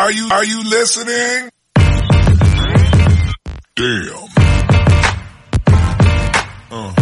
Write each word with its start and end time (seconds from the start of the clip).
Are 0.00 0.12
you, 0.14 0.28
are 0.30 0.46
you 0.46 0.62
listening? 0.64 1.50
Damn. 3.76 4.14
Uh. 6.70 6.92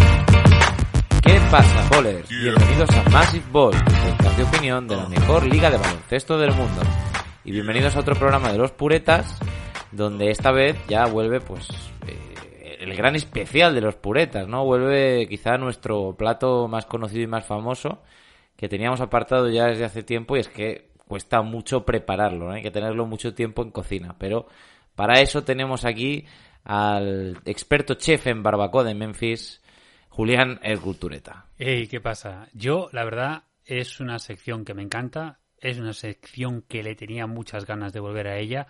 ¿Qué 1.22 1.40
pasa, 1.48 1.88
bowlers? 1.92 2.29
Yeah. 2.29 2.54
Bienvenidos 2.56 2.90
a 2.90 3.08
Massive 3.11 3.45
Ball, 3.53 3.71
podcast 3.71 4.37
de 4.37 4.42
opinión 4.42 4.88
de 4.88 4.96
la 4.96 5.06
mejor 5.06 5.46
liga 5.46 5.71
de 5.71 5.79
baloncesto 5.79 6.38
del 6.38 6.53
mundo. 6.54 6.80
Y 7.45 7.53
bienvenidos 7.53 7.95
a 7.95 8.00
otro 8.00 8.16
programa 8.16 8.51
de 8.51 8.58
los 8.58 8.72
puretas, 8.72 9.38
donde 9.92 10.33
esta 10.33 10.51
vez 10.51 10.76
ya 10.88 11.06
vuelve, 11.06 11.40
pues, 11.40 11.69
eh, 12.04 12.78
el 12.80 12.96
gran 12.96 13.15
especial 13.15 13.76
de 13.76 13.80
los 13.80 13.94
puretas, 13.94 14.49
¿no? 14.49 14.65
Vuelve 14.65 15.28
quizá 15.28 15.56
nuestro 15.56 16.16
plato 16.19 16.66
más 16.66 16.84
conocido 16.87 17.23
y 17.23 17.28
más 17.28 17.46
famoso, 17.46 18.02
que 18.56 18.69
teníamos 18.69 19.01
apartado 19.01 19.48
ya 19.48 19.66
desde 19.66 19.84
hace 19.84 20.02
tiempo, 20.02 20.37
y 20.37 20.41
es 20.41 20.48
que 20.48 20.88
cuesta 21.09 21.43
mucho 21.43 21.84
prepararlo, 21.84 22.47
¿no? 22.47 22.52
Hay 22.52 22.62
que 22.62 22.70
tenerlo 22.70 23.06
mucho 23.06 23.34
tiempo 23.34 23.62
en 23.62 23.70
cocina, 23.70 24.15
pero 24.19 24.46
para 24.95 25.20
eso 25.20 25.42
tenemos 25.42 25.84
aquí 25.84 26.27
al 26.65 27.41
experto 27.45 27.95
chef 27.95 28.27
en 28.27 28.42
barbacoa 28.42 28.84
de 28.84 28.95
Memphis, 28.95 29.62
Julián 30.10 30.60
El 30.62 30.80
Cultureta. 30.80 31.46
Hey, 31.59 31.88
¿qué 31.88 32.01
pasa? 32.01 32.48
Yo, 32.52 32.88
la 32.92 33.05
verdad, 33.05 33.45
es 33.65 34.01
una 34.01 34.18
sección 34.18 34.65
que 34.65 34.74
me 34.74 34.82
encanta, 34.82 35.41
es 35.59 35.79
una 35.79 35.92
sección 35.92 36.62
que 36.62 36.82
le 36.82 36.95
tenía 36.95 37.27
muchas 37.27 37.66
ganas 37.66 37.93
de 37.93 38.01
volver 38.01 38.29
a 38.29 38.38
ella, 38.38 38.66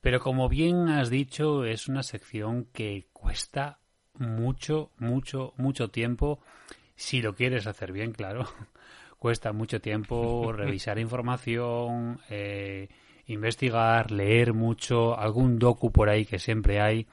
pero 0.00 0.20
como 0.20 0.48
bien 0.48 0.88
has 0.88 1.10
dicho, 1.10 1.64
es 1.64 1.88
una 1.88 2.02
sección 2.02 2.66
que 2.72 3.08
cuesta 3.12 3.78
mucho, 4.18 4.92
mucho, 4.98 5.54
mucho 5.56 5.88
tiempo, 5.88 6.40
si 6.94 7.22
lo 7.22 7.34
quieres 7.34 7.66
hacer 7.66 7.92
bien, 7.92 8.12
claro. 8.12 8.46
Cuesta 9.24 9.54
mucho 9.54 9.80
tiempo 9.80 10.52
revisar 10.52 10.98
información, 10.98 12.20
eh, 12.28 12.90
investigar, 13.28 14.10
leer 14.10 14.52
mucho, 14.52 15.18
algún 15.18 15.58
docu 15.58 15.90
por 15.90 16.10
ahí 16.10 16.26
que 16.26 16.38
siempre 16.38 16.82
hay. 16.82 17.06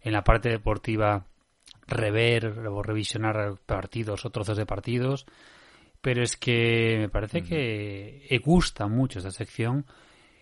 En 0.00 0.14
la 0.14 0.24
parte 0.24 0.48
deportiva 0.48 1.26
rever 1.86 2.46
o 2.46 2.82
revisionar 2.82 3.58
partidos 3.66 4.24
o 4.24 4.30
trozos 4.30 4.56
de 4.56 4.64
partidos, 4.64 5.26
pero 6.00 6.22
es 6.22 6.38
que 6.38 6.96
me 6.98 7.10
parece 7.10 7.42
que 7.42 8.26
eh, 8.30 8.38
gusta 8.38 8.86
mucho 8.88 9.18
esta 9.18 9.30
sección 9.30 9.84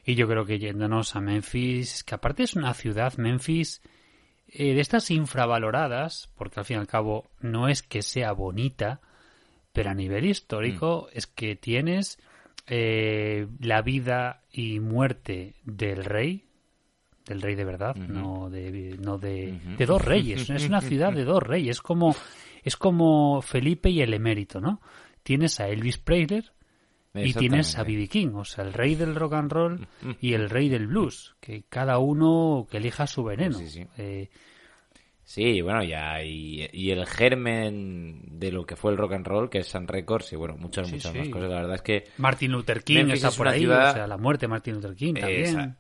y 0.05 0.15
yo 0.15 0.29
creo 0.29 0.45
que 0.45 0.61
yéndonos 0.61 1.17
a 1.17 1.21
Memphis, 1.21 2.05
que 2.05 2.15
aparte 2.15 2.45
es 2.45 2.55
una 2.55 2.73
ciudad, 2.73 3.15
Memphis, 3.17 3.83
eh, 4.47 4.75
de 4.75 4.81
estas 4.81 5.11
infravaloradas, 5.11 6.31
porque 6.37 6.61
al 6.61 6.67
fin 6.67 6.77
y 6.77 6.81
al 6.81 6.87
cabo 6.87 7.33
no 7.41 7.67
es 7.67 7.83
que 7.83 8.01
sea 8.01 8.31
bonita, 8.31 9.01
pero 9.73 9.91
a 9.91 9.95
nivel 9.95 10.27
histórico 10.27 11.09
es 11.13 11.27
que 11.27 11.57
tienes 11.57 12.19
eh, 12.67 13.47
la 13.61 13.83
vida 13.83 14.43
y 14.53 14.81
muerte 14.81 15.55
del 15.65 16.05
rey, 16.05 16.45
del 17.27 17.43
rey 17.43 17.55
de 17.55 17.65
verdad, 17.65 17.95
no 17.95 18.51
de, 18.51 18.97
no 19.01 19.19
de, 19.19 19.59
de 19.77 19.87
dos 19.87 20.05
reyes. 20.05 20.49
Es 20.51 20.67
una 20.67 20.81
ciudad 20.81 21.13
de 21.13 21.25
dos 21.25 21.43
reyes. 21.43 21.77
Es 21.77 21.83
como, 21.83 22.15
es 22.63 22.77
como 22.77 23.43
Felipe 23.43 23.91
y 23.91 24.03
el 24.03 24.15
emérito, 24.15 24.61
¿no? 24.61 24.81
Tienes 25.23 25.61
a 25.61 25.69
Elvis 25.69 25.99
Presley 25.99 26.43
y 27.15 27.35
tienes 27.35 27.77
a. 27.77 27.85
B.B. 27.85 28.09
King, 28.09 28.35
o 28.35 28.45
sea, 28.45 28.65
el 28.65 28.73
rey 28.73 28.95
del 28.95 29.15
rock 29.15 29.35
and 29.35 29.53
roll 29.53 29.89
y 30.21 30.35
el 30.35 30.49
rey 30.49 30.69
del 30.69 30.87
blues, 30.87 31.37
que 31.41 31.65
cada 31.69 31.99
uno 31.99 32.67
que 32.71 32.79
elija 32.79 33.07
su 33.07 33.25
veneno. 33.25 33.59
Sí, 33.59 33.69
sí. 33.69 33.87
Eh, 33.99 34.31
Sí, 35.31 35.61
bueno, 35.61 35.85
ya, 35.85 36.25
y, 36.25 36.69
y 36.73 36.91
el 36.91 37.07
germen 37.07 38.21
de 38.41 38.51
lo 38.51 38.67
que 38.67 38.75
fue 38.75 38.91
el 38.91 38.99
rock 38.99 39.13
and 39.13 39.25
roll, 39.29 39.49
que 39.49 39.59
es 39.59 39.69
Sun 39.69 39.87
Records, 39.87 40.33
y 40.33 40.35
bueno, 40.35 40.57
muchas, 40.57 40.89
Sí, 40.89 40.95
muchas 40.95 41.13
sí. 41.13 41.19
más 41.19 41.29
cosas. 41.29 41.49
La 41.51 41.55
verdad 41.61 41.77
es 41.77 41.83
que, 41.83 42.05
Martin 42.19 42.51
Luther 42.51 42.83
King 42.83 42.97
Memphis 42.97 43.15
está 43.15 43.29
es 43.29 43.37
por 43.37 43.47
ahí, 43.47 43.61
ciudad- 43.61 43.91
o 43.91 43.95
sea, 43.95 44.07
la 44.09 44.17
muerte 44.17 44.47
de 44.47 44.49
Martin 44.49 44.75
Luther 44.75 44.97
King 44.97 45.15
también. 45.15 45.45
Esa- 45.45 45.77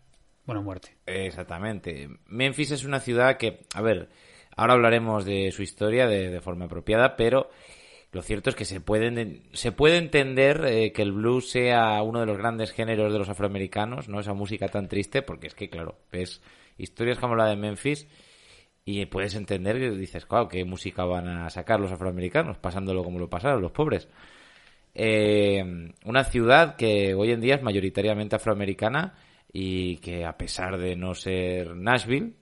Bueno, 0.47 0.63
muerte. 0.63 0.95
exactamente, 1.05 2.09
Memphis 2.27 2.71
es 2.71 2.85
una 2.85 3.01
ciudad 3.01 3.39
que, 3.39 3.65
a 3.75 3.83
ver, 3.83 4.09
ahora 4.57 4.75
hablaremos 4.75 5.25
de 5.25 5.51
su 5.51 5.65
historia 5.65 6.07
de, 6.07 6.31
de 6.31 6.41
forma 6.41 6.67
apropiada, 6.67 7.17
pero 7.17 7.51
lo 8.13 8.23
cierto 8.23 8.51
es 8.51 8.57
que 8.57 8.65
se 8.65 8.81
puede, 8.81 9.43
se 9.53 9.73
puede 9.73 9.97
entender 9.97 10.65
eh, 10.65 10.93
que 10.93 11.03
el 11.03 11.11
blues 11.11 11.51
sea 11.51 12.01
uno 12.05 12.21
de 12.21 12.27
los 12.27 12.39
grandes 12.39 12.71
géneros 12.71 13.13
de 13.13 13.19
los 13.19 13.29
afroamericanos, 13.29 14.09
¿no? 14.09 14.21
Esa 14.21 14.33
música 14.33 14.69
tan 14.69 14.87
triste, 14.87 15.23
porque 15.23 15.49
es 15.49 15.55
que, 15.57 15.69
claro, 15.69 15.99
ves 16.13 16.41
historias 16.79 17.19
como 17.19 17.35
la 17.35 17.47
de 17.49 17.57
Memphis 17.57 18.07
y 18.85 19.07
puedes 19.07 19.35
entender 19.35 19.79
que 19.79 19.91
dices, 19.91 20.27
claro, 20.27 20.49
¿qué 20.49 20.65
música 20.65 21.05
van 21.05 21.29
a 21.29 21.51
sacar 21.51 21.81
los 21.81 21.93
afroamericanos? 21.93 22.59
Pasándolo 22.59 23.05
como 23.05 23.19
lo 23.19 23.31
pasaron 23.31 23.63
los 23.63 23.73
pobres. 23.73 24.09
Eh, 24.95 25.93
una 26.05 26.25
ciudad 26.25 26.77
que 26.77 27.15
hoy 27.15 27.31
en 27.31 27.41
día 27.41 27.55
es 27.57 27.63
mayoritariamente 27.63 28.37
afroamericana 28.37 29.15
y 29.53 29.99
que 29.99 30.25
a 30.25 30.37
pesar 30.37 30.79
de 30.79 30.97
no 30.97 31.15
ser 31.15 31.77
Nashville, 31.77 32.33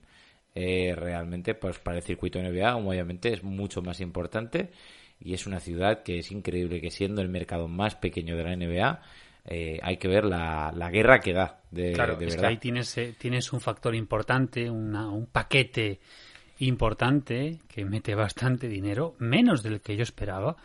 eh, 0.55 0.95
realmente 0.95 1.53
pues 1.53 1.77
para 1.79 1.97
el 1.97 2.03
circuito 2.03 2.39
NBA 2.39 2.75
obviamente 2.75 3.31
es 3.33 3.43
mucho 3.43 3.81
más 3.83 4.01
importante 4.01 4.71
y 5.19 5.33
es 5.33 5.45
una 5.45 5.59
ciudad 5.59 6.01
que 6.03 6.19
es 6.19 6.31
increíble 6.31 6.81
que 6.81 6.89
siendo 6.91 7.21
el 7.21 7.29
mercado 7.29 7.67
más 7.67 7.95
pequeño 7.95 8.35
de 8.35 8.43
la 8.43 8.53
NBA 8.53 9.01
eh, 9.45 9.79
hay 9.83 9.97
que 9.97 10.07
ver 10.07 10.25
la, 10.25 10.71
la 10.75 10.89
guerra 10.89 11.19
que 11.19 11.33
da 11.33 11.61
de, 11.71 11.91
Claro, 11.93 12.15
de 12.15 12.25
es 12.25 12.35
que 12.35 12.41
verdad. 12.41 12.49
ahí 12.49 12.57
tienes, 12.57 12.97
eh, 12.97 13.13
tienes 13.17 13.51
un 13.53 13.61
factor 13.61 13.95
importante, 13.95 14.69
una- 14.69 15.09
un 15.09 15.27
paquete 15.27 15.99
importante 16.67 17.59
que 17.67 17.85
mete 17.85 18.15
bastante 18.15 18.67
dinero, 18.67 19.15
menos 19.19 19.63
del 19.63 19.81
que 19.81 19.95
yo 19.95 20.03
esperaba. 20.03 20.55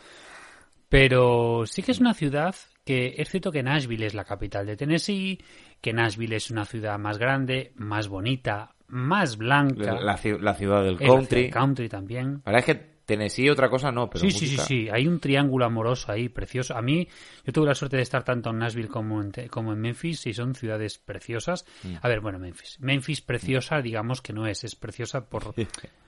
Pero 0.89 1.65
sí 1.67 1.83
que 1.83 1.93
es 1.93 2.01
una 2.01 2.15
ciudad 2.15 2.55
que 2.85 3.15
es 3.17 3.31
cierto 3.31 3.51
que 3.51 3.63
Nashville 3.63 4.07
es 4.07 4.15
la 4.15 4.25
capital 4.25 4.67
de 4.67 4.77
Tennessee, 4.77 5.39
que 5.81 5.93
Nashville 5.93 6.37
es 6.37 6.51
una 6.51 6.65
ciudad 6.65 6.99
más 6.99 7.19
grande, 7.19 7.73
más 7.77 8.09
bonita, 8.09 8.75
más 8.89 9.37
blanca. 9.39 9.95
la, 9.95 10.01
la 10.01 10.19
la 10.41 10.55
ciudad 10.55 10.85
del 10.85 10.99
country. 10.99 11.51
country 11.51 11.89
también. 11.89 12.43
La 12.45 12.53
verdad 12.53 12.69
es 12.69 12.77
que 12.77 12.94
Tennessee 13.05 13.51
otra 13.51 13.69
cosa 13.69 13.93
no, 13.93 14.09
pero 14.09 14.21
sí, 14.25 14.31
sí, 14.31 14.47
sí, 14.49 14.57
sí. 14.59 14.89
Hay 14.91 15.07
un 15.07 15.21
triángulo 15.21 15.65
amoroso 15.65 16.11
ahí, 16.11 16.29
precioso. 16.29 16.77
A 16.77 16.83
mí, 16.83 17.07
yo 17.45 17.53
tuve 17.53 17.67
la 17.67 17.75
suerte 17.75 17.97
de 17.97 18.03
estar 18.03 18.25
tanto 18.25 18.51
en 18.51 18.59
Nashville 18.59 18.89
como 18.89 19.21
en, 19.21 19.31
como 19.49 19.73
en 19.73 19.81
Memphis 19.81 20.27
y 20.27 20.33
son 20.35 20.55
ciudades 20.55 20.99
preciosas. 20.99 21.65
Mm. 21.83 21.95
A 22.01 22.09
ver, 22.09 22.21
bueno, 22.21 22.39
Memphis. 22.39 22.79
Memphis 22.81 23.21
preciosa, 23.21 23.83
digamos 23.83 24.23
que 24.23 24.33
no 24.33 24.47
es. 24.47 24.65
Es 24.65 24.75
preciosa 24.75 25.27
por... 25.29 25.55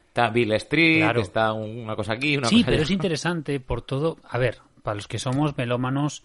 Está 0.08 0.30
Bill 0.30 0.52
Street, 0.52 1.00
Claro. 1.00 1.20
está 1.20 1.52
un- 1.52 1.80
una 1.80 1.94
cosa 1.94 2.14
aquí, 2.14 2.38
una 2.38 2.48
Sí, 2.48 2.56
cosa 2.56 2.66
pero 2.66 2.76
allá. 2.76 2.84
es 2.84 2.90
interesante 2.90 3.60
por 3.60 3.82
todo... 3.82 4.16
A 4.24 4.38
ver, 4.38 4.58
para 4.82 4.94
los 4.94 5.06
que 5.08 5.18
somos 5.18 5.54
melómanos, 5.58 6.22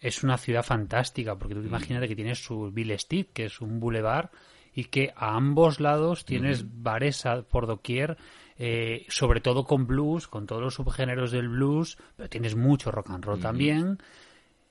es 0.00 0.24
una 0.24 0.38
ciudad 0.38 0.62
fantástica, 0.62 1.36
porque 1.36 1.54
tú 1.54 1.60
Mm. 1.60 1.66
imagínate 1.66 2.08
que 2.08 2.16
tienes 2.16 2.42
su 2.42 2.70
Bill 2.72 2.92
Street, 2.92 3.26
que 3.34 3.44
es 3.44 3.60
un 3.60 3.78
boulevard, 3.78 4.30
y 4.74 4.84
que 4.84 5.12
a 5.14 5.36
ambos 5.36 5.80
lados 5.80 6.24
tienes 6.24 6.64
bares 6.82 7.24
por 7.50 7.66
doquier, 7.66 8.16
eh, 8.58 9.06
sobre 9.08 9.40
todo 9.40 9.64
con 9.64 9.86
blues, 9.86 10.28
con 10.28 10.46
todos 10.46 10.62
los 10.62 10.74
subgéneros 10.74 11.30
del 11.30 11.48
blues, 11.48 11.98
pero 12.16 12.28
tienes 12.28 12.56
mucho 12.56 12.90
rock 12.90 13.10
and 13.10 13.24
roll 13.24 13.40
también. 13.40 13.98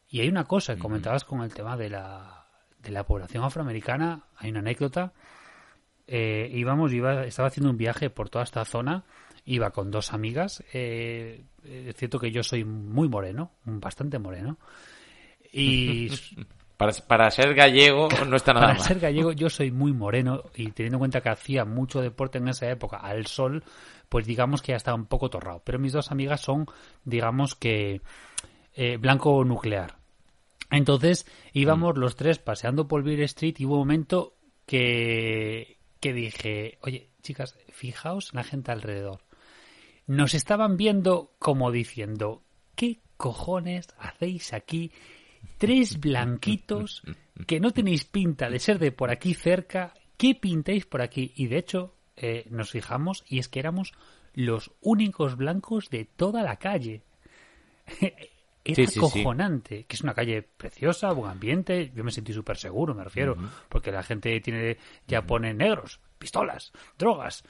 Y 0.10 0.22
hay 0.22 0.30
una 0.30 0.46
cosa 0.46 0.76
que 0.76 0.82
comentabas 0.82 1.24
con 1.24 1.42
el 1.42 1.54
tema 1.54 1.78
de 1.78 1.90
la, 1.90 2.46
de 2.82 2.92
la 2.92 3.06
población 3.06 3.44
afroamericana, 3.44 4.24
hay 4.38 4.52
una 4.52 4.60
anécdota. 4.60 5.14
Eh, 6.08 6.50
íbamos, 6.54 6.94
iba, 6.94 7.26
estaba 7.26 7.48
haciendo 7.48 7.72
un 7.72 7.78
viaje 7.78 8.10
por 8.10 8.30
toda 8.30 8.44
esta 8.44 8.64
zona, 8.66 9.04
iba 9.46 9.72
con 9.72 9.92
dos 9.92 10.14
amigas. 10.14 10.64
eh, 10.74 11.44
es 11.64 11.96
cierto 11.96 12.20
que 12.20 12.32
yo 12.32 12.44
soy 12.44 12.64
muy 12.64 13.10
moreno, 13.10 13.52
bastante 13.66 14.20
moreno. 14.20 14.58
Y 15.52 16.10
Para, 16.78 16.92
para 17.08 17.32
ser 17.32 17.54
gallego 17.54 18.10
no 18.28 18.36
está 18.36 18.54
nada 18.54 18.68
para 18.68 18.80
mal. 18.80 18.88
ser 18.88 19.00
gallego 19.00 19.32
yo 19.32 19.50
soy 19.50 19.72
muy 19.72 19.94
moreno 19.94 20.44
y 20.56 20.72
teniendo 20.72 20.98
en 20.98 21.00
cuenta 21.00 21.22
que 21.22 21.30
hacía 21.30 21.64
mucho 21.64 22.02
deporte 22.02 22.38
en 22.38 22.50
esa 22.50 22.70
época 22.70 22.98
al 22.98 23.28
sol, 23.28 23.64
pues 24.10 24.26
digamos 24.26 24.62
que 24.62 24.74
ya 24.74 24.78
estaba 24.78 24.98
un 24.98 25.06
poco 25.06 25.30
torrado. 25.30 25.62
Pero 25.64 25.80
mis 25.80 25.94
dos 25.94 26.12
amigas 26.12 26.42
son, 26.42 26.66
digamos 27.06 27.56
que, 27.56 28.02
eh, 28.74 28.98
blanco 28.98 29.44
nuclear. 29.46 29.98
Entonces 30.70 31.26
íbamos 31.54 31.98
los 31.98 32.16
tres 32.16 32.40
paseando 32.40 32.88
por 32.88 33.04
Beer 33.04 33.22
Street 33.22 33.56
y 33.60 33.66
hubo 33.66 33.76
un 33.76 33.82
momento 33.82 34.36
que, 34.66 35.78
que 36.00 36.12
dije, 36.12 36.78
oye, 36.82 37.10
chicas, 37.22 37.56
fijaos 37.70 38.32
en 38.34 38.38
la 38.38 38.44
gente 38.44 38.72
alrededor. 38.72 39.22
Nos 40.08 40.34
estaban 40.34 40.76
viendo 40.76 41.34
como 41.40 41.72
diciendo, 41.72 42.44
¿qué 42.76 43.00
cojones 43.18 43.88
hacéis 43.98 44.54
aquí? 44.54 44.92
Tres 45.58 46.00
blanquitos 46.00 47.04
que 47.48 47.60
no 47.60 47.72
tenéis 47.72 48.06
pinta 48.06 48.50
de 48.50 48.60
ser 48.60 48.80
de 48.80 48.92
por 48.92 49.10
aquí 49.12 49.34
cerca. 49.34 49.94
¿Qué 50.18 50.36
pintáis 50.36 50.86
por 50.86 51.02
aquí? 51.02 51.34
Y 51.36 51.48
de 51.48 51.58
hecho, 51.58 51.96
eh, 52.16 52.46
nos 52.50 52.72
fijamos 52.72 53.24
y 53.28 53.40
es 53.40 53.50
que 53.50 53.60
éramos 53.60 53.94
los 54.34 54.72
únicos 54.82 55.36
blancos 55.38 55.90
de 55.90 56.06
toda 56.06 56.44
la 56.44 56.58
calle. 56.58 57.04
Era 58.68 58.78
Sí, 58.78 58.88
sí, 58.88 58.94
sí. 58.94 59.00
acojonante, 59.00 59.84
que 59.84 59.96
es 59.96 60.02
una 60.02 60.16
calle 60.16 60.42
preciosa, 60.42 61.12
buen 61.12 61.30
ambiente, 61.32 61.92
yo 61.94 62.04
me 62.04 62.10
sentí 62.10 62.34
súper 62.34 62.58
seguro, 62.58 62.96
me 62.96 63.04
refiero, 63.04 63.38
porque 63.70 63.92
la 63.92 64.02
gente 64.02 64.40
tiene 64.42 64.80
ya 65.08 65.22
pone 65.22 65.54
negros, 65.54 66.00
pistolas, 66.18 66.74
drogas. 66.98 67.44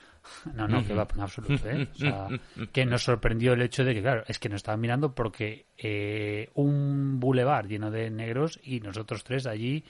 No, 0.54 0.68
no, 0.68 0.86
que 0.86 0.94
va 0.94 1.08
en 1.14 1.22
absoluto, 1.22 1.70
¿eh? 1.70 1.88
O 1.94 1.98
sea, 1.98 2.28
que 2.72 2.86
nos 2.86 3.04
sorprendió 3.04 3.54
el 3.54 3.62
hecho 3.62 3.84
de 3.84 3.94
que, 3.94 4.02
claro, 4.02 4.24
es 4.28 4.40
que 4.40 4.50
nos 4.50 4.58
estaban 4.58 4.80
mirando 4.80 5.14
porque 5.14 5.66
eh, 5.78 6.50
un 6.56 7.20
bulevar 7.20 7.68
lleno 7.68 7.92
de 7.92 8.10
negros 8.10 8.60
y 8.64 8.80
nosotros 8.80 9.24
tres 9.24 9.46
allí 9.46 9.84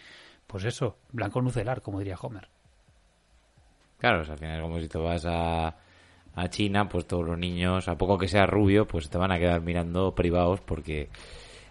pues 0.48 0.64
eso, 0.66 0.98
blanco 1.12 1.42
nucelar, 1.42 1.82
como 1.82 2.00
diría 2.00 2.18
Homer. 2.22 2.48
Claro, 3.98 4.20
al 4.20 4.38
final 4.38 4.62
como 4.62 4.80
si 4.80 4.88
te 4.88 4.98
vas 4.98 5.26
a, 5.26 5.76
a 6.36 6.50
China, 6.50 6.88
pues 6.88 7.08
todos 7.08 7.26
los 7.26 7.38
niños, 7.38 7.88
a 7.88 7.98
poco 7.98 8.18
que 8.18 8.28
sea 8.28 8.46
rubio, 8.46 8.88
pues 8.88 9.10
te 9.10 9.18
van 9.18 9.32
a 9.32 9.40
quedar 9.40 9.62
mirando 9.62 10.14
privados 10.14 10.62
porque 10.62 11.10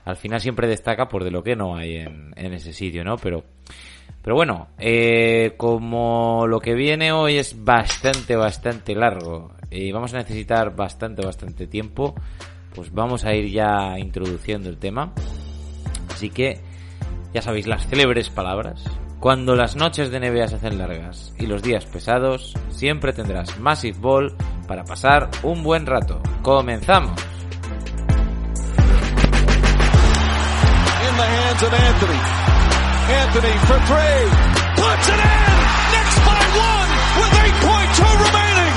al 0.05 0.17
final 0.17 0.41
siempre 0.41 0.69
destaca 0.69 1.09
por 1.09 1.25
de 1.25 1.31
lo 1.31 1.43
que 1.43 1.57
no 1.57 1.77
hay 1.77 1.97
en, 1.97 2.33
en 2.37 2.53
ese 2.53 2.73
sitio, 2.73 3.05
¿no? 3.05 3.17
Pero, 3.19 3.45
pero 4.25 4.37
bueno, 4.37 4.69
eh, 4.79 5.53
como 5.59 6.47
lo 6.47 6.59
que 6.59 6.73
viene 6.73 7.13
hoy 7.13 7.37
es 7.37 7.63
bastante, 7.63 8.37
bastante 8.37 8.95
largo 8.95 9.53
y 9.71 9.93
vamos 9.93 10.15
a 10.15 10.17
necesitar 10.17 10.75
bastante, 10.75 11.23
bastante 11.23 11.67
tiempo, 11.67 12.15
pues 12.75 12.91
vamos 12.91 13.27
a 13.27 13.35
ir 13.35 13.53
ya 13.53 13.99
introduciendo 13.99 14.71
el 14.71 14.79
tema. 14.79 15.13
Así 16.11 16.31
que, 16.31 16.59
ya 17.35 17.43
sabéis, 17.43 17.67
las 17.67 17.87
célebres 17.87 18.31
palabras. 18.31 18.83
Cuando 19.21 19.57
las 19.57 19.77
noches 19.77 20.11
de 20.11 20.21
NBA 20.21 20.49
se 20.49 20.55
hacen 20.57 20.79
largas 20.79 21.35
y 21.39 21.47
los 21.47 21.63
días 21.63 21.85
pesados, 21.85 22.55
siempre 22.71 23.13
tendrás 23.13 23.61
Massive 23.61 23.99
Ball 23.99 24.35
para 24.67 24.85
pasar 24.85 25.29
un 25.43 25.63
buen 25.63 25.85
rato. 25.85 26.23
¡Comenzamos! 26.41 27.21
Anthony. 31.63 32.54
Anthony 33.07 33.53
for 33.69 33.79
three. 33.85 34.25
Puts 34.81 35.09
it 35.13 35.21
in. 35.21 35.55
Knicks 35.93 36.17
by 36.25 36.41
one 36.57 36.89
with 37.21 37.33
8.2 37.37 38.01
remaining. 38.25 38.73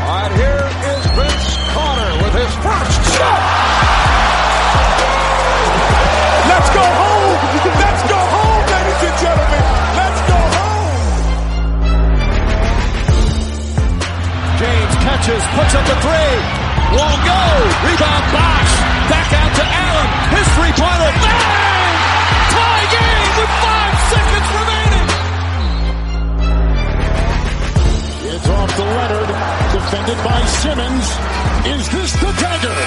All 0.00 0.16
right, 0.16 0.32
here 0.36 0.64
is 0.92 1.02
Vince 1.16 1.56
Carter 1.72 2.12
with 2.20 2.34
his 2.36 2.52
first 2.60 3.00
shot. 3.16 3.40
Let's 6.52 6.68
go 6.68 6.84
home. 6.84 7.40
Let's 7.80 8.02
go 8.12 8.20
home, 8.28 8.64
ladies 8.68 9.00
and 9.08 9.16
gentlemen. 9.24 9.64
Let's 9.96 10.20
go 10.28 10.38
home. 10.58 11.00
James 14.60 14.94
catches, 15.00 15.42
puts 15.56 15.74
up 15.74 15.86
a 15.88 15.96
three. 16.02 16.59
Won't 16.96 17.22
go. 17.22 17.42
Rebound 17.86 18.26
box. 18.34 18.64
Back 19.10 19.28
out 19.40 19.52
to 19.58 19.64
Allen. 19.64 20.08
His 20.34 20.46
three-pointer. 20.56 21.12
Bang! 21.22 21.94
Tie 22.50 22.86
game 22.96 23.30
with 23.38 23.52
five 23.64 23.94
seconds 24.10 24.48
remaining. 24.58 25.06
It's 28.34 28.48
off 28.48 28.70
to 28.74 28.84
Leonard. 28.84 29.30
Defended 29.74 30.18
by 30.24 30.40
Simmons. 30.62 31.06
Is 31.74 31.84
this 31.94 32.12
the 32.20 32.30
dagger? 32.42 32.78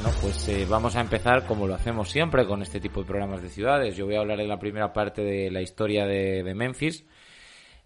Bueno, 0.00 0.16
pues 0.22 0.48
eh, 0.48 0.64
vamos 0.64 0.94
a 0.94 1.00
empezar 1.00 1.44
como 1.44 1.66
lo 1.66 1.74
hacemos 1.74 2.08
siempre 2.08 2.46
con 2.46 2.62
este 2.62 2.78
tipo 2.78 3.00
de 3.00 3.06
programas 3.08 3.42
de 3.42 3.48
ciudades. 3.48 3.96
Yo 3.96 4.06
voy 4.06 4.14
a 4.14 4.20
hablar 4.20 4.38
en 4.40 4.46
la 4.46 4.60
primera 4.60 4.92
parte 4.92 5.22
de 5.22 5.50
la 5.50 5.60
historia 5.60 6.06
de, 6.06 6.54
Memphis. 6.54 7.04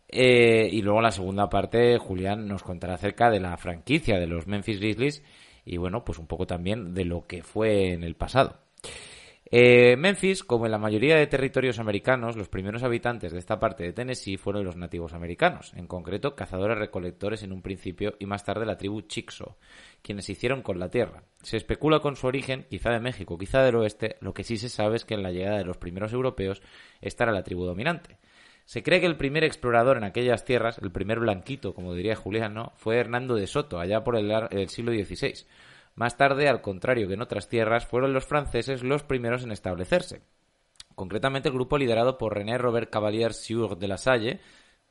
eh, 0.09 0.69
y 0.71 0.83
luego 0.83 0.99
en 0.99 1.05
la 1.05 1.11
segunda 1.11 1.49
parte, 1.49 1.97
Julián 1.97 2.47
nos 2.47 2.63
contará 2.63 2.95
acerca 2.95 3.31
de 3.31 3.41
la 3.41 3.57
franquicia 3.57 4.19
de 4.21 4.27
los 4.27 4.47
Memphis 4.47 4.79
Grizzlies 4.79 5.23
y 5.65 5.79
bueno, 5.79 6.05
pues 6.05 6.19
un 6.19 6.27
poco 6.27 6.47
también 6.47 6.93
de 6.93 7.07
lo 7.07 7.27
que 7.27 7.43
fue 7.43 7.93
en 7.95 8.05
el 8.05 8.15
pasado. 8.15 8.59
Eh, 9.55 9.97
Memphis, 9.99 10.45
como 10.45 10.65
en 10.65 10.73
la 10.73 10.79
mayoría 10.79 11.17
de 11.17 11.27
territorios 11.27 11.79
americanos, 11.79 12.37
los 12.37 12.49
primeros 12.49 12.83
habitantes 12.85 13.33
de 13.33 13.39
esta 13.39 13.61
parte 13.61 13.85
de 13.85 13.93
Tennessee 13.93 14.39
fueron 14.39 14.65
los 14.65 14.77
nativos 14.77 15.13
americanos, 15.13 15.75
en 15.77 15.87
concreto 15.87 16.35
cazadores 16.35 16.79
recolectores 16.79 17.43
en 17.43 17.53
un 17.53 17.61
principio 17.61 18.15
y 18.19 18.25
más 18.25 18.45
tarde 18.45 18.65
la 18.65 18.79
tribu 18.79 19.03
Chickasaw, 19.03 19.57
quienes 20.03 20.29
hicieron 20.29 20.63
con 20.63 20.79
la 20.79 20.91
tierra. 20.91 21.23
Se 21.43 21.57
especula 21.57 22.01
con 22.01 22.17
su 22.17 22.27
origen, 22.27 22.67
quizá 22.69 22.91
de 22.91 23.01
México, 23.01 23.39
quizá 23.39 23.63
del 23.63 23.77
oeste, 23.77 24.17
lo 24.21 24.35
que 24.35 24.45
sí 24.45 24.59
se 24.59 24.69
sabe 24.69 24.97
es 24.97 25.05
que 25.05 25.15
en 25.15 25.23
la 25.23 25.31
llegada 25.31 25.59
de 25.59 25.65
los 25.65 25.79
primeros 25.79 26.13
europeos 26.13 26.63
esta 27.01 27.25
era 27.25 27.33
la 27.33 27.45
tribu 27.45 27.65
dominante. 27.65 28.19
Se 28.65 28.83
cree 28.83 29.01
que 29.01 29.07
el 29.07 29.17
primer 29.17 29.45
explorador 29.45 29.97
en 29.97 30.05
aquellas 30.05 30.45
tierras, 30.45 30.79
el 30.79 30.93
primer 30.93 31.21
blanquito, 31.21 31.75
como 31.75 31.95
diría 31.95 32.17
Julián, 32.17 32.55
fue 32.77 32.97
Hernando 32.97 33.35
de 33.35 33.47
Soto, 33.47 33.81
allá 33.81 34.05
por 34.05 34.17
el, 34.17 34.31
el 34.51 34.69
siglo 34.69 34.93
XVI. 34.93 35.47
Más 35.95 36.17
tarde, 36.17 36.49
al 36.49 36.63
contrario 36.63 37.09
que 37.09 37.15
en 37.15 37.23
otras 37.23 37.49
tierras, 37.49 37.87
fueron 37.87 38.13
los 38.13 38.25
franceses 38.25 38.83
los 38.83 39.03
primeros 39.03 39.43
en 39.45 39.53
establecerse. 39.53 40.23
Concretamente 40.95 41.49
el 41.49 41.55
grupo 41.55 41.79
liderado 41.79 42.19
por 42.19 42.35
René 42.35 42.59
Robert 42.59 42.91
Cavalier 42.91 43.33
Sieur 43.35 43.77
de 43.77 43.89
la 43.89 43.99
Salle, 43.99 44.41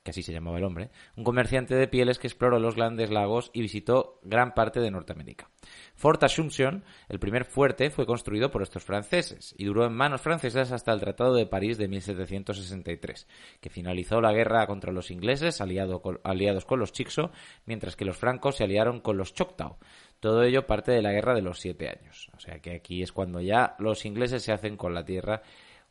que 0.03 0.11
así 0.11 0.23
se 0.23 0.33
llamaba 0.33 0.57
el 0.57 0.63
hombre, 0.63 0.89
un 1.15 1.23
comerciante 1.23 1.75
de 1.75 1.87
pieles 1.87 2.17
que 2.17 2.27
exploró 2.27 2.59
los 2.59 2.75
grandes 2.75 3.11
lagos 3.11 3.51
y 3.53 3.61
visitó 3.61 4.19
gran 4.23 4.53
parte 4.53 4.79
de 4.79 4.89
Norteamérica. 4.89 5.49
Fort 5.95 6.23
Assumption, 6.23 6.83
el 7.07 7.19
primer 7.19 7.45
fuerte, 7.45 7.91
fue 7.91 8.07
construido 8.07 8.49
por 8.49 8.63
estos 8.63 8.83
franceses 8.83 9.53
y 9.57 9.65
duró 9.65 9.85
en 9.85 9.93
manos 9.93 10.21
francesas 10.21 10.71
hasta 10.71 10.91
el 10.91 10.99
Tratado 10.99 11.35
de 11.35 11.45
París 11.45 11.77
de 11.77 11.87
1763, 11.87 13.27
que 13.59 13.69
finalizó 13.69 14.21
la 14.21 14.33
guerra 14.33 14.65
contra 14.65 14.91
los 14.91 15.11
ingleses 15.11 15.61
aliados 15.61 16.65
con 16.65 16.79
los 16.79 16.91
Chickasaw, 16.91 17.29
mientras 17.65 17.95
que 17.95 18.05
los 18.05 18.17
francos 18.17 18.55
se 18.55 18.63
aliaron 18.63 19.01
con 19.01 19.17
los 19.17 19.33
Choctaw. 19.35 19.77
Todo 20.19 20.43
ello 20.43 20.65
parte 20.65 20.91
de 20.91 21.01
la 21.01 21.11
guerra 21.11 21.35
de 21.35 21.41
los 21.41 21.59
siete 21.59 21.89
años. 21.89 22.29
O 22.35 22.39
sea 22.39 22.59
que 22.59 22.75
aquí 22.75 23.03
es 23.03 23.11
cuando 23.11 23.39
ya 23.41 23.75
los 23.79 24.05
ingleses 24.05 24.43
se 24.43 24.51
hacen 24.51 24.77
con 24.77 24.93
la 24.93 25.05
tierra 25.05 25.41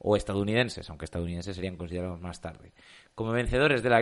o 0.03 0.17
estadounidenses, 0.17 0.89
aunque 0.89 1.05
estadounidenses 1.05 1.55
serían 1.55 1.77
considerados 1.77 2.21
más 2.21 2.41
tarde. 2.41 2.73
Como 3.15 3.33
vencedores 3.33 3.83
de 3.83 3.91
la, 3.91 4.01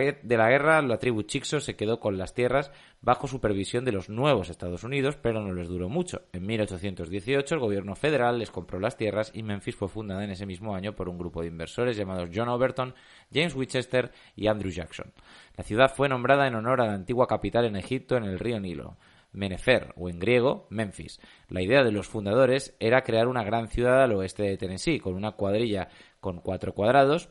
guerra, 0.49 0.81
la 0.81 0.97
tribu 0.97 1.23
Chickasaw 1.23 1.59
se 1.59 1.75
quedó 1.75 1.99
con 1.99 2.17
las 2.17 2.33
tierras 2.33 2.71
bajo 3.01 3.27
supervisión 3.27 3.83
de 3.83 3.91
los 3.91 4.09
nuevos 4.09 4.49
Estados 4.49 4.83
Unidos, 4.83 5.17
pero 5.21 5.41
no 5.41 5.53
les 5.53 5.67
duró 5.67 5.89
mucho. 5.89 6.21
En 6.31 6.45
1818 6.45 7.55
el 7.55 7.59
gobierno 7.59 7.95
federal 7.95 8.39
les 8.39 8.49
compró 8.49 8.79
las 8.79 8.95
tierras 8.95 9.31
y 9.33 9.43
Memphis 9.43 9.75
fue 9.75 9.89
fundada 9.89 10.23
en 10.23 10.29
ese 10.29 10.45
mismo 10.45 10.73
año 10.73 10.95
por 10.95 11.09
un 11.09 11.17
grupo 11.17 11.41
de 11.41 11.47
inversores 11.47 11.97
llamados 11.97 12.29
John 12.33 12.47
Overton, 12.47 12.95
James 13.33 13.55
Winchester 13.55 14.11
y 14.37 14.47
Andrew 14.47 14.71
Jackson. 14.71 15.11
La 15.57 15.65
ciudad 15.65 15.93
fue 15.93 16.07
nombrada 16.07 16.47
en 16.47 16.55
honor 16.55 16.79
a 16.79 16.87
la 16.87 16.93
antigua 16.93 17.27
capital 17.27 17.65
en 17.65 17.75
Egipto 17.75 18.15
en 18.15 18.23
el 18.23 18.39
río 18.39 18.59
Nilo. 18.59 18.97
Menefer, 19.31 19.93
o 19.95 20.09
en 20.09 20.19
griego, 20.19 20.65
Memphis. 20.69 21.19
La 21.49 21.61
idea 21.61 21.83
de 21.83 21.91
los 21.91 22.07
fundadores 22.07 22.75
era 22.79 23.03
crear 23.03 23.27
una 23.27 23.43
gran 23.43 23.67
ciudad 23.67 24.01
al 24.01 24.13
oeste 24.13 24.43
de 24.43 24.57
Tennessee, 24.57 24.99
con 24.99 25.13
una 25.13 25.33
cuadrilla 25.33 25.89
con 26.19 26.39
cuatro 26.39 26.73
cuadrados, 26.73 27.29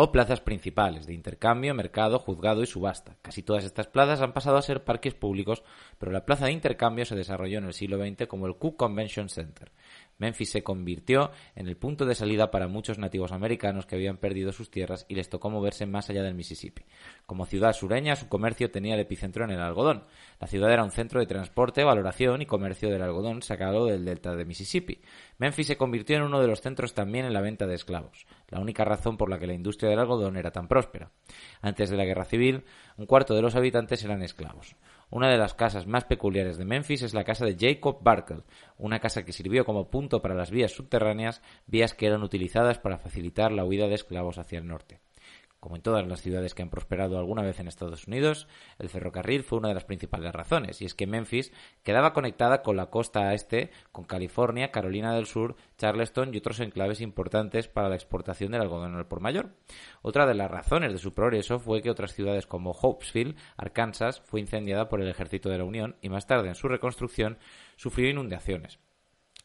o 0.00 0.12
plazas 0.12 0.40
principales 0.40 1.08
de 1.08 1.12
intercambio, 1.12 1.74
mercado, 1.74 2.20
juzgado 2.20 2.62
y 2.62 2.66
subasta. 2.66 3.16
Casi 3.20 3.42
todas 3.42 3.64
estas 3.64 3.88
plazas 3.88 4.20
han 4.20 4.32
pasado 4.32 4.56
a 4.56 4.62
ser 4.62 4.84
parques 4.84 5.14
públicos, 5.14 5.64
pero 5.98 6.12
la 6.12 6.24
plaza 6.24 6.46
de 6.46 6.52
intercambio 6.52 7.04
se 7.04 7.16
desarrolló 7.16 7.58
en 7.58 7.64
el 7.64 7.72
siglo 7.72 7.98
XX 7.98 8.28
como 8.28 8.46
el 8.46 8.54
Cook 8.58 8.76
Convention 8.76 9.28
Center. 9.28 9.72
Memphis 10.18 10.50
se 10.50 10.62
convirtió 10.62 11.30
en 11.54 11.68
el 11.68 11.76
punto 11.76 12.04
de 12.04 12.14
salida 12.14 12.50
para 12.50 12.68
muchos 12.68 12.98
nativos 12.98 13.32
americanos 13.32 13.86
que 13.86 13.94
habían 13.94 14.18
perdido 14.18 14.52
sus 14.52 14.70
tierras 14.70 15.06
y 15.08 15.14
les 15.14 15.28
tocó 15.28 15.48
moverse 15.48 15.86
más 15.86 16.10
allá 16.10 16.22
del 16.22 16.34
Mississippi. 16.34 16.84
Como 17.26 17.46
ciudad 17.46 17.72
sureña, 17.72 18.16
su 18.16 18.28
comercio 18.28 18.70
tenía 18.70 18.94
el 18.94 19.00
epicentro 19.00 19.44
en 19.44 19.50
el 19.50 19.60
algodón. 19.60 20.04
La 20.40 20.48
ciudad 20.48 20.72
era 20.72 20.84
un 20.84 20.90
centro 20.90 21.20
de 21.20 21.26
transporte, 21.26 21.84
valoración 21.84 22.42
y 22.42 22.46
comercio 22.46 22.90
del 22.90 23.02
algodón 23.02 23.42
sacado 23.42 23.86
del 23.86 24.04
delta 24.04 24.34
de 24.34 24.44
Mississippi. 24.44 25.00
Memphis 25.38 25.68
se 25.68 25.76
convirtió 25.76 26.16
en 26.16 26.22
uno 26.22 26.40
de 26.40 26.48
los 26.48 26.60
centros 26.60 26.94
también 26.94 27.24
en 27.24 27.32
la 27.32 27.40
venta 27.40 27.66
de 27.66 27.76
esclavos, 27.76 28.26
la 28.48 28.60
única 28.60 28.84
razón 28.84 29.16
por 29.16 29.30
la 29.30 29.38
que 29.38 29.46
la 29.46 29.54
industria 29.54 29.90
del 29.90 29.98
algodón 29.98 30.36
era 30.36 30.50
tan 30.50 30.68
próspera. 30.68 31.10
Antes 31.60 31.90
de 31.90 31.96
la 31.96 32.04
guerra 32.04 32.24
civil, 32.24 32.64
un 32.96 33.06
cuarto 33.06 33.34
de 33.34 33.42
los 33.42 33.54
habitantes 33.54 34.04
eran 34.04 34.22
esclavos. 34.22 34.76
Una 35.10 35.30
de 35.30 35.38
las 35.38 35.54
casas 35.54 35.86
más 35.86 36.04
peculiares 36.04 36.58
de 36.58 36.64
Memphis 36.64 37.02
es 37.02 37.14
la 37.14 37.24
casa 37.24 37.46
de 37.46 37.56
Jacob 37.58 37.98
Barkel, 38.02 38.44
una 38.76 39.00
casa 39.00 39.24
que 39.24 39.32
sirvió 39.32 39.64
como 39.64 39.90
punto 39.90 40.20
para 40.20 40.34
las 40.34 40.50
vías 40.50 40.72
subterráneas, 40.72 41.42
vías 41.66 41.94
que 41.94 42.06
eran 42.06 42.22
utilizadas 42.22 42.78
para 42.78 42.98
facilitar 42.98 43.52
la 43.52 43.64
huida 43.64 43.88
de 43.88 43.94
esclavos 43.94 44.38
hacia 44.38 44.58
el 44.58 44.66
norte. 44.66 45.00
Como 45.60 45.74
en 45.74 45.82
todas 45.82 46.06
las 46.06 46.20
ciudades 46.20 46.54
que 46.54 46.62
han 46.62 46.70
prosperado 46.70 47.18
alguna 47.18 47.42
vez 47.42 47.58
en 47.58 47.66
Estados 47.66 48.06
Unidos, 48.06 48.46
el 48.78 48.88
ferrocarril 48.88 49.42
fue 49.42 49.58
una 49.58 49.68
de 49.68 49.74
las 49.74 49.84
principales 49.84 50.32
razones, 50.32 50.80
y 50.80 50.84
es 50.84 50.94
que 50.94 51.08
Memphis 51.08 51.52
quedaba 51.82 52.12
conectada 52.12 52.62
con 52.62 52.76
la 52.76 52.90
costa 52.90 53.34
este, 53.34 53.72
con 53.90 54.04
California, 54.04 54.70
Carolina 54.70 55.14
del 55.14 55.26
Sur, 55.26 55.56
Charleston 55.76 56.32
y 56.32 56.38
otros 56.38 56.60
enclaves 56.60 57.00
importantes 57.00 57.66
para 57.66 57.88
la 57.88 57.96
exportación 57.96 58.52
del 58.52 58.62
algodón 58.62 58.94
al 58.94 59.08
por 59.08 59.20
mayor. 59.20 59.50
Otra 60.00 60.26
de 60.26 60.34
las 60.34 60.50
razones 60.50 60.92
de 60.92 60.98
su 60.98 61.12
progreso 61.12 61.58
fue 61.58 61.82
que 61.82 61.90
otras 61.90 62.14
ciudades 62.14 62.46
como 62.46 62.70
Hopesville, 62.70 63.34
Arkansas, 63.56 64.20
fue 64.20 64.38
incendiada 64.38 64.88
por 64.88 65.00
el 65.00 65.08
ejército 65.08 65.48
de 65.48 65.58
la 65.58 65.64
Unión 65.64 65.96
y 66.00 66.08
más 66.08 66.28
tarde 66.28 66.48
en 66.48 66.54
su 66.54 66.68
reconstrucción 66.68 67.38
sufrió 67.76 68.08
inundaciones. 68.08 68.78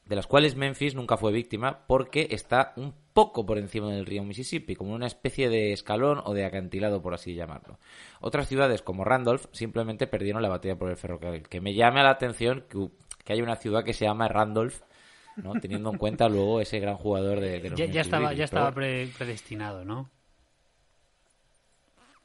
De 0.05 0.15
las 0.15 0.27
cuales 0.27 0.55
Memphis 0.55 0.95
nunca 0.95 1.17
fue 1.17 1.31
víctima 1.31 1.85
porque 1.87 2.27
está 2.31 2.73
un 2.75 2.93
poco 3.13 3.45
por 3.45 3.57
encima 3.57 3.91
del 3.91 4.05
río 4.05 4.23
Mississippi, 4.23 4.75
como 4.75 4.93
una 4.93 5.07
especie 5.07 5.49
de 5.49 5.71
escalón 5.71 6.21
o 6.25 6.33
de 6.33 6.45
acantilado, 6.45 7.01
por 7.01 7.13
así 7.13 7.35
llamarlo. 7.35 7.79
Otras 8.19 8.47
ciudades 8.47 8.81
como 8.81 9.03
Randolph 9.03 9.45
simplemente 9.51 10.07
perdieron 10.07 10.41
la 10.41 10.49
batalla 10.49 10.77
por 10.77 10.89
el 10.89 10.97
ferrocarril. 10.97 11.47
Que 11.47 11.61
me 11.61 11.73
llame 11.73 12.03
la 12.03 12.09
atención 12.09 12.65
que, 12.69 12.89
que 13.23 13.33
haya 13.33 13.43
una 13.43 13.55
ciudad 13.55 13.83
que 13.83 13.93
se 13.93 14.05
llama 14.05 14.27
Randolph, 14.27 14.81
¿no? 15.37 15.53
teniendo 15.61 15.91
en 15.91 15.97
cuenta 15.97 16.27
luego 16.27 16.59
ese 16.59 16.79
gran 16.79 16.95
jugador 16.97 17.39
de, 17.39 17.59
de 17.59 17.69
los 17.69 17.79
Ya, 17.79 17.85
ya 17.85 18.01
estaba, 18.01 18.33
ya 18.33 18.43
estaba 18.45 18.71
pre- 18.71 19.07
predestinado, 19.17 19.85
¿no? 19.85 20.09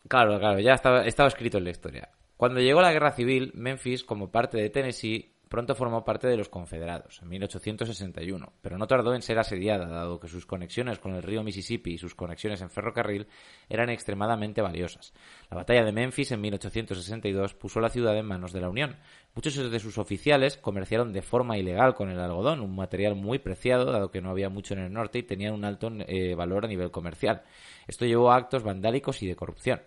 Claro, 0.09 0.39
claro, 0.39 0.59
ya 0.59 0.73
estaba, 0.75 1.07
estaba 1.07 1.29
escrito 1.29 1.59
en 1.59 1.65
la 1.65 1.71
historia. 1.71 2.09
Cuando 2.37 2.61
llegó 2.61 2.81
la 2.81 2.93
guerra 2.93 3.13
civil, 3.13 3.53
Memphis, 3.55 4.05
como 4.05 4.31
parte 4.31 4.57
de 4.57 4.71
Tennessee, 4.71 5.35
pronto 5.49 5.75
formó 5.75 6.05
parte 6.05 6.29
de 6.29 6.37
los 6.37 6.49
confederados, 6.49 7.21
en 7.23 7.29
1861, 7.29 8.53
pero 8.61 8.79
no 8.79 8.87
tardó 8.87 9.15
en 9.15 9.23
ser 9.23 9.39
asediada, 9.39 9.87
dado 9.87 10.21
que 10.21 10.29
sus 10.29 10.47
conexiones 10.47 10.99
con 10.99 11.15
el 11.15 11.23
río 11.23 11.43
Mississippi 11.43 11.95
y 11.95 11.99
sus 11.99 12.15
conexiones 12.15 12.61
en 12.61 12.71
ferrocarril 12.71 13.27
eran 13.69 13.91
extremadamente 13.91 14.63
valiosas. 14.63 15.13
La 15.51 15.57
batalla 15.57 15.85
de 15.85 15.93
Memphis 15.93 16.33
en 16.33 16.41
1862 16.41 17.55
puso 17.55 17.81
la 17.81 17.89
ciudad 17.89 18.17
en 18.17 18.27
manos 18.27 18.53
de 18.53 18.61
la 18.61 18.69
Unión. 18.69 18.97
Muchos 19.35 19.71
de 19.71 19.81
sus 19.81 19.99
oficiales 19.99 20.57
comerciaron 20.57 21.13
de 21.13 21.23
forma 21.23 21.59
ilegal 21.59 21.95
con 21.95 22.11
el 22.11 22.21
algodón, 22.21 22.61
un 22.61 22.75
material 22.75 23.15
muy 23.15 23.39
preciado, 23.39 23.93
dado 23.93 24.11
que 24.11 24.21
no 24.21 24.31
había 24.31 24.49
mucho 24.49 24.75
en 24.75 24.81
el 24.81 24.93
norte 24.93 25.19
y 25.19 25.23
tenían 25.23 25.55
un 25.55 25.65
alto 25.65 25.91
eh, 26.07 26.35
valor 26.35 26.65
a 26.65 26.69
nivel 26.69 26.91
comercial. 26.91 27.43
Esto 27.87 28.05
llevó 28.05 28.31
a 28.31 28.37
actos 28.37 28.63
vandálicos 28.63 29.23
y 29.23 29.27
de 29.27 29.37
corrupción. 29.37 29.81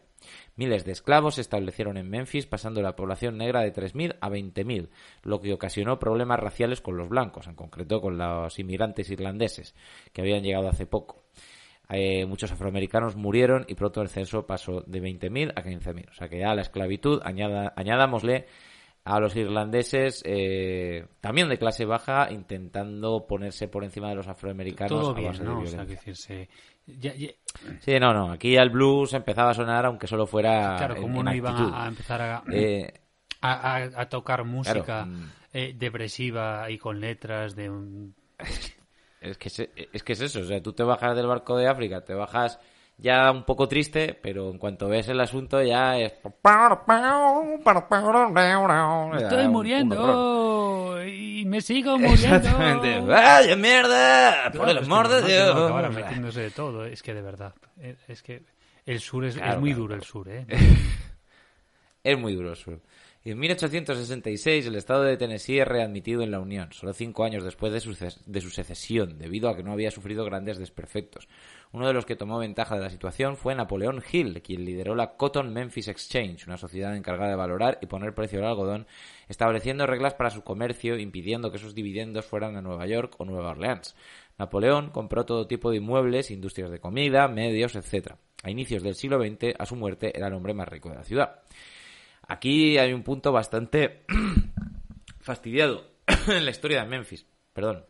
Miles 0.55 0.85
de 0.85 0.91
esclavos 0.91 1.35
se 1.35 1.41
establecieron 1.41 1.97
en 1.97 2.09
Memphis, 2.09 2.45
pasando 2.45 2.81
la 2.81 2.95
población 2.95 3.37
negra 3.37 3.61
de 3.61 3.73
3.000 3.73 4.17
a 4.21 4.29
20.000, 4.29 4.89
lo 5.23 5.41
que 5.41 5.53
ocasionó 5.53 5.99
problemas 5.99 6.39
raciales 6.39 6.81
con 6.81 6.97
los 6.97 7.09
blancos, 7.09 7.47
en 7.47 7.55
concreto 7.55 8.01
con 8.01 8.17
los 8.17 8.57
inmigrantes 8.59 9.09
irlandeses, 9.09 9.75
que 10.13 10.21
habían 10.21 10.43
llegado 10.43 10.69
hace 10.69 10.85
poco. 10.85 11.23
Eh, 11.89 12.25
muchos 12.25 12.51
afroamericanos 12.51 13.17
murieron 13.17 13.65
y 13.67 13.75
pronto 13.75 14.01
el 14.01 14.07
censo 14.07 14.47
pasó 14.47 14.81
de 14.81 15.01
20.000 15.01 15.51
a 15.55 15.63
15.000. 15.63 16.09
O 16.09 16.13
sea 16.13 16.29
que 16.29 16.39
ya 16.39 16.55
la 16.55 16.61
esclavitud, 16.61 17.21
añada, 17.23 17.73
añadámosle 17.75 18.45
a 19.03 19.19
los 19.19 19.35
irlandeses, 19.35 20.21
eh, 20.25 21.07
también 21.19 21.49
de 21.49 21.57
clase 21.57 21.85
baja, 21.85 22.31
intentando 22.31 23.25
ponerse 23.27 23.67
por 23.67 23.83
encima 23.83 24.09
de 24.09 24.15
los 24.15 24.27
afroamericanos 24.27 24.89
Todo 24.89 25.17
a 25.17 25.21
base 25.21 25.43
de 25.43 25.49
¿no? 25.49 25.59
O 25.59 25.65
sea, 25.65 25.83
violencia. 25.83 25.85
que 25.85 25.91
decirse... 25.91 26.49
ya- 26.85 27.15
ya- 27.15 27.31
Sí, 27.79 27.99
no, 27.99 28.13
no. 28.13 28.31
Aquí 28.31 28.53
ya 28.53 28.61
el 28.61 28.69
blues 28.69 29.13
empezaba 29.13 29.51
a 29.51 29.53
sonar, 29.53 29.85
aunque 29.85 30.07
solo 30.07 30.25
fuera. 30.25 30.75
claro, 30.77 30.95
en- 30.95 31.01
¿cómo 31.01 31.19
en 31.19 31.25
no 31.25 31.33
iban 31.35 31.55
a, 31.55 31.83
a 31.85 31.87
empezar 31.87 32.21
a, 32.21 32.43
Eh, 32.51 32.91
a, 33.41 33.75
a- 33.75 34.01
a 34.01 34.09
tocar 34.09 34.43
música 34.45 35.05
mm. 35.05 35.23
eh, 35.53 35.75
depresiva 35.77 36.69
y 36.69 36.77
con 36.77 36.99
letras 36.99 37.55
de 37.55 37.69
es, 39.21 39.37
que 39.37 39.47
es, 39.49 39.59
es 39.93 40.03
que 40.03 40.13
es 40.13 40.21
eso. 40.21 40.39
O 40.39 40.45
sea, 40.45 40.61
tú 40.61 40.73
te 40.73 40.83
bajas 40.83 41.15
del 41.15 41.27
barco 41.27 41.57
de 41.57 41.67
África, 41.67 42.03
te 42.03 42.13
bajas 42.13 42.59
ya 43.01 43.31
un 43.31 43.43
poco 43.43 43.67
triste, 43.67 44.17
pero 44.21 44.49
en 44.51 44.57
cuanto 44.57 44.87
ves 44.87 45.07
el 45.09 45.19
asunto 45.19 45.61
ya 45.61 45.97
es. 45.97 46.13
Estoy 49.17 49.45
Un- 49.45 49.45
un 49.45 49.45
horror. 49.45 49.49
muriendo 49.49 51.03
y 51.05 51.43
me 51.45 51.61
sigo 51.61 51.97
muriendo. 51.97 52.35
Exactamente. 52.37 52.99
¡Vaya 53.01 53.55
mierda! 53.55 54.43
Por 54.43 54.51
Claro, 54.51 54.71
el 54.71 54.77
es 54.77 54.83
que 54.87 54.93
amor 54.93 55.07
de 55.09 55.21
Dios. 55.23 55.49
acabaran 55.51 55.93
metiéndose 55.95 56.41
de 56.41 56.51
todo. 56.51 56.85
Es 56.85 57.01
que 57.03 57.13
de 57.13 57.21
verdad, 57.21 57.53
es 58.07 58.21
que 58.23 58.43
el 58.85 58.99
sur 58.99 59.25
es, 59.25 59.35
Claro, 59.35 59.53
es 59.53 59.59
muy 59.59 59.69
claro, 59.71 59.81
duro 59.81 59.95
el 59.95 60.03
sur, 60.03 60.29
¿eh? 60.29 60.45
Es 62.03 62.17
muy 62.17 62.33
duro 62.35 62.49
el 62.51 62.55
sur. 62.55 62.79
En 63.23 63.37
1866 63.37 64.65
el 64.65 64.73
estado 64.73 65.03
de 65.03 65.15
Tennessee 65.15 65.59
es 65.59 65.67
readmitido 65.67 66.23
en 66.23 66.31
la 66.31 66.39
Unión, 66.39 66.73
solo 66.73 66.91
cinco 66.91 67.23
años 67.23 67.43
después 67.43 67.71
de 67.71 67.79
su, 67.79 67.95
de 68.25 68.41
su 68.41 68.49
secesión, 68.49 69.19
debido 69.19 69.47
a 69.47 69.55
que 69.55 69.61
no 69.61 69.73
había 69.73 69.91
sufrido 69.91 70.25
grandes 70.25 70.57
desperfectos. 70.57 71.27
Uno 71.71 71.85
de 71.85 71.93
los 71.93 72.07
que 72.07 72.15
tomó 72.15 72.39
ventaja 72.39 72.73
de 72.73 72.81
la 72.81 72.89
situación 72.89 73.37
fue 73.37 73.53
Napoleón 73.53 74.01
Hill, 74.11 74.41
quien 74.41 74.65
lideró 74.65 74.95
la 74.95 75.17
Cotton 75.17 75.53
Memphis 75.53 75.87
Exchange, 75.87 76.47
una 76.47 76.57
sociedad 76.57 76.95
encargada 76.95 77.29
de 77.29 77.35
valorar 77.35 77.77
y 77.79 77.85
poner 77.85 78.15
precio 78.15 78.39
al 78.39 78.45
algodón, 78.45 78.87
estableciendo 79.29 79.85
reglas 79.85 80.15
para 80.15 80.31
su 80.31 80.43
comercio, 80.43 80.97
impidiendo 80.97 81.51
que 81.51 81.57
esos 81.57 81.75
dividendos 81.75 82.25
fueran 82.25 82.57
a 82.57 82.63
Nueva 82.63 82.87
York 82.87 83.13
o 83.19 83.25
Nueva 83.25 83.51
Orleans. 83.51 83.95
Napoleón 84.39 84.89
compró 84.89 85.25
todo 85.25 85.45
tipo 85.45 85.69
de 85.69 85.77
inmuebles, 85.77 86.31
industrias 86.31 86.71
de 86.71 86.79
comida, 86.79 87.27
medios, 87.27 87.75
etc. 87.75 88.13
A 88.41 88.49
inicios 88.49 88.81
del 88.81 88.95
siglo 88.95 89.23
XX, 89.23 89.53
a 89.59 89.67
su 89.67 89.75
muerte, 89.75 90.11
era 90.17 90.25
el 90.25 90.33
hombre 90.33 90.55
más 90.55 90.67
rico 90.67 90.89
de 90.89 90.95
la 90.95 91.03
ciudad. 91.03 91.41
Aquí 92.31 92.77
hay 92.77 92.93
un 92.93 93.03
punto 93.03 93.33
bastante 93.33 94.03
fastidiado 95.19 95.85
en 96.29 96.45
la 96.45 96.51
historia 96.51 96.81
de 96.81 96.87
Memphis. 96.87 97.25
Perdón. 97.51 97.83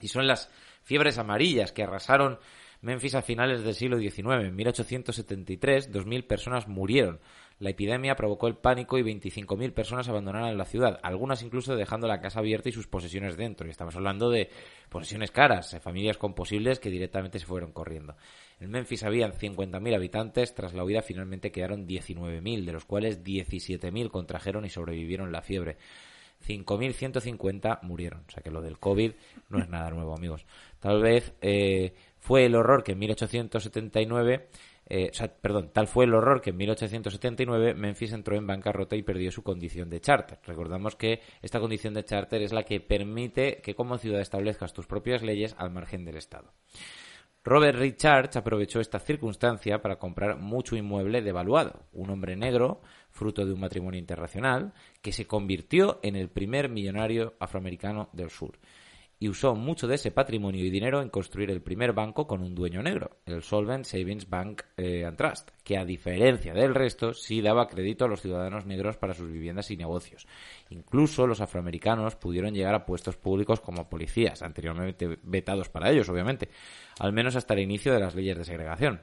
Y 0.00 0.08
son 0.08 0.26
las 0.26 0.50
fiebres 0.82 1.18
amarillas 1.18 1.70
que 1.70 1.82
arrasaron 1.82 2.38
Memphis 2.80 3.16
a 3.16 3.20
finales 3.20 3.62
del 3.62 3.74
siglo 3.74 3.98
XIX. 3.98 4.46
En 4.46 4.56
1873, 4.56 5.92
2.000 5.92 6.26
personas 6.26 6.68
murieron. 6.68 7.20
La 7.58 7.68
epidemia 7.68 8.16
provocó 8.16 8.48
el 8.48 8.56
pánico 8.56 8.96
y 8.96 9.02
25.000 9.02 9.74
personas 9.74 10.08
abandonaron 10.08 10.56
la 10.56 10.64
ciudad, 10.64 10.98
algunas 11.02 11.42
incluso 11.42 11.76
dejando 11.76 12.08
la 12.08 12.22
casa 12.22 12.38
abierta 12.38 12.70
y 12.70 12.72
sus 12.72 12.86
posesiones 12.86 13.36
dentro. 13.36 13.66
Y 13.66 13.70
estamos 13.70 13.94
hablando 13.94 14.30
de 14.30 14.48
posesiones 14.88 15.30
caras, 15.30 15.74
eh, 15.74 15.80
familias 15.80 16.16
composibles 16.16 16.80
que 16.80 16.88
directamente 16.88 17.38
se 17.38 17.44
fueron 17.44 17.72
corriendo. 17.72 18.16
En 18.60 18.70
Memphis 18.70 19.02
habían 19.04 19.32
50.000 19.32 19.94
habitantes, 19.94 20.54
tras 20.54 20.74
la 20.74 20.84
huida 20.84 21.00
finalmente 21.00 21.50
quedaron 21.50 21.86
19.000, 21.86 22.64
de 22.66 22.72
los 22.72 22.84
cuales 22.84 23.24
17.000 23.24 24.10
contrajeron 24.10 24.66
y 24.66 24.70
sobrevivieron 24.70 25.32
la 25.32 25.40
fiebre. 25.40 25.78
5.150 26.46 27.80
murieron. 27.82 28.24
O 28.28 28.30
sea 28.30 28.42
que 28.42 28.50
lo 28.50 28.62
del 28.62 28.78
COVID 28.78 29.12
no 29.48 29.58
es 29.58 29.68
nada 29.68 29.90
nuevo, 29.90 30.14
amigos. 30.14 30.44
Tal 30.78 31.02
vez 31.02 31.34
eh, 31.40 31.94
fue 32.18 32.46
el 32.46 32.54
horror 32.54 32.82
que 32.82 32.92
en 32.92 32.98
1879, 32.98 34.48
eh, 34.88 35.10
perdón, 35.40 35.70
tal 35.72 35.86
fue 35.86 36.04
el 36.04 36.14
horror 36.14 36.40
que 36.40 36.50
en 36.50 36.56
1879 36.56 37.74
Memphis 37.74 38.12
entró 38.12 38.36
en 38.36 38.46
bancarrota 38.46 38.96
y 38.96 39.02
perdió 39.02 39.30
su 39.30 39.42
condición 39.42 39.88
de 39.88 40.00
charter. 40.00 40.38
Recordamos 40.44 40.96
que 40.96 41.20
esta 41.42 41.60
condición 41.60 41.94
de 41.94 42.04
charter 42.04 42.42
es 42.42 42.52
la 42.52 42.64
que 42.64 42.80
permite 42.80 43.60
que 43.62 43.74
como 43.74 43.98
ciudad 43.98 44.20
establezcas 44.20 44.72
tus 44.72 44.86
propias 44.86 45.22
leyes 45.22 45.54
al 45.58 45.70
margen 45.70 46.04
del 46.04 46.16
Estado. 46.16 46.52
Robert 47.42 47.78
Richards 47.78 48.36
aprovechó 48.36 48.80
esta 48.80 48.98
circunstancia 48.98 49.80
para 49.80 49.98
comprar 49.98 50.36
mucho 50.36 50.76
inmueble 50.76 51.22
devaluado. 51.22 51.86
Un 51.92 52.10
hombre 52.10 52.36
negro, 52.36 52.82
fruto 53.10 53.46
de 53.46 53.54
un 53.54 53.60
matrimonio 53.60 53.98
internacional, 53.98 54.74
que 55.00 55.12
se 55.12 55.26
convirtió 55.26 56.00
en 56.02 56.16
el 56.16 56.28
primer 56.28 56.68
millonario 56.68 57.34
afroamericano 57.40 58.10
del 58.12 58.28
sur. 58.28 58.58
Y 59.22 59.28
usó 59.28 59.54
mucho 59.54 59.86
de 59.86 59.96
ese 59.96 60.10
patrimonio 60.10 60.64
y 60.64 60.70
dinero 60.70 61.02
en 61.02 61.10
construir 61.10 61.50
el 61.50 61.60
primer 61.60 61.92
banco 61.92 62.26
con 62.26 62.40
un 62.40 62.54
dueño 62.54 62.82
negro, 62.82 63.18
el 63.26 63.42
Solvent 63.42 63.84
Savings 63.84 64.30
Bank 64.30 64.62
eh, 64.78 65.04
and 65.04 65.18
Trust, 65.18 65.50
que 65.62 65.76
a 65.76 65.84
diferencia 65.84 66.54
del 66.54 66.74
resto 66.74 67.12
sí 67.12 67.42
daba 67.42 67.68
crédito 67.68 68.06
a 68.06 68.08
los 68.08 68.22
ciudadanos 68.22 68.64
negros 68.64 68.96
para 68.96 69.12
sus 69.12 69.30
viviendas 69.30 69.70
y 69.70 69.76
negocios. 69.76 70.26
Incluso 70.70 71.26
los 71.26 71.42
afroamericanos 71.42 72.16
pudieron 72.16 72.54
llegar 72.54 72.74
a 72.74 72.86
puestos 72.86 73.18
públicos 73.18 73.60
como 73.60 73.90
policías, 73.90 74.40
anteriormente 74.40 75.18
vetados 75.22 75.68
para 75.68 75.90
ellos, 75.90 76.08
obviamente, 76.08 76.48
al 76.98 77.12
menos 77.12 77.36
hasta 77.36 77.52
el 77.52 77.60
inicio 77.60 77.92
de 77.92 78.00
las 78.00 78.14
leyes 78.14 78.38
de 78.38 78.44
segregación. 78.44 79.02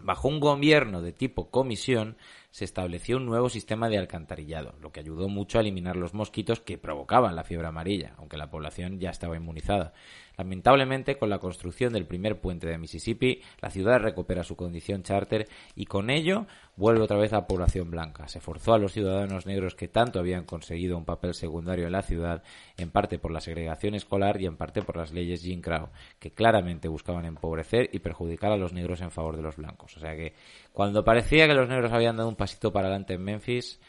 Bajo 0.00 0.28
un 0.28 0.40
gobierno 0.40 1.02
de 1.02 1.12
tipo 1.12 1.50
comisión 1.50 2.16
se 2.56 2.64
estableció 2.64 3.18
un 3.18 3.26
nuevo 3.26 3.50
sistema 3.50 3.90
de 3.90 3.98
alcantarillado, 3.98 4.76
lo 4.80 4.90
que 4.90 5.00
ayudó 5.00 5.28
mucho 5.28 5.58
a 5.58 5.60
eliminar 5.60 5.94
los 5.94 6.14
mosquitos 6.14 6.58
que 6.58 6.78
provocaban 6.78 7.36
la 7.36 7.44
fiebre 7.44 7.66
amarilla, 7.66 8.14
aunque 8.16 8.38
la 8.38 8.48
población 8.48 8.98
ya 8.98 9.10
estaba 9.10 9.36
inmunizada. 9.36 9.92
Lamentablemente, 10.38 11.16
con 11.16 11.28
la 11.28 11.38
construcción 11.38 11.92
del 11.92 12.06
primer 12.06 12.40
puente 12.40 12.66
de 12.66 12.78
Mississippi, 12.78 13.42
la 13.60 13.70
ciudad 13.70 14.00
recupera 14.00 14.42
su 14.42 14.56
condición 14.56 15.02
charter 15.02 15.48
y 15.74 15.86
con 15.86 16.10
ello 16.10 16.46
vuelve 16.76 17.02
otra 17.02 17.16
vez 17.16 17.32
a 17.32 17.36
la 17.36 17.46
población 17.46 17.90
blanca. 17.90 18.28
Se 18.28 18.40
forzó 18.40 18.74
a 18.74 18.78
los 18.78 18.92
ciudadanos 18.92 19.46
negros 19.46 19.74
que 19.74 19.88
tanto 19.88 20.18
habían 20.18 20.44
conseguido 20.44 20.98
un 20.98 21.06
papel 21.06 21.32
secundario 21.32 21.86
en 21.86 21.92
la 21.92 22.02
ciudad, 22.02 22.42
en 22.76 22.90
parte 22.90 23.18
por 23.18 23.32
la 23.32 23.40
segregación 23.40 23.94
escolar 23.94 24.40
y 24.40 24.46
en 24.46 24.56
parte 24.56 24.82
por 24.82 24.96
las 24.96 25.12
leyes 25.12 25.42
Jim 25.42 25.62
Crow, 25.62 25.88
que 26.18 26.32
claramente 26.32 26.88
buscaban 26.88 27.24
empobrecer 27.24 27.88
y 27.92 28.00
perjudicar 28.00 28.52
a 28.52 28.58
los 28.58 28.74
negros 28.74 29.00
en 29.00 29.10
favor 29.10 29.36
de 29.36 29.42
los 29.42 29.56
blancos. 29.56 29.96
O 29.96 30.00
sea 30.00 30.14
que 30.16 30.34
cuando 30.76 31.02
parecía 31.06 31.46
que 31.46 31.54
los 31.54 31.70
negros 31.70 31.90
habían 31.90 32.18
dado 32.18 32.28
un 32.28 32.36
pasito 32.36 32.70
para 32.70 32.88
adelante 32.88 33.14
en 33.14 33.24
Memphis, 33.24 33.80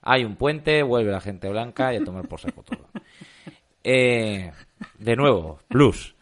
hay 0.00 0.24
un 0.24 0.36
puente, 0.36 0.82
vuelve 0.82 1.12
la 1.12 1.20
gente 1.20 1.50
blanca 1.50 1.92
y 1.92 1.98
a 1.98 2.04
tomar 2.04 2.26
por 2.26 2.40
saco 2.40 2.62
todo. 2.62 2.88
Eh, 3.86 4.50
de 4.98 5.14
nuevo, 5.16 5.60
plus. 5.68 6.14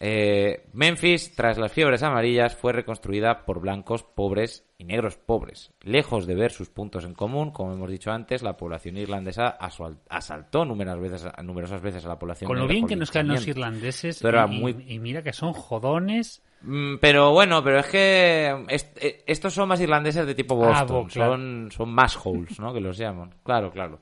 Eh, 0.00 0.66
Memphis, 0.74 1.34
tras 1.34 1.56
las 1.56 1.72
fiebres 1.72 2.02
amarillas, 2.02 2.54
fue 2.54 2.74
reconstruida 2.74 3.46
por 3.46 3.60
blancos 3.60 4.02
pobres 4.02 4.66
y 4.76 4.84
negros 4.84 5.16
pobres. 5.16 5.72
Lejos 5.80 6.26
de 6.26 6.34
ver 6.34 6.50
sus 6.52 6.68
puntos 6.68 7.06
en 7.06 7.14
común, 7.14 7.52
como 7.52 7.72
hemos 7.72 7.90
dicho 7.90 8.10
antes, 8.10 8.42
la 8.42 8.58
población 8.58 8.98
irlandesa 8.98 9.56
asal- 9.58 9.96
asaltó 10.10 10.66
numerosas 10.66 11.00
veces, 11.00 11.26
numerosas 11.42 11.80
veces 11.80 12.04
a 12.04 12.08
la 12.08 12.18
población 12.18 12.48
Con 12.48 12.58
lo 12.58 12.66
bien 12.68 12.86
que 12.86 12.96
nos 12.96 13.10
caen 13.10 13.28
los 13.28 13.46
irlandeses 13.48 14.16
Esto 14.16 14.28
era 14.28 14.46
y, 14.46 14.54
y- 14.56 14.60
muy- 14.60 14.84
y 14.86 14.98
mira 14.98 15.22
que 15.22 15.32
son 15.32 15.54
jodones. 15.54 16.42
Mm, 16.62 16.96
Pero 17.00 17.32
bueno, 17.32 17.62
pero 17.64 17.78
es 17.80 17.86
que 17.86 18.64
est- 18.68 18.98
eh, 19.02 19.22
estos 19.26 19.54
son 19.54 19.68
más 19.68 19.80
irlandeses 19.80 20.26
de 20.26 20.34
tipo 20.34 20.54
Ah, 20.54 20.84
Boston, 20.84 21.04
bo- 21.04 21.08
claro. 21.08 21.32
son, 21.32 21.68
son 21.72 21.88
más 21.90 22.18
holes, 22.22 22.60
¿no? 22.60 22.72
Que 22.74 22.80
los 22.80 22.98
llaman. 22.98 23.34
Claro, 23.44 23.70
claro. 23.70 24.00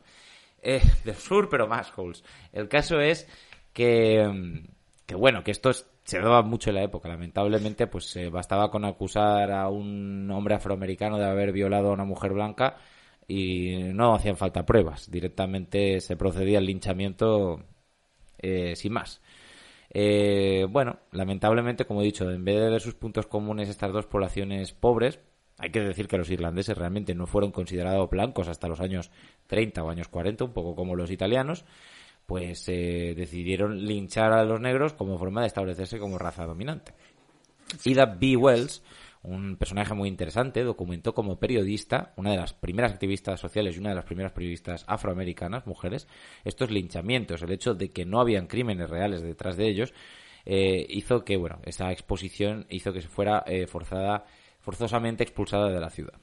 Eh, 0.63 0.83
del 1.05 1.17
sur, 1.17 1.49
pero 1.49 1.69
más 1.69 1.93
holes. 1.97 2.25
El 2.53 2.69
caso 2.69 3.01
es 3.01 3.29
que, 3.73 4.65
que 5.07 5.15
bueno, 5.15 5.45
que 5.45 5.53
esto 5.53 5.73
se 5.73 6.19
daba 6.21 6.43
mucho 6.43 6.71
en 6.71 6.77
la 6.77 6.83
época. 6.85 7.09
Lamentablemente, 7.09 7.87
pues 7.87 8.15
eh, 8.17 8.31
bastaba 8.31 8.71
con 8.71 8.85
acusar 8.85 9.53
a 9.53 9.69
un 9.69 10.31
hombre 10.33 10.55
afroamericano 10.57 11.19
de 11.19 11.27
haber 11.27 11.53
violado 11.53 11.91
a 11.91 11.95
una 11.95 12.05
mujer 12.05 12.33
blanca 12.33 12.77
y 13.29 13.77
no 13.95 14.15
hacían 14.15 14.37
falta 14.37 14.67
pruebas. 14.67 15.11
Directamente 15.11 16.01
se 16.01 16.17
procedía 16.17 16.59
al 16.59 16.67
linchamiento 16.67 17.63
eh, 18.39 18.75
sin 18.77 18.93
más. 18.93 19.21
Eh, 19.91 20.67
bueno, 20.69 20.99
lamentablemente, 21.13 21.87
como 21.87 22.03
he 22.03 22.05
dicho, 22.05 22.31
en 22.31 22.45
vez 22.45 22.61
de 22.61 22.71
ver 22.71 22.81
sus 22.81 22.95
puntos 22.95 23.27
comunes 23.27 23.69
estas 23.69 23.93
dos 23.93 24.07
poblaciones 24.07 24.73
pobres, 24.73 25.21
hay 25.59 25.71
que 25.71 25.81
decir 25.81 26.07
que 26.07 26.19
los 26.19 26.31
irlandeses 26.31 26.79
realmente 26.79 27.15
no 27.15 27.27
fueron 27.27 27.51
considerados 27.51 28.09
blancos 28.09 28.49
hasta 28.49 28.69
los 28.69 28.81
años 28.81 29.11
30 29.47 29.83
o 29.83 29.91
años 29.91 30.09
40, 30.09 30.45
un 30.45 30.53
poco 30.53 30.77
como 30.77 30.95
los 30.95 31.11
italianos, 31.11 31.65
pues 32.27 32.69
eh, 32.69 33.15
decidieron 33.17 33.85
linchar 33.87 34.33
a 34.33 34.45
los 34.45 34.61
negros 34.61 34.93
como 34.93 35.19
forma 35.19 35.41
de 35.41 35.49
establecerse 35.49 35.99
como 35.99 36.19
raza 36.19 36.45
dominante. 36.45 36.93
Ida 37.85 38.07
B. 38.07 38.37
Wells, 38.37 38.83
un 39.23 39.57
personaje 39.57 39.95
muy 39.95 40.09
interesante, 40.09 40.63
documentó 40.63 41.15
como 41.15 41.39
periodista, 41.39 42.13
una 42.17 42.31
de 42.31 42.37
las 42.37 42.53
primeras 42.53 42.93
activistas 42.93 43.41
sociales 43.41 43.77
y 43.77 43.81
una 43.81 43.91
de 43.91 43.97
las 43.97 44.05
primeras 44.05 44.33
periodistas 44.33 44.85
afroamericanas, 44.87 45.67
mujeres, 45.67 46.07
estos 46.45 46.71
linchamientos, 46.71 47.43
el 47.43 47.53
hecho 47.53 47.75
de 47.75 47.91
que 47.91 48.05
no 48.05 48.21
habían 48.21 48.47
crímenes 48.47 48.91
reales 48.91 49.23
detrás 49.23 49.57
de 49.57 49.69
ellos, 49.69 49.93
eh, 50.45 50.87
hizo 50.89 51.25
que, 51.25 51.37
bueno, 51.37 51.59
esa 51.65 51.93
exposición 51.93 52.67
hizo 52.71 52.93
que 52.93 53.03
se 53.03 53.09
fuera 53.09 53.45
eh, 53.47 53.67
forzada, 53.67 54.25
forzosamente 54.61 55.23
expulsada 55.23 55.69
de 55.71 55.81
la 55.81 55.91
ciudad. 55.91 56.15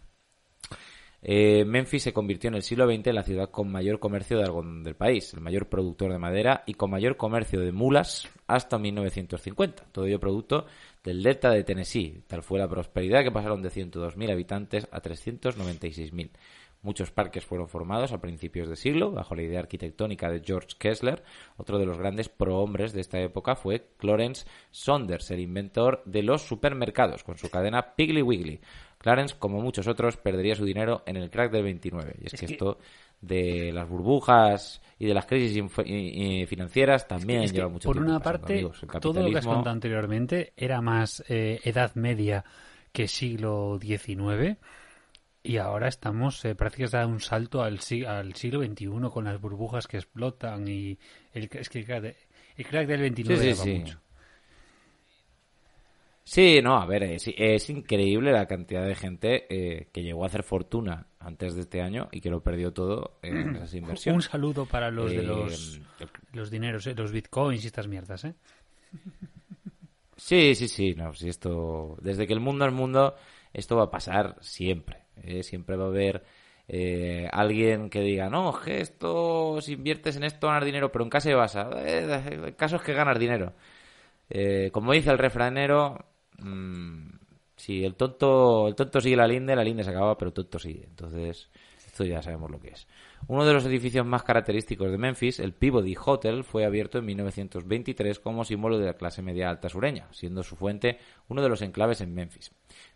Eh, 1.28 1.66
Memphis 1.66 2.04
se 2.04 2.14
convirtió 2.14 2.50
en 2.50 2.54
el 2.54 2.62
siglo 2.62 2.86
XX 2.86 3.08
en 3.08 3.16
la 3.16 3.24
ciudad 3.24 3.50
con 3.50 3.72
mayor 3.72 4.00
comercio 4.00 4.38
de 4.38 4.44
algodón 4.44 4.84
del 4.84 4.96
país, 4.96 5.34
el 5.34 5.42
mayor 5.42 5.68
productor 5.70 6.12
de 6.12 6.20
madera 6.20 6.64
y 6.68 6.76
con 6.76 6.92
mayor 6.92 7.18
comercio 7.18 7.62
de 7.62 7.72
mulas 7.72 8.30
hasta 8.46 8.78
1950. 8.78 9.86
Todo 9.92 10.06
ello 10.06 10.20
producto 10.20 10.68
del 11.06 11.24
delta 11.24 11.52
de 11.52 11.64
Tennessee. 11.64 12.24
Tal 12.28 12.42
fue 12.42 12.60
la 12.60 12.68
prosperidad 12.68 13.24
que 13.24 13.32
pasaron 13.32 13.62
de 13.62 13.70
102.000 13.70 14.32
habitantes 14.32 14.88
a 14.92 15.02
396.000. 15.02 16.32
Muchos 16.82 17.12
parques 17.12 17.46
fueron 17.46 17.68
formados 17.68 18.12
a 18.12 18.22
principios 18.22 18.70
de 18.70 18.76
siglo 18.76 19.12
bajo 19.12 19.34
la 19.34 19.42
idea 19.42 19.60
arquitectónica 19.60 20.30
de 20.30 20.42
George 20.44 20.76
Kessler. 20.78 21.24
Otro 21.58 21.80
de 21.80 21.86
los 21.86 21.98
grandes 21.98 22.30
prohombres 22.30 22.94
de 22.94 23.02
esta 23.02 23.20
época 23.20 23.56
fue 23.56 23.88
Clarence 23.98 24.46
Saunders, 24.72 25.32
el 25.32 25.40
inventor 25.40 26.04
de 26.06 26.22
los 26.22 26.44
supermercados, 26.44 27.24
con 27.24 27.38
su 27.38 27.50
cadena 27.50 27.96
Piggly 27.96 28.22
Wiggly. 28.22 28.60
Clarence, 29.00 29.36
como 29.38 29.62
muchos 29.62 29.88
otros, 29.88 30.18
perdería 30.18 30.56
su 30.56 30.66
dinero 30.66 31.04
en 31.06 31.18
el 31.18 31.30
crack 31.30 31.52
del 31.52 31.64
29. 31.64 32.18
Y 32.22 32.28
es, 32.28 32.40
que, 32.40 32.46
esto 32.46 32.78
de 33.22 33.72
las 33.74 33.88
burbujas 33.88 34.82
y 34.98 35.08
de 35.08 35.14
las 35.14 35.26
crisis 35.26 35.62
financieras 36.48 37.08
también 37.08 37.48
lleva 37.48 37.68
mucho 37.68 37.90
por 37.90 37.96
tiempo. 37.96 38.08
Por 38.08 38.16
una 38.16 38.20
parte, 38.20 38.68
todo 39.02 39.22
lo 39.22 39.30
que 39.30 39.38
has 39.38 39.46
contado 39.46 39.72
anteriormente 39.72 40.54
era 40.56 40.82
más 40.82 41.24
eh, 41.28 41.60
edad 41.64 41.94
media 41.96 42.46
que 42.92 43.08
siglo 43.08 43.78
XIX. 43.82 44.58
Y 45.44 45.58
ahora 45.58 45.90
estamos, 45.90 46.44
eh, 46.46 46.56
se 46.56 46.88
da 46.88 47.06
un 47.06 47.20
salto 47.20 47.62
al, 47.62 47.80
al, 48.08 48.34
siglo 48.36 48.64
XXI 48.64 48.88
con 49.14 49.26
las 49.26 49.40
burbujas 49.40 49.86
que 49.86 49.98
explotan 49.98 50.68
y 50.68 50.98
el, 51.34 51.50
es 51.52 51.70
que 51.70 51.80
el 51.80 51.86
crack, 52.66 52.88
del 52.88 53.02
29 53.02 53.54
sí, 53.54 53.62
sí, 53.62 53.80
mucho. 53.80 54.00
Sí, 56.24 56.60
no, 56.64 56.78
a 56.78 56.88
ver, 56.88 57.04
es, 57.04 57.70
increíble 57.70 58.32
la 58.32 58.48
cantidad 58.48 58.84
de 58.84 58.96
gente 58.96 59.46
eh, 59.48 59.90
que 59.94 60.02
llegó 60.02 60.24
a 60.24 60.28
hacer 60.28 60.42
fortuna 60.42 61.06
antes 61.26 61.56
de 61.56 61.62
este 61.62 61.82
año 61.82 62.08
y 62.12 62.22
que 62.22 62.30
lo 62.30 62.42
perdió 62.42 62.72
todo 62.72 63.18
en 63.24 63.56
esas 63.56 63.74
inversiones. 63.74 64.26
Un 64.26 64.32
saludo 64.32 64.66
para 64.68 64.92
los 64.92 65.10
de 65.10 65.24
los, 65.24 65.82
eh, 66.00 66.06
los 66.34 66.52
dineros, 66.52 66.86
eh, 66.86 66.94
los 66.96 67.12
bitcoins 67.12 67.64
y 67.64 67.68
estas 67.68 67.88
mierdas, 67.88 68.26
¿eh? 68.26 68.36
Sí, 70.16 70.54
sí, 70.54 70.68
sí, 70.68 70.94
no, 70.94 71.14
si 71.14 71.28
esto, 71.28 71.98
desde 72.00 72.28
que 72.28 72.34
el 72.34 72.40
mundo 72.40 72.66
es 72.66 72.72
mundo, 72.72 73.16
esto 73.52 73.76
va 73.76 73.86
a 73.86 73.92
pasar 73.92 74.38
siempre, 74.40 75.02
siempre 75.42 75.76
va 75.76 75.86
a 75.86 75.88
haber 75.88 76.24
alguien 77.32 77.90
que 77.90 78.02
diga, 78.02 78.30
no, 78.30 78.58
que 78.64 78.80
esto, 78.80 79.60
si 79.62 79.74
inviertes 79.74 80.16
en 80.16 80.24
esto 80.24 80.48
ganas 80.48 80.64
dinero, 80.64 80.92
pero 80.92 81.04
en 81.04 81.10
casa 81.10 81.28
de 81.28 81.36
basa, 81.36 81.70
el 81.84 82.56
caso 82.56 82.78
es 82.78 82.82
que 82.84 82.94
ganas 82.94 83.20
dinero. 83.20 83.54
como 84.72 84.94
dice 84.94 85.12
el 85.12 85.18
refranero, 85.18 86.06
mmm, 86.38 87.10
si 87.56 87.84
el 87.86 87.96
tonto, 87.96 88.68
el 88.68 88.76
tonto 88.76 89.02
sigue 89.02 89.16
la 89.16 89.28
linde, 89.28 89.56
la 89.56 89.64
linde 89.64 89.84
se 89.84 89.90
acaba, 89.90 90.18
pero 90.18 90.30
el 90.30 90.34
tonto 90.34 90.60
sigue. 90.60 90.84
Entonces, 90.86 91.50
esto 91.86 92.04
ya 92.04 92.22
sabemos 92.22 92.52
lo 92.52 92.60
que 92.60 92.70
es. 92.70 92.88
Uno 93.28 93.46
de 93.46 93.54
los 93.54 93.66
edificios 93.66 94.06
más 94.06 94.24
característicos 94.24 94.92
de 94.92 94.98
Memphis, 94.98 95.40
el 95.40 95.54
Peabody 95.54 95.96
Hotel, 96.04 96.44
fue 96.44 96.66
abierto 96.66 96.98
en 97.00 97.06
1923 97.06 98.20
como 98.20 98.44
símbolo 98.44 98.78
de 98.78 98.88
la 98.88 98.94
clase 98.94 99.22
media 99.22 99.50
alta 99.50 99.70
sureña, 99.70 100.08
siendo 100.12 100.44
su 100.44 100.56
fuente 100.56 101.00
uno 101.30 101.42
de 101.42 101.50
los 101.50 101.62
enclaves 101.62 102.02
en 102.02 102.14
Memphis. 102.14 102.52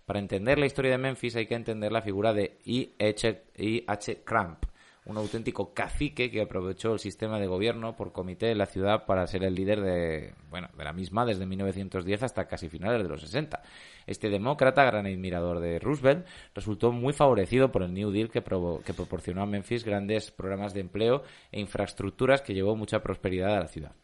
Para 0.06 0.20
entender 0.20 0.60
la 0.60 0.66
historia 0.66 0.92
de 0.92 0.98
Memphis 0.98 1.36
hay 1.36 1.48
que 1.48 1.56
entender 1.56 1.92
la 1.92 2.02
figura 2.02 2.34
de 2.34 2.60
I. 2.66 2.94
H. 3.00 4.22
Cramp, 4.24 4.66
un 5.10 5.18
auténtico 5.18 5.74
cacique 5.74 6.30
que 6.30 6.42
aprovechó 6.42 6.94
el 6.94 7.00
sistema 7.00 7.40
de 7.40 7.48
gobierno 7.48 7.96
por 7.96 8.12
comité 8.12 8.46
de 8.46 8.56
la 8.56 8.68
ciudad 8.68 9.06
para 9.06 9.26
ser 9.26 9.44
el 9.44 9.56
líder 9.56 9.82
de, 9.82 10.36
bueno, 10.52 10.70
de 10.78 10.84
la 10.84 10.94
misma 10.94 11.26
desde 11.26 11.48
1910 11.48 12.24
hasta 12.24 12.48
casi 12.48 12.70
finales 12.70 13.02
de 13.02 13.10
los 13.10 13.22
60. 13.22 13.62
Este 14.06 14.30
demócrata, 14.30 14.84
gran 14.86 15.08
admirador 15.08 15.60
de 15.62 15.80
Roosevelt, 15.80 16.28
resultó 16.54 16.92
muy 16.92 17.14
favorecido 17.14 17.72
por 17.72 17.82
el 17.82 17.94
New 17.94 18.12
Deal 18.12 18.30
que, 18.30 18.44
que 18.44 18.94
proporcionó 18.94 19.42
a 19.42 19.48
Memphis 19.48 19.84
grandes 19.84 20.30
programas 20.30 20.76
de 20.76 20.82
empleo 20.82 21.24
e 21.52 21.60
infraestructuras 21.60 22.42
que 22.44 22.54
llevó 22.54 22.76
mucha 22.76 23.02
prosperidad 23.02 23.56
a 23.56 23.62
la 23.62 23.68
ciudad. 23.68 23.96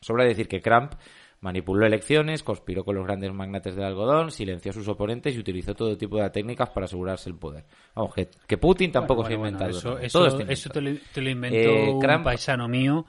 Sobra 0.00 0.24
decir 0.24 0.48
que 0.48 0.60
Cramp 0.60 0.94
Manipuló 1.42 1.84
elecciones, 1.84 2.44
conspiró 2.44 2.84
con 2.84 2.94
los 2.94 3.04
grandes 3.04 3.32
magnates 3.32 3.74
del 3.74 3.84
algodón, 3.84 4.30
silenció 4.30 4.70
a 4.70 4.74
sus 4.74 4.86
oponentes 4.86 5.34
y 5.34 5.40
utilizó 5.40 5.74
todo 5.74 5.98
tipo 5.98 6.22
de 6.22 6.30
técnicas 6.30 6.70
para 6.70 6.86
asegurarse 6.86 7.28
el 7.28 7.34
poder. 7.34 7.64
Vamos, 7.96 8.14
que, 8.14 8.58
Putin 8.58 8.92
tampoco 8.92 9.26
se 9.26 9.32
ha 9.32 9.34
inventado. 9.34 9.70
eso, 9.70 9.98
eso, 9.98 10.70
te, 10.70 10.80
lo, 10.80 11.28
inventó 11.28 11.56
eh, 11.56 11.90
un 11.90 12.22
paisano 12.22 12.68
mío, 12.68 13.06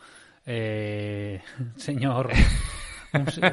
eh, 0.47 1.43
señor, 1.75 2.31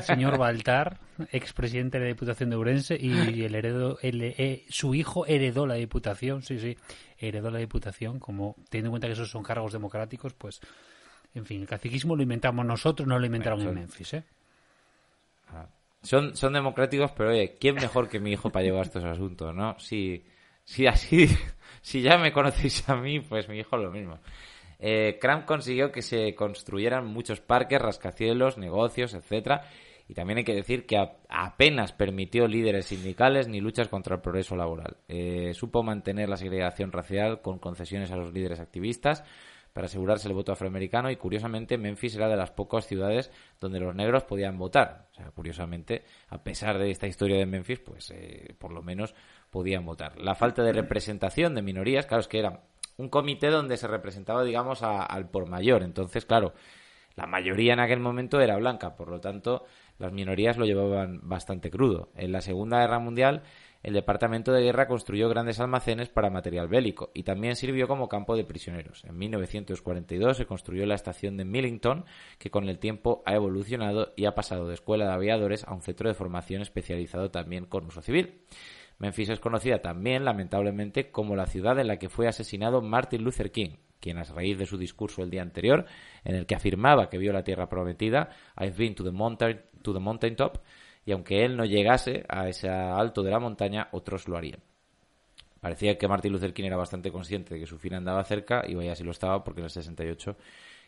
señor 0.01 0.38
Baltar, 0.38 0.99
expresidente 1.31 1.99
de 1.99 2.05
la 2.05 2.09
Diputación 2.09 2.49
de 2.49 2.57
Urense, 2.57 2.97
y 2.99 3.45
el 3.45 3.55
heredo, 3.55 3.99
el, 4.01 4.23
eh, 4.23 4.64
su 4.71 4.95
hijo 4.95 5.27
heredó 5.27 5.66
la 5.66 5.75
Diputación, 5.75 6.43
sí, 6.43 6.59
sí, 6.59 6.79
heredó 7.19 7.51
la 7.51 7.59
Diputación, 7.59 8.19
como 8.19 8.57
teniendo 8.71 8.88
en 8.88 8.93
cuenta 8.93 9.09
que 9.09 9.12
esos 9.12 9.31
son 9.31 9.43
cargos 9.43 9.75
democráticos, 9.75 10.33
pues, 10.33 10.62
en 11.35 11.45
fin, 11.45 11.61
el 11.61 11.69
caciquismo 11.69 12.16
lo 12.16 12.23
inventamos 12.23 12.64
nosotros, 12.64 13.07
no 13.07 13.19
lo 13.19 13.27
inventaron 13.27 13.61
en 13.61 13.75
Memphis, 13.75 14.14
¿eh? 14.14 14.25
Son, 16.03 16.35
son 16.37 16.53
democráticos, 16.53 17.13
pero 17.13 17.31
oye, 17.31 17.57
¿quién 17.61 17.75
mejor 17.75 18.09
que 18.09 18.21
mi 18.21 18.33
hijo 18.33 18.51
para 18.51 18.65
llevar 18.65 18.87
estos 18.87 19.05
asuntos, 19.05 19.55
no? 19.55 19.79
Si, 19.79 20.25
si 20.65 20.87
así, 20.87 21.29
si 21.83 22.03
ya 22.03 22.17
me 22.19 22.33
conocéis 22.33 22.89
a 22.89 22.97
mí, 22.97 23.21
pues 23.21 23.49
mi 23.49 23.59
hijo 23.59 23.77
lo 23.77 23.91
mismo. 23.91 24.19
Eh, 24.79 25.19
Cramp 25.21 25.45
consiguió 25.45 25.93
que 25.93 26.01
se 26.01 26.35
construyeran 26.35 27.07
muchos 27.07 27.41
parques, 27.41 27.81
rascacielos, 27.81 28.57
negocios, 28.57 29.13
etcétera, 29.13 29.67
y 30.09 30.15
también 30.15 30.39
hay 30.39 30.45
que 30.45 30.55
decir 30.55 30.87
que 30.87 30.99
apenas 31.29 31.93
permitió 31.93 32.49
líderes 32.49 32.87
sindicales 32.87 33.47
ni 33.47 33.61
luchas 33.61 33.89
contra 33.89 34.17
el 34.17 34.23
progreso 34.23 34.57
laboral. 34.57 34.97
Eh, 35.07 35.53
supo 35.55 35.83
mantener 35.83 36.29
la 36.29 36.37
segregación 36.37 36.91
racial 36.91 37.43
con 37.43 37.59
concesiones 37.59 38.11
a 38.11 38.17
los 38.17 38.33
líderes 38.33 38.59
activistas, 38.59 39.23
para 39.72 39.87
asegurarse 39.87 40.28
el 40.28 40.35
voto 40.35 40.52
afroamericano 40.52 41.11
y 41.11 41.16
curiosamente 41.16 41.78
Memphis 41.78 42.16
era 42.16 42.28
de 42.28 42.37
las 42.37 42.50
pocas 42.50 42.87
ciudades 42.87 43.30
donde 43.61 43.80
los 43.80 43.94
negros 43.94 44.24
podían 44.24 44.59
votar. 44.59 45.06
O 45.12 45.14
sea, 45.14 45.30
curiosamente, 45.30 46.04
a 46.28 46.42
pesar 46.42 46.78
de 46.78 46.90
esta 46.90 47.06
historia 47.06 47.38
de 47.38 47.46
Memphis, 47.46 47.80
pues 47.80 48.11
eh, 48.11 48.54
por 48.59 48.72
lo 48.72 48.83
menos 48.83 49.14
podían 49.50 49.85
votar. 49.85 50.18
La 50.18 50.35
falta 50.35 50.62
de 50.62 50.72
representación 50.72 51.54
de 51.54 51.62
minorías, 51.62 52.06
claro, 52.06 52.20
es 52.20 52.28
que 52.28 52.38
era 52.38 52.62
un 52.96 53.09
comité 53.09 53.48
donde 53.48 53.76
se 53.76 53.88
representaba, 53.88 54.44
digamos, 54.44 54.83
al 54.83 55.30
por 55.30 55.48
mayor. 55.48 55.83
Entonces, 55.83 56.26
claro, 56.26 56.52
la 57.16 57.26
mayoría 57.26 57.72
en 57.72 57.80
aquel 57.80 58.00
momento 58.00 58.40
era 58.40 58.56
blanca, 58.56 58.96
por 58.96 59.09
lo 59.09 59.20
tanto, 59.20 59.64
las 59.98 60.12
minorías 60.12 60.56
lo 60.56 60.64
llevaban 60.64 61.20
bastante 61.22 61.70
crudo. 61.70 62.11
En 62.14 62.33
la 62.33 62.40
Segunda 62.40 62.80
Guerra 62.80 62.98
Mundial 62.98 63.42
el 63.83 63.95
Departamento 63.95 64.53
de 64.53 64.62
Guerra 64.62 64.87
construyó 64.87 65.29
grandes 65.29 65.59
almacenes 65.59 66.11
para 66.11 66.29
material 66.29 66.69
bélico 66.69 67.11
y 67.14 67.23
también 67.23 67.57
sirvió 67.57 67.88
como 67.88 68.09
campo 68.09 68.37
de 68.37 68.45
prisioneros. 68.45 69.05
En 69.05 69.16
1942 69.16 70.37
se 70.37 70.47
construyó 70.47 70.85
la 70.85 70.95
estación 70.95 71.38
de 71.38 71.47
Millington, 71.47 72.05
que 72.38 72.51
con 72.51 72.69
el 72.69 72.79
tiempo 72.79 73.23
ha 73.25 73.35
evolucionado 73.35 74.12
y 74.16 74.27
ha 74.27 74.35
pasado 74.35 74.69
de 74.69 74.75
escuela 74.75 75.07
de 75.07 75.12
aviadores 75.12 75.64
a 75.64 75.73
un 75.73 75.81
centro 75.81 76.09
de 76.09 76.14
formación 76.14 76.61
especializado 76.61 77.31
también 77.31 77.64
con 77.64 77.87
uso 77.87 78.03
civil. 78.03 78.43
Memphis 78.99 79.31
es 79.31 79.40
conocida 79.40 79.81
también, 79.81 80.27
lamentablemente, 80.27 81.11
como 81.11 81.35
la 81.35 81.47
ciudad 81.47 81.79
en 81.79 81.87
la 81.87 81.99
que 81.99 82.11
fue 82.11 82.29
asesinado 82.29 82.83
Martin 82.83 83.25
Luther 83.25 83.51
King, 83.51 83.77
quien 83.99 84.19
a 84.19 84.25
raíz 84.25 84.59
de 84.59 84.66
su 84.66 84.77
discurso 84.77 85.23
el 85.23 85.31
día 85.31 85.40
anterior, 85.40 85.87
en 86.23 86.35
el 86.35 86.45
que 86.45 86.55
afirmaba 86.55 87.09
que 87.09 87.16
vio 87.16 87.33
la 87.33 87.43
tierra 87.43 87.71
prometida, 87.71 88.29
I've 88.59 88.77
been 88.77 88.95
to 88.95 89.03
the 89.03 89.11
mountain, 89.11 89.62
to 89.83 89.95
the 89.95 90.01
mountain 90.01 90.37
top, 90.37 90.59
y 91.11 91.12
aunque 91.12 91.44
él 91.44 91.57
no 91.57 91.64
llegase 91.64 92.25
a 92.29 92.49
ese 92.49 92.68
alto 92.68 93.25
de 93.25 93.33
la 93.33 93.40
montaña, 93.40 93.88
otros 93.90 94.29
lo 94.29 94.37
harían. 94.37 94.61
Parecía 95.61 95.99
que 95.99 96.07
Martin 96.07 96.33
Luther 96.33 96.55
King 96.55 96.66
era 96.66 96.77
bastante 96.77 97.11
consciente 97.11 97.53
de 97.53 97.59
que 97.59 97.66
su 97.66 97.79
fin 97.79 97.94
andaba 97.94 98.23
cerca 98.23 98.62
y 98.64 98.77
vaya 98.77 98.94
si 98.94 99.03
lo 99.03 99.11
estaba 99.11 99.42
porque 99.42 99.61
en 99.61 99.64
el 99.64 99.70
68 99.70 100.37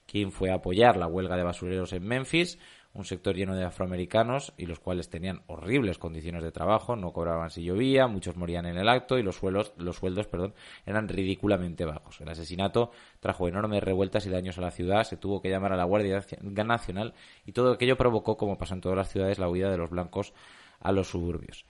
King 0.06 0.30
fue 0.30 0.52
a 0.52 0.54
apoyar 0.54 0.96
la 0.96 1.08
huelga 1.08 1.36
de 1.36 1.42
basureros 1.42 1.92
en 1.92 2.04
Memphis, 2.04 2.60
un 2.94 3.04
sector 3.04 3.34
lleno 3.34 3.54
de 3.54 3.64
afroamericanos 3.64 4.52
y 4.56 4.66
los 4.66 4.78
cuales 4.78 5.08
tenían 5.08 5.42
horribles 5.46 5.98
condiciones 5.98 6.42
de 6.42 6.52
trabajo, 6.52 6.94
no 6.94 7.12
cobraban 7.12 7.50
si 7.50 7.64
llovía, 7.64 8.06
muchos 8.06 8.36
morían 8.36 8.66
en 8.66 8.76
el 8.76 8.88
acto 8.88 9.18
y 9.18 9.22
los 9.22 9.36
sueldos, 9.36 9.72
los 9.78 9.96
sueldos 9.96 10.26
perdón, 10.26 10.54
eran 10.84 11.08
ridículamente 11.08 11.84
bajos. 11.84 12.20
El 12.20 12.28
asesinato 12.28 12.90
trajo 13.20 13.48
enormes 13.48 13.82
revueltas 13.82 14.26
y 14.26 14.30
daños 14.30 14.58
a 14.58 14.62
la 14.62 14.70
ciudad, 14.70 15.04
se 15.04 15.16
tuvo 15.16 15.40
que 15.40 15.48
llamar 15.48 15.72
a 15.72 15.76
la 15.76 15.84
Guardia 15.84 16.24
Nacional 16.42 17.14
y 17.46 17.52
todo 17.52 17.72
aquello 17.72 17.96
provocó, 17.96 18.36
como 18.36 18.58
pasa 18.58 18.74
en 18.74 18.82
todas 18.82 18.98
las 18.98 19.10
ciudades, 19.10 19.38
la 19.38 19.48
huida 19.48 19.70
de 19.70 19.78
los 19.78 19.90
blancos 19.90 20.34
a 20.80 20.92
los 20.92 21.08
suburbios. 21.08 21.64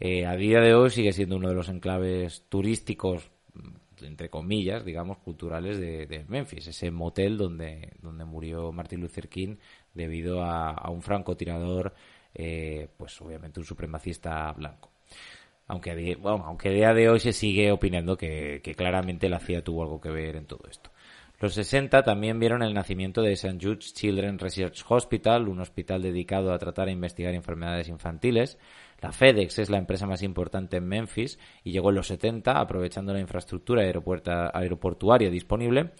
Eh, 0.00 0.26
a 0.26 0.34
día 0.34 0.60
de 0.60 0.74
hoy 0.74 0.90
sigue 0.90 1.12
siendo 1.12 1.36
uno 1.36 1.48
de 1.48 1.54
los 1.54 1.68
enclaves 1.68 2.44
turísticos 2.48 3.30
entre 4.02 4.30
comillas, 4.30 4.84
digamos, 4.84 5.18
culturales 5.18 5.78
de, 5.78 6.24
Memphis, 6.28 6.68
ese 6.68 6.90
motel 6.90 7.36
donde, 7.36 7.92
donde 8.00 8.24
murió 8.24 8.72
Martin 8.72 9.00
Luther 9.00 9.28
King 9.28 9.56
debido 9.94 10.42
a, 10.42 10.90
un 10.90 11.02
francotirador, 11.02 11.94
eh, 12.34 12.88
pues 12.96 13.20
obviamente 13.20 13.60
un 13.60 13.66
supremacista 13.66 14.52
blanco. 14.52 14.90
Aunque, 15.66 16.16
bueno, 16.16 16.44
aunque 16.46 16.68
a 16.68 16.72
día 16.72 16.94
de 16.94 17.08
hoy 17.08 17.20
se 17.20 17.32
sigue 17.32 17.70
opinando 17.70 18.16
que, 18.16 18.60
claramente 18.76 19.28
la 19.28 19.38
CIA 19.38 19.62
tuvo 19.62 19.84
algo 19.84 20.00
que 20.00 20.10
ver 20.10 20.36
en 20.36 20.46
todo 20.46 20.68
esto. 20.68 20.90
Los 21.38 21.54
60 21.54 22.02
también 22.02 22.38
vieron 22.38 22.62
el 22.62 22.74
nacimiento 22.74 23.22
de 23.22 23.32
St. 23.32 23.58
Jude's 23.62 23.94
Children's 23.94 24.42
Research 24.42 24.84
Hospital, 24.88 25.48
un 25.48 25.60
hospital 25.60 26.02
dedicado 26.02 26.52
a 26.52 26.58
tratar 26.58 26.88
e 26.88 26.92
investigar 26.92 27.34
enfermedades 27.34 27.88
infantiles. 27.88 28.58
La 29.00 29.12
FedEx 29.12 29.60
es 29.60 29.70
la 29.70 29.78
empresa 29.78 30.06
más 30.06 30.22
importante 30.22 30.76
en 30.76 30.88
Memphis 30.88 31.38
y 31.64 31.70
llegó 31.72 31.90
en 31.90 31.96
los 31.96 32.08
70 32.08 32.60
aprovechando 32.60 33.14
la 33.14 33.20
infraestructura 33.20 33.82
aeroportuaria 34.52 35.30
disponible 35.30 35.92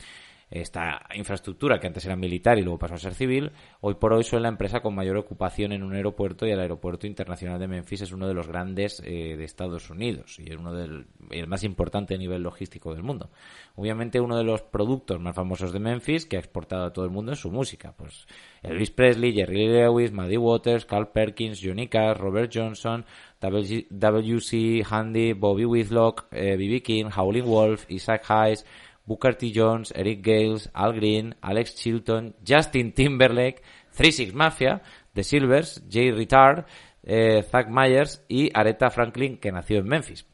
esta 0.50 1.06
infraestructura 1.14 1.78
que 1.78 1.86
antes 1.86 2.04
era 2.04 2.16
militar 2.16 2.58
y 2.58 2.62
luego 2.62 2.78
pasó 2.78 2.94
a 2.94 2.98
ser 2.98 3.14
civil, 3.14 3.52
hoy 3.80 3.94
por 3.94 4.12
hoy 4.12 4.24
son 4.24 4.42
la 4.42 4.48
empresa 4.48 4.80
con 4.80 4.94
mayor 4.94 5.16
ocupación 5.16 5.72
en 5.72 5.82
un 5.82 5.94
aeropuerto 5.94 6.46
y 6.46 6.50
el 6.50 6.60
aeropuerto 6.60 7.06
internacional 7.06 7.60
de 7.60 7.68
Memphis 7.68 8.02
es 8.02 8.12
uno 8.12 8.26
de 8.26 8.34
los 8.34 8.48
grandes 8.48 9.00
eh, 9.04 9.36
de 9.36 9.44
Estados 9.44 9.90
Unidos 9.90 10.38
y 10.40 10.50
es 10.50 10.56
uno 10.56 10.74
del 10.74 11.06
el 11.30 11.46
más 11.46 11.62
importante 11.62 12.14
a 12.14 12.18
nivel 12.18 12.42
logístico 12.42 12.92
del 12.92 13.04
mundo. 13.04 13.30
Obviamente 13.76 14.20
uno 14.20 14.36
de 14.36 14.44
los 14.44 14.62
productos 14.62 15.20
más 15.20 15.36
famosos 15.36 15.72
de 15.72 15.78
Memphis 15.78 16.26
que 16.26 16.36
ha 16.36 16.40
exportado 16.40 16.84
a 16.84 16.92
todo 16.92 17.04
el 17.04 17.10
mundo 17.10 17.32
es 17.32 17.38
su 17.38 17.50
música, 17.50 17.94
pues 17.96 18.26
Elvis 18.62 18.90
Presley, 18.90 19.32
Jerry 19.32 19.68
Lewis, 19.68 20.12
Maddie 20.12 20.38
Waters, 20.38 20.84
Carl 20.84 21.08
Perkins, 21.08 21.60
Johnny 21.62 21.86
Cash, 21.86 22.18
Robert 22.18 22.50
Johnson, 22.52 23.04
W.C. 23.40 24.84
Handy, 24.88 25.32
Bobby 25.32 25.64
Whitlock. 25.64 26.26
Eh, 26.32 26.82
King, 26.82 27.10
Howling 27.14 27.46
Wolf, 27.46 27.86
Isaac 27.88 28.24
Hayes, 28.28 28.64
Booker 29.10 29.34
T. 29.34 29.50
Jones, 29.50 29.92
Eric 29.96 30.22
Gales, 30.22 30.70
Al 30.72 30.92
Green, 30.92 31.34
Alex 31.40 31.74
Chilton, 31.74 32.36
Justin 32.46 32.92
Timberlake, 32.92 33.60
Three 33.90 34.12
Six 34.12 34.32
Mafia, 34.32 34.82
The 35.12 35.24
Silvers, 35.24 35.82
Jay 35.90 36.12
Ritard, 36.12 36.64
eh, 37.02 37.42
Zach 37.42 37.68
Myers 37.68 38.22
y 38.28 38.50
Aretha 38.54 38.88
Franklin, 38.88 39.38
que 39.38 39.50
nació 39.50 39.78
en 39.78 39.88
Memphis. 39.88 40.26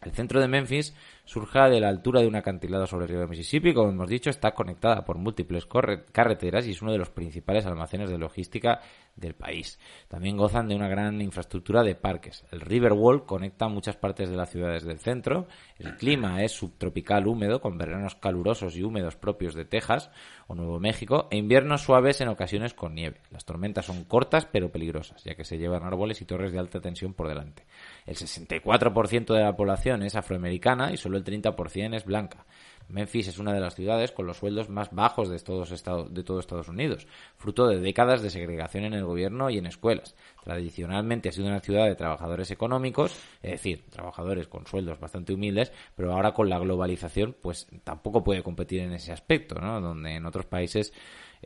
El 0.00 0.12
centro 0.12 0.40
de 0.40 0.48
Memphis 0.48 0.94
surge 1.24 1.58
de 1.70 1.80
la 1.80 1.88
altura 1.88 2.20
de 2.20 2.26
un 2.26 2.36
acantilado 2.36 2.86
sobre 2.86 3.06
el 3.06 3.10
río 3.10 3.26
Mississippi. 3.26 3.72
Como 3.72 3.90
hemos 3.90 4.08
dicho, 4.08 4.30
está 4.30 4.52
conectada 4.52 5.04
por 5.04 5.16
múltiples 5.16 5.66
carreteras 6.12 6.66
y 6.66 6.72
es 6.72 6.82
uno 6.82 6.92
de 6.92 6.98
los 6.98 7.10
principales 7.10 7.64
almacenes 7.66 8.10
de 8.10 8.18
logística 8.18 8.80
del 9.16 9.34
país. 9.34 9.78
También 10.08 10.36
gozan 10.36 10.68
de 10.68 10.74
una 10.74 10.88
gran 10.88 11.20
infraestructura 11.20 11.82
de 11.82 11.94
parques. 11.94 12.44
El 12.50 12.60
Riverwalk 12.60 13.26
conecta 13.26 13.68
muchas 13.68 13.96
partes 13.96 14.28
de 14.28 14.36
las 14.36 14.50
ciudades 14.50 14.84
del 14.84 14.98
centro. 14.98 15.46
El 15.78 15.96
clima 15.96 16.42
es 16.42 16.52
subtropical 16.52 17.26
húmedo, 17.26 17.60
con 17.60 17.78
veranos 17.78 18.16
calurosos 18.16 18.76
y 18.76 18.82
húmedos 18.82 19.16
propios 19.16 19.54
de 19.54 19.64
Texas 19.64 20.10
o 20.46 20.54
Nuevo 20.54 20.78
México, 20.80 21.28
e 21.30 21.36
inviernos 21.36 21.82
suaves 21.82 22.20
en 22.20 22.28
ocasiones 22.28 22.74
con 22.74 22.94
nieve. 22.94 23.20
Las 23.30 23.44
tormentas 23.44 23.86
son 23.86 24.04
cortas 24.04 24.46
pero 24.46 24.70
peligrosas, 24.70 25.22
ya 25.24 25.34
que 25.34 25.44
se 25.44 25.58
llevan 25.58 25.84
árboles 25.84 26.20
y 26.20 26.24
torres 26.24 26.52
de 26.52 26.58
alta 26.58 26.80
tensión 26.80 27.14
por 27.14 27.28
delante. 27.28 27.64
El 28.06 28.16
64% 28.16 29.34
de 29.34 29.40
la 29.40 29.56
población 29.56 30.02
es 30.02 30.14
afroamericana 30.14 30.92
y 30.92 30.96
solo 30.96 31.16
el 31.16 31.24
30% 31.24 31.96
es 31.96 32.04
blanca. 32.04 32.44
Memphis 32.88 33.28
es 33.28 33.38
una 33.38 33.52
de 33.52 33.60
las 33.60 33.74
ciudades 33.74 34.12
con 34.12 34.26
los 34.26 34.36
sueldos 34.36 34.68
más 34.68 34.90
bajos 34.92 35.28
de, 35.28 35.38
todos 35.38 35.70
de 35.70 36.22
todo 36.22 36.38
Estados 36.38 36.68
Unidos, 36.68 37.06
fruto 37.36 37.66
de 37.66 37.80
décadas 37.80 38.22
de 38.22 38.30
segregación 38.30 38.84
en 38.84 38.92
el 38.92 39.04
gobierno 39.04 39.50
y 39.50 39.58
en 39.58 39.66
escuelas. 39.66 40.14
Tradicionalmente 40.42 41.28
ha 41.28 41.32
sido 41.32 41.48
una 41.48 41.60
ciudad 41.60 41.86
de 41.86 41.94
trabajadores 41.94 42.50
económicos, 42.50 43.12
es 43.42 43.52
decir, 43.52 43.84
trabajadores 43.90 44.48
con 44.48 44.66
sueldos 44.66 45.00
bastante 45.00 45.32
humildes, 45.32 45.72
pero 45.96 46.12
ahora 46.12 46.32
con 46.32 46.48
la 46.48 46.58
globalización, 46.58 47.34
pues 47.40 47.66
tampoco 47.84 48.22
puede 48.22 48.42
competir 48.42 48.80
en 48.80 48.92
ese 48.92 49.12
aspecto, 49.12 49.54
¿no? 49.56 49.80
Donde 49.80 50.16
en 50.16 50.26
otros 50.26 50.44
países 50.44 50.92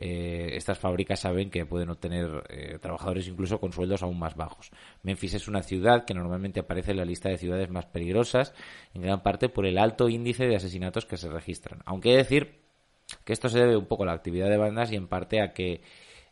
eh, 0.01 0.55
estas 0.55 0.79
fábricas 0.79 1.19
saben 1.19 1.49
que 1.49 1.65
pueden 1.65 1.89
obtener 1.89 2.43
eh, 2.47 2.79
trabajadores 2.79 3.27
incluso 3.27 3.59
con 3.59 3.73
sueldos 3.73 4.01
aún 4.01 4.17
más 4.17 4.37
bajos. 4.37 4.71
Memphis 5.03 5.33
es 5.33 5.49
una 5.49 5.61
ciudad 5.61 6.05
que 6.05 6.13
normalmente 6.13 6.61
aparece 6.61 6.91
en 6.91 6.97
la 6.97 7.05
lista 7.05 7.27
de 7.27 7.37
ciudades 7.37 7.69
más 7.69 7.85
peligrosas, 7.85 8.53
en 8.93 9.01
gran 9.01 9.21
parte 9.21 9.49
por 9.49 9.65
el 9.65 9.77
alto 9.77 10.07
índice 10.07 10.47
de 10.47 10.55
asesinatos 10.55 11.05
que 11.05 11.17
se 11.17 11.27
registran. 11.27 11.81
Aunque 11.85 12.11
he 12.11 12.11
de 12.13 12.17
decir 12.19 12.61
que 13.25 13.33
esto 13.33 13.49
se 13.49 13.59
debe 13.59 13.75
un 13.75 13.87
poco 13.87 14.03
a 14.03 14.05
la 14.05 14.13
actividad 14.13 14.49
de 14.49 14.55
bandas 14.55 14.89
y 14.93 14.95
en 14.95 15.09
parte 15.09 15.41
a 15.41 15.51
que 15.51 15.81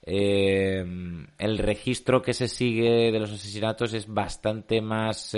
eh, 0.01 0.85
el 1.37 1.57
registro 1.57 2.21
que 2.21 2.33
se 2.33 2.47
sigue 2.47 3.11
de 3.11 3.19
los 3.19 3.33
asesinatos 3.33 3.93
es 3.93 4.07
bastante 4.07 4.79
más 4.79 5.35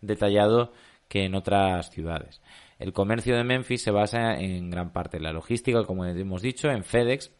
detallado 0.00 0.72
que 1.08 1.24
en 1.24 1.34
otras 1.34 1.90
ciudades. 1.90 2.40
El 2.78 2.94
comercio 2.94 3.36
de 3.36 3.44
Memphis 3.44 3.82
se 3.82 3.90
basa 3.90 4.36
en 4.36 4.70
gran 4.70 4.94
parte 4.94 5.18
en 5.18 5.24
la 5.24 5.32
logística, 5.32 5.84
como 5.84 6.06
hemos 6.06 6.40
dicho, 6.40 6.70
en 6.70 6.84
FedEx, 6.84 7.30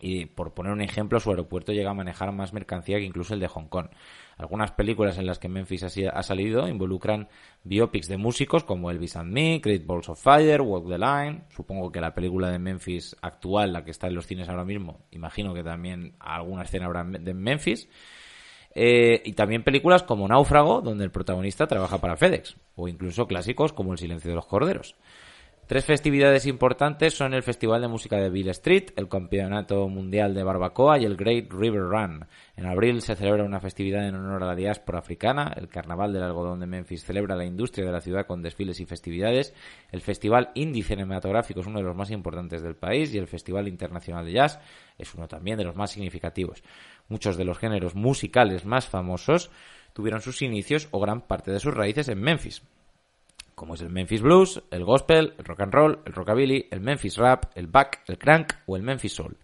y 0.00 0.26
por 0.26 0.54
poner 0.54 0.72
un 0.72 0.80
ejemplo, 0.80 1.18
su 1.18 1.30
aeropuerto 1.30 1.72
llega 1.72 1.90
a 1.90 1.94
manejar 1.94 2.30
más 2.32 2.52
mercancía 2.52 2.98
que 2.98 3.04
incluso 3.04 3.34
el 3.34 3.40
de 3.40 3.48
Hong 3.48 3.66
Kong. 3.66 3.88
Algunas 4.36 4.70
películas 4.70 5.18
en 5.18 5.26
las 5.26 5.40
que 5.40 5.48
Memphis 5.48 5.82
ha 5.82 6.22
salido 6.22 6.68
involucran 6.68 7.28
biopics 7.64 8.06
de 8.06 8.16
músicos 8.16 8.62
como 8.62 8.90
Elvis 8.90 9.16
and 9.16 9.32
Me, 9.32 9.58
Great 9.58 9.84
Balls 9.84 10.08
of 10.08 10.22
Fire, 10.22 10.60
Walk 10.60 10.88
the 10.88 10.98
Line. 10.98 11.42
Supongo 11.48 11.90
que 11.90 12.00
la 12.00 12.14
película 12.14 12.48
de 12.48 12.60
Memphis 12.60 13.16
actual, 13.20 13.72
la 13.72 13.84
que 13.84 13.90
está 13.90 14.06
en 14.06 14.14
los 14.14 14.26
cines 14.26 14.48
ahora 14.48 14.64
mismo, 14.64 15.00
imagino 15.10 15.52
que 15.52 15.64
también 15.64 16.14
alguna 16.20 16.62
escena 16.62 16.86
habrá 16.86 17.02
de 17.02 17.34
Memphis. 17.34 17.88
Eh, 18.74 19.22
y 19.24 19.32
también 19.32 19.64
películas 19.64 20.04
como 20.04 20.28
Náufrago, 20.28 20.80
donde 20.82 21.02
el 21.02 21.10
protagonista 21.10 21.66
trabaja 21.66 21.98
para 21.98 22.16
FedEx, 22.16 22.56
o 22.76 22.86
incluso 22.86 23.26
clásicos 23.26 23.72
como 23.72 23.90
El 23.90 23.98
silencio 23.98 24.30
de 24.30 24.36
los 24.36 24.46
corderos. 24.46 24.94
Tres 25.68 25.84
festividades 25.84 26.46
importantes 26.46 27.12
son 27.12 27.34
el 27.34 27.42
Festival 27.42 27.82
de 27.82 27.88
Música 27.88 28.16
de 28.16 28.30
Bill 28.30 28.48
Street, 28.48 28.84
el 28.96 29.06
Campeonato 29.06 29.86
Mundial 29.86 30.32
de 30.32 30.42
Barbacoa 30.42 30.98
y 30.98 31.04
el 31.04 31.14
Great 31.14 31.52
River 31.52 31.82
Run. 31.82 32.26
En 32.56 32.64
abril 32.64 33.02
se 33.02 33.14
celebra 33.14 33.44
una 33.44 33.60
festividad 33.60 34.08
en 34.08 34.14
honor 34.14 34.42
a 34.42 34.46
la 34.46 34.54
diáspora 34.54 35.00
africana, 35.00 35.52
el 35.54 35.68
Carnaval 35.68 36.14
del 36.14 36.22
Algodón 36.22 36.60
de 36.60 36.66
Memphis 36.66 37.04
celebra 37.04 37.36
la 37.36 37.44
industria 37.44 37.84
de 37.84 37.92
la 37.92 38.00
ciudad 38.00 38.26
con 38.26 38.40
desfiles 38.40 38.80
y 38.80 38.86
festividades, 38.86 39.52
el 39.92 40.00
Festival 40.00 40.52
Indie 40.54 40.82
Cinematográfico 40.82 41.60
es 41.60 41.66
uno 41.66 41.80
de 41.80 41.84
los 41.84 41.94
más 41.94 42.10
importantes 42.12 42.62
del 42.62 42.74
país 42.74 43.12
y 43.12 43.18
el 43.18 43.26
Festival 43.26 43.68
Internacional 43.68 44.24
de 44.24 44.32
Jazz 44.32 44.60
es 44.96 45.14
uno 45.14 45.28
también 45.28 45.58
de 45.58 45.64
los 45.64 45.76
más 45.76 45.90
significativos. 45.90 46.62
Muchos 47.10 47.36
de 47.36 47.44
los 47.44 47.58
géneros 47.58 47.94
musicales 47.94 48.64
más 48.64 48.86
famosos 48.86 49.50
tuvieron 49.92 50.22
sus 50.22 50.40
inicios 50.40 50.88
o 50.92 50.98
gran 50.98 51.20
parte 51.20 51.50
de 51.50 51.60
sus 51.60 51.74
raíces 51.74 52.08
en 52.08 52.22
Memphis 52.22 52.62
como 53.58 53.74
es 53.74 53.82
el 53.82 53.90
Memphis 53.90 54.22
Blues, 54.22 54.62
el 54.70 54.84
Gospel, 54.84 55.34
el 55.36 55.44
Rock 55.44 55.60
and 55.60 55.74
Roll, 55.74 56.00
el 56.06 56.12
Rockabilly, 56.12 56.68
el 56.70 56.80
Memphis 56.80 57.16
Rap, 57.18 57.52
el 57.54 57.66
Back, 57.66 58.04
el 58.06 58.16
Crank 58.16 58.52
o 58.66 58.76
el 58.76 58.82
Memphis 58.82 59.12
Soul. 59.12 59.36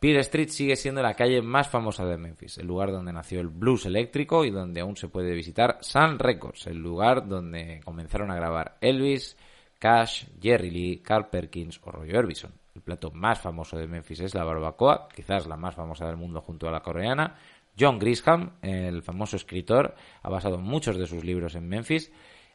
Peer 0.00 0.16
Street 0.16 0.48
sigue 0.48 0.76
siendo 0.76 1.02
la 1.02 1.14
calle 1.14 1.40
más 1.40 1.68
famosa 1.68 2.04
de 2.04 2.16
Memphis, 2.16 2.58
el 2.58 2.66
lugar 2.66 2.90
donde 2.90 3.12
nació 3.12 3.40
el 3.40 3.48
blues 3.48 3.86
eléctrico 3.86 4.44
y 4.44 4.50
donde 4.50 4.80
aún 4.80 4.96
se 4.96 5.08
puede 5.08 5.34
visitar 5.34 5.78
Sun 5.80 6.18
Records, 6.18 6.66
el 6.66 6.78
lugar 6.78 7.28
donde 7.28 7.80
comenzaron 7.84 8.30
a 8.30 8.34
grabar 8.34 8.78
Elvis, 8.80 9.36
Cash, 9.78 10.24
Jerry 10.40 10.70
Lee, 10.70 11.02
Carl 11.02 11.28
Perkins 11.28 11.80
o 11.84 11.90
Roy 11.90 12.12
Orbison. 12.14 12.52
El 12.74 12.82
plato 12.82 13.10
más 13.10 13.40
famoso 13.40 13.76
de 13.76 13.86
Memphis 13.86 14.20
es 14.20 14.34
la 14.34 14.44
barbacoa, 14.44 15.08
quizás 15.14 15.46
la 15.46 15.56
más 15.56 15.74
famosa 15.74 16.06
del 16.06 16.16
mundo 16.16 16.40
junto 16.40 16.66
a 16.66 16.72
la 16.72 16.80
coreana. 16.80 17.36
John 17.78 17.98
Grisham, 17.98 18.56
el 18.62 19.02
famoso 19.02 19.36
escritor, 19.36 19.94
ha 20.22 20.28
basado 20.28 20.58
muchos 20.58 20.96
de 20.96 21.06
sus 21.06 21.24
libros 21.24 21.54
en 21.54 21.68
Memphis 21.68 22.10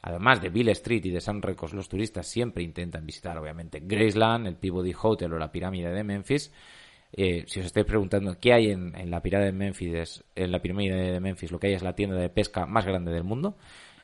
Además 0.06 0.40
de 0.40 0.50
Bill 0.50 0.70
Street 0.70 1.04
y 1.06 1.10
de 1.10 1.20
San 1.20 1.42
Records, 1.42 1.74
los 1.74 1.90
turistas 1.90 2.28
siempre 2.28 2.64
intentan 2.64 3.08
visitar, 3.08 3.36
obviamente, 3.40 3.82
Graceland, 3.82 4.46
el 4.46 4.56
Peabody 4.56 4.94
Hotel 5.02 5.34
o 5.34 5.40
la 5.40 5.52
pirámide 5.52 5.92
de 5.92 6.04
Memphis. 6.04 6.54
Eh, 7.12 7.44
si 7.48 7.60
os 7.60 7.66
estáis 7.66 7.88
preguntando 7.88 8.38
qué 8.40 8.54
hay 8.54 8.70
en, 8.70 9.10
la 9.10 9.20
pirámide 9.24 9.48
de 9.48 9.58
Memphis, 9.58 10.24
en 10.36 10.52
la 10.52 10.62
pirámide 10.62 11.12
de 11.12 11.20
Memphis, 11.20 11.52
lo 11.52 11.58
que 11.58 11.68
hay 11.68 11.74
es 11.74 11.82
la 11.82 11.96
tienda 11.96 12.18
de 12.18 12.30
pesca 12.30 12.68
más 12.68 12.86
grande 12.86 13.12
del 13.12 13.24
mundo. 13.24 13.58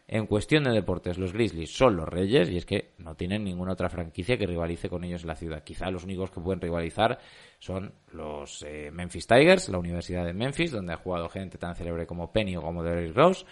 En 0.08 0.26
cuestión 0.26 0.64
de 0.64 0.72
deportes, 0.72 1.20
los 1.20 1.34
Grizzlies 1.34 1.72
son 1.72 1.96
los 1.96 2.10
reyes 2.10 2.50
y 2.50 2.58
es 2.58 2.66
que 2.66 2.94
no 2.98 3.14
tienen 3.16 3.44
ninguna 3.44 3.74
otra 3.74 3.88
franquicia 3.88 4.40
que 4.40 4.48
rivalice 4.48 4.90
con 4.90 5.04
ellos 5.04 5.22
en 5.22 5.28
la 5.28 5.36
ciudad. 5.36 5.64
Quizá 5.64 5.92
los 5.92 6.04
únicos 6.04 6.32
que 6.32 6.42
pueden 6.42 6.62
rivalizar 6.62 7.20
son 7.60 7.94
los 8.12 8.64
eh, 8.64 8.90
Memphis 8.92 9.28
Tigers, 9.28 9.70
la 9.70 9.78
Universidad 9.78 10.26
de 10.26 10.34
Memphis, 10.34 10.72
donde 10.72 10.94
ha 10.94 10.98
jugado 10.98 11.30
gente 11.30 11.60
tan 11.60 11.76
célebre 11.76 12.08
como 12.08 12.34
Penny 12.34 12.58
o 12.58 12.62
como 12.64 12.82
Derrick 12.82 13.16
Rose 13.16 13.46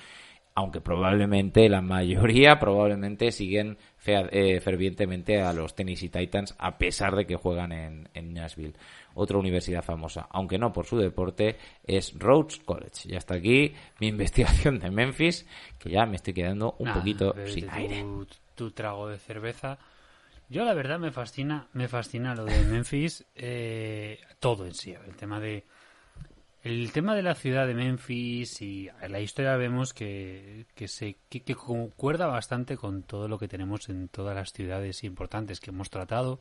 aunque 0.60 0.82
probablemente 0.82 1.70
la 1.70 1.82
mayoría 1.82 2.60
probablemente 2.60 3.32
siguen 3.32 3.78
fea- 3.98 4.28
eh, 4.32 4.60
fervientemente 4.60 5.42
a 5.42 5.54
los 5.54 5.74
Tennessee 5.74 6.10
Titans, 6.10 6.54
a 6.60 6.78
pesar 6.78 7.16
de 7.16 7.26
que 7.26 7.36
juegan 7.38 7.72
en, 7.72 8.10
en 8.14 8.34
Nashville. 8.34 8.74
Otra 9.16 9.38
universidad 9.38 9.82
famosa, 9.84 10.28
aunque 10.30 10.58
no 10.58 10.72
por 10.74 10.86
su 10.86 10.98
deporte, 10.98 11.56
es 11.86 12.14
Rhodes 12.20 12.58
College. 12.60 13.08
Y 13.10 13.16
hasta 13.16 13.36
aquí 13.36 13.74
mi 14.02 14.08
investigación 14.16 14.80
de 14.80 14.92
Memphis, 14.92 15.48
que 15.80 15.90
ya 15.92 16.06
me 16.06 16.18
estoy 16.18 16.34
quedando 16.34 16.76
un 16.78 16.86
Nada, 16.86 17.00
poquito 17.00 17.34
bebete 17.34 17.52
sin 17.54 17.70
tu- 17.70 17.76
aire. 17.76 18.04
Tu, 18.56 18.72
trago 18.72 19.08
de 19.08 19.18
cerveza. 19.18 19.78
Yo 20.50 20.66
la 20.66 20.74
verdad 20.74 21.00
me 21.00 21.12
fascina, 21.12 21.68
me 21.74 21.88
fascina 21.88 22.36
lo 22.36 22.44
de 22.44 22.64
Memphis, 22.66 23.26
eh, 23.36 24.20
todo 24.40 24.66
en 24.66 24.74
sí, 24.74 24.92
el 24.92 25.16
tema 25.16 25.40
de 25.40 25.64
el 26.64 26.92
tema 26.92 27.16
de 27.16 27.24
la 27.24 27.36
ciudad 27.36 27.68
de 27.68 27.74
Memphis 27.74 28.62
y 28.62 28.90
la 29.08 29.22
historia 29.22 29.56
vemos 29.56 29.94
que, 29.94 30.66
que 30.76 30.88
se 30.88 31.16
que, 31.30 31.42
que 31.42 31.56
concuerda 31.56 32.28
bastante 32.28 32.76
con 32.76 33.04
todo 33.04 33.28
lo 33.28 33.38
que 33.38 33.48
tenemos 33.48 33.88
en 33.90 34.10
todas 34.10 34.36
las 34.36 34.52
ciudades 34.52 35.04
importantes 35.04 35.60
que 35.60 35.72
hemos 35.72 35.90
tratado. 35.90 36.40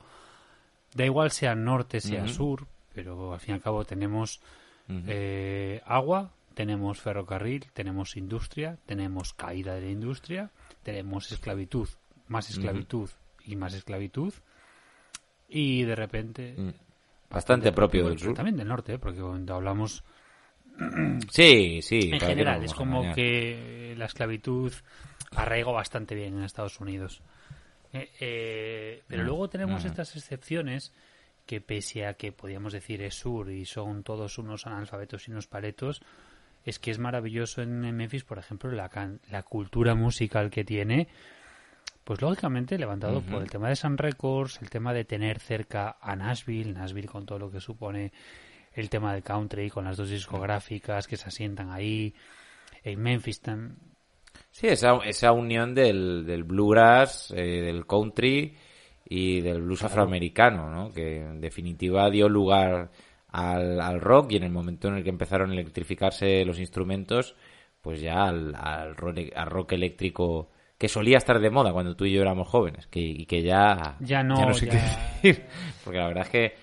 Da 0.94 1.04
igual 1.04 1.30
sea 1.30 1.54
norte, 1.54 2.00
sea 2.00 2.26
sur, 2.26 2.66
pero 2.94 3.32
al 3.32 3.40
fin 3.40 3.52
y 3.52 3.54
al 3.54 3.62
cabo 3.62 3.84
tenemos 3.84 4.40
eh, 4.88 5.82
agua, 5.84 6.32
tenemos 6.54 7.00
ferrocarril, 7.00 7.70
tenemos 7.72 8.16
industria, 8.16 8.78
tenemos 8.86 9.34
caída 9.34 9.74
de 9.74 9.82
la 9.82 9.90
industria, 9.90 10.50
tenemos 10.82 11.30
esclavitud, 11.30 11.88
más 12.26 12.50
esclavitud 12.50 13.10
y 13.44 13.54
más 13.56 13.74
esclavitud. 13.74 14.32
Y 15.48 15.84
de 15.84 15.94
repente... 15.94 16.56
Bastante 17.30 17.72
propio 17.72 18.08
del 18.08 18.18
sur. 18.18 18.34
También 18.34 18.56
del 18.56 18.68
norte, 18.68 18.94
¿eh? 18.94 18.98
porque 18.98 19.20
cuando 19.20 19.54
hablamos 19.54 20.02
Sí, 21.30 21.80
sí. 21.82 22.10
en 22.12 22.20
general 22.20 22.62
es 22.64 22.72
como 22.74 23.12
que 23.14 23.94
la 23.96 24.06
esclavitud 24.06 24.72
arraigó 25.36 25.72
bastante 25.72 26.14
bien 26.14 26.36
en 26.38 26.44
Estados 26.44 26.80
Unidos. 26.80 27.22
Eh, 27.92 28.10
eh, 28.20 29.02
pero 29.06 29.22
Mm, 29.22 29.26
luego 29.26 29.48
tenemos 29.48 29.84
mm. 29.84 29.88
estas 29.88 30.16
excepciones 30.16 30.92
que 31.46 31.60
pese 31.60 32.06
a 32.06 32.14
que 32.14 32.32
podríamos 32.32 32.72
decir 32.74 33.00
es 33.02 33.14
sur 33.14 33.50
y 33.50 33.64
son 33.64 34.02
todos 34.02 34.36
unos 34.38 34.66
analfabetos 34.66 35.26
y 35.26 35.30
unos 35.30 35.46
paletos, 35.46 36.02
es 36.64 36.78
que 36.78 36.90
es 36.90 36.98
maravilloso 36.98 37.62
en 37.62 37.80
Memphis, 37.80 38.24
por 38.24 38.38
ejemplo, 38.38 38.70
la, 38.70 38.90
can- 38.90 39.20
la 39.30 39.42
cultura 39.42 39.94
musical 39.94 40.50
que 40.50 40.64
tiene, 40.64 41.08
pues 42.08 42.22
lógicamente 42.22 42.78
levantado 42.78 43.20
por 43.20 43.42
el 43.42 43.50
tema 43.50 43.68
de 43.68 43.76
Sun 43.76 43.98
Records, 43.98 44.62
el 44.62 44.70
tema 44.70 44.94
de 44.94 45.04
tener 45.04 45.40
cerca 45.40 45.98
a 46.00 46.16
Nashville, 46.16 46.72
Nashville 46.72 47.06
con 47.06 47.26
todo 47.26 47.38
lo 47.38 47.50
que 47.50 47.60
supone 47.60 48.12
el 48.72 48.88
tema 48.88 49.12
del 49.12 49.22
country, 49.22 49.68
con 49.68 49.84
las 49.84 49.98
dos 49.98 50.08
discográficas 50.08 51.06
que 51.06 51.18
se 51.18 51.28
asientan 51.28 51.70
ahí, 51.70 52.14
en 52.82 52.98
Memphis 53.02 53.42
tam- 53.42 53.74
Sí, 54.50 54.68
esa, 54.68 54.96
esa 55.04 55.32
unión 55.32 55.74
del, 55.74 56.24
del 56.24 56.44
bluegrass, 56.44 57.30
eh, 57.36 57.60
del 57.60 57.84
country 57.86 58.56
y 59.06 59.42
del 59.42 59.60
blues 59.60 59.84
afroamericano, 59.84 60.70
¿no? 60.70 60.90
Que 60.90 61.18
en 61.18 61.42
definitiva 61.42 62.08
dio 62.08 62.26
lugar 62.30 62.90
al, 63.28 63.82
al 63.82 64.00
rock 64.00 64.32
y 64.32 64.36
en 64.36 64.44
el 64.44 64.50
momento 64.50 64.88
en 64.88 64.94
el 64.94 65.04
que 65.04 65.10
empezaron 65.10 65.50
a 65.50 65.52
electrificarse 65.52 66.42
los 66.46 66.58
instrumentos, 66.58 67.34
pues 67.82 68.00
ya 68.00 68.24
al, 68.28 68.54
al, 68.54 68.96
rock, 68.96 69.18
al 69.36 69.50
rock 69.50 69.72
eléctrico 69.72 70.48
que 70.78 70.88
solía 70.88 71.18
estar 71.18 71.40
de 71.40 71.50
moda 71.50 71.72
cuando 71.72 71.96
tú 71.96 72.04
y 72.04 72.12
yo 72.12 72.22
éramos 72.22 72.48
jóvenes 72.48 72.86
que, 72.86 73.00
y 73.00 73.26
que 73.26 73.42
ya, 73.42 73.96
Ya 74.00 74.22
no, 74.22 74.54
sé 74.54 74.66
ya- 74.66 74.72
qué 74.72 74.78
decir. 75.28 75.44
Porque 75.84 75.98
la 75.98 76.06
verdad 76.06 76.24
es 76.24 76.30
que 76.30 76.54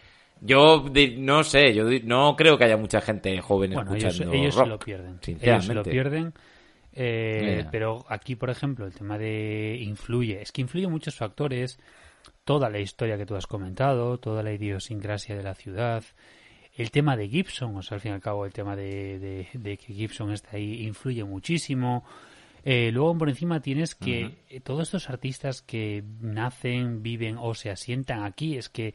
yo 0.42 0.86
no 1.18 1.44
sé, 1.44 1.74
yo 1.74 1.84
no 2.04 2.36
creo 2.36 2.58
que 2.58 2.64
haya 2.64 2.78
mucha 2.78 3.02
gente 3.02 3.40
joven 3.42 3.74
Bueno, 3.74 3.94
ellos, 3.96 4.14
escuchando 4.14 4.34
ellos 4.38 4.54
se 4.54 4.60
rock. 4.62 4.70
lo 4.70 4.80
pierden. 4.80 5.08
Ellos 5.12 5.20
Sinceramente. 5.26 5.68
se 5.68 5.74
lo 5.74 5.84
pierden. 5.84 6.34
eh. 6.94 7.66
Pero 7.72 8.06
aquí, 8.08 8.36
por 8.36 8.50
ejemplo, 8.50 8.86
el 8.86 8.94
tema 8.94 9.18
de 9.18 9.78
influye. 9.82 10.42
Es 10.42 10.52
que 10.52 10.62
influye 10.62 10.88
muchos 10.88 11.16
factores. 11.16 11.80
Toda 12.44 12.70
la 12.70 12.80
historia 12.80 13.18
que 13.18 13.26
tú 13.26 13.36
has 13.36 13.48
comentado, 13.48 14.18
toda 14.20 14.44
la 14.44 14.54
idiosincrasia 14.54 15.36
de 15.36 15.44
la 15.44 15.56
ciudad. 15.56 16.04
El 16.78 16.92
tema 16.92 17.16
de 17.18 17.28
Gibson, 17.30 17.76
o 17.76 17.82
sea, 17.82 17.96
al 17.96 18.02
fin 18.02 18.12
y 18.12 18.16
al 18.16 18.22
cabo, 18.22 18.46
el 18.46 18.54
tema 18.54 18.76
de, 18.76 19.18
de- 19.20 19.48
de 19.54 19.78
que 19.78 19.94
Gibson 19.94 20.32
está 20.32 20.58
ahí 20.58 20.86
influye 20.86 21.24
muchísimo. 21.24 22.06
Eh, 22.66 22.90
luego, 22.92 23.16
por 23.18 23.30
encima, 23.30 23.62
tienes 23.62 23.94
que 23.96 24.40
eh, 24.50 24.60
todos 24.60 24.82
estos 24.88 25.08
artistas 25.10 25.62
que 25.62 26.04
nacen, 26.20 27.04
viven 27.04 27.38
o 27.40 27.54
se 27.54 27.70
asientan 27.70 28.24
aquí, 28.24 28.58
es 28.58 28.70
que 28.70 28.94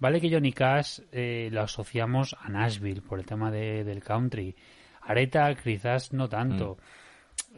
Vale 0.00 0.18
que 0.18 0.30
Johnny 0.30 0.52
Cash 0.52 1.00
eh, 1.12 1.50
lo 1.52 1.60
asociamos 1.60 2.34
a 2.40 2.48
Nashville 2.48 3.02
por 3.02 3.18
el 3.18 3.26
tema 3.26 3.50
de- 3.50 3.84
del 3.84 4.02
country. 4.02 4.56
Areta 5.02 5.54
quizás 5.54 6.14
no 6.14 6.26
tanto. 6.26 6.78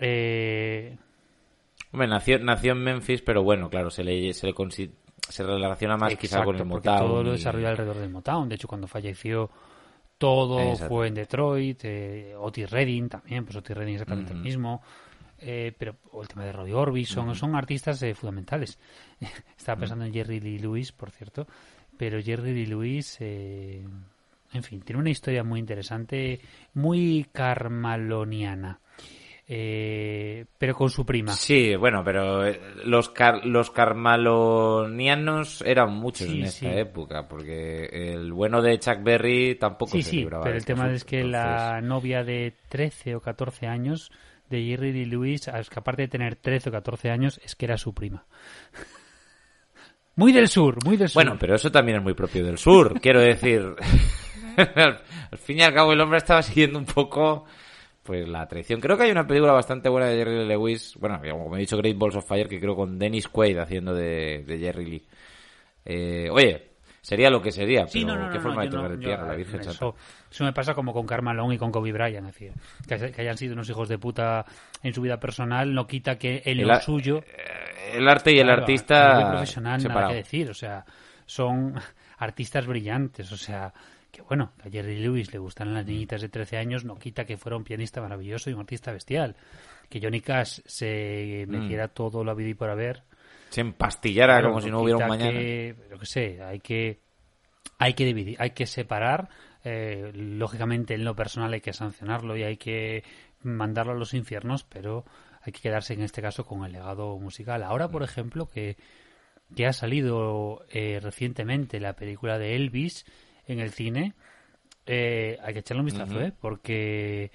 Eh, 0.01 0.97
Hombre, 1.93 2.09
nació, 2.09 2.39
nació 2.41 2.73
en 2.73 2.79
Memphis, 2.83 3.23
pero 3.23 3.43
bueno, 3.45 3.71
claro, 3.71 3.91
se 3.91 4.03
le, 4.03 4.33
se 4.33 4.47
le 4.49 4.55
se 5.29 5.43
relaciona 5.45 5.97
más 5.97 6.17
quizá 6.17 6.43
con 6.43 6.57
el 6.57 6.65
Motown. 6.65 6.99
todo 6.99 7.23
lo 7.23 7.33
desarrolló 7.33 7.69
alrededor 7.69 7.99
del 7.99 8.11
Motown. 8.11 8.49
De 8.49 8.57
hecho, 8.57 8.67
cuando 8.67 8.89
falleció, 8.89 9.49
todo 10.19 10.59
Exacto. 10.61 10.89
fue 10.95 11.09
en 11.09 11.15
Detroit. 11.15 11.81
eh, 11.85 12.35
Otis 12.37 12.69
Redding 12.71 13.09
también, 13.09 13.45
pues 13.45 13.57
Otis 13.57 13.77
Redding 13.77 13.95
exactamente 13.95 14.33
el 14.33 14.41
mismo. 14.41 14.83
Eh, 15.45 15.73
pero 15.77 15.97
o 16.13 16.23
el 16.23 16.29
tema 16.29 16.45
de 16.45 16.53
Roy 16.53 16.73
Orbison 16.73 17.35
son 17.35 17.57
artistas 17.57 18.01
eh, 18.03 18.15
fundamentales. 18.15 18.79
Estaba 19.59 19.81
pensando 19.81 20.05
en 20.05 20.13
Jerry 20.13 20.41
Lee 20.41 20.59
Lewis, 20.59 20.93
por 20.93 21.11
cierto. 21.11 21.47
Pero 21.99 22.23
Jerry 22.23 22.55
Lee 22.55 22.67
Lewis, 22.67 23.17
eh, 23.21 23.85
en 24.53 24.63
fin, 24.63 24.81
tiene 24.83 25.01
una 25.01 25.11
historia 25.11 25.43
muy 25.45 25.59
interesante, 25.61 26.41
muy 26.75 27.27
carmaloniana. 27.33 28.79
Eh, 29.49 30.47
pero 30.57 30.75
con 30.75 30.89
su 30.89 31.05
prima. 31.05 31.33
Sí, 31.33 31.75
bueno, 31.77 32.03
pero 32.05 32.47
eh, 32.47 32.61
los, 32.85 33.11
car- 33.11 33.45
los 33.45 33.71
carmalonianos 33.71 35.63
eran 35.63 35.93
muchos 35.93 36.29
Sí, 36.29 36.39
en 36.39 36.45
esta 36.45 36.73
sí. 36.73 36.79
época, 36.79 37.29
porque 37.29 37.85
el 38.15 38.33
bueno 38.33 38.63
de 38.63 38.79
Chuck 38.79 39.03
Berry 39.03 39.57
tampoco 39.57 39.93
Sí, 39.93 40.03
se 40.03 40.11
sí, 40.11 40.25
pero 40.25 40.47
el 40.47 40.65
tema 40.65 40.91
es 40.93 41.05
que 41.05 41.25
la 41.25 41.81
novia 41.83 42.23
de 42.25 42.55
13 42.69 43.17
o 43.17 43.21
14 43.21 43.67
años 43.67 44.11
de 44.53 44.65
Jerry 44.65 44.93
Lee 44.93 45.07
Lewis, 45.07 45.49
es 45.49 45.71
que 45.71 45.79
aparte 45.79 46.03
de 46.03 46.09
tener 46.09 46.37
13 46.37 46.69
o 46.69 46.73
14 46.73 47.11
años, 47.11 47.41
es 47.45 47.57
que 47.57 47.65
era 47.65 47.77
su 47.77 47.93
prima. 47.93 48.25
Muy 50.15 50.33
del 50.33 50.49
sur, 50.49 50.85
muy 50.85 50.97
del 50.97 51.09
sur. 51.09 51.23
Bueno, 51.23 51.39
pero 51.41 51.55
eso 51.55 51.73
también 51.73 51.99
es 51.99 52.05
muy 52.05 52.15
propio 52.15 52.45
del 52.45 52.59
sur, 52.59 53.01
quiero 53.01 53.21
decir. 53.21 53.75
al, 54.77 55.39
fin 55.39 55.59
y 55.59 55.63
al 55.63 55.73
cabo 55.73 55.93
el 55.93 56.01
hombre 56.01 56.19
estaba 56.19 56.43
siguiendo 56.43 56.79
un 56.79 56.85
poco 56.85 57.47
pues 58.03 58.29
la 58.29 58.47
traición. 58.47 58.81
Creo 58.81 58.97
que 58.97 59.05
hay 59.05 59.11
una 59.11 59.27
película 59.27 59.53
bastante 59.53 59.89
buena 59.89 60.09
de 60.09 60.17
Jerry 60.17 60.39
Lee 60.41 60.49
Lewis, 60.49 60.97
bueno, 60.99 61.21
como 61.21 61.57
he 61.57 61.61
dicho 61.61 61.79
Great 61.79 61.97
Balls 61.97 62.17
of 62.17 62.29
Fire, 62.29 62.49
que 62.49 62.61
creo 62.61 62.77
con 62.77 62.99
Dennis 62.99 63.29
Quaid 63.29 63.59
haciendo 63.59 63.95
de, 63.95 64.45
de 64.47 64.59
Jerry 64.59 64.85
Lee. 64.85 65.07
Eh, 65.85 66.29
oye, 66.31 66.72
sería 67.03 67.29
lo 67.29 67.43
que 67.43 67.53
sería, 67.53 67.87
Sí, 67.87 68.05
pero 68.05 68.15
no, 68.19 68.27
no, 68.27 68.31
qué 68.31 68.39
no, 68.39 68.43
forma 68.45 68.63
de 68.63 68.69
yo 68.71 68.77
tocar 68.77 68.93
el 68.93 69.01
yo- 69.01 69.07
piano, 69.09 69.27
la 69.27 69.35
Virgen 69.35 69.57
Santa. 69.65 69.71
eso, 69.73 69.97
eso 70.31 70.45
me 70.45 70.53
pasa 70.53 70.73
como 70.75 70.93
con 70.95 71.05
Carmalón 71.07 71.53
y 71.53 71.59
con 71.59 71.71
Kobe 71.71 71.93
Bryant, 71.93 72.29
es 72.29 72.33
decir, 72.35 72.53
que, 72.89 73.13
que 73.13 73.21
hayan 73.21 73.37
sido 73.37 73.53
unos 73.55 73.69
hijos 73.69 73.89
de 73.89 73.99
puta 73.99 74.47
en 74.83 74.95
su 74.95 75.03
vida 75.03 75.19
personal 75.21 75.75
no 75.75 75.87
quita 75.87 76.17
que 76.17 76.43
en 76.47 76.61
El 76.61 76.69
lo 76.69 76.81
suyo 76.81 77.19
Eh, 77.19 77.97
El 77.99 78.09
arte 78.09 78.33
y 78.33 78.39
el 78.39 78.47
Claro, 78.47 78.63
artista 78.63 79.15
nivel 79.17 79.31
profesional 79.33 79.83
nada 79.83 80.09
que 80.09 80.15
decir, 80.15 80.49
o 80.49 80.55
sea, 80.55 80.85
son 81.27 81.75
artistas 82.19 82.67
brillantes, 82.67 83.31
o 83.33 83.37
sea, 83.37 83.73
que 84.11 84.23
bueno, 84.23 84.53
que 84.63 84.69
a 84.69 84.71
Jerry 84.73 84.99
Lewis 85.01 85.33
le 85.33 85.39
gustan 85.39 85.75
las 85.75 85.85
niñitas 85.87 86.21
de 86.21 86.29
13 86.29 86.57
años, 86.59 86.85
no 86.85 86.99
quita 86.99 87.25
que 87.25 87.37
fuera 87.37 87.57
un 87.57 87.65
pianista 87.65 88.01
maravilloso 88.01 88.49
y 88.49 88.53
un 88.53 88.61
artista 88.61 88.93
bestial. 88.93 89.35
Que 89.89 90.01
Johnny 90.01 90.21
Cash 90.21 90.61
se 90.65 91.45
metiera 91.49 91.89
todo 91.89 92.23
lo 92.25 92.31
habido 92.31 92.49
y 92.51 92.55
por 92.55 92.71
haber. 92.71 93.03
Se 93.53 93.61
empastillara 93.61 94.35
claro, 94.35 94.49
como 94.49 94.61
si 94.61 94.71
no 94.71 94.81
hubiera 94.81 95.05
un 95.05 95.09
mañana. 95.09 95.39
Que, 95.39 95.77
lo 95.91 95.99
que 95.99 96.07
sé, 96.07 96.43
hay 96.43 96.61
que, 96.61 97.01
hay 97.79 97.95
que 97.95 98.05
dividir, 98.05 98.37
hay 98.41 98.51
que 98.51 98.67
separar. 98.67 99.29
eh, 99.65 100.11
lógicamente, 100.15 100.95
en 100.95 101.05
lo 101.05 101.15
personal 101.15 101.53
hay 101.53 101.61
que 101.61 101.73
sancionarlo 101.73 102.37
y 102.37 102.43
hay 102.43 102.57
que 102.57 103.05
mandarlo 103.43 103.93
a 103.93 103.97
los 103.97 104.15
infiernos, 104.15 104.65
pero 104.65 105.05
hay 105.43 105.53
que 105.53 105.61
quedarse 105.61 105.95
en 105.95 106.03
este 106.03 106.23
caso 106.23 106.45
con 106.45 106.65
el 106.65 106.73
legado 106.73 107.19
musical. 107.19 107.63
Ahora, 107.63 107.89
por 107.89 108.03
ejemplo, 108.03 108.49
que, 108.49 108.77
que 109.55 109.67
ha 109.67 109.73
salido 109.73 110.65
eh, 110.71 110.99
recientemente 111.03 111.81
la 111.81 111.95
película 111.95 112.39
de 112.39 112.57
Elvis 112.57 113.05
en 113.47 113.61
el 113.61 113.71
cine, 113.71 114.15
eh, 114.87 115.39
hay 115.43 115.53
que 115.53 115.61
echarle 115.61 115.81
un 115.81 115.87
vistazo. 115.87 116.21
¿eh? 116.21 116.33
porque 116.41 117.31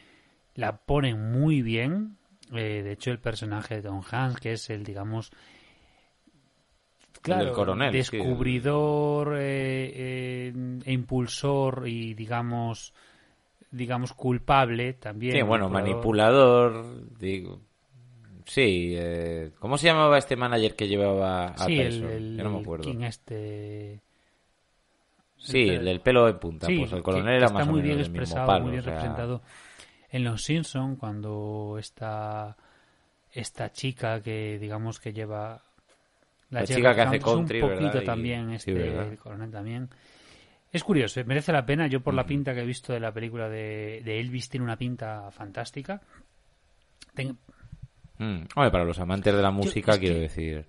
la 0.55 0.77
ponen 0.77 1.31
muy 1.31 1.61
bien. 1.61 2.17
Eh, 2.53 2.81
de 2.83 2.91
hecho, 2.93 3.11
el 3.11 3.19
personaje 3.19 3.75
de 3.75 3.81
Tom 3.83 4.01
Hanks, 4.09 4.39
que 4.39 4.53
es 4.53 4.69
el, 4.69 4.83
digamos, 4.83 5.31
claro, 7.19 7.45
del 7.45 7.53
coronel, 7.53 7.91
sí, 7.91 7.97
descubridor 8.17 9.35
eh, 9.37 9.91
eh, 9.95 10.53
e 10.85 10.93
impulsor 10.93 11.87
y, 11.87 12.13
digamos, 12.13 12.93
digamos 13.71 14.13
culpable 14.13 14.93
también. 14.93 15.35
Sí, 15.35 15.41
bueno, 15.41 15.69
manipulador. 15.69 16.73
manipulador, 16.73 17.17
digo. 17.19 17.61
Sí, 18.45 18.93
eh, 18.95 19.51
¿cómo 19.59 19.77
se 19.77 19.87
llamaba 19.87 20.17
este 20.17 20.35
manager 20.37 20.75
que 20.75 20.87
llevaba 20.87 21.47
a 21.47 21.65
Sí, 21.65 21.79
el, 21.79 22.03
el, 22.03 22.37
Yo 22.37 22.43
no 22.45 22.51
me 22.51 22.59
acuerdo. 22.61 22.85
King 22.85 23.01
este... 23.01 24.01
Sí, 25.37 25.63
el- 25.63 25.79
el 25.79 25.85
del 25.85 26.01
pelo 26.01 26.27
en 26.27 26.39
punta. 26.39 26.67
Sí, 26.67 26.77
pues 26.79 26.91
el 26.93 26.97
que- 26.99 27.03
coronel 27.03 27.25
que 27.25 27.35
era 27.37 27.45
está 27.47 27.59
más 27.59 27.67
o 27.67 27.71
muy 27.71 27.81
bien 27.81 27.99
expresado, 27.99 28.47
palo, 28.47 28.63
muy 28.63 28.71
bien 28.71 28.81
o 28.81 28.83
sea, 28.83 28.93
representado 28.93 29.41
en 30.09 30.23
Los 30.23 30.43
Simpson 30.43 30.95
cuando 30.95 31.75
esta 31.79 32.55
esta 33.31 33.71
chica 33.71 34.21
que 34.21 34.57
digamos 34.59 34.99
que 34.99 35.13
lleva 35.13 35.61
La 36.49 36.65
chica 36.65 36.95
que 36.95 37.01
hace 37.01 37.19
country, 37.19 37.61
un 37.61 37.69
poquito 37.69 37.83
¿verdad? 37.87 38.01
Y- 38.01 38.05
también, 38.05 38.47
sí, 38.51 38.55
este, 38.71 38.73
¿verdad? 38.73 39.07
el 39.11 39.17
coronel 39.17 39.51
también. 39.51 39.89
Es 40.71 40.83
curioso, 40.83 41.19
eh, 41.19 41.23
merece 41.23 41.51
la 41.51 41.65
pena. 41.65 41.87
Yo 41.87 42.01
por 42.01 42.13
la 42.13 42.25
pinta 42.25 42.53
que 42.53 42.61
he 42.61 42.65
visto 42.65 42.93
de 42.93 42.99
la 42.99 43.11
película 43.13 43.49
de, 43.49 44.01
de 44.03 44.19
Elvis 44.19 44.49
tiene 44.49 44.63
una 44.63 44.77
pinta 44.77 45.29
fantástica. 45.31 46.01
Ten- 47.13 47.37
Mm. 48.19 48.47
Hombre, 48.55 48.71
para 48.71 48.83
los 48.83 48.97
amantes 48.99 49.31
de 49.35 49.41
la 49.43 49.51
música, 49.51 49.91
es 49.93 49.99
quiero 49.99 50.15
que- 50.15 50.21
decir. 50.21 50.65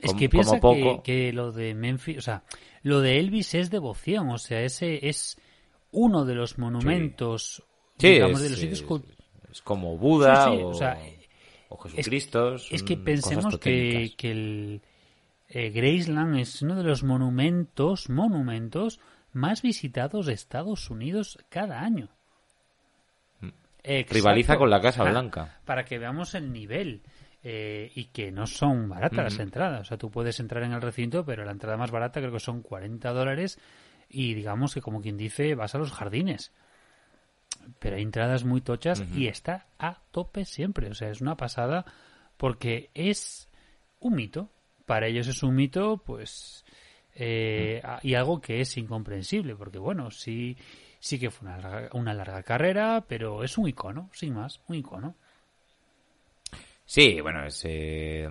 Es 0.00 0.12
que 0.14 0.28
piensa 0.28 0.60
como 0.60 0.74
que, 0.74 0.82
poco. 0.82 1.02
que 1.02 1.32
lo 1.32 1.50
de 1.50 1.74
Memphis, 1.74 2.18
o 2.18 2.20
sea, 2.20 2.42
lo 2.82 3.00
de 3.00 3.18
Elvis 3.18 3.54
es 3.54 3.70
devoción, 3.70 4.28
o 4.30 4.36
sea, 4.38 4.60
ese 4.62 5.08
es 5.08 5.38
uno 5.92 6.26
de 6.26 6.34
los 6.34 6.58
monumentos, 6.58 7.62
Sí, 7.98 8.08
digamos, 8.12 8.38
es, 8.38 8.42
de 8.44 8.50
los 8.50 8.58
sitios 8.58 8.80
es- 8.82 9.50
es 9.50 9.62
como 9.62 9.96
Buda 9.96 10.44
Sí, 10.50 10.56
sí, 10.56 10.62
o, 10.62 10.68
o 10.68 10.74
sea, 10.74 10.98
o 11.70 11.78
Jesucristo. 11.78 12.54
Es 12.56 12.82
que 12.82 12.94
son 12.94 13.04
cosas 13.04 13.04
pensemos 13.04 13.58
que, 13.58 14.12
que 14.16 14.30
el 14.30 14.82
eh, 15.50 15.70
Graceland 15.70 16.38
es 16.38 16.62
uno 16.62 16.76
de 16.76 16.84
los 16.84 17.02
monumentos, 17.02 18.08
monumentos 18.08 19.00
más 19.32 19.62
visitados 19.62 20.26
de 20.26 20.32
Estados 20.32 20.88
Unidos 20.90 21.38
cada 21.48 21.80
año. 21.80 22.08
Exacto. 23.42 23.52
Mm. 23.84 24.14
Rivaliza 24.14 24.56
con 24.56 24.70
la 24.70 24.80
Casa 24.80 25.04
Blanca. 25.04 25.60
Para 25.64 25.84
que 25.84 25.98
veamos 25.98 26.34
el 26.34 26.52
nivel. 26.52 27.02
eh, 27.42 27.90
y 27.94 28.06
que 28.06 28.30
no 28.30 28.46
son 28.46 28.88
baratas 28.88 29.24
las 29.24 29.38
entradas. 29.38 29.80
O 29.80 29.84
sea, 29.84 29.96
tú 29.96 30.10
puedes 30.10 30.38
entrar 30.40 30.62
en 30.62 30.72
el 30.72 30.82
recinto, 30.82 31.24
pero 31.24 31.44
la 31.44 31.52
entrada 31.52 31.76
más 31.76 31.90
barata 31.90 32.20
creo 32.20 32.32
que 32.32 32.40
son 32.40 32.62
40 32.62 33.10
dólares. 33.12 33.58
Y 34.08 34.34
digamos 34.34 34.74
que, 34.74 34.82
como 34.82 35.00
quien 35.00 35.16
dice, 35.16 35.54
vas 35.54 35.74
a 35.74 35.78
los 35.78 35.92
jardines. 35.92 36.52
Pero 37.78 37.96
hay 37.96 38.02
entradas 38.02 38.44
muy 38.44 38.60
tochas 38.60 39.02
y 39.14 39.28
está 39.28 39.66
a 39.78 40.00
tope 40.10 40.44
siempre. 40.44 40.90
O 40.90 40.94
sea, 40.94 41.10
es 41.10 41.20
una 41.20 41.36
pasada 41.36 41.84
porque 42.36 42.90
es 42.94 43.48
un 44.00 44.16
mito. 44.16 44.50
Para 44.90 45.06
ellos 45.06 45.28
es 45.28 45.42
un 45.44 45.54
mito, 45.54 45.98
pues. 46.04 46.64
eh, 47.14 47.80
y 48.02 48.14
algo 48.14 48.40
que 48.40 48.60
es 48.60 48.76
incomprensible, 48.76 49.54
porque 49.54 49.78
bueno, 49.78 50.10
sí, 50.10 50.56
sí 50.98 51.18
que 51.20 51.30
fue 51.30 51.48
una 51.48 51.58
larga, 51.58 51.88
una 51.92 52.12
larga 52.14 52.42
carrera, 52.42 53.04
pero 53.08 53.44
es 53.44 53.56
un 53.58 53.68
icono, 53.68 54.10
sin 54.12 54.34
más, 54.34 54.60
un 54.68 54.76
icono. 54.76 55.14
Sí, 56.84 57.20
bueno, 57.20 57.44
es. 57.46 57.60
eh, 57.64 58.28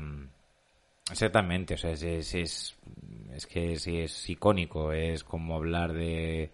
exactamente, 1.11 1.73
o 1.75 1.77
sea, 1.77 1.91
es, 1.91 2.03
es, 2.03 2.35
es, 2.35 2.77
es 3.33 3.47
que 3.47 3.75
sí, 3.77 3.99
es 3.99 4.29
icónico. 4.29 4.91
Es 4.91 5.23
como 5.23 5.55
hablar 5.55 5.93
de, 5.93 6.51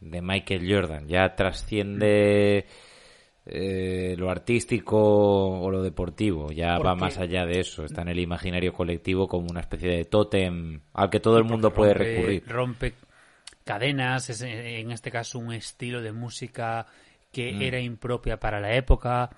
de 0.00 0.22
Michael 0.22 0.72
Jordan. 0.72 1.08
Ya 1.08 1.34
trasciende 1.36 2.66
eh, 3.46 4.14
lo 4.18 4.30
artístico 4.30 4.98
o 5.60 5.70
lo 5.70 5.82
deportivo. 5.82 6.52
Ya 6.52 6.78
va 6.78 6.94
más 6.94 7.18
allá 7.18 7.46
de 7.46 7.60
eso. 7.60 7.84
Está 7.84 8.02
en 8.02 8.08
el 8.08 8.18
imaginario 8.20 8.72
colectivo 8.72 9.26
como 9.28 9.48
una 9.50 9.60
especie 9.60 9.88
de 9.90 10.04
tótem 10.04 10.80
al 10.94 11.10
que 11.10 11.20
todo 11.20 11.38
el 11.38 11.44
mundo 11.44 11.72
puede 11.72 11.94
rompe, 11.94 12.14
recurrir. 12.14 12.44
Rompe 12.46 12.92
cadenas, 13.64 14.30
es 14.30 14.42
en 14.42 14.90
este 14.90 15.10
caso 15.10 15.38
un 15.38 15.52
estilo 15.52 16.00
de 16.02 16.12
música 16.12 16.86
que 17.32 17.52
Mm. 17.52 17.62
era 17.62 17.80
impropia 17.80 18.38
para 18.38 18.60
la 18.60 18.74
época. 18.74 19.30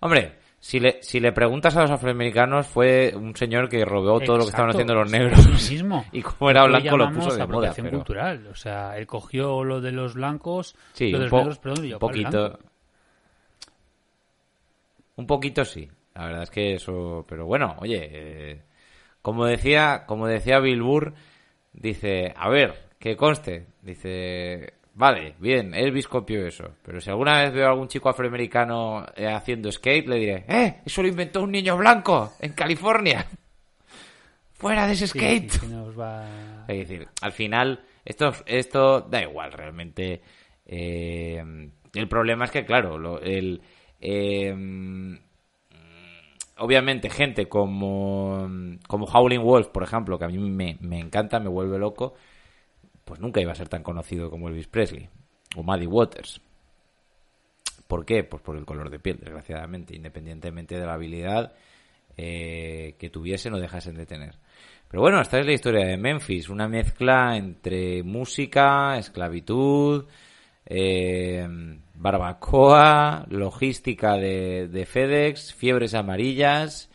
Hombre, 0.00 0.34
si 0.58 0.78
le, 0.78 1.02
si 1.02 1.20
le 1.20 1.32
preguntas 1.32 1.74
a 1.76 1.82
los 1.82 1.90
afroamericanos, 1.90 2.66
fue 2.66 3.12
un 3.16 3.34
señor 3.34 3.68
que 3.68 3.84
rodeó 3.84 4.20
todo 4.20 4.36
lo 4.36 4.44
que 4.44 4.50
estaban 4.50 4.70
haciendo 4.70 4.94
los 4.94 5.10
negros. 5.10 5.46
mismo. 5.70 6.04
y 6.12 6.20
como 6.22 6.50
era 6.50 6.64
blanco 6.66 6.96
lo 6.96 7.08
puso 7.12 7.30
de 7.30 7.38
moda. 7.38 7.44
apropiación 7.44 7.86
Pero... 7.86 7.98
cultural. 7.98 8.46
O 8.48 8.54
sea, 8.54 8.96
él 8.98 9.06
cogió 9.06 9.64
lo 9.64 9.80
de 9.80 9.92
los 9.92 10.14
blancos, 10.14 10.76
Sí, 10.92 11.10
lo 11.10 11.18
de 11.18 11.24
un, 11.24 11.30
los 11.30 11.40
negros, 11.40 11.58
perdón, 11.58 11.84
y 11.86 11.92
un 11.94 11.98
poquito. 11.98 12.30
blanco. 12.30 12.58
Un 15.20 15.26
poquito 15.26 15.64
sí. 15.66 15.86
La 16.14 16.24
verdad 16.26 16.42
es 16.44 16.50
que 16.50 16.74
eso. 16.74 17.24
Pero 17.28 17.44
bueno, 17.46 17.76
oye. 17.78 18.08
eh, 18.10 18.62
como 19.22 19.44
decía, 19.44 20.04
como 20.06 20.26
decía 20.26 20.58
Bill 20.60 20.80
Burr, 20.82 21.12
dice, 21.74 22.32
a 22.34 22.48
ver, 22.48 22.74
que 22.98 23.16
conste. 23.16 23.66
Dice, 23.82 24.72
vale, 24.94 25.34
bien, 25.38 25.74
Elvis 25.74 26.08
copió 26.08 26.46
eso. 26.46 26.70
Pero 26.82 27.00
si 27.02 27.10
alguna 27.10 27.42
vez 27.42 27.52
veo 27.52 27.66
a 27.66 27.70
algún 27.70 27.88
chico 27.88 28.08
afroamericano 28.08 29.04
eh, 29.14 29.26
haciendo 29.26 29.70
skate, 29.70 30.08
le 30.08 30.16
diré, 30.16 30.44
¡eh! 30.48 30.80
Eso 30.86 31.02
lo 31.02 31.08
inventó 31.08 31.42
un 31.42 31.52
niño 31.52 31.76
blanco 31.76 32.32
en 32.40 32.52
California. 32.54 33.26
Fuera 34.54 34.86
de 34.86 34.92
ese 34.94 35.06
skate. 35.06 35.50
sí, 35.50 35.58
sí, 35.60 35.66
nos 35.68 35.98
va- 35.98 36.64
Es 36.68 36.88
decir, 36.88 37.08
al 37.22 37.32
final, 37.32 37.80
esto, 38.04 38.32
esto 38.46 39.00
da 39.02 39.22
igual 39.22 39.52
realmente. 39.52 40.22
Eh, 40.66 41.42
el 41.94 42.08
problema 42.08 42.44
es 42.44 42.50
que, 42.50 42.64
claro, 42.64 42.98
lo- 42.98 43.20
el, 43.20 43.60
eh, 44.00 44.54
obviamente 46.60 47.10
gente 47.10 47.48
como, 47.48 48.48
como 48.86 49.06
Howling 49.06 49.42
Wolf, 49.42 49.68
por 49.68 49.82
ejemplo, 49.82 50.18
que 50.18 50.26
a 50.26 50.28
mí 50.28 50.38
me, 50.38 50.76
me 50.80 51.00
encanta, 51.00 51.40
me 51.40 51.48
vuelve 51.48 51.78
loco, 51.78 52.14
pues 53.04 53.20
nunca 53.20 53.40
iba 53.40 53.52
a 53.52 53.56
ser 53.56 53.68
tan 53.68 53.82
conocido 53.82 54.30
como 54.30 54.48
Elvis 54.48 54.68
Presley 54.68 55.08
o 55.56 55.62
Muddy 55.62 55.86
Waters. 55.86 56.40
¿Por 57.88 58.04
qué? 58.04 58.22
Pues 58.22 58.42
por 58.42 58.56
el 58.56 58.64
color 58.64 58.88
de 58.90 59.00
piel, 59.00 59.18
desgraciadamente, 59.18 59.96
independientemente 59.96 60.78
de 60.78 60.86
la 60.86 60.94
habilidad 60.94 61.54
eh, 62.16 62.94
que 62.98 63.10
tuviesen 63.10 63.54
o 63.54 63.58
dejasen 63.58 63.96
de 63.96 64.06
tener. 64.06 64.36
Pero 64.88 65.02
bueno, 65.02 65.20
esta 65.20 65.40
es 65.40 65.46
la 65.46 65.52
historia 65.52 65.86
de 65.86 65.96
Memphis, 65.96 66.48
una 66.48 66.68
mezcla 66.68 67.36
entre 67.36 68.02
música, 68.02 68.96
esclavitud, 68.98 70.06
eh, 70.70 71.46
barbacoa, 71.94 73.26
logística 73.28 74.16
de, 74.16 74.68
de 74.68 74.86
FedEx, 74.86 75.52
fiebres 75.52 75.94
amarillas 75.94 76.88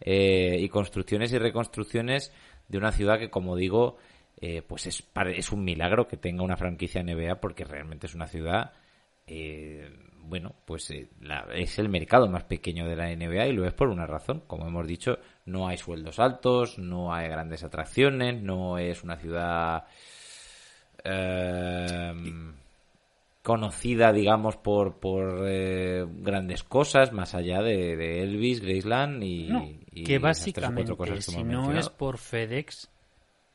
eh, 0.00 0.58
y 0.60 0.68
construcciones 0.68 1.32
y 1.32 1.38
reconstrucciones 1.38 2.32
de 2.68 2.78
una 2.78 2.92
ciudad 2.92 3.18
que, 3.18 3.30
como 3.30 3.56
digo, 3.56 3.96
eh, 4.36 4.60
pues 4.60 4.86
es, 4.86 5.02
es 5.34 5.52
un 5.52 5.64
milagro 5.64 6.06
que 6.06 6.18
tenga 6.18 6.42
una 6.42 6.58
franquicia 6.58 7.02
NBA 7.02 7.40
porque 7.40 7.64
realmente 7.64 8.06
es 8.06 8.14
una 8.14 8.26
ciudad, 8.26 8.72
eh, 9.26 9.90
bueno, 10.20 10.54
pues 10.66 10.90
eh, 10.90 11.08
es 11.54 11.78
el 11.78 11.88
mercado 11.88 12.28
más 12.28 12.44
pequeño 12.44 12.86
de 12.86 12.96
la 12.96 13.08
NBA 13.14 13.46
y 13.46 13.52
lo 13.52 13.66
es 13.66 13.72
por 13.72 13.88
una 13.88 14.06
razón. 14.06 14.42
Como 14.46 14.66
hemos 14.66 14.86
dicho, 14.86 15.18
no 15.46 15.66
hay 15.66 15.78
sueldos 15.78 16.18
altos, 16.18 16.78
no 16.78 17.14
hay 17.14 17.28
grandes 17.28 17.64
atracciones, 17.64 18.42
no 18.42 18.76
es 18.76 19.02
una 19.02 19.16
ciudad 19.16 19.84
conocida, 23.44 24.12
digamos, 24.12 24.56
por, 24.56 24.98
por 24.98 25.44
eh, 25.46 26.04
grandes 26.08 26.64
cosas, 26.64 27.12
más 27.12 27.34
allá 27.34 27.62
de, 27.62 27.96
de 27.96 28.22
Elvis, 28.24 28.60
Graceland 28.60 29.22
y, 29.22 29.48
No, 29.52 29.60
y 29.92 30.04
que 30.04 30.18
las 30.18 30.20
básicamente, 30.20 30.96
cosas 30.96 31.18
que 31.18 31.22
si 31.22 31.44
no 31.44 31.72
es 31.72 31.88
por 31.90 32.18
FedEx, 32.18 32.90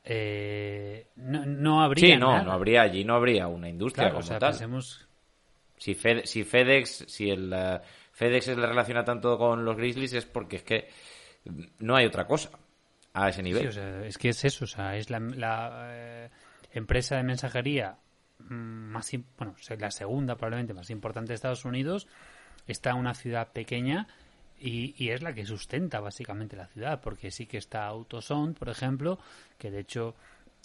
eh, 0.04 1.08
no, 1.18 1.46
no 1.46 1.82
habría 1.84 2.12
Sí, 2.12 2.18
no, 2.18 2.28
nada. 2.32 2.44
no 2.46 2.52
habría 2.54 2.82
allí, 2.84 3.04
no 3.04 3.16
habría 3.16 3.48
una 3.48 3.68
industria 3.70 4.06
Claro, 4.06 4.16
como 4.16 4.20
o 4.20 4.24
sea, 4.28 4.40
tal. 4.40 4.54
pensemos... 4.54 5.08
Si, 5.78 5.96
Fed- 5.96 6.26
si 6.26 6.44
FedEx, 6.44 7.06
si 7.08 7.30
el 7.30 7.52
eh, 7.54 7.80
FedEx 8.12 8.46
se 8.46 8.56
le 8.56 8.68
relaciona 8.68 9.04
tanto 9.04 9.38
con 9.38 9.64
los 9.66 9.78
Grizzlies 9.78 10.14
es 10.14 10.26
porque 10.26 10.58
es 10.58 10.64
que 10.64 10.90
no 11.80 11.96
hay 11.96 12.06
otra 12.06 12.28
cosa 12.28 12.50
a 13.14 13.30
ese 13.30 13.42
nivel. 13.44 13.64
Sí, 13.64 13.68
o 13.68 13.72
sea, 13.72 14.06
es 14.06 14.18
que 14.18 14.30
es 14.30 14.46
eso, 14.46 14.66
o 14.66 14.68
sea, 14.68 14.96
es 14.96 15.10
la, 15.10 15.20
la, 15.20 15.90
eh, 15.94 16.30
empresa 16.72 17.18
de 17.18 17.24
mensajería 17.24 17.98
más, 18.40 19.14
im- 19.14 19.26
bueno, 19.38 19.56
la 19.78 19.92
segunda 19.92 20.36
probablemente 20.36 20.74
más 20.74 20.90
importante 20.90 21.30
de 21.30 21.36
Estados 21.36 21.66
Unidos, 21.66 22.08
está 22.68 22.92
en 22.92 22.98
una 22.98 23.14
ciudad 23.14 23.52
pequeña 23.52 24.08
y, 24.60 24.94
y 25.04 25.10
es 25.12 25.22
la 25.22 25.34
que 25.34 25.46
sustenta 25.46 26.00
básicamente 26.00 26.56
la 26.56 26.68
ciudad, 26.68 27.02
porque 27.02 27.32
sí 27.32 27.46
que 27.46 27.58
está 27.58 27.86
AutoZone, 27.88 28.54
por 28.54 28.70
ejemplo, 28.70 29.20
que 29.58 29.72
de 29.72 29.80
hecho 29.80 30.16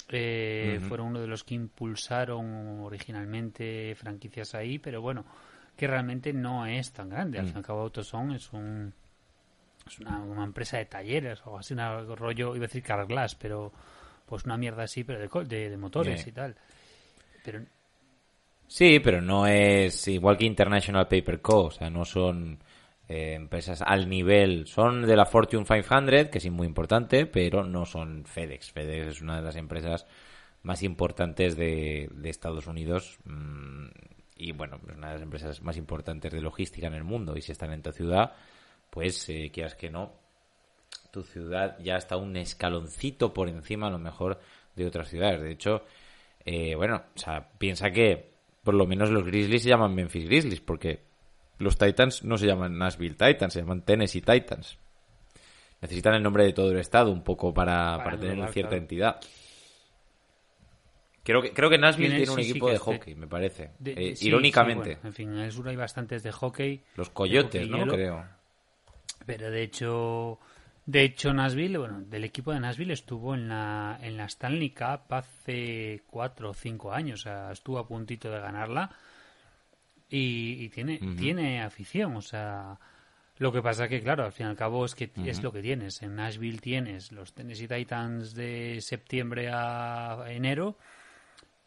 eh, 0.08 0.80
fueron 0.88 1.08
uno 1.08 1.20
de 1.20 1.26
los 1.26 1.44
que 1.44 1.54
impulsaron 1.54 2.80
originalmente 2.80 3.94
franquicias 3.96 4.54
ahí, 4.54 4.78
pero 4.78 5.00
bueno, 5.00 5.24
que 5.76 5.87
realmente 5.87 6.32
no 6.32 6.66
es 6.66 6.92
tan 6.92 7.08
grande. 7.08 7.38
Al 7.38 7.46
fin 7.46 7.54
y 7.54 7.58
al 7.58 7.64
cabo, 7.64 7.80
AutoZone 7.82 8.37
es 8.37 8.52
un 8.52 8.92
es 9.87 9.98
una, 10.00 10.18
una 10.20 10.44
empresa 10.44 10.78
de 10.78 10.87
talleres 10.87 11.40
o 11.44 11.58
así, 11.58 11.74
un 11.74 12.16
rollo, 12.16 12.56
iba 12.56 12.64
a 12.64 12.68
decir 12.68 12.82
Carglass, 12.82 13.34
pero 13.34 13.70
pues 14.26 14.44
una 14.44 14.56
mierda 14.56 14.84
así, 14.84 15.04
pero 15.04 15.18
de, 15.20 15.44
de, 15.44 15.70
de 15.70 15.76
motores 15.76 16.20
Yeah. 16.24 16.28
y 16.28 16.32
tal. 16.32 16.56
Sí, 18.67 19.01
pero 19.01 19.21
no 19.21 19.47
es 19.47 20.09
igual 20.09 20.37
que 20.37 20.47
International 20.47 21.07
Paper 21.07 21.40
Co. 21.40 21.65
O 21.65 21.71
sea, 21.71 21.90
no 21.90 22.05
son 22.05 22.59
eh, 23.09 23.35
empresas 23.35 23.83
al 23.83 24.09
nivel. 24.09 24.67
Son 24.67 25.03
de 25.03 25.17
la 25.17 25.27
Fortune 25.27 25.65
500, 25.65 26.31
que 26.31 26.38
es 26.38 26.51
muy 26.51 26.67
importante, 26.67 27.27
pero 27.27 27.65
no 27.65 27.85
son 27.85 28.25
FedEx. 28.25 28.73
FedEx 28.73 29.07
es 29.07 29.23
una 29.23 29.37
de 29.37 29.42
las 29.42 29.57
empresas 29.57 30.07
más 30.63 30.83
importantes 30.83 31.57
de, 31.57 32.11
Estados 32.25 32.67
Unidos. 32.67 33.19
mm, 33.25 33.87
y 34.37 34.53
bueno, 34.53 34.81
es 34.88 34.97
una 34.97 35.09
de 35.09 35.13
las 35.15 35.23
empresas 35.23 35.63
más 35.63 35.77
importantes 35.77 36.33
de 36.33 36.40
logística 36.40 36.87
en 36.87 36.95
el 36.95 37.05
mundo. 37.05 37.37
Y 37.37 37.42
si 37.42 37.53
están 37.53 37.73
en 37.73 37.83
tu 37.83 37.92
ciudad, 37.92 38.33
pues 38.90 39.29
eh, 39.29 39.51
quieras 39.53 39.75
que 39.77 39.90
no, 39.90 40.13
tu 41.13 41.23
ciudad 41.23 41.79
ya 41.81 41.97
está 41.97 42.17
un 42.17 42.37
escaloncito 42.37 43.33
por 43.33 43.49
encima 43.49 43.87
a 43.87 43.90
lo 43.90 43.99
mejor 43.99 44.40
de 44.75 44.87
otras 44.87 45.09
ciudades. 45.09 45.40
De 45.42 45.53
hecho, 45.53 45.85
eh, 46.45 46.75
bueno, 46.75 47.03
o 47.15 47.19
sea, 47.19 47.49
piensa 47.59 47.90
que 47.90 48.33
por 48.63 48.75
lo 48.75 48.87
menos 48.87 49.11
los 49.11 49.25
Grizzlies 49.25 49.63
se 49.63 49.69
llaman 49.69 49.95
Memphis 49.95 50.27
Grizzlies, 50.27 50.61
porque 50.61 51.03
los 51.59 51.77
Titans 51.79 52.25
no 52.25 52.37
se 52.38 52.47
llaman 52.47 52.77
Nashville 52.79 53.15
Titans, 53.15 53.53
se 53.53 53.61
llaman 53.61 53.83
Tennessee 53.83 54.21
Titans. 54.23 54.79
necesitan 55.81 56.15
el 56.15 56.23
nombre 56.23 56.45
de 56.45 56.53
todo 56.55 56.71
el 56.71 56.79
estado 56.79 57.11
un 57.13 57.23
poco 57.23 57.53
para, 57.53 57.99
para, 57.99 58.13
tener 58.17 58.31
englobar, 58.33 58.53
cierta 58.53 58.71
claro. 58.71 58.83
entidad. 58.83 59.21
Creo 61.23 61.40
que, 61.40 61.53
creo 61.53 61.71
que 61.71 61.79
Nashville 61.79 62.17
Tiene- 62.17 62.31
un 62.31 62.42
sí, 62.42 62.51
equipo 62.51 62.71
de 62.71 62.79
hockey, 62.79 63.15
me 63.15 63.27
parece. 63.27 63.71
De- 63.79 63.92
Eh, 63.92 64.17
sí, 64.17 64.29
irónicamente. 64.29 64.95
bueno, 64.97 65.09
en 65.09 65.13
fin, 65.15 65.31
en 65.33 65.38
el 65.38 65.53
sur 65.53 65.69
hay 65.69 65.77
bastantes 65.77 66.23
de 66.23 66.33
hockey. 66.33 66.83
Los 66.97 67.09
coyotes, 67.11 67.63
hockey 67.63 67.71
¿no? 67.71 67.79
hielo, 67.79 67.92
Creo. 67.95 68.25
Pero 69.25 69.51
de 69.51 69.63
hecho, 69.63 70.38
de 70.87 71.02
hecho 71.02 71.32
Nashville, 71.32 71.78
bueno, 71.78 72.00
del 72.02 72.24
equipo 72.24 72.52
de 72.52 72.60
Nashville 72.60 72.92
estuvo 72.92 73.35
en 73.35 73.48
la, 73.48 73.98
en 74.02 74.16
la 74.16 74.26
Stanley 74.26 74.70
Cup 74.70 75.12
hace 75.12 76.02
cuatro 76.06 76.50
o 76.50 76.54
cinco 76.54 76.92
años, 76.92 77.20
o 77.20 77.22
sea, 77.24 77.52
estuvo 77.52 77.78
a 77.78 77.88
puntito 77.88 78.30
de 78.30 78.40
ganarla 78.40 78.90
y, 80.08 80.64
y 80.64 80.68
tiene, 80.68 80.98
tiene 81.16 81.62
afición, 81.62 82.16
o 82.16 82.22
sea, 82.22 82.78
lo 83.38 83.50
que 83.50 83.62
pasa 83.62 83.88
que, 83.88 84.00
claro, 84.02 84.24
al 84.24 84.32
fin 84.32 84.46
y 84.46 84.50
al 84.50 84.56
cabo 84.56 84.85
es 84.85 84.94
que 84.94 85.10
es 85.24 85.42
lo 85.42 85.52
que 85.52 85.60
tienes. 85.60 86.02
En 86.02 86.14
Nashville 86.14 86.60
tienes 86.60 87.10
los 87.10 87.32
Tennessee 87.32 87.66
Titans 87.66 88.35
de 88.35 88.80
septiembre 88.80 89.50
a 89.52 90.24
enero, 90.28 90.78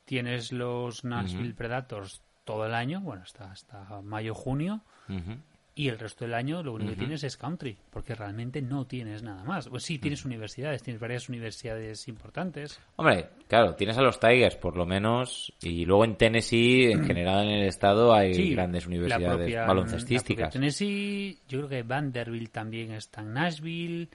tienes 0.05 0.53
los 0.53 1.03
Nashville 1.03 1.53
Predators 1.55 2.21
todo 2.45 2.65
el 2.65 2.73
año, 2.73 3.01
bueno, 3.01 3.23
hasta, 3.23 3.51
hasta 3.51 4.01
mayo-junio, 4.01 4.81
Ujú. 5.09 5.37
Y 5.77 5.89
el 5.89 5.99
resto 5.99 6.25
del 6.25 6.33
año 6.33 6.63
lo 6.63 6.73
único 6.73 6.89
que 6.91 6.97
tienes 6.97 7.23
es 7.23 7.37
country, 7.37 7.77
porque 7.91 8.15
realmente 8.15 8.61
no 8.61 8.85
tienes 8.87 9.21
nada 9.23 9.43
más. 9.43 9.69
Pues 9.69 9.83
sí, 9.83 9.99
tienes 9.99 10.25
universidades, 10.25 10.81
tienes 10.81 10.99
varias 10.99 11.29
universidades 11.29 12.07
importantes. 12.07 12.79
Hombre, 12.95 13.27
claro, 13.47 13.75
tienes 13.75 13.97
a 13.97 14.01
los 14.01 14.19
Tigers, 14.19 14.55
por 14.55 14.75
lo 14.75 14.85
menos, 14.85 15.53
y 15.61 15.85
luego 15.85 16.03
en 16.03 16.15
Tennessee, 16.15 16.91
en 16.91 17.05
general 17.05 17.45
en 17.45 17.51
el 17.59 17.67
estado, 17.67 18.13
hay 18.13 18.33
Sí, 18.33 18.51
grandes 18.53 18.87
universidades 18.87 19.37
propia- 19.37 19.65
baloncestísticas. 19.65 20.51
Tennessee, 20.53 21.37
yo 21.47 21.59
creo 21.59 21.69
que 21.69 21.83
Vanderbilt 21.83 22.51
también 22.51 22.91
está 22.93 23.21
en 23.21 23.33
Nashville. 23.33 24.09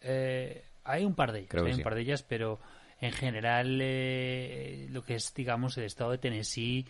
eh, 0.00 0.64
hay 0.84 1.04
un 1.04 1.14
par 1.14 1.32
de 1.32 1.40
ellas, 1.40 1.50
Creo 1.50 1.64
hay 1.64 1.70
un 1.72 1.76
sí. 1.78 1.82
par 1.84 1.94
de 1.94 2.00
ellas, 2.00 2.22
pero 2.22 2.58
en 3.00 3.12
general 3.12 3.78
eh, 3.82 4.86
lo 4.90 5.04
que 5.04 5.14
es, 5.16 5.32
digamos, 5.34 5.76
el 5.78 5.84
estado 5.84 6.10
de 6.12 6.18
Tennessee 6.18 6.86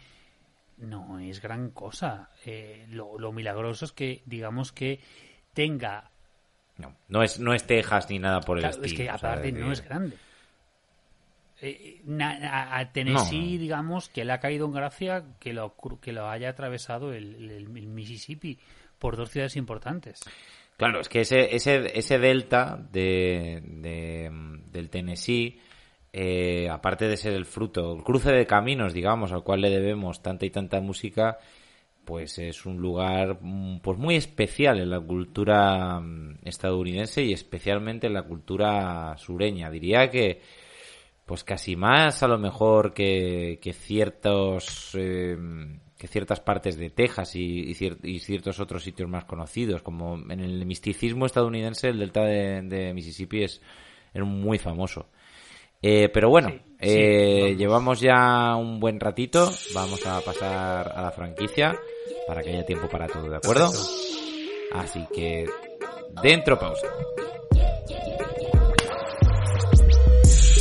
no 0.83 1.19
es 1.19 1.41
gran 1.41 1.71
cosa. 1.71 2.29
Eh, 2.45 2.87
lo, 2.91 3.19
lo 3.19 3.33
milagroso 3.33 3.85
es 3.87 3.93
que, 3.93 4.23
digamos, 4.27 4.73
que 4.73 5.01
tenga 5.55 6.11
No, 6.79 6.95
no 7.09 7.23
es, 7.23 7.39
no 7.41 7.53
es 7.55 7.65
Texas 7.67 8.09
ni 8.11 8.19
nada 8.19 8.41
por 8.41 8.59
el 8.59 8.63
Claro, 8.63 8.77
estilo. 8.77 8.87
es 8.87 8.95
que 8.95 9.03
o 9.15 9.19
sea, 9.19 9.31
aparte 9.31 9.53
no 9.53 9.67
que- 9.67 9.73
es 9.73 9.85
grande. 9.85 10.17
Eh, 11.65 12.01
na- 12.07 12.77
a, 12.77 12.93
Tennessee, 12.93 13.55
No. 13.55 13.61
digamos, 13.61 14.09
que 14.09 14.25
le 14.25 14.33
ha 14.33 14.41
caído 14.41 14.67
en 14.67 14.73
gracia 14.73 15.25
que 15.39 15.53
lo, 15.53 15.77
que 16.01 16.13
lo 16.13 16.29
haya 16.29 16.49
atravesado 16.49 17.13
el, 17.13 17.37
el- 17.37 17.51
el 17.53 17.69
Mississippi 17.69 18.59
por 18.99 19.17
dos 19.17 19.31
ciudades 19.31 19.55
importantes. 19.57 20.21
Claro, 20.77 21.01
es 21.01 21.09
que 21.09 21.21
ese, 21.21 21.55
ese, 21.55 21.97
ese 21.97 22.19
delta 22.19 22.77
de, 22.91 23.63
de, 23.65 24.31
del 24.73 24.91
Tennessee, 24.91 25.61
eh, 26.13 26.69
aparte 26.71 27.09
de 27.09 27.17
ser 27.17 27.33
el 27.35 27.47
fruto, 27.47 27.95
el 27.97 28.03
cruce 28.03 28.31
de 28.33 28.47
caminos, 28.47 28.93
digamos, 28.93 29.33
al 29.33 29.43
cual 29.45 29.61
le 29.63 29.71
debemos 29.71 30.23
tanta 30.23 30.45
y 30.47 30.51
tanta 30.51 30.81
música, 30.81 31.39
pues 32.05 32.39
es 32.39 32.67
un 32.67 32.79
lugar 32.79 33.39
mm, 33.41 33.81
pues 33.81 33.99
muy 33.99 34.17
especial 34.17 34.81
en 34.81 34.91
la 34.91 35.01
cultura 35.01 36.01
mm, 36.01 36.39
estadounidense 36.45 37.23
y 37.23 37.33
especialmente 37.33 38.07
en 38.09 38.15
la 38.15 38.25
cultura 38.25 39.17
sureña. 39.19 39.71
Diría 39.71 40.11
que 40.11 40.41
pues 41.25 41.45
casi 41.45 41.77
más 41.77 42.23
a 42.23 42.29
lo 42.29 42.39
mejor 42.39 42.93
que, 42.93 43.59
que 43.63 43.73
ciertos 43.73 44.91
eh, 44.99 45.37
que 45.97 46.09
ciertas 46.09 46.41
partes 46.41 46.77
de 46.77 46.91
Texas 46.91 47.37
y, 47.37 47.61
y 47.71 47.75
cier- 47.75 47.99
y 48.03 48.19
ciertos 48.19 48.59
otros 48.59 48.83
sitios 48.83 49.09
más 49.09 49.25
conocidos 49.25 49.83
como 49.83 50.17
en 50.31 50.41
el 50.41 50.67
misticismo 50.67 51.27
estadounidense 51.27 51.89
el 51.89 52.01
delta 52.01 52.25
de, 52.25 52.93
Mississippi 52.93 53.45
es 53.45 53.61
muy 54.15 54.59
famoso 54.59 55.07
Eh, 55.83 56.09
pero 56.13 56.31
bueno 56.31 56.51
Sí, 56.81 56.89
sí, 56.89 56.95
eh, 56.99 57.41
vamos. 57.43 57.59
llevamos 57.59 58.01
ya 58.01 58.57
un 58.57 58.81
buen 58.81 58.99
ratito 59.01 59.51
vamos 59.75 60.05
a 60.07 60.21
pasar 60.21 60.93
a 60.95 61.03
la 61.03 61.11
franquicia 61.13 61.77
para 62.27 62.43
que 62.43 62.51
haya 62.51 62.65
tiempo 62.65 62.89
para 62.89 63.07
todo 63.09 63.29
de 63.29 63.37
acuerdo 63.37 63.71
así 64.75 65.07
que 65.15 65.47
dentro 66.23 66.59
pausa 66.59 66.87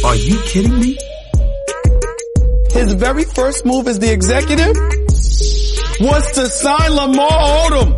Are 0.03 0.17
you 0.17 0.35
kidding 0.51 0.79
me? 0.79 0.97
His 2.73 2.93
very 2.93 3.23
first 3.23 3.65
move 3.65 3.87
as 3.87 3.99
the 3.99 4.11
executive 4.11 4.75
was 5.99 6.31
to 6.31 6.47
sign 6.47 6.95
Lamar 6.95 7.29
Odom, 7.29 7.93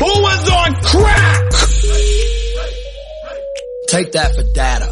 who 0.00 0.22
was 0.22 0.50
on 0.50 0.74
crack. 0.82 1.52
Take 3.86 4.10
that 4.12 4.34
for 4.34 4.42
data. 4.52 4.90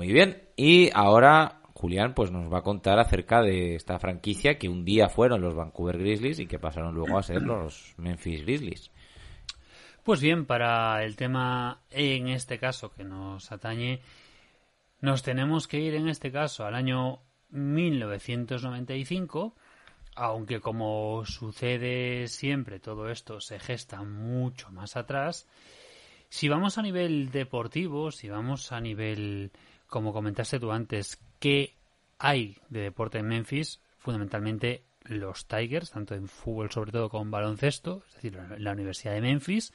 Muy 0.00 0.14
bien, 0.14 0.48
y 0.56 0.88
ahora 0.94 1.60
Julián 1.74 2.14
pues 2.14 2.30
nos 2.30 2.50
va 2.50 2.60
a 2.60 2.62
contar 2.62 2.98
acerca 2.98 3.42
de 3.42 3.74
esta 3.74 3.98
franquicia 3.98 4.56
que 4.56 4.70
un 4.70 4.82
día 4.82 5.10
fueron 5.10 5.42
los 5.42 5.54
Vancouver 5.54 5.98
Grizzlies 5.98 6.38
y 6.38 6.46
que 6.46 6.58
pasaron 6.58 6.94
luego 6.94 7.18
a 7.18 7.22
ser 7.22 7.42
los 7.42 7.92
Memphis 7.98 8.40
Grizzlies. 8.40 8.90
Pues 10.02 10.22
bien, 10.22 10.46
para 10.46 11.04
el 11.04 11.16
tema 11.16 11.82
en 11.90 12.28
este 12.28 12.58
caso 12.58 12.94
que 12.94 13.04
nos 13.04 13.52
atañe, 13.52 14.00
nos 15.02 15.22
tenemos 15.22 15.68
que 15.68 15.80
ir 15.80 15.94
en 15.94 16.08
este 16.08 16.32
caso 16.32 16.64
al 16.64 16.76
año 16.76 17.20
1995, 17.50 19.54
aunque 20.16 20.60
como 20.60 21.26
sucede 21.26 22.26
siempre 22.28 22.80
todo 22.80 23.10
esto 23.10 23.38
se 23.42 23.60
gesta 23.60 24.02
mucho 24.02 24.70
más 24.70 24.96
atrás. 24.96 25.46
Si 26.30 26.48
vamos 26.48 26.78
a 26.78 26.82
nivel 26.82 27.30
deportivo, 27.32 28.12
si 28.12 28.30
vamos 28.30 28.72
a 28.72 28.80
nivel, 28.80 29.52
como 29.90 30.12
comentaste 30.14 30.58
tú 30.58 30.72
antes, 30.72 31.20
¿qué 31.38 31.76
hay 32.18 32.56
de 32.70 32.80
deporte 32.80 33.18
en 33.18 33.26
Memphis? 33.26 33.80
Fundamentalmente 33.98 34.84
los 35.04 35.46
Tigers, 35.46 35.90
tanto 35.90 36.14
en 36.14 36.28
fútbol 36.28 36.70
sobre 36.70 36.92
todo 36.92 37.08
como 37.10 37.24
en 37.24 37.30
baloncesto, 37.30 38.02
es 38.08 38.14
decir, 38.14 38.38
la- 38.58 38.72
Universidad 38.72 39.12
de 39.14 39.20
Memphis. 39.20 39.72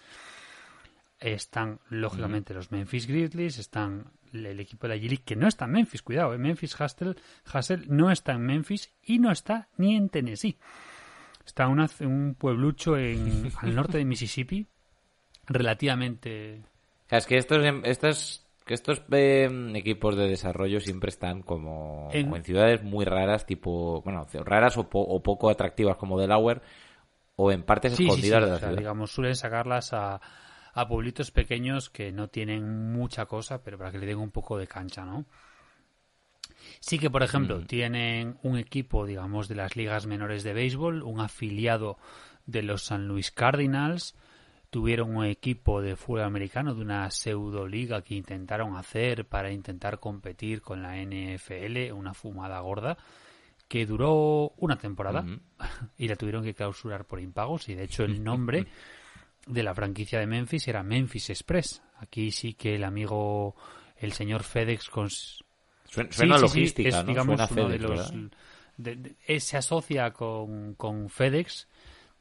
Están, 1.19 1.79
lógicamente, 1.89 2.53
los 2.53 2.71
Memphis 2.71 3.07
Grizzlies, 3.07 3.57
están 3.57 4.11
el 4.33 4.59
equipo 4.59 4.87
de 4.87 4.95
la 4.95 5.01
G-League, 5.01 5.23
que 5.23 5.35
no 5.37 5.47
está 5.47 5.65
en 5.65 5.71
Memphis, 5.71 6.01
cuidado, 6.01 6.33
eh, 6.33 6.37
Memphis 6.37 6.77
Hustle, 6.79 7.15
Hustle 7.53 7.83
no 7.87 8.11
está 8.11 8.33
en 8.33 8.41
Memphis 8.41 8.91
y 9.03 9.17
no 9.19 9.31
está 9.31 9.69
ni 9.77 9.95
en 9.95 10.09
Tennessee. 10.09 10.57
Está 11.45 11.67
una- 11.67 11.89
un 12.01 12.35
pueblucho 12.37 12.97
en, 12.97 13.49
al 13.61 13.75
norte 13.75 13.97
de 13.97 14.05
Mississippi, 14.05 14.67
relativamente 15.47 16.63
es 17.09 17.25
que 17.27 17.37
estos, 17.37 17.63
em- 17.63 17.81
estos, 17.85 18.44
que 18.65 18.73
estos 18.73 19.03
eh, 19.11 19.49
equipos 19.75 20.15
de 20.15 20.27
desarrollo 20.29 20.79
siempre 20.81 21.09
están 21.09 21.41
como 21.43 22.17
En- 22.19 22.41
ciudades 22.43 22.83
muy 22.83 23.05
raras, 23.05 23.45
tipo, 23.45 24.01
bueno, 24.03 24.27
raras 24.45 24.77
o, 24.77 24.89
po- 24.89 25.01
o 25.01 25.21
poco 25.23 25.49
atractivas 25.49 25.97
como 25.97 26.19
Delaware, 26.19 26.61
o 27.37 27.51
en 27.51 27.63
partes 27.63 27.93
Sí, 27.93 28.11
escondidas 28.11 28.41
sí, 28.41 28.43
de 28.43 28.49
la 28.49 28.57
o 28.57 28.59
sea, 28.59 28.73
ciudad. 28.73 28.81
digamos, 28.81 29.11
suelen 29.11 29.35
sacarlas 29.35 29.93
a, 29.93 30.19
a 30.73 30.87
pueblitos 30.87 31.31
pequeños 31.31 31.89
que 31.89 32.11
no 32.11 32.27
tienen 32.29 32.91
mucha 32.91 33.25
cosa, 33.27 33.63
pero 33.63 33.77
para 33.77 33.91
que 33.91 33.99
le 33.99 34.07
den 34.07 34.17
un 34.19 34.31
poco 34.31 34.57
de 34.57 34.67
cancha, 34.67 35.05
¿no? 35.05 35.25
Sí 36.79 36.99
que, 36.99 37.09
por 37.09 37.23
ejemplo, 37.23 37.61
tienen 37.61 38.37
un 38.43 38.57
equipo, 38.57 39.05
digamos, 39.05 39.47
de 39.47 39.55
las 39.55 39.75
ligas 39.75 40.05
menores 40.05 40.43
de 40.43 40.53
béisbol, 40.53 41.03
un 41.03 41.19
afiliado 41.19 41.97
de 42.45 42.63
los 42.63 42.83
San 42.83 43.07
Luis 43.07 43.31
Cardinals, 43.31 44.15
tuvieron 44.75 45.15
un 45.15 45.23
equipo 45.23 45.81
de 45.81 45.95
fútbol 45.95 46.23
americano 46.23 46.75
de 46.75 46.81
una 46.81 47.09
pseudo 47.09 47.65
liga 47.65 48.01
que 48.01 48.13
intentaron 48.13 48.75
hacer 48.75 49.23
para 49.25 49.49
intentar 49.49 50.01
competir 50.01 50.61
con 50.61 50.81
la 50.81 50.97
NFL, 51.01 51.93
una 51.93 52.13
fumada 52.13 52.59
gorda, 52.59 52.97
que 53.69 53.85
duró 53.85 54.51
una 54.57 54.75
temporada 54.77 55.23
y 55.97 56.09
la 56.09 56.17
tuvieron 56.17 56.43
que 56.43 56.53
clausurar 56.53 57.05
por 57.05 57.21
impagos 57.21 57.69
y 57.69 57.75
de 57.75 57.85
hecho 57.85 58.03
el 58.03 58.21
nombre 58.25 58.67
de 59.47 59.63
la 59.63 59.73
franquicia 59.73 60.19
de 60.19 60.27
Memphis 60.27 60.67
era 60.67 60.83
Memphis 60.83 61.29
Express. 61.29 61.81
Aquí 61.99 62.31
sí 62.31 62.53
que 62.53 62.75
el 62.75 62.83
amigo, 62.83 63.55
el 63.95 64.11
señor 64.11 64.43
FedEx 64.43 64.89
con... 64.89 65.09
Suena, 65.09 66.11
suena 66.11 66.37
Sí, 66.39 66.41
sí, 66.41 66.49
sí, 66.49 66.59
logística, 66.59 66.89
es, 66.89 66.95
¿no? 66.95 67.03
digamos, 67.05 67.37
Suena 67.47 67.61
uno 67.63 67.69
de 67.69 67.79
los... 67.79 68.11
¿verdad? 68.11 68.31
de- 68.75 68.95
de- 68.97 69.15
eh, 69.25 69.39
se 69.39 69.55
asocia 69.55 70.11
con, 70.11 70.73
con 70.75 71.09
FedEx. 71.09 71.69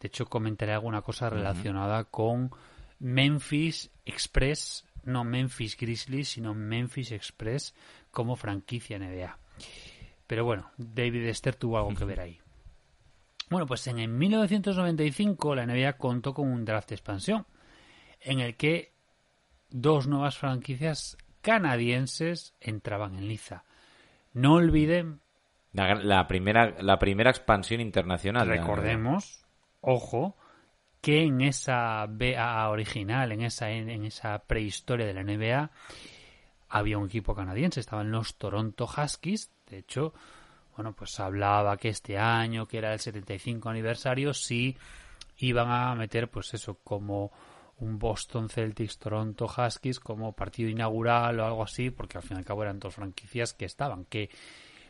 De 0.04 0.08
hecho, 0.08 0.26
comentaré 0.26 0.74
alguna 0.74 1.00
cosa 1.00 1.30
relacionada 1.30 2.04
con 2.04 2.50
Memphis 2.98 3.90
Express, 4.04 4.84
no 5.04 5.24
Memphis 5.24 5.78
Grizzlies, 5.78 6.28
sino 6.28 6.52
Memphis 6.52 7.10
Express 7.10 7.74
como 8.10 8.36
franquicia 8.36 8.98
NBA. 8.98 9.38
Pero 10.26 10.44
bueno, 10.44 10.70
David 10.76 11.24
Esther 11.24 11.54
tuvo 11.54 11.78
algo 11.78 11.94
que 11.94 12.04
ver 12.04 12.20
ahí. 12.20 12.38
Bueno, 13.48 13.64
pues 13.64 13.86
en 13.86 13.98
el 13.98 14.08
1995 14.08 15.54
la 15.54 15.64
NBA 15.64 15.94
contó 15.94 16.34
con 16.34 16.52
un 16.52 16.66
draft 16.66 16.90
de 16.90 16.96
expansión 16.96 17.46
en 18.20 18.40
el 18.40 18.56
que 18.56 18.92
dos 19.70 20.06
nuevas 20.06 20.36
franquicias 20.36 21.16
canadienses 21.40 22.52
entraban 22.60 23.14
en 23.14 23.26
liza. 23.26 23.64
No 24.34 24.56
olviden, 24.56 25.22
La, 25.72 25.94
la 25.94 26.26
primera, 26.26 26.74
la 26.82 26.98
primera 26.98 27.30
expansión 27.30 27.80
internacional. 27.80 28.46
recordemos, 28.46 29.43
ojo, 29.84 30.36
que 31.00 31.22
en 31.22 31.40
esa 31.42 32.06
BAA 32.08 32.70
original, 32.70 33.32
en 33.32 33.42
esa, 33.42 33.70
en 33.70 34.04
esa 34.04 34.38
prehistoria 34.38 35.06
de 35.06 35.14
la 35.14 35.22
NBA, 35.22 35.70
había 36.68 36.98
un 36.98 37.06
equipo 37.06 37.34
canadiense, 37.34 37.80
estaban 37.80 38.10
los 38.10 38.36
Toronto 38.36 38.86
Huskies, 38.86 39.50
de 39.66 39.78
hecho, 39.78 40.14
bueno, 40.76 40.92
pues 40.92 41.20
hablaba 41.20 41.76
que 41.76 41.88
este 41.88 42.18
año, 42.18 42.66
que 42.66 42.78
era 42.78 42.92
el 42.92 43.00
75 43.00 43.68
aniversario, 43.68 44.34
sí 44.34 44.76
iban 45.38 45.70
a 45.70 45.94
meter, 45.94 46.30
pues 46.30 46.54
eso, 46.54 46.78
como 46.82 47.32
un 47.78 47.98
Boston 47.98 48.48
Celtics 48.48 48.98
Toronto 48.98 49.46
Huskies 49.46 50.00
como 50.00 50.32
partido 50.32 50.68
inaugural 50.68 51.38
o 51.40 51.46
algo 51.46 51.62
así, 51.62 51.90
porque 51.90 52.18
al 52.18 52.24
fin 52.24 52.36
y 52.36 52.38
al 52.38 52.44
cabo 52.44 52.62
eran 52.62 52.78
dos 52.78 52.94
franquicias 52.94 53.52
que 53.52 53.64
estaban, 53.64 54.04
que 54.04 54.30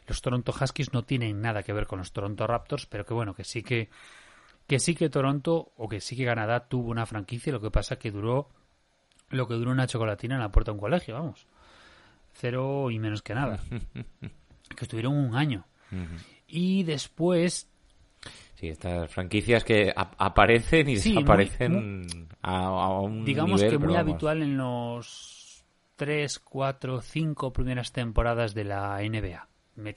los 0.06 0.20
Toronto 0.20 0.54
Huskies 0.58 0.92
no 0.92 1.02
tienen 1.02 1.40
nada 1.40 1.62
que 1.62 1.72
ver 1.72 1.86
con 1.86 1.98
los 1.98 2.12
Toronto 2.12 2.46
Raptors, 2.46 2.86
pero 2.86 3.04
que 3.04 3.14
bueno, 3.14 3.34
que 3.34 3.44
sí 3.44 3.62
que 3.62 3.88
que 4.66 4.78
sí 4.78 4.94
que 4.94 5.08
Toronto 5.10 5.72
o 5.76 5.88
que 5.88 6.00
sí 6.00 6.16
que 6.16 6.24
Canadá 6.24 6.68
tuvo 6.68 6.90
una 6.90 7.06
franquicia, 7.06 7.52
lo 7.52 7.60
que 7.60 7.70
pasa 7.70 7.98
que 7.98 8.10
duró 8.10 8.48
lo 9.30 9.48
que 9.48 9.54
duró 9.54 9.70
una 9.72 9.86
chocolatina 9.86 10.34
en 10.36 10.40
la 10.40 10.52
puerta 10.52 10.70
de 10.70 10.74
un 10.76 10.80
colegio, 10.80 11.14
vamos. 11.14 11.46
Cero 12.34 12.90
y 12.90 12.98
menos 12.98 13.22
que 13.22 13.34
nada. 13.34 13.58
que 14.76 14.84
estuvieron 14.84 15.14
un 15.16 15.34
año. 15.36 15.64
Y 16.48 16.82
después 16.84 17.68
Sí, 18.54 18.68
estas 18.68 19.10
franquicias 19.10 19.64
que 19.64 19.92
ap- 19.94 20.14
aparecen 20.18 20.88
y 20.88 20.96
Sí, 20.96 21.12
muy- 21.14 21.18
desaparecen 21.24 22.28
a, 22.42 22.56
a 22.66 23.00
un 23.00 23.24
digamos 23.24 23.60
nivel, 23.60 23.72
que 23.72 23.78
muy 23.78 23.94
vamos. 23.94 24.00
habitual 24.10 24.42
en 24.42 24.56
los 24.56 25.64
3, 25.96 26.38
4, 26.38 27.00
5 27.02 27.52
primeras 27.52 27.92
temporadas 27.92 28.54
de 28.54 28.64
la 28.64 29.00
NBA, 29.02 29.48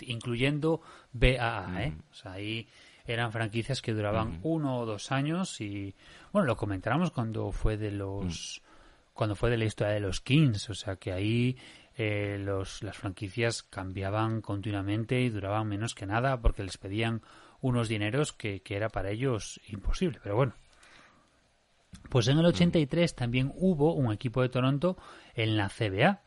incluyendo 0.01 0.81
BAA, 1.13 1.83
¿eh? 1.83 1.93
O 2.11 2.13
sea, 2.13 2.33
ahí 2.33 2.67
eran 3.07 3.31
franquicias 3.31 3.81
que 3.81 3.93
duraban 3.93 4.39
uno 4.43 4.79
o 4.79 4.85
dos 4.85 5.11
años 5.11 5.59
y, 5.61 5.95
bueno, 6.31 6.45
lo 6.45 6.57
comentáramos 6.57 7.11
cuando 7.11 7.51
fue 7.51 7.77
de 7.77 7.91
los, 7.91 8.61
cuando 9.13 9.35
fue 9.35 9.49
de 9.49 9.57
la 9.57 9.65
historia 9.65 9.93
de 9.93 10.01
los 10.01 10.21
Kings, 10.21 10.69
o 10.69 10.75
sea, 10.75 10.97
que 10.97 11.13
ahí 11.13 11.57
eh, 11.95 12.37
los, 12.39 12.83
las 12.83 12.97
franquicias 12.97 13.63
cambiaban 13.63 14.41
continuamente 14.41 15.21
y 15.21 15.29
duraban 15.29 15.67
menos 15.67 15.95
que 15.95 16.05
nada 16.05 16.39
porque 16.41 16.63
les 16.63 16.77
pedían 16.77 17.21
unos 17.61 17.89
dineros 17.89 18.33
que, 18.33 18.61
que 18.61 18.75
era 18.75 18.89
para 18.89 19.09
ellos 19.09 19.59
imposible, 19.67 20.19
pero 20.21 20.35
bueno. 20.35 20.53
Pues 22.09 22.27
en 22.27 22.37
el 22.37 22.45
83 22.45 23.15
también 23.15 23.51
hubo 23.55 23.93
un 23.93 24.13
equipo 24.13 24.41
de 24.41 24.49
Toronto 24.49 24.97
en 25.33 25.57
la 25.57 25.69
CBA. 25.69 26.21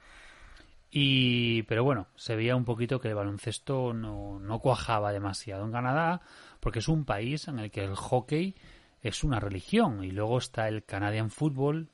Y, 0.91 1.63
pero 1.65 1.85
bueno, 1.85 2.09
se 2.17 2.35
veía 2.35 2.57
un 2.57 2.65
poquito 2.65 3.01
que 3.01 3.09
el 3.09 3.15
baloncesto 3.15 3.95
no, 3.95 4.41
no 4.41 4.59
cuajaba 4.59 5.13
demasiado 5.13 5.65
en 5.65 5.71
Canadá, 5.71 6.21
porque 6.61 6.79
es 6.79 6.89
un 6.89 7.05
país 7.05 7.49
en 7.49 7.59
el 7.59 7.71
que 7.71 7.83
el 7.83 7.97
hockey 7.97 8.55
es 9.03 9.25
una 9.25 9.41
religión. 9.41 10.05
Y 10.05 10.11
luego 10.11 10.39
está 10.39 10.69
el 10.69 10.85
Canadian 10.85 11.31
Football. 11.31 11.89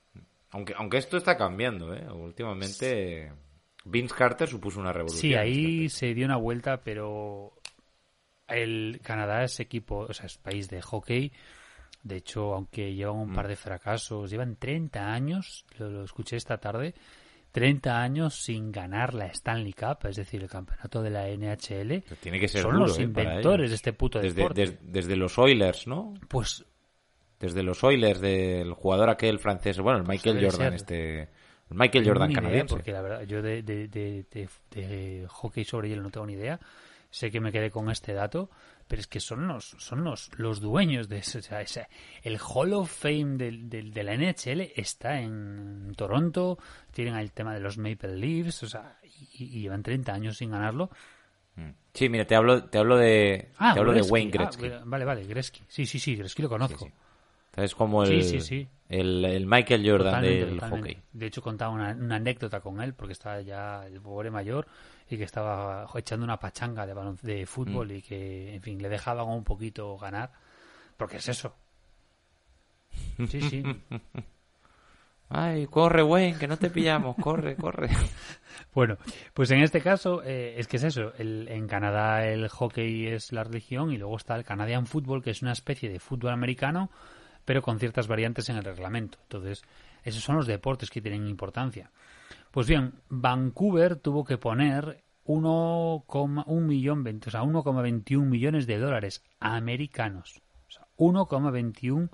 Aunque, 0.50 0.74
aunque 0.76 0.98
esto 0.98 1.16
está 1.16 1.36
cambiando, 1.36 1.94
¿eh? 1.94 2.06
Últimamente 2.10 3.32
Vince 3.84 4.14
Carter 4.14 4.48
supuso 4.48 4.80
una 4.80 4.92
revolución. 4.92 5.20
Sí, 5.20 5.34
ahí 5.34 5.88
se 5.88 6.12
dio 6.14 6.26
una 6.26 6.36
vuelta, 6.36 6.82
pero 6.82 7.54
el 8.48 9.00
Canadá 9.02 9.44
es 9.44 9.60
equipo, 9.60 10.06
o 10.08 10.12
sea, 10.12 10.26
es 10.26 10.38
país 10.38 10.68
de 10.68 10.82
hockey. 10.82 11.32
De 12.02 12.16
hecho, 12.16 12.54
aunque 12.54 12.94
llevan 12.94 13.16
un 13.16 13.34
par 13.34 13.48
de 13.48 13.56
fracasos, 13.56 14.30
llevan 14.30 14.56
30 14.56 15.12
años, 15.12 15.64
lo, 15.78 15.90
lo 15.90 16.04
escuché 16.04 16.36
esta 16.36 16.58
tarde, 16.58 16.94
30 17.60 18.02
años 18.02 18.34
sin 18.44 18.70
ganar 18.70 19.14
la 19.14 19.26
Stanley 19.26 19.72
Cup, 19.72 20.06
es 20.08 20.16
decir, 20.16 20.42
el 20.42 20.48
campeonato 20.48 21.02
de 21.02 21.10
la 21.10 21.26
NHL. 21.28 22.02
Tiene 22.20 22.38
que 22.38 22.48
ser 22.48 22.62
Son 22.62 22.72
duro, 22.74 22.86
los 22.86 22.98
¿eh? 22.98 23.02
inventores 23.02 23.70
de 23.70 23.76
este 23.76 23.92
puto 23.92 24.20
desde, 24.20 24.36
deporte. 24.42 24.60
des- 24.60 24.78
desde 24.82 25.16
los 25.16 25.38
Oilers, 25.38 25.86
¿no? 25.86 26.12
Pues 26.28 26.64
Desde 27.40 27.62
los 27.62 27.82
Oilers 27.82 28.20
del 28.20 28.72
jugador 28.74 29.08
aquel 29.10 29.38
francés, 29.38 29.78
bueno, 29.80 30.00
el 30.00 30.06
Michael 30.06 30.36
debe 30.36 30.50
Jordan, 30.50 30.66
ser. 30.70 30.74
este... 30.74 31.20
El 31.70 31.76
Michael 31.78 32.06
Jordan 32.06 32.28
ni 32.28 32.34
idea, 32.34 32.42
canadiense. 32.42 32.74
porque 32.76 32.92
la 32.92 33.00
verdad, 33.02 33.22
yo 33.22 33.42
de, 33.42 33.62
de- 33.62 33.88
de 34.70 35.26
hockey 35.28 35.64
sobre 35.64 35.88
hielo 35.88 36.02
no 36.02 36.10
tengo 36.10 36.26
ni 36.26 36.34
idea. 36.34 36.60
Sé 37.10 37.30
que 37.30 37.40
me 37.40 37.50
quedé 37.50 37.70
con 37.70 37.90
este 37.90 38.12
dato, 38.12 38.50
pero 38.88 39.00
es 39.00 39.06
que 39.06 39.20
son 39.20 39.48
los, 39.48 39.74
son 39.78 40.04
los, 40.04 40.30
los 40.38 40.60
dueños 40.60 41.08
de 41.08 41.18
eso. 41.18 41.38
O 41.38 41.42
sea, 41.42 41.60
ese- 41.60 41.88
el 42.22 42.38
Hall 42.38 42.72
of 42.74 42.90
Fame 42.90 43.36
del, 43.36 43.68
del- 43.68 43.92
de 43.92 44.02
la 44.04 44.14
NHL 44.14 44.72
está 44.76 45.20
en 45.20 45.92
Toronto, 45.96 46.58
tienen 46.92 47.16
el 47.16 47.32
tema 47.32 47.52
de 47.54 47.60
los 47.60 47.78
Maple 47.78 48.16
Leafs, 48.16 48.62
o 48.62 48.68
sea, 48.68 48.98
y, 49.02 49.44
y 49.44 49.60
llevan 49.62 49.82
30 49.82 50.12
años 50.12 50.36
sin 50.36 50.50
ganarlo. 50.50 50.90
Sí, 51.94 52.10
mira, 52.10 52.26
te 52.26 52.34
hablo, 52.36 52.64
te 52.64 52.76
hablo 52.76 52.98
de, 52.98 53.48
Ah, 53.56 53.72
te 53.72 53.80
hablo 53.80 53.92
de 53.92 53.98
Gretzky. 54.00 54.12
Wayne 54.12 54.30
Ah, 54.34 54.38
Gretzky. 54.42 54.70
vale, 54.84 55.04
vale, 55.06 55.24
Gretzky. 55.24 55.62
Sí, 55.68 55.86
sí, 55.86 55.98
sí, 55.98 56.14
Gretzky 56.14 56.42
lo 56.42 56.50
conozco. 56.50 56.84
Sí, 56.84 56.90
sí. 56.90 57.62
Es 57.62 57.74
como 57.74 58.04
Sí, 58.04 58.12
el, 58.16 58.22
sí, 58.24 58.40
sí. 58.42 58.68
el, 58.90 59.24
el 59.24 59.46
Michael 59.46 59.80
Jordan 59.88 60.04
Totalmente, 60.20 60.44
del 60.44 60.54
totalmente. 60.56 60.88
hockey. 60.94 61.02
De 61.14 61.26
hecho, 61.26 61.40
contaba 61.40 61.72
una, 61.72 61.92
una 61.92 62.16
anécdota 62.16 62.60
con 62.60 62.82
él, 62.82 62.92
porque 62.92 63.14
estaba 63.14 63.40
ya 63.40 63.86
el 63.86 63.98
pobre 64.02 64.30
mayor 64.30 64.66
y 65.08 65.16
que 65.18 65.24
estaba 65.24 65.86
echando 65.94 66.24
una 66.24 66.38
pachanga 66.38 66.86
de, 66.86 66.94
balon- 66.94 67.20
de 67.20 67.46
fútbol 67.46 67.88
Mm. 67.88 67.92
y 67.96 68.02
que, 68.02 68.54
en 68.54 68.62
fin, 68.62 68.82
le 68.82 68.88
dejaban 68.88 69.28
un 69.28 69.44
poquito 69.44 69.96
ganar. 69.98 70.32
Porque 70.96 71.18
es 71.18 71.28
eso. 71.28 71.54
Sí, 73.28 73.40
sí. 73.42 73.62
Ay, 75.28 75.66
corre, 75.66 76.02
Wayne, 76.04 76.38
que 76.38 76.46
no 76.46 76.56
te 76.56 76.70
pillamos, 76.70 77.16
corre, 77.16 77.56
corre. 77.56 77.88
Bueno, 78.74 78.96
pues 79.34 79.50
en 79.50 79.60
este 79.62 79.80
caso 79.80 80.22
eh, 80.22 80.54
es 80.58 80.68
que 80.68 80.76
es 80.76 80.84
eso. 80.84 81.12
El- 81.18 81.48
en 81.48 81.66
Canadá 81.66 82.26
el 82.26 82.48
hockey 82.48 83.06
es 83.06 83.32
la 83.32 83.42
religión 83.44 83.90
y 83.92 83.96
luego 83.98 84.16
está 84.16 84.36
el 84.36 84.44
Canadian 84.44 84.86
Football, 84.86 85.22
que 85.22 85.30
es 85.30 85.40
una 85.42 85.52
especie 85.52 85.88
de 85.90 85.98
fútbol 85.98 86.32
americano, 86.32 86.90
pero 87.44 87.60
con 87.62 87.78
ciertas 87.78 88.06
variantes 88.06 88.48
en 88.50 88.56
el 88.56 88.64
reglamento. 88.64 89.18
Entonces, 89.22 89.62
esos 90.04 90.22
son 90.22 90.36
los 90.36 90.46
deportes 90.46 90.90
que 90.90 91.00
tienen 91.02 91.26
importancia. 91.26 91.90
Pues 92.56 92.68
bien, 92.68 92.94
Vancouver 93.10 93.96
tuvo 93.96 94.24
que 94.24 94.38
poner 94.38 95.04
1,1 95.26 96.60
millón, 96.62 97.20
o 97.26 97.30
sea, 97.30 97.42
1,21 97.42 98.24
millones 98.24 98.66
de 98.66 98.78
dólares 98.78 99.22
americanos. 99.40 100.40
O 100.66 100.70
sea, 100.70 100.86
1,21 100.96 102.08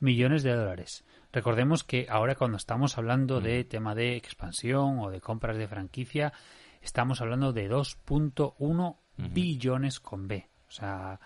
millones 0.00 0.44
de 0.44 0.54
dólares. 0.54 1.04
Recordemos 1.30 1.84
que 1.84 2.06
ahora 2.08 2.36
cuando 2.36 2.56
estamos 2.56 2.96
hablando 2.96 3.42
de 3.42 3.64
tema 3.64 3.94
de 3.94 4.16
expansión 4.16 4.98
o 5.00 5.10
de 5.10 5.20
compras 5.20 5.58
de 5.58 5.68
franquicia, 5.68 6.32
estamos 6.80 7.20
hablando 7.20 7.52
de 7.52 7.70
2.1 7.70 8.96
billones 9.18 10.00
con 10.00 10.26
B. 10.26 10.48
O 10.68 10.70
sea, 10.70 11.20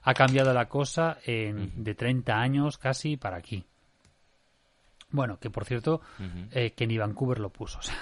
ha 0.00 0.14
cambiado 0.14 0.54
la 0.54 0.68
cosa 0.68 1.18
en, 1.26 1.82
de 1.82 1.96
30 1.96 2.38
años 2.38 2.78
casi 2.78 3.16
para 3.16 3.38
aquí. 3.38 3.66
Bueno, 5.12 5.38
que 5.38 5.50
por 5.50 5.64
cierto, 5.64 6.00
eh, 6.50 6.72
que 6.72 6.86
ni 6.86 6.98
Vancouver 6.98 7.38
lo 7.38 7.50
puso. 7.50 7.78
O 7.80 7.82
sea, 7.82 7.96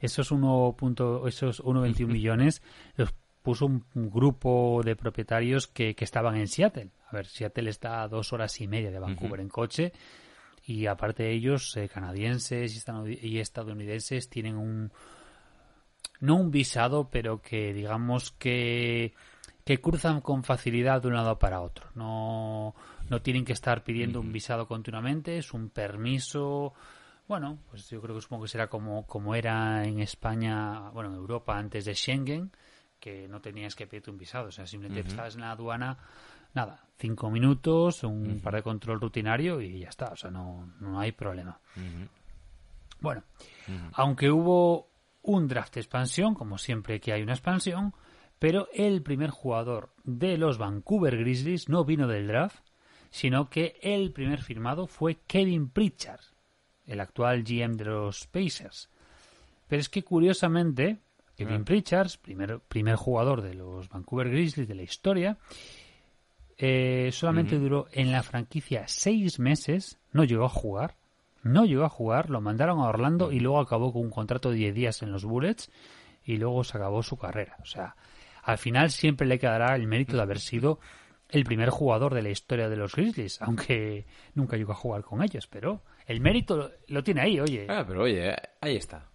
esos 0.00 0.30
1. 0.30 0.74
punto- 0.76 1.26
esos 1.26 1.62
1,21 1.62 2.06
millones 2.12 2.62
los 2.96 3.14
puso 3.42 3.66
un, 3.66 3.84
un 3.94 4.10
grupo 4.10 4.82
de 4.84 4.96
propietarios 4.96 5.66
que, 5.68 5.94
que 5.94 6.04
estaban 6.04 6.36
en 6.36 6.48
Seattle. 6.48 6.90
A 7.08 7.14
ver, 7.16 7.26
Seattle 7.26 7.70
está 7.70 8.02
a 8.02 8.08
dos 8.08 8.32
horas 8.32 8.60
y 8.60 8.66
media 8.66 8.90
de 8.90 8.98
Vancouver 8.98 9.40
en 9.40 9.48
coche. 9.48 9.92
Y 10.64 10.86
aparte 10.86 11.22
de 11.22 11.30
ellos, 11.32 11.76
eh, 11.76 11.88
canadienses 11.88 12.74
y 13.22 13.38
estadounidenses 13.38 14.28
tienen 14.28 14.56
un. 14.56 14.90
No 16.18 16.34
un 16.36 16.50
visado, 16.50 17.08
pero 17.10 17.40
que 17.40 17.72
digamos 17.72 18.32
que 18.32 19.14
que 19.64 19.80
cruzan 19.80 20.20
con 20.20 20.44
facilidad 20.44 21.02
de 21.02 21.08
un 21.08 21.14
lado 21.14 21.38
para 21.38 21.60
otro. 21.60 21.86
No, 21.94 22.74
no 23.08 23.22
tienen 23.22 23.44
que 23.44 23.52
estar 23.52 23.84
pidiendo 23.84 24.20
un 24.20 24.32
visado 24.32 24.66
continuamente, 24.66 25.38
es 25.38 25.52
un 25.52 25.70
permiso. 25.70 26.74
Bueno, 27.28 27.58
pues 27.70 27.88
yo 27.90 28.00
creo 28.00 28.14
que 28.14 28.20
supongo 28.20 28.44
que 28.44 28.48
será 28.48 28.68
como, 28.68 29.06
como 29.06 29.34
era 29.34 29.84
en 29.84 30.00
España, 30.00 30.90
bueno, 30.90 31.10
en 31.10 31.16
Europa 31.16 31.58
antes 31.58 31.84
de 31.84 31.94
Schengen, 31.94 32.52
que 33.00 33.28
no 33.28 33.40
tenías 33.40 33.74
que 33.74 33.86
pedirte 33.86 34.10
un 34.10 34.18
visado. 34.18 34.48
O 34.48 34.52
sea, 34.52 34.66
simplemente 34.66 35.08
estabas 35.08 35.34
en 35.34 35.42
la 35.42 35.50
aduana, 35.50 35.98
nada, 36.54 36.86
cinco 36.98 37.30
minutos, 37.30 38.04
un 38.04 38.40
par 38.42 38.54
de 38.54 38.62
control 38.62 39.00
rutinario 39.00 39.60
y 39.60 39.80
ya 39.80 39.88
está. 39.88 40.06
O 40.12 40.16
sea, 40.16 40.30
no, 40.30 40.72
no 40.80 41.00
hay 41.00 41.12
problema. 41.12 41.60
Bueno, 43.00 43.24
aunque 43.92 44.30
hubo 44.30 44.90
un 45.22 45.48
draft 45.48 45.74
de 45.74 45.80
expansión, 45.80 46.34
como 46.34 46.58
siempre 46.58 47.00
que 47.00 47.12
hay 47.12 47.22
una 47.22 47.34
expansión, 47.34 47.92
pero 48.38 48.68
el 48.72 49.02
primer 49.02 49.30
jugador 49.30 49.92
de 50.04 50.38
los 50.38 50.58
Vancouver 50.58 51.16
Grizzlies 51.16 51.68
no 51.68 51.84
vino 51.84 52.06
del 52.06 52.26
draft, 52.26 52.65
sino 53.16 53.48
que 53.48 53.78
el 53.80 54.12
primer 54.12 54.42
firmado 54.42 54.86
fue 54.86 55.20
Kevin 55.26 55.70
Pritchard, 55.70 56.20
el 56.86 57.00
actual 57.00 57.44
GM 57.44 57.74
de 57.78 57.86
los 57.86 58.26
Pacers. 58.26 58.90
Pero 59.66 59.80
es 59.80 59.88
que 59.88 60.04
curiosamente, 60.04 60.98
Kevin 61.34 61.64
Pritchard, 61.64 62.10
primer, 62.20 62.60
primer 62.60 62.96
jugador 62.96 63.40
de 63.40 63.54
los 63.54 63.88
Vancouver 63.88 64.28
Grizzlies 64.28 64.68
de 64.68 64.74
la 64.74 64.82
historia, 64.82 65.38
eh, 66.58 67.08
solamente 67.10 67.58
duró 67.58 67.86
en 67.90 68.12
la 68.12 68.22
franquicia 68.22 68.86
seis 68.86 69.38
meses, 69.38 69.98
no 70.12 70.24
llegó 70.24 70.44
a 70.44 70.50
jugar, 70.50 70.96
no 71.42 71.64
llegó 71.64 71.84
a 71.84 71.88
jugar, 71.88 72.28
lo 72.28 72.42
mandaron 72.42 72.80
a 72.80 72.88
Orlando 72.88 73.32
y 73.32 73.40
luego 73.40 73.60
acabó 73.60 73.94
con 73.94 74.02
un 74.02 74.10
contrato 74.10 74.50
de 74.50 74.56
10 74.56 74.74
días 74.74 75.02
en 75.02 75.10
los 75.10 75.24
Bullets 75.24 75.70
y 76.22 76.36
luego 76.36 76.64
se 76.64 76.76
acabó 76.76 77.02
su 77.02 77.16
carrera. 77.16 77.56
O 77.62 77.64
sea, 77.64 77.96
al 78.42 78.58
final 78.58 78.90
siempre 78.90 79.26
le 79.26 79.38
quedará 79.38 79.74
el 79.74 79.86
mérito 79.86 80.16
de 80.16 80.22
haber 80.22 80.38
sido 80.38 80.80
el 81.28 81.44
primer 81.44 81.70
jugador 81.70 82.14
de 82.14 82.22
la 82.22 82.30
historia 82.30 82.68
de 82.68 82.76
los 82.76 82.94
Grizzlies, 82.94 83.40
aunque 83.42 84.06
nunca 84.34 84.56
llegó 84.56 84.72
a 84.72 84.76
jugar 84.76 85.02
con 85.02 85.22
ellos, 85.22 85.46
pero 85.46 85.82
el 86.06 86.20
mérito 86.20 86.72
lo 86.88 87.02
tiene 87.02 87.22
ahí, 87.22 87.40
oye. 87.40 87.66
Ah, 87.68 87.84
pero 87.86 88.02
oye, 88.02 88.34
ahí 88.60 88.76
está. 88.76 89.08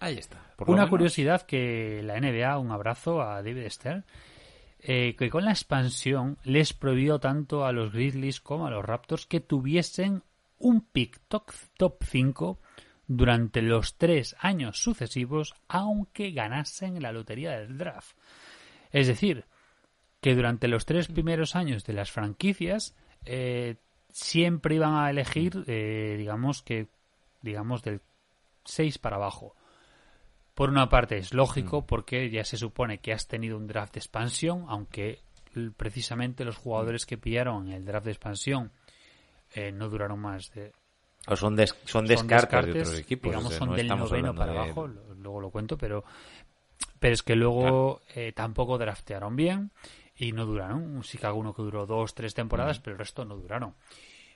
Ahí 0.00 0.16
está. 0.16 0.38
Por 0.56 0.70
Una 0.70 0.88
curiosidad 0.88 1.42
que 1.42 2.02
la 2.04 2.20
NBA, 2.20 2.58
un 2.58 2.70
abrazo 2.70 3.20
a 3.20 3.42
David 3.42 3.68
Stern, 3.68 4.04
eh, 4.80 5.16
que 5.18 5.28
con 5.28 5.44
la 5.44 5.50
expansión 5.50 6.38
les 6.44 6.72
prohibió 6.72 7.18
tanto 7.18 7.64
a 7.64 7.72
los 7.72 7.92
Grizzlies 7.92 8.40
como 8.40 8.66
a 8.66 8.70
los 8.70 8.84
Raptors 8.84 9.26
que 9.26 9.40
tuviesen 9.40 10.22
un 10.58 10.82
pick 10.82 11.20
top, 11.28 11.50
top 11.76 12.04
5 12.04 12.60
durante 13.08 13.62
los 13.62 13.96
tres 13.96 14.36
años 14.38 14.80
sucesivos, 14.80 15.54
aunque 15.66 16.30
ganasen 16.30 17.02
la 17.02 17.10
lotería 17.10 17.58
del 17.58 17.78
draft. 17.78 18.16
Es 18.92 19.06
decir, 19.08 19.46
que 20.20 20.34
durante 20.34 20.68
los 20.68 20.84
tres 20.84 21.06
primeros 21.08 21.54
años 21.56 21.84
de 21.84 21.92
las 21.92 22.10
franquicias 22.10 22.94
eh, 23.24 23.76
siempre 24.10 24.74
iban 24.74 24.94
a 24.94 25.10
elegir, 25.10 25.64
eh, 25.66 26.16
digamos 26.18 26.62
que, 26.62 26.88
digamos 27.42 27.82
del 27.82 28.00
6 28.64 28.98
para 28.98 29.16
abajo. 29.16 29.54
Por 30.54 30.70
una 30.70 30.88
parte 30.88 31.18
es 31.18 31.32
lógico 31.32 31.86
porque 31.86 32.30
ya 32.30 32.44
se 32.44 32.56
supone 32.56 32.98
que 32.98 33.12
has 33.12 33.28
tenido 33.28 33.56
un 33.56 33.68
draft 33.68 33.94
de 33.94 34.00
expansión, 34.00 34.64
aunque 34.68 35.20
precisamente 35.76 36.44
los 36.44 36.56
jugadores 36.56 37.06
que 37.06 37.16
pillaron 37.16 37.68
en 37.68 37.74
el 37.74 37.84
draft 37.84 38.06
de 38.06 38.12
expansión 38.12 38.72
eh, 39.54 39.70
no 39.72 39.88
duraron 39.88 40.18
más 40.20 40.50
de 40.52 40.72
O 41.28 41.36
son, 41.36 41.54
des- 41.56 41.74
son 41.84 42.06
son 42.08 42.26
descartes, 42.26 42.74
de 42.74 42.80
otros 42.82 42.98
equipos. 42.98 43.30
digamos 43.30 43.46
o 43.46 43.50
sea, 43.50 43.58
son 43.60 43.68
no 43.70 43.74
del 43.76 43.86
noveno 43.88 44.34
para 44.34 44.52
de- 44.52 44.58
abajo, 44.58 44.86
luego 44.88 45.40
lo 45.40 45.50
cuento, 45.50 45.78
pero 45.78 46.04
pero 46.98 47.14
es 47.14 47.22
que 47.22 47.36
luego 47.36 48.00
eh, 48.14 48.32
tampoco 48.32 48.78
draftearon 48.78 49.36
bien 49.36 49.70
y 50.18 50.32
no 50.32 50.44
duraron. 50.44 51.02
Sí 51.04 51.16
que 51.16 51.26
alguno 51.26 51.54
que 51.54 51.62
duró 51.62 51.86
dos, 51.86 52.14
tres 52.14 52.34
temporadas, 52.34 52.80
pero 52.80 52.94
el 52.94 52.98
resto 52.98 53.24
no 53.24 53.36
duraron. 53.36 53.74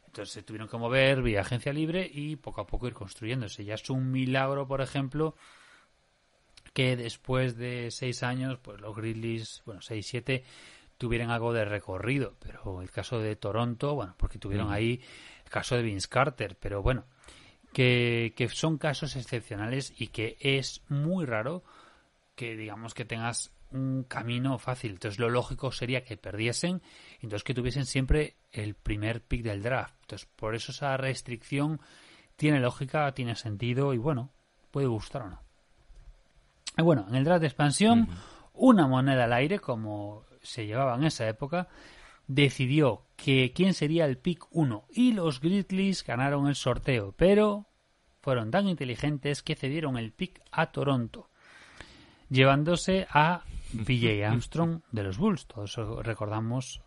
Entonces 0.06 0.32
se 0.32 0.42
tuvieron 0.42 0.68
que 0.68 0.76
mover 0.76 1.22
vía 1.22 1.40
agencia 1.40 1.72
libre 1.72 2.08
y 2.10 2.36
poco 2.36 2.60
a 2.60 2.66
poco 2.66 2.86
ir 2.86 2.94
construyéndose. 2.94 3.64
Ya 3.64 3.74
es 3.74 3.90
un 3.90 4.10
milagro, 4.10 4.66
por 4.66 4.80
ejemplo, 4.80 5.34
que 6.72 6.96
después 6.96 7.56
de 7.56 7.90
seis 7.90 8.22
años, 8.22 8.58
pues 8.58 8.80
los 8.80 8.94
Grizzlies, 8.94 9.62
bueno, 9.66 9.80
seis, 9.80 10.06
siete, 10.06 10.44
tuvieran 10.98 11.30
algo 11.30 11.52
de 11.52 11.64
recorrido. 11.64 12.36
Pero 12.38 12.82
el 12.82 12.90
caso 12.90 13.18
de 13.18 13.34
Toronto, 13.36 13.94
bueno, 13.94 14.14
porque 14.16 14.38
tuvieron 14.38 14.70
ahí 14.70 15.00
el 15.44 15.50
caso 15.50 15.76
de 15.76 15.82
Vince 15.82 16.08
Carter, 16.08 16.56
pero 16.60 16.82
bueno, 16.82 17.06
que, 17.72 18.34
que 18.36 18.48
son 18.48 18.78
casos 18.78 19.16
excepcionales 19.16 19.92
y 19.98 20.08
que 20.08 20.36
es 20.40 20.82
muy 20.88 21.24
raro 21.24 21.64
que 22.36 22.56
digamos 22.56 22.94
que 22.94 23.04
tengas 23.04 23.52
un 23.72 24.04
camino 24.04 24.58
fácil. 24.58 24.92
Entonces 24.92 25.18
lo 25.18 25.30
lógico 25.30 25.72
sería 25.72 26.04
que 26.04 26.16
perdiesen 26.16 26.82
y 27.20 27.26
entonces 27.26 27.44
que 27.44 27.54
tuviesen 27.54 27.86
siempre 27.86 28.36
el 28.50 28.74
primer 28.74 29.22
pick 29.22 29.42
del 29.42 29.62
draft. 29.62 29.94
Entonces 30.02 30.28
por 30.36 30.54
eso 30.54 30.72
esa 30.72 30.96
restricción 30.96 31.80
tiene 32.36 32.60
lógica, 32.60 33.12
tiene 33.12 33.34
sentido 33.36 33.94
y 33.94 33.98
bueno, 33.98 34.30
puede 34.70 34.86
gustar 34.86 35.22
o 35.22 35.30
no. 35.30 35.42
Y 36.76 36.82
bueno, 36.82 37.06
en 37.08 37.14
el 37.14 37.24
draft 37.24 37.42
de 37.42 37.48
expansión, 37.48 38.08
una 38.54 38.86
moneda 38.86 39.24
al 39.24 39.32
aire, 39.32 39.58
como 39.58 40.24
se 40.42 40.66
llevaba 40.66 40.96
en 40.96 41.04
esa 41.04 41.28
época, 41.28 41.68
decidió 42.26 43.04
que 43.16 43.52
quién 43.54 43.74
sería 43.74 44.06
el 44.06 44.18
pick 44.18 44.46
1 44.50 44.86
y 44.90 45.12
los 45.12 45.40
Grizzlies 45.40 46.04
ganaron 46.04 46.48
el 46.48 46.54
sorteo, 46.54 47.12
pero 47.16 47.66
fueron 48.20 48.50
tan 48.50 48.68
inteligentes 48.68 49.42
que 49.42 49.56
cedieron 49.56 49.96
el 49.96 50.12
pick 50.12 50.40
a 50.50 50.72
Toronto, 50.72 51.28
llevándose 52.30 53.06
a 53.10 53.44
PJ 53.86 54.24
Armstrong 54.26 54.80
de 54.92 55.02
los 55.02 55.18
Bulls. 55.18 55.46
Todos 55.46 55.76
recordamos. 56.04 56.82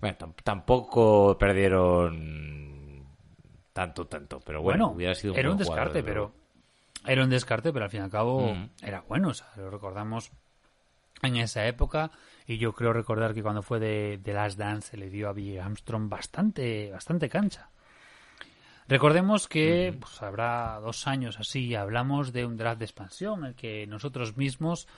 Bueno, 0.00 0.16
tam- 0.18 0.34
tampoco 0.42 1.36
perdieron 1.38 3.04
tanto, 3.72 4.06
tanto, 4.06 4.40
pero 4.40 4.60
bueno, 4.62 4.86
Bueno, 4.86 4.96
hubiera 4.96 5.14
sido 5.14 5.34
era 5.34 5.50
un 5.50 5.56
buen 5.56 5.66
jugador, 5.66 5.88
descarte, 5.92 6.06
pero 6.08 6.32
era 7.06 7.24
un 7.24 7.30
descarte, 7.30 7.72
pero 7.72 7.84
al 7.84 7.90
fin 7.90 8.00
y 8.00 8.04
al 8.04 8.10
cabo 8.10 8.54
Mm. 8.54 8.70
era 8.82 9.00
bueno. 9.02 9.28
O 9.28 9.34
sea, 9.34 9.48
lo 9.56 9.70
recordamos 9.70 10.30
en 11.22 11.36
esa 11.36 11.66
época 11.66 12.10
y 12.46 12.58
yo 12.58 12.72
creo 12.72 12.92
recordar 12.92 13.32
que 13.32 13.42
cuando 13.42 13.62
fue 13.62 13.78
de, 13.78 14.18
de 14.22 14.32
Last 14.32 14.58
Dance 14.58 14.90
se 14.90 14.96
le 14.96 15.08
dio 15.08 15.28
a 15.28 15.32
Bill 15.32 15.60
Armstrong 15.60 16.08
bastante, 16.08 16.90
bastante 16.90 17.28
cancha. 17.28 17.68
Recordemos 18.88 19.46
que 19.48 19.96
pues, 19.98 20.20
habrá 20.22 20.78
dos 20.80 21.06
años 21.06 21.38
así 21.38 21.74
hablamos 21.74 22.32
de 22.32 22.44
un 22.44 22.56
draft 22.56 22.78
de 22.80 22.84
expansión, 22.84 23.44
el 23.44 23.54
que 23.54 23.86
nosotros 23.86 24.36
mismos 24.36 24.88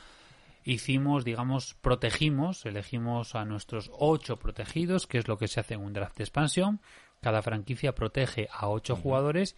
hicimos, 0.65 1.25
digamos, 1.25 1.75
protegimos, 1.75 2.65
elegimos 2.67 3.35
a 3.35 3.45
nuestros 3.45 3.91
ocho 3.95 4.39
protegidos, 4.39 5.07
que 5.07 5.19
es 5.19 5.29
lo 5.29 5.39
que 5.39 5.49
se 5.49 5.61
hace 5.61 5.75
en 5.75 5.81
un 5.81 5.93
draft 5.93 6.17
de 6.17 6.25
expansión. 6.25 6.81
Cada 7.21 7.43
franquicia 7.43 7.95
protege 7.95 8.49
a 8.51 8.69
ocho 8.69 8.97
jugadores 8.97 9.57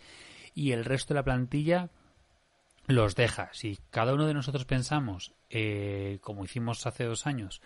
y 0.55 0.73
el 0.73 0.85
resto 0.85 1.15
de 1.15 1.21
la 1.21 1.25
plantilla 1.25 1.91
los 2.87 3.15
deja. 3.15 3.51
Si 3.53 3.79
cada 3.91 4.15
uno 4.15 4.27
de 4.27 4.35
nosotros 4.35 4.65
pensamos, 4.65 5.35
eh, 5.51 6.19
como 6.23 6.45
hicimos 6.45 6.87
hace 6.87 7.05
dos 7.05 7.27
años, 7.27 7.63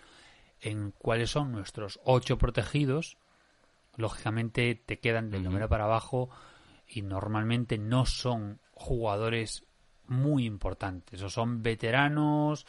en 0.59 0.91
cuáles 0.91 1.31
son 1.31 1.51
nuestros 1.51 1.99
ocho 2.03 2.37
protegidos, 2.37 3.17
lógicamente 3.95 4.75
te 4.75 4.99
quedan 4.99 5.31
del 5.31 5.43
número 5.43 5.67
para 5.67 5.85
abajo 5.85 6.29
y 6.87 7.01
normalmente 7.01 7.77
no 7.77 8.05
son 8.05 8.59
jugadores 8.73 9.63
muy 10.07 10.45
importantes 10.45 11.21
o 11.21 11.29
son 11.29 11.63
veteranos 11.63 12.65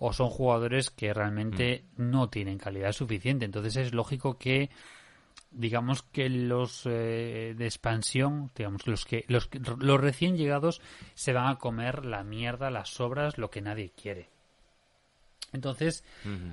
o 0.00 0.12
son 0.14 0.30
jugadores 0.30 0.90
que 0.90 1.12
realmente 1.12 1.84
no 1.96 2.30
tienen 2.30 2.58
calidad 2.58 2.92
suficiente. 2.92 3.44
Entonces 3.44 3.76
es 3.76 3.94
lógico 3.94 4.38
que 4.38 4.70
digamos 5.50 6.02
que 6.02 6.30
los 6.30 6.86
eh, 6.86 7.54
de 7.56 7.64
expansión, 7.66 8.50
digamos 8.56 8.86
los 8.86 9.04
que 9.04 9.24
los, 9.28 9.50
los 9.78 10.00
recién 10.00 10.36
llegados 10.36 10.80
se 11.14 11.34
van 11.34 11.48
a 11.48 11.58
comer 11.58 12.06
la 12.06 12.24
mierda, 12.24 12.70
las 12.70 12.88
sobras, 12.88 13.36
lo 13.36 13.50
que 13.50 13.60
nadie 13.60 13.90
quiere. 13.90 14.30
Entonces, 15.52 16.04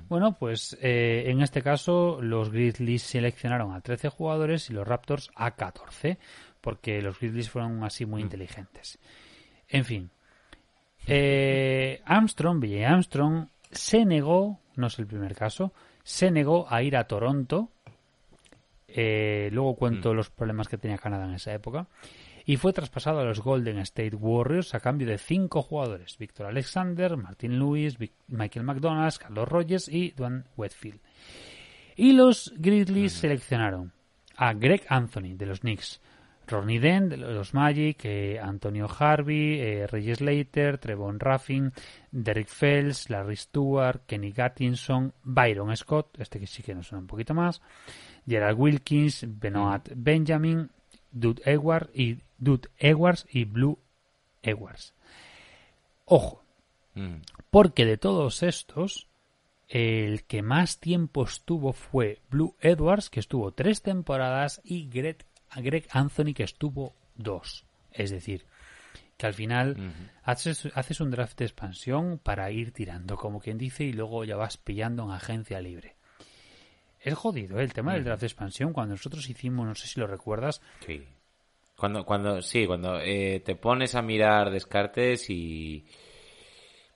bueno, 0.09 0.35
pues 0.39 0.75
eh, 0.81 1.25
en 1.27 1.41
este 1.41 1.61
caso 1.61 2.19
los 2.19 2.49
Grizzlies 2.49 3.03
seleccionaron 3.03 3.73
a 3.73 3.81
13 3.81 4.09
jugadores 4.09 4.69
y 4.69 4.73
los 4.73 4.87
Raptors 4.87 5.29
a 5.35 5.51
14, 5.51 6.17
porque 6.61 7.01
los 7.01 7.19
Grizzlies 7.19 7.49
fueron 7.49 7.83
así 7.83 8.05
muy 8.05 8.23
inteligentes. 8.23 8.97
En 9.69 9.85
fin, 9.85 10.09
eh, 11.07 12.01
Armstrong, 12.05 12.59
Billy 12.59 12.83
Armstrong, 12.83 13.47
se 13.71 14.05
negó, 14.05 14.59
no 14.75 14.87
es 14.87 14.99
el 14.99 15.07
primer 15.07 15.35
caso, 15.35 15.73
se 16.03 16.29
negó 16.31 16.71
a 16.71 16.83
ir 16.83 16.95
a 16.95 17.05
Toronto. 17.05 17.69
Eh, 18.87 19.49
luego 19.51 19.75
cuento 19.75 20.13
los 20.13 20.29
problemas 20.29 20.67
que 20.67 20.77
tenía 20.77 20.97
Canadá 20.97 21.25
en 21.25 21.33
esa 21.33 21.53
época. 21.53 21.87
Y 22.45 22.55
fue 22.55 22.71
traspasado 22.71 23.19
a 23.19 23.25
los 23.25 23.41
Golden 23.41 23.77
State 23.79 24.15
Warriors 24.15 24.73
a 24.73 24.79
cambio 24.79 25.05
de 25.07 25.17
cinco 25.17 25.61
jugadores: 25.61 26.17
Victor 26.17 26.45
Alexander, 26.47 27.17
Martin 27.17 27.59
Lewis, 27.59 27.97
Vic- 27.97 28.13
Michael 28.27 28.65
McDonald, 28.65 29.17
Carlos 29.17 29.49
Rogers 29.49 29.89
y 29.89 30.11
Duane 30.11 30.43
Wetfield. 30.55 31.01
Y 31.97 32.13
los 32.13 32.53
Grizzlies 32.55 33.13
seleccionaron 33.13 33.91
a 34.37 34.53
Greg 34.53 34.85
Anthony 34.87 35.35
de 35.35 35.45
los 35.45 35.59
Knicks, 35.59 35.99
Ronnie 36.47 36.79
Dent 36.79 37.09
de 37.09 37.17
los 37.17 37.53
Magic, 37.53 38.05
eh, 38.05 38.39
Antonio 38.39 38.87
Harvey, 38.87 39.59
eh, 39.59 40.15
Slater, 40.15 40.77
Trevon 40.77 41.19
Ruffin, 41.19 41.71
Derek 42.11 42.47
Fells, 42.47 43.09
Larry 43.09 43.35
Stewart, 43.35 44.01
Kenny 44.05 44.31
Gattinson, 44.31 45.13
Byron 45.23 45.75
Scott, 45.75 46.19
este 46.19 46.39
que 46.39 46.47
sí 46.47 46.63
que 46.63 46.73
nos 46.73 46.87
suena 46.87 47.01
un 47.01 47.07
poquito 47.07 47.33
más, 47.33 47.61
Gerald 48.27 48.59
Wilkins, 48.59 49.25
Benoit 49.27 49.89
Benjamin, 49.95 50.69
Dude 51.11 51.41
Edwards 51.45 51.89
y 51.93 52.17
Dude 52.37 52.69
Edwards 52.77 53.25
y 53.31 53.45
Blue 53.45 53.77
Edwards. 54.41 54.93
Ojo, 56.05 56.43
Mm. 56.95 57.21
porque 57.51 57.85
de 57.85 57.97
todos 57.97 58.41
estos, 58.41 59.07
el 59.67 60.23
que 60.23 60.41
más 60.41 60.79
tiempo 60.79 61.23
estuvo 61.25 61.71
fue 61.73 62.21
Blue 62.31 62.55
Edwards, 62.59 63.09
que 63.11 63.19
estuvo 63.19 63.51
tres 63.51 63.83
temporadas, 63.83 64.61
y 64.63 64.87
Greg, 64.89 65.17
Greg 65.55 65.87
Anthony, 65.91 66.33
que 66.33 66.43
estuvo 66.43 66.93
dos. 67.15 67.65
Es 67.91 68.11
decir, 68.11 68.45
que 69.17 69.25
al 69.25 69.33
final 69.33 69.75
haces, 70.23 70.67
haces 70.75 70.99
un 70.99 71.09
draft 71.09 71.39
de 71.39 71.45
expansión 71.45 72.19
para 72.21 72.51
ir 72.51 72.71
tirando, 72.71 73.17
como 73.17 73.39
quien 73.39 73.57
dice, 73.57 73.83
y 73.83 73.93
luego 73.93 74.23
ya 74.23 74.35
vas 74.35 74.57
pillando 74.57 75.03
en 75.03 75.11
agencia 75.11 75.59
libre. 75.59 75.95
Es 76.99 77.15
jodido 77.15 77.59
¿eh? 77.59 77.63
el 77.63 77.73
tema 77.73 77.93
del 77.93 78.03
draft 78.03 78.21
de 78.21 78.27
expansión. 78.27 78.73
Cuando 78.73 78.93
nosotros 78.93 79.29
hicimos, 79.29 79.65
no 79.65 79.75
sé 79.75 79.87
si 79.87 79.99
lo 79.99 80.07
recuerdas, 80.07 80.61
Sí. 80.85 81.03
Cuando, 81.75 82.03
cuando, 82.05 82.41
sí, 82.41 82.65
cuando 82.65 82.99
eh, 82.99 83.39
te 83.45 83.55
pones 83.55 83.93
a 83.93 84.01
mirar 84.01 84.49
descartes 84.49 85.29
y, 85.29 85.85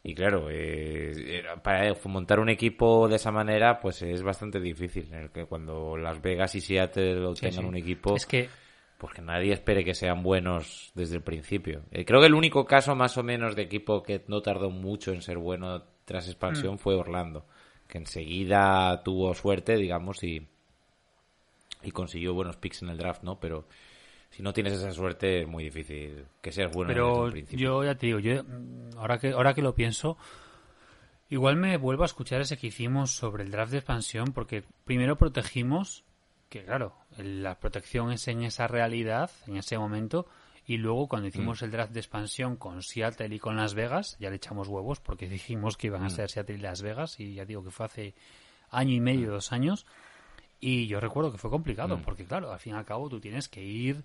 y 0.04 0.16
claro, 0.16 0.48
eh, 0.50 1.44
para 1.62 1.94
montar 2.06 2.40
un 2.40 2.50
equipo 2.50 3.08
de 3.08 3.18
esa 3.18 3.32
manera, 3.32 3.80
pues 3.80 4.02
es 4.02 4.24
bastante 4.24 4.60
difícil. 4.60 5.08
En 5.14 5.24
el 5.24 5.30
que 5.32 5.46
cuando 5.46 5.96
Las 5.96 6.22
Vegas 6.22 6.56
y 6.56 6.62
Seattle 6.62 7.36
Sí, 7.36 7.42
tengan 7.42 7.64
sí. 7.64 7.68
un 7.68 7.76
equipo, 7.78 8.16
Es 8.16 8.26
que 8.26 8.50
pues 8.98 9.14
que 9.14 9.22
nadie 9.22 9.54
espere 9.54 9.84
que 9.84 9.96
sean 9.96 10.22
buenos 10.22 10.92
desde 10.94 11.16
el 11.16 11.24
principio. 11.24 11.82
Eh, 11.92 12.06
creo 12.06 12.20
que 12.20 12.28
el 12.28 12.36
único 12.36 12.66
caso 12.66 12.96
más 12.96 13.18
o 13.18 13.24
menos 13.24 13.56
de 13.56 13.64
equipo 13.64 14.04
que 14.04 14.24
no 14.28 14.42
tardó 14.42 14.70
mucho 14.70 15.12
en 15.12 15.22
ser 15.24 15.38
bueno 15.40 15.84
tras 16.06 16.28
expansión 16.28 16.78
fue 16.78 16.94
Orlando, 16.96 17.46
que 17.88 17.98
enseguida 17.98 19.02
tuvo 19.04 19.34
suerte, 19.34 19.76
digamos, 19.76 20.24
y, 20.24 20.48
y 21.84 21.92
consiguió 21.92 22.34
buenos 22.36 22.58
picks 22.58 22.84
en 22.84 22.90
el 22.90 22.98
draft, 22.98 23.24
¿no? 23.24 23.40
Pero 23.40 23.66
si 24.32 24.42
no 24.42 24.54
tienes 24.54 24.74
esa 24.74 24.92
suerte 24.94 25.42
es 25.42 25.48
muy 25.48 25.66
difícil 25.66 26.26
que 26.42 26.52
seas 26.52 26.72
bueno 26.72 26.90
desde 26.90 27.02
Pero 27.02 27.26
el 27.28 27.32
principio. 27.32 27.66
yo 27.66 27.84
ya 27.84 27.96
te 27.96 28.08
digo, 28.08 28.20
yo 28.20 28.44
mm, 28.44 28.98
ahora 28.98 29.20
que 29.20 29.32
ahora 29.32 29.54
que 29.54 29.62
lo 29.62 29.76
pienso, 29.76 30.18
igual 31.30 31.58
me 31.58 31.78
vuelvo 31.78 32.04
a 32.04 32.06
escuchar 32.08 32.42
ese 32.42 32.58
que 32.58 32.68
hicimos 32.68 33.12
sobre 33.12 33.44
el 33.44 33.52
draft 33.52 33.72
de 33.72 33.80
expansión, 33.80 34.32
porque 34.34 34.64
primero 34.86 35.18
protegimos, 35.18 36.04
que 36.50 36.64
claro, 36.64 36.96
la 37.18 37.60
protección 37.60 38.12
es 38.12 38.28
en 38.28 38.44
esa 38.44 38.68
realidad, 38.68 39.32
en 39.48 39.58
ese 39.58 39.78
momento, 39.78 40.28
y 40.66 40.78
luego 40.78 41.08
cuando 41.08 41.28
hicimos 41.28 41.62
el 41.62 41.72
draft 41.72 41.92
de 41.92 42.00
expansión 42.00 42.56
con 42.56 42.84
Seattle 42.84 43.34
y 43.36 43.40
con 43.40 43.58
Las 43.58 43.74
Vegas, 43.74 44.16
ya 44.20 44.30
le 44.30 44.38
echamos 44.38 44.68
huevos 44.68 45.00
porque 45.00 45.28
dijimos 45.30 45.76
que 45.76 45.88
iban 45.88 46.04
a 46.04 46.10
ser 46.10 46.30
Seattle 46.30 46.56
y 46.56 46.62
Las 46.62 46.82
Vegas, 46.82 47.20
y 47.20 47.34
ya 47.34 47.46
digo 47.46 47.64
que 47.64 47.72
fue 47.72 47.86
hace 47.86 48.14
año 48.70 48.94
y 48.94 49.02
medio, 49.02 49.32
dos 49.32 49.52
años, 49.52 49.86
y 50.62 50.86
yo 50.88 51.00
recuerdo 51.00 51.32
que 51.32 51.40
fue 51.40 51.50
complicado, 51.50 52.00
porque 52.06 52.24
claro, 52.24 52.54
al 52.54 52.60
fin 52.60 52.76
y 52.76 52.78
al 52.78 52.86
cabo 52.86 53.10
tú 53.10 53.20
tienes 53.20 53.50
que 53.50 53.64
ir 53.64 54.04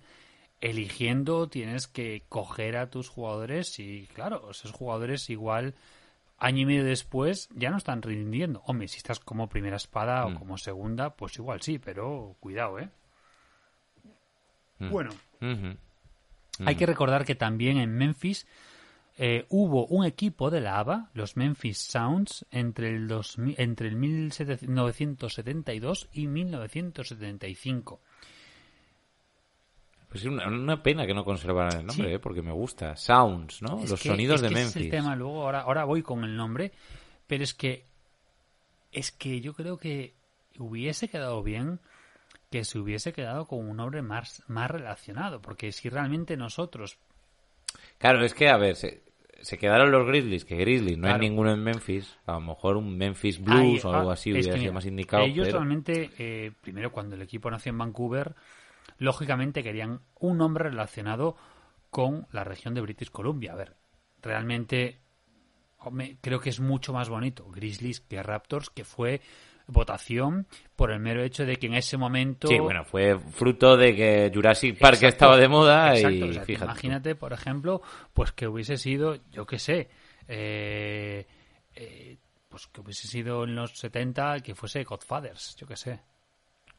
eligiendo, 0.61 1.49
tienes 1.49 1.87
que 1.87 2.23
coger 2.31 2.79
a 2.79 2.89
tus 2.89 3.11
jugadores 3.11 3.79
y 3.79 4.09
claro, 4.15 4.51
esos 4.51 4.73
jugadores 4.73 5.29
igual 5.29 5.75
año 6.39 6.63
y 6.63 6.67
medio 6.67 6.85
después 6.85 7.51
ya 7.55 7.71
no 7.71 7.77
están 7.77 8.01
rindiendo. 8.01 8.63
Hombre, 8.67 8.89
si 8.89 8.97
estás 8.97 9.21
como 9.21 9.49
primera 9.49 9.77
espada 9.77 10.27
o 10.27 10.35
como 10.35 10.57
segunda, 10.57 11.11
pues 11.11 11.37
igual 11.37 11.61
sí, 11.61 11.79
pero 11.79 12.37
cuidado, 12.41 12.79
¿eh? 12.79 12.89
Bueno, 14.79 15.11
Ujú. 15.41 15.77
hay 16.65 16.75
que 16.77 16.87
recordar 16.87 17.25
que 17.25 17.35
también 17.35 17.79
en 17.79 17.95
Memphis 17.97 18.47
eh, 19.17 19.47
hubo 19.49 19.87
un 19.87 20.05
equipo 20.05 20.51
de 20.51 20.61
la 20.61 20.79
ABA, 20.79 21.11
los 21.14 21.37
Memphis 21.37 21.79
Sounds, 21.79 22.45
entre 22.51 22.91
el, 22.95 23.09
2000 23.09 23.55
entre 23.59 23.89
el 23.89 23.97
1972 23.97 26.09
y 26.12 26.27
1975. 26.27 28.01
Pues 30.09 30.21
es 30.23 30.29
una, 30.29 30.47
una 30.49 30.83
pena 30.83 31.07
que 31.07 31.14
no 31.14 31.25
conservaran 31.25 31.81
el 31.81 31.87
nombre, 31.87 32.09
Sí. 32.09 32.14
¿eh? 32.14 32.19
porque 32.19 32.43
me 32.43 32.53
gusta. 32.53 32.95
Sounds, 32.97 33.62
¿no? 33.62 33.83
Es 33.83 33.91
Los 33.91 34.01
que- 34.03 34.09
sonidos 34.11 34.37
es 34.37 34.43
de 34.43 34.49
que 34.49 34.55
Memphis. 34.55 34.71
ese 34.77 34.79
es 34.81 34.85
el 34.87 34.91
tema, 34.91 35.17
luego 35.17 35.43
ahora, 35.43 35.61
ahora 35.62 35.85
voy 35.85 36.03
con 36.03 36.25
el 36.25 36.37
nombre, 36.37 36.73
pero 37.27 37.43
es 37.45 37.55
que 37.55 37.87
es 38.93 39.11
que 39.12 39.41
yo 39.41 39.53
creo 39.55 39.79
que 39.79 40.14
hubiese 40.59 41.09
quedado 41.09 41.43
bien 41.43 41.81
que 42.51 42.64
se 42.64 42.79
hubiese 42.79 43.12
quedado 43.12 43.47
con 43.47 43.69
un 43.69 43.77
nombre 43.77 44.01
más, 44.01 44.43
más 44.47 44.71
relacionado, 44.71 45.43
porque 45.43 45.73
si 45.73 45.89
realmente 45.91 46.37
nosotros 46.37 46.97
Claro, 47.99 48.24
es 48.24 48.34
que, 48.34 48.49
a 48.49 48.57
ver, 48.57 48.76
se, 48.76 49.03
se 49.40 49.59
quedaron 49.59 49.90
los 49.90 50.07
Grizzlies, 50.07 50.44
que 50.44 50.57
Grizzlies 50.57 50.99
no 50.99 51.05
Claro. 51.05 51.22
hay 51.22 51.28
ninguno 51.28 51.53
en 51.53 51.62
Memphis. 51.62 52.18
A 52.26 52.32
lo 52.32 52.40
mejor 52.40 52.76
un 52.76 52.97
Memphis 52.97 53.40
Blues 53.40 53.84
Ahí, 53.84 53.90
o 53.90 53.94
algo 53.94 54.11
ah, 54.11 54.14
así 54.14 54.32
hubiera 54.32 54.57
sido 54.59 54.72
más 54.72 54.86
indicado. 54.86 55.24
Ellos 55.24 55.47
pero... 55.47 55.59
realmente, 55.59 56.11
eh, 56.18 56.53
primero 56.61 56.92
cuando 56.92 57.16
el 57.16 57.22
equipo 57.22 57.51
nació 57.51 57.70
en 57.70 57.78
Vancouver, 57.78 58.34
lógicamente 58.99 59.62
querían 59.62 60.01
un 60.18 60.38
nombre 60.38 60.68
relacionado 60.68 61.36
con 61.90 62.26
la 62.32 62.44
región 62.44 62.74
de 62.74 62.80
British 62.80 63.11
Columbia. 63.11 63.53
A 63.53 63.57
ver, 63.57 63.76
realmente 64.20 65.01
creo 66.20 66.40
que 66.40 66.51
es 66.51 66.61
mucho 66.61 66.92
más 66.92 67.09
bonito 67.09 67.49
Grizzlies 67.51 68.01
que 68.01 68.22
Raptors, 68.22 68.70
que 68.70 68.84
fue 68.84 69.20
votación 69.67 70.47
por 70.77 70.91
el 70.93 71.01
mero 71.01 71.23
hecho 71.23 71.45
de 71.45 71.57
que 71.57 71.67
en 71.67 71.75
ese 71.75 71.97
momento... 71.97 72.49
Sí, 72.49 72.59
bueno, 72.59 72.85
fue 72.85 73.19
fruto 73.19 73.77
de 73.77 73.95
que 73.97 74.31
Jurassic 74.33 74.79
Park 74.79 74.95
Exacto, 74.95 75.09
estaba 75.14 75.37
de 75.37 75.49
moda 75.49 75.95
exacto, 75.97 76.17
y 76.17 76.23
o 76.23 76.33
sea, 76.33 76.41
tú 76.43 76.47
fíjate. 76.47 76.64
tú. 76.67 76.71
imagínate, 76.73 77.14
por 77.14 77.33
ejemplo, 77.33 77.83
pues 78.14 78.33
que 78.33 78.47
hubiese 78.47 78.77
sido, 78.77 79.17
yo 79.33 79.45
qué 79.47 79.59
sé, 79.59 79.89
eh, 80.29 81.27
eh, 81.75 82.17
pues 82.49 82.67
que 82.69 82.81
hubiese 82.81 83.09
sido 83.09 83.45
en 83.45 83.55
los 83.55 83.73
70 83.79 84.41
que 84.41 84.55
fuese 84.55 84.85
Godfathers, 84.85 85.57
yo 85.57 85.67
qué 85.67 85.77
sé. 85.77 86.01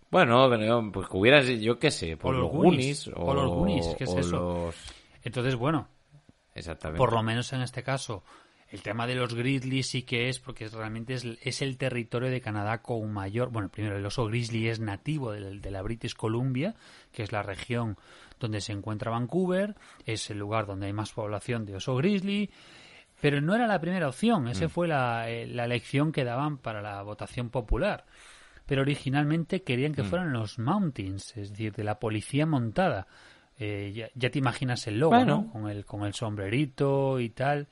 Bueno, 0.10 0.50
pues 0.94 1.08
que 1.10 1.18
hubiera, 1.18 1.42
yo 1.42 1.78
qué 1.78 1.92
sé, 1.92 2.16
por 2.16 2.34
O 2.34 2.40
los 2.40 2.52
Goonies, 2.52 3.10
Goonies. 3.10 3.30
o 3.30 3.34
los 3.34 3.50
Goonies, 3.50 3.96
¿qué 3.98 4.04
es 4.06 4.14
eso? 4.16 4.38
los- 4.68 4.76
Entonces, 5.24 5.56
bueno, 5.56 5.90
Exactamente. 6.56 6.98
por 6.98 7.12
lo 7.12 7.22
menos 7.22 7.52
en 7.52 7.62
este 7.62 7.84
caso, 7.84 8.24
el 8.70 8.82
tema 8.82 9.07
de 9.07 9.15
los 9.15 9.34
Grizzlies 9.34 9.88
sí 9.88 10.01
que 10.03 10.28
es, 10.30 10.39
porque 10.39 10.65
es- 10.65 10.74
realmente 10.74 11.13
es, 11.13 11.26
es 11.41 11.61
el 11.61 11.78
territorio 11.78 12.30
de 12.30 12.41
Canadá 12.41 12.82
con 12.82 13.11
mayor. 13.13 13.49
Bueno, 13.49 13.70
primero, 13.70 13.97
el 13.97 14.05
oso 14.05 14.26
grizzly 14.26 14.68
es 14.68 14.80
nativo 14.80 15.32
de, 15.32 15.59
de 15.59 15.72
la 15.72 15.82
British 15.82 16.13
Columbia, 16.15 16.76
que 17.11 17.24
es 17.24 17.32
la 17.32 17.43
región 17.43 17.97
donde 18.39 18.61
se 18.61 18.72
encuentra 18.74 19.11
Vancouver, 19.11 19.76
es 20.05 20.30
el 20.30 20.38
lugar 20.39 20.65
donde 20.68 20.86
hay 20.88 20.93
más 20.93 21.11
población 21.13 21.65
de 21.65 21.76
oso 21.78 21.95
grizzly. 21.95 22.49
Pero 23.20 23.41
no 23.41 23.55
era 23.55 23.65
la 23.65 23.80
primera 23.82 24.07
opción, 24.07 24.47
esa 24.47 24.70
fue 24.70 24.88
la, 24.88 25.28
eh, 25.28 25.47
la 25.47 25.65
elección 25.65 26.11
que 26.11 26.24
daban 26.24 26.57
para 26.59 26.84
la 26.84 27.01
votación 27.01 27.49
popular. 27.49 28.05
Pero 28.68 28.82
originalmente 28.84 29.63
querían 29.63 29.93
que 29.95 30.03
fueran 30.03 30.34
los 30.34 30.59
Mountains, 30.59 31.36
es 31.36 31.49
decir, 31.49 31.74
de 31.74 31.84
la 31.84 31.97
policía 31.99 32.45
montada. 32.45 33.07
Eh, 33.57 33.91
ya, 33.95 34.09
ya 34.13 34.30
te 34.30 34.38
imaginas 34.38 34.86
el 34.86 34.99
logo, 34.99 35.15
Bueno. 35.15 35.45
¿no? 35.47 35.51
Con 35.51 35.68
el, 35.70 35.84
con 35.84 36.03
el 36.05 36.13
sombrerito 36.13 37.20
y 37.20 37.30
tal. 37.30 37.68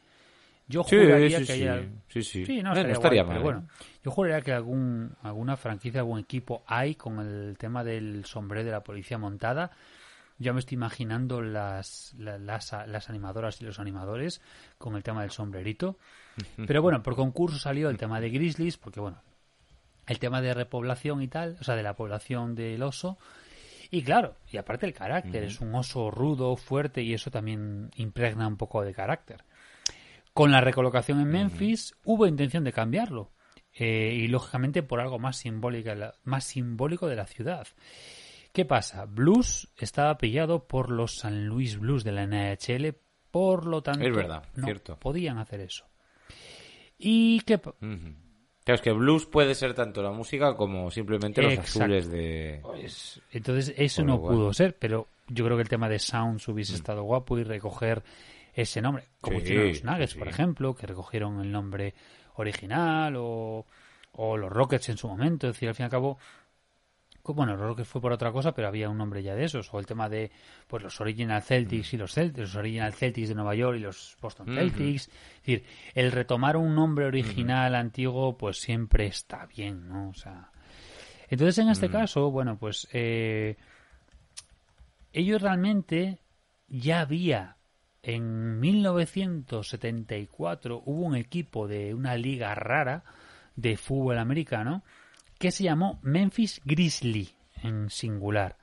Yo 0.68 0.84
juraría 0.84 1.40
sí, 1.40 1.46
que 1.46 1.54
haya... 1.54 1.90
Sí, 2.08 2.24
sí. 2.24 2.46
Sí, 2.46 2.64
no, 2.64 2.72
estaría, 2.72 2.94
estaría 2.94 3.24
guay, 3.24 3.36
mal. 3.36 3.38
pero 3.38 3.40
¿eh? 3.40 3.44
bueno. 3.44 3.68
Yo 4.04 4.12
juraría 4.12 4.42
que 4.42 4.52
algún, 4.52 5.16
alguna 5.22 5.58
franquicia, 5.58 6.00
algún 6.02 6.20
equipo 6.20 6.64
hay 6.68 6.96
con 6.96 7.20
el 7.20 7.58
tema 7.58 7.84
del 7.84 8.26
sombrero 8.26 8.66
de 8.66 8.72
la 8.72 8.84
policía 8.84 9.18
montada. 9.18 9.72
Ya 10.38 10.52
me 10.54 10.60
estoy 10.60 10.76
imaginando 10.76 11.42
las, 11.42 12.14
la- 12.18 12.38
las, 12.38 12.72
las 12.88 13.10
animadoras 13.10 13.62
y 13.62 13.66
los 13.66 13.80
animadores 13.80 14.42
con 14.78 14.96
el 14.96 15.04
tema 15.04 15.22
del 15.22 15.32
sombrerito. 15.32 15.98
Pero 16.68 16.82
bueno, 16.82 17.02
por 17.04 17.16
concurso 17.16 17.58
salió 17.58 17.90
el 17.90 17.98
tema 17.98 18.20
de 18.20 18.30
Grizzlies, 18.32 18.78
porque 18.78 19.00
bueno, 19.00 19.22
el 20.08 20.20
tema 20.20 20.42
de 20.42 20.54
repoblación 20.54 21.22
y 21.22 21.28
tal, 21.28 21.58
o 21.62 21.64
sea, 21.64 21.76
de 21.76 21.84
la 21.84 21.96
población 21.96 22.56
del 22.56 22.82
oso. 22.84 23.18
Y 23.92 24.02
claro, 24.04 24.36
y 24.52 24.58
aparte 24.58 24.88
el 24.88 24.94
carácter, 24.94 25.44
es 25.44 25.62
un 25.62 25.74
oso 25.76 26.10
rudo, 26.12 26.56
fuerte, 26.58 27.02
y 27.04 27.14
eso 27.14 27.30
también 27.32 27.92
impregna 27.96 28.48
un 28.48 28.58
poco 28.58 28.82
de 28.82 28.94
carácter. 28.94 29.44
Con 30.36 30.52
la 30.52 30.60
recolocación 30.60 31.22
en 31.22 31.30
Memphis 31.30 31.96
hubo 32.04 32.28
intención 32.28 32.66
de 32.66 32.74
cambiarlo. 32.74 33.32
eh, 33.78 34.14
y 34.14 34.28
lógicamente 34.28 34.84
por 34.84 35.00
algo 35.00 35.18
más, 35.18 35.38
simbólica, 35.38 36.14
más 36.26 36.44
simbólico 36.44 37.08
de 37.08 37.16
la 37.16 37.26
ciudad. 37.26 37.66
¿Qué 38.54 38.64
pasa? 38.66 39.06
Blues 39.06 39.70
estaba 39.78 40.18
pillado 40.18 40.68
por 40.68 40.92
los 40.92 41.16
San 41.18 41.46
Luis 41.48 41.78
Blues 41.80 42.04
de 42.04 42.12
la 42.12 42.24
NHL, 42.26 42.96
por 43.32 43.66
lo 43.66 43.82
tanto 43.82 44.06
Es 44.06 44.14
verdad, 44.16 44.44
no 44.56 44.66
cierto. 44.66 44.98
podían 45.00 45.38
hacer 45.40 45.62
eso. 45.62 45.86
¿Y 46.98 47.40
qué 47.42 47.56
Ujú. 47.56 48.16
Claro, 48.64 48.76
es 48.76 48.82
que 48.82 48.92
blues 48.94 49.26
puede 49.26 49.56
ser 49.56 49.74
tanto 49.74 50.02
la 50.02 50.12
música 50.12 50.56
como 50.56 50.90
simplemente 50.92 51.42
los 51.42 51.54
Exacto. 51.54 51.80
azules 51.80 52.10
de... 52.10 52.60
Pues, 52.62 53.22
entonces 53.32 53.74
eso 53.78 54.04
no 54.04 54.22
pudo 54.22 54.54
ser, 54.54 54.76
pero 54.78 55.08
yo 55.28 55.46
creo 55.46 55.56
que 55.58 55.64
el 55.64 55.70
tema 55.70 55.88
de 55.88 56.00
Sounds 56.00 56.48
hubiese 56.48 56.76
estado 56.76 57.04
guapo 57.04 57.38
y 57.38 57.44
recoger 57.44 58.04
ese 58.56 58.82
nombre, 58.82 59.04
como 59.22 59.40
Sí, 59.40 59.44
hicieron 59.46 59.68
los 59.68 59.84
Nuggets, 59.84 60.12
sí. 60.14 60.20
por 60.20 60.28
ejemplo, 60.28 60.76
que 60.76 60.88
recogieron 60.88 61.40
el 61.42 61.52
nombre 61.52 61.94
original 62.36 63.16
o, 63.18 63.66
o 64.14 64.38
los 64.38 64.52
Rockets 64.52 64.90
en 64.90 64.98
su 64.98 65.08
momento, 65.08 65.48
es 65.48 65.54
decir, 65.54 65.70
al 65.70 65.76
fin 65.76 65.84
y 65.84 65.86
al 65.86 65.92
cabo, 65.92 66.18
pues, 67.22 67.36
bueno, 67.36 67.56
los 67.56 67.66
Rockets 67.66 67.88
fue 67.88 68.02
por 68.02 68.14
otra 68.14 68.32
cosa, 68.32 68.54
pero 68.54 68.68
había 68.68 68.88
un 68.90 68.98
nombre 68.98 69.24
ya 69.24 69.34
de 69.36 69.46
esos, 69.46 69.74
o 69.74 69.80
el 69.80 69.86
tema 69.86 70.08
de 70.10 70.32
pues 70.68 70.84
los 70.84 71.02
Original 71.02 71.42
Celtics 71.42 71.94
y 71.94 71.98
los 71.98 72.14
Celtics, 72.14 72.40
los 72.40 72.56
Original 72.56 72.94
Celtics 72.94 73.30
de 73.30 73.36
Nueva 73.36 73.56
York 73.56 73.78
y 73.78 73.82
los 73.82 74.16
Boston. 74.22 74.46
Celtics, 74.54 75.08
es 75.08 75.40
decir, 75.40 75.66
el 75.96 76.12
retomar 76.12 76.56
un 76.56 76.76
nombre 76.76 77.06
original 77.06 77.74
antiguo, 77.76 78.38
pues 78.38 78.58
siempre 78.60 79.08
está 79.08 79.48
bien, 79.48 79.88
¿no? 79.90 80.10
O 80.10 80.14
sea, 80.14 80.52
entonces, 81.28 81.58
en 81.58 81.70
este 81.70 81.90
caso, 81.90 82.30
bueno, 82.30 82.58
pues 82.60 82.88
eh, 82.94 83.58
ellos 85.12 85.42
realmente 85.42 86.20
ya 86.68 87.02
había 87.02 87.58
en 88.06 88.60
1974 88.60 90.84
hubo 90.86 91.06
un 91.06 91.16
equipo 91.16 91.68
de 91.68 91.96
una 91.96 92.16
liga 92.16 92.54
rara 92.54 93.04
de 93.56 93.78
fútbol 93.78 94.20
americano 94.20 94.84
que 95.40 95.50
se 95.52 95.64
llamó 95.64 95.98
Memphis 96.04 96.62
Grizzly 96.64 97.32
en 97.64 97.90
singular. 97.90 98.58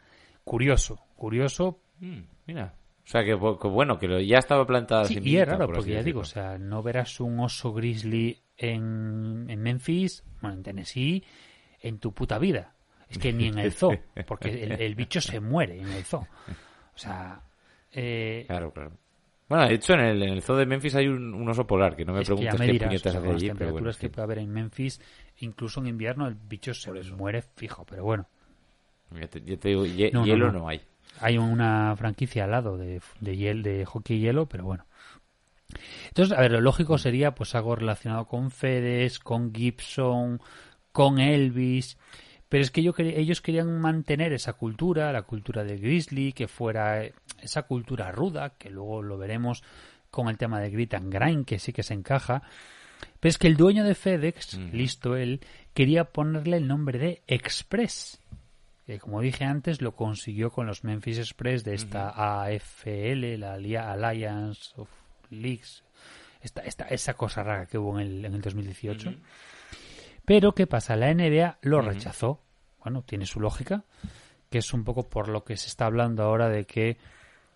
Curioso, 0.44 1.00
curioso. 1.16 1.80
Mm, 1.98 2.20
mira. 2.46 2.76
O 3.04 3.08
sea, 3.08 3.24
que, 3.24 3.32
que 3.32 3.68
bueno, 3.68 3.98
que 3.98 4.24
ya 4.24 4.38
estaba 4.38 4.64
plantada 4.64 5.02
la 5.02 5.08
Sí, 5.08 5.18
y 5.20 5.36
es 5.36 5.48
raro, 5.48 5.66
por 5.66 5.74
porque 5.74 5.90
ya 5.90 6.04
digo, 6.04 6.20
o 6.20 6.24
sea, 6.24 6.56
no 6.56 6.84
verás 6.84 7.18
un 7.18 7.40
oso 7.40 7.72
grizzly 7.72 8.38
en, 8.56 9.46
en 9.48 9.60
Memphis, 9.60 10.22
bueno, 10.40 10.58
en 10.58 10.62
Tennessee, 10.62 11.24
en 11.80 11.98
tu 11.98 12.12
puta 12.12 12.38
vida. 12.38 12.74
Es 13.08 13.18
que 13.18 13.32
ni 13.32 13.48
en 13.48 13.58
el 13.58 13.72
zoo, 13.72 13.98
porque 14.26 14.62
el, 14.62 14.80
el 14.80 14.94
bicho 14.94 15.20
se 15.20 15.40
muere 15.40 15.80
en 15.80 15.88
el 15.88 16.04
zoo. 16.04 16.28
O 16.94 16.98
sea, 16.98 17.42
eh, 17.90 18.44
Claro, 18.46 18.72
claro. 18.72 18.92
Bueno, 19.52 19.68
de 19.68 19.74
hecho, 19.74 19.92
en 19.92 20.00
el, 20.00 20.22
en 20.22 20.28
el 20.30 20.42
zoo 20.42 20.56
de 20.56 20.64
Memphis 20.64 20.94
hay 20.94 21.08
un, 21.08 21.34
un 21.34 21.46
oso 21.46 21.66
polar, 21.66 21.94
que 21.94 22.06
no 22.06 22.14
me 22.14 22.20
es 22.20 22.28
que 22.28 22.34
preguntes 22.34 22.58
me 22.58 22.66
qué 22.66 22.72
dirás, 22.72 22.88
o 22.88 22.88
puñetas 22.88 23.12
sea, 23.12 23.20
hace 23.20 23.26
con 23.26 23.32
las 23.34 23.42
allí, 23.42 23.50
pero 23.50 23.72
bueno. 23.72 23.86
temperaturas 23.88 23.96
que 23.98 24.08
puede 24.08 24.24
haber 24.24 24.38
en 24.38 24.50
Memphis, 24.50 25.00
incluso 25.40 25.80
en 25.80 25.88
invierno, 25.88 26.26
el 26.26 26.34
bicho 26.34 26.72
se 26.72 26.90
muere 27.12 27.42
fijo, 27.42 27.84
pero 27.84 28.02
bueno. 28.02 28.26
Ya 29.10 29.28
te, 29.28 29.42
ya 29.42 29.56
te 29.58 29.68
digo, 29.68 29.84
hie- 29.84 30.10
No, 30.12 30.20
no, 30.20 30.26
hielo 30.26 30.50
no. 30.50 30.60
no, 30.60 30.68
hay. 30.68 30.80
hay 31.20 31.36
una 31.36 31.94
franquicia 31.96 32.44
al 32.44 32.50
lado 32.50 32.78
de, 32.78 33.02
de, 33.20 33.36
hiel- 33.36 33.62
de 33.62 33.84
hockey 33.84 34.16
y 34.16 34.20
hielo, 34.20 34.46
pero 34.46 34.64
bueno. 34.64 34.86
Entonces, 36.08 36.36
a 36.36 36.40
ver, 36.40 36.52
lo 36.52 36.60
lógico 36.60 36.98
sería 36.98 37.34
pues 37.34 37.54
algo 37.54 37.76
relacionado 37.76 38.26
con 38.26 38.50
Fedes, 38.50 39.18
con 39.18 39.54
Gibson, 39.54 40.40
con 40.92 41.18
Elvis. 41.18 41.96
Pero 42.52 42.62
es 42.64 42.70
que 42.70 42.82
quería- 42.92 43.16
ellos 43.18 43.40
querían 43.40 43.80
mantener 43.80 44.34
esa 44.34 44.52
cultura, 44.52 45.10
la 45.10 45.22
cultura 45.22 45.64
del 45.64 45.80
Grizzly, 45.80 46.34
que 46.34 46.48
fuera 46.48 47.02
eh, 47.02 47.14
esa 47.40 47.62
cultura 47.62 48.12
ruda, 48.12 48.50
que 48.58 48.68
luego 48.68 49.00
lo 49.00 49.16
veremos 49.16 49.62
con 50.10 50.28
el 50.28 50.36
tema 50.36 50.60
de 50.60 50.68
Grit 50.68 50.92
and 50.92 51.10
Grind, 51.10 51.46
que 51.46 51.58
sí 51.58 51.72
que 51.72 51.82
se 51.82 51.94
encaja. 51.94 52.42
Pero 53.20 53.30
es 53.30 53.38
que 53.38 53.46
el 53.46 53.56
dueño 53.56 53.84
de 53.84 53.94
FedEx, 53.94 54.58
listo 54.70 55.16
él, 55.16 55.40
quería 55.72 56.04
ponerle 56.04 56.58
el 56.58 56.68
nombre 56.68 56.98
de 56.98 57.22
Express. 57.26 58.20
Que 58.86 58.98
como 58.98 59.22
dije 59.22 59.44
antes, 59.46 59.80
lo 59.80 59.92
consiguió 59.96 60.50
con 60.50 60.66
los 60.66 60.84
Memphis 60.84 61.16
Express 61.20 61.64
de 61.64 61.72
esta 61.72 62.10
AFL, 62.42 63.38
la 63.38 63.54
Alliance 63.54 64.72
of 64.76 64.90
Leagues, 65.30 65.84
esta, 66.42 66.60
esta, 66.60 66.84
esa 66.88 67.14
cosa 67.14 67.42
rara 67.42 67.64
que 67.64 67.78
hubo 67.78 67.98
en 67.98 68.06
el, 68.06 68.24
en 68.26 68.34
el 68.34 68.42
2018. 68.42 69.14
Pero, 70.24 70.54
¿qué 70.54 70.66
pasa? 70.66 70.96
La 70.96 71.12
NBA 71.12 71.58
lo 71.62 71.80
rechazó. 71.80 72.40
Bueno, 72.82 73.02
tiene 73.02 73.26
su 73.26 73.40
lógica, 73.40 73.84
que 74.50 74.58
es 74.58 74.72
un 74.72 74.84
poco 74.84 75.08
por 75.08 75.28
lo 75.28 75.44
que 75.44 75.56
se 75.56 75.68
está 75.68 75.86
hablando 75.86 76.22
ahora 76.22 76.48
de 76.48 76.64
que 76.64 76.96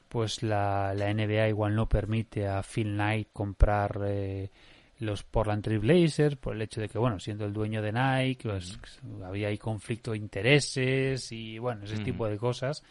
pues 0.08 0.42
la, 0.42 0.94
la 0.94 1.12
NBA 1.12 1.48
igual 1.48 1.74
no 1.74 1.88
permite 1.88 2.46
a 2.46 2.62
Phil 2.62 2.94
Knight 2.94 3.28
comprar 3.32 4.00
eh, 4.06 4.50
los 4.98 5.22
Portland 5.24 5.62
Trail 5.62 5.80
Blazers 5.80 6.36
por 6.36 6.54
el 6.54 6.62
hecho 6.62 6.80
de 6.80 6.88
que, 6.88 6.98
bueno, 6.98 7.18
siendo 7.18 7.44
el 7.44 7.52
dueño 7.52 7.82
de 7.82 7.92
Nike, 7.92 8.48
pues 8.48 8.78
había 9.24 9.48
ahí 9.48 9.58
conflicto 9.58 10.12
de 10.12 10.18
intereses 10.18 11.30
y, 11.32 11.58
bueno, 11.58 11.84
ese 11.84 11.98
tipo 11.98 12.26
de 12.28 12.38
cosas. 12.38 12.82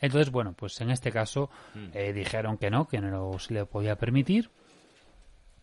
Entonces, 0.00 0.30
bueno, 0.30 0.52
pues 0.52 0.80
en 0.80 0.90
este 0.90 1.10
caso 1.10 1.50
eh, 1.94 2.12
dijeron 2.12 2.58
que 2.58 2.70
no, 2.70 2.86
que 2.86 3.00
no 3.00 3.38
se 3.38 3.54
le 3.54 3.64
podía 3.64 3.96
permitir. 3.96 4.50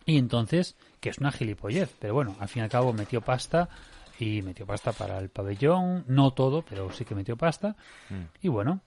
Y 0.05 0.17
entonces, 0.17 0.75
que 0.99 1.09
es 1.09 1.19
una 1.19 1.31
gilipollez, 1.31 1.93
pero 1.99 2.13
bueno, 2.13 2.35
al 2.39 2.47
fin 2.47 2.61
y 2.61 2.63
al 2.63 2.69
cabo 2.69 2.91
metió 2.93 3.21
pasta 3.21 3.69
y 4.19 4.41
metió 4.41 4.65
pasta 4.65 4.91
para 4.93 5.17
el 5.19 5.29
pabellón, 5.29 6.05
no 6.07 6.31
todo, 6.31 6.63
pero 6.63 6.91
sí 6.91 7.05
que 7.05 7.15
metió 7.15 7.37
pasta. 7.37 7.75
Y 8.41 8.47
bueno, 8.47 8.81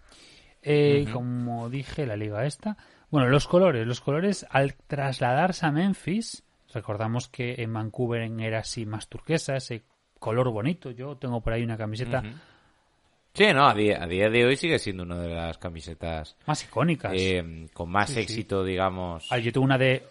eh, 0.62 1.06
como 1.12 1.68
dije, 1.70 2.06
la 2.06 2.16
liga 2.16 2.44
esta. 2.46 2.76
Bueno, 3.10 3.28
los 3.28 3.46
colores, 3.46 3.86
los 3.86 4.00
colores 4.00 4.44
al 4.50 4.74
trasladarse 4.74 5.66
a 5.66 5.70
Memphis, 5.70 6.42
recordamos 6.72 7.28
que 7.28 7.54
en 7.62 7.72
Vancouver 7.72 8.22
era 8.40 8.58
así 8.60 8.86
más 8.86 9.08
turquesa, 9.08 9.56
ese 9.56 9.82
color 10.18 10.50
bonito. 10.50 10.90
Yo 10.90 11.16
tengo 11.16 11.40
por 11.40 11.52
ahí 11.52 11.62
una 11.62 11.76
camiseta 11.76 12.22
Sí, 13.34 13.46
no, 13.52 13.66
a 13.66 13.74
día, 13.74 14.00
a 14.00 14.06
día 14.06 14.30
de 14.30 14.44
hoy 14.46 14.56
sigue 14.56 14.78
siendo 14.78 15.02
una 15.02 15.18
de 15.18 15.28
las 15.34 15.58
camisetas 15.58 16.36
más 16.46 16.62
icónicas. 16.62 17.12
eh, 17.16 17.66
con 17.72 17.90
más 17.90 18.08
Sí, 18.08 18.14
sí. 18.14 18.20
éxito, 18.20 18.62
digamos. 18.62 19.26
Ah, 19.30 19.38
yo 19.38 19.52
tengo 19.52 19.64
una 19.64 19.76
de 19.76 20.04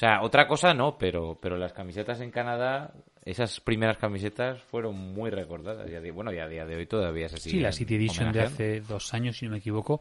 sea, 0.00 0.22
otra 0.22 0.48
cosa 0.48 0.72
no, 0.72 0.96
pero, 0.96 1.38
pero 1.40 1.56
las 1.56 1.72
camisetas 1.72 2.20
en 2.20 2.30
Canadá, 2.30 2.92
esas 3.24 3.60
primeras 3.60 3.98
camisetas 3.98 4.62
fueron 4.62 4.96
muy 4.96 5.30
recordadas. 5.30 5.88
Bueno, 6.14 6.32
y 6.32 6.38
a 6.38 6.48
día 6.48 6.64
de 6.64 6.76
hoy 6.76 6.86
todavía 6.86 7.28
se 7.28 7.36
Sí, 7.36 7.50
siguen 7.50 7.64
la 7.64 7.72
City 7.72 7.96
Edition 7.96 8.32
de 8.32 8.40
hace 8.40 8.80
dos 8.80 9.12
años, 9.14 9.36
si 9.36 9.44
no 9.44 9.52
me 9.52 9.58
equivoco, 9.58 10.00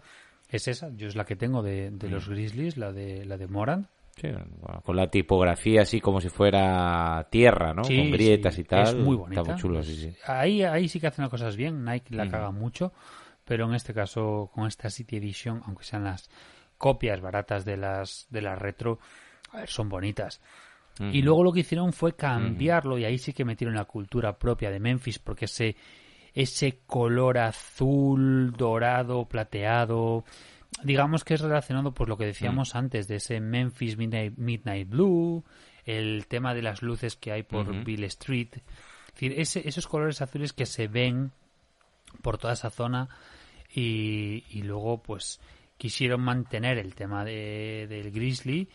es 0.49 0.67
esa. 0.67 0.89
Yo 0.95 1.07
es 1.07 1.15
la 1.15 1.25
que 1.25 1.35
tengo 1.35 1.61
de, 1.61 1.91
de 1.91 2.09
los 2.09 2.29
Grizzlies, 2.29 2.77
la 2.77 2.91
de 2.91 3.25
la 3.25 3.37
de 3.37 3.47
Morant. 3.47 3.87
Sí, 4.15 4.27
bueno, 4.27 4.81
con 4.83 4.95
la 4.95 5.07
tipografía 5.07 5.83
así 5.83 6.01
como 6.01 6.19
si 6.19 6.29
fuera 6.29 7.27
tierra, 7.29 7.73
¿no? 7.73 7.83
Sí, 7.83 7.97
con 7.97 8.11
grietas 8.11 8.55
sí, 8.55 8.61
y 8.61 8.63
tal. 8.65 8.87
Es 8.87 8.95
muy 8.95 9.15
bonita. 9.15 9.41
Está 9.41 9.53
muy 9.53 9.61
chulo, 9.61 9.83
sí, 9.83 9.95
sí. 9.95 10.15
Ahí, 10.25 10.63
ahí 10.63 10.89
sí 10.89 10.99
que 10.99 11.07
hacen 11.07 11.23
las 11.23 11.29
cosas 11.29 11.55
bien. 11.55 11.85
Nike 11.85 12.15
la 12.15 12.29
caga 12.29 12.51
mucho. 12.51 12.91
Pero 13.45 13.65
en 13.65 13.73
este 13.73 13.93
caso, 13.93 14.51
con 14.53 14.67
esta 14.67 14.89
City 14.89 15.17
Edition, 15.17 15.61
aunque 15.65 15.83
sean 15.83 16.03
las 16.03 16.29
copias 16.77 17.19
baratas 17.19 17.65
de 17.65 17.77
las, 17.77 18.27
de 18.29 18.41
las 18.41 18.59
retro, 18.59 18.99
a 19.53 19.57
ver, 19.57 19.69
son 19.69 19.89
bonitas. 19.89 20.41
Y 21.13 21.21
luego 21.21 21.45
lo 21.45 21.53
que 21.53 21.61
hicieron 21.61 21.93
fue 21.93 22.13
cambiarlo 22.15 22.97
y 22.97 23.05
ahí 23.05 23.17
sí 23.17 23.31
que 23.31 23.45
metieron 23.45 23.73
la 23.75 23.85
cultura 23.85 24.37
propia 24.37 24.69
de 24.69 24.81
Memphis 24.81 25.17
porque 25.17 25.45
ese, 25.45 25.77
ese 26.33 26.79
color 26.85 27.37
azul, 27.37 28.51
dorado, 28.57 29.25
plateado, 29.25 30.25
digamos 30.83 31.23
que 31.23 31.35
es 31.35 31.41
relacionado 31.41 31.93
por 31.93 32.09
lo 32.09 32.17
que 32.17 32.25
decíamos 32.25 32.75
antes 32.75 33.07
de 33.07 33.15
ese 33.15 33.39
Memphis 33.39 33.97
Midnight, 33.97 34.37
Midnight 34.37 34.89
Blue, 34.89 35.45
el 35.85 36.27
tema 36.27 36.53
de 36.53 36.61
las 36.63 36.81
luces 36.81 37.15
que 37.15 37.31
hay 37.31 37.43
por 37.43 37.65
Bill 37.85 38.03
Street. 38.03 38.49
Es 38.55 39.13
decir, 39.13 39.33
ese- 39.39 39.67
esos 39.69 39.87
colores 39.87 40.21
azules 40.21 40.51
que 40.51 40.65
se 40.65 40.87
ven 40.89 41.31
por 42.21 42.37
toda 42.37 42.53
esa 42.53 42.69
zona 42.71 43.07
y, 43.73 44.43
y 44.49 44.63
luego 44.63 45.01
pues 45.01 45.39
quisieron 45.77 46.21
mantener 46.21 46.77
el 46.77 46.93
tema 46.95 47.23
de, 47.23 47.87
del 47.89 48.11
Grizzly 48.11 48.67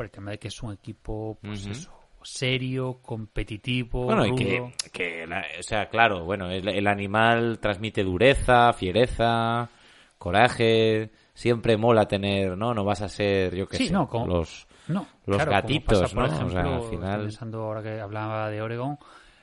por 0.00 0.06
el 0.06 0.10
tema 0.10 0.30
de 0.30 0.38
que 0.38 0.48
es 0.48 0.62
un 0.62 0.72
equipo 0.72 1.36
pues 1.42 1.66
eso, 1.66 1.92
serio, 2.22 3.00
competitivo, 3.02 4.04
Bueno, 4.06 4.24
y 4.24 4.34
que, 4.34 4.72
que 4.94 5.26
la- 5.26 5.44
o 5.58 5.62
sea, 5.62 5.90
claro, 5.90 6.24
bueno, 6.24 6.48
el, 6.50 6.66
el 6.68 6.86
animal 6.86 7.58
transmite 7.60 8.02
dureza, 8.02 8.72
fiereza, 8.72 9.68
coraje, 10.16 11.10
siempre 11.34 11.76
mola 11.76 12.08
tener, 12.08 12.56
¿no? 12.56 12.72
No 12.72 12.82
vas 12.82 13.02
a 13.02 13.10
ser, 13.10 13.54
yo 13.54 13.66
qué 13.68 13.76
Sí, 13.76 13.88
sé, 13.88 13.92
no, 13.92 14.08
como- 14.08 14.26
los... 14.26 14.66
No, 14.88 15.06
los 15.26 15.36
claro, 15.36 15.52
gatitos, 15.52 16.00
pasa, 16.00 16.14
por 16.14 16.22
¿no? 16.22 16.24
O 16.24 16.28
sea, 16.50 16.60
ejemplo, 16.60 16.74
al 16.84 16.90
final- 16.90 17.20
pensando 17.24 17.62
ahora 17.62 17.82
que 17.82 18.00
hablaba 18.00 18.48
de 18.48 18.62
Oregon, 18.62 18.98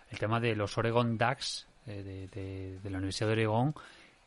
el 0.10 0.18
tema 0.18 0.40
de 0.40 0.56
los 0.56 0.76
Oregon 0.76 1.20
Ducks 1.20 1.68
eh, 1.86 2.02
de, 2.02 2.28
de- 2.30 2.80
de 2.80 2.90
la 2.90 2.98
Universidad 2.98 3.28
de 3.28 3.34
Oregón, 3.34 3.76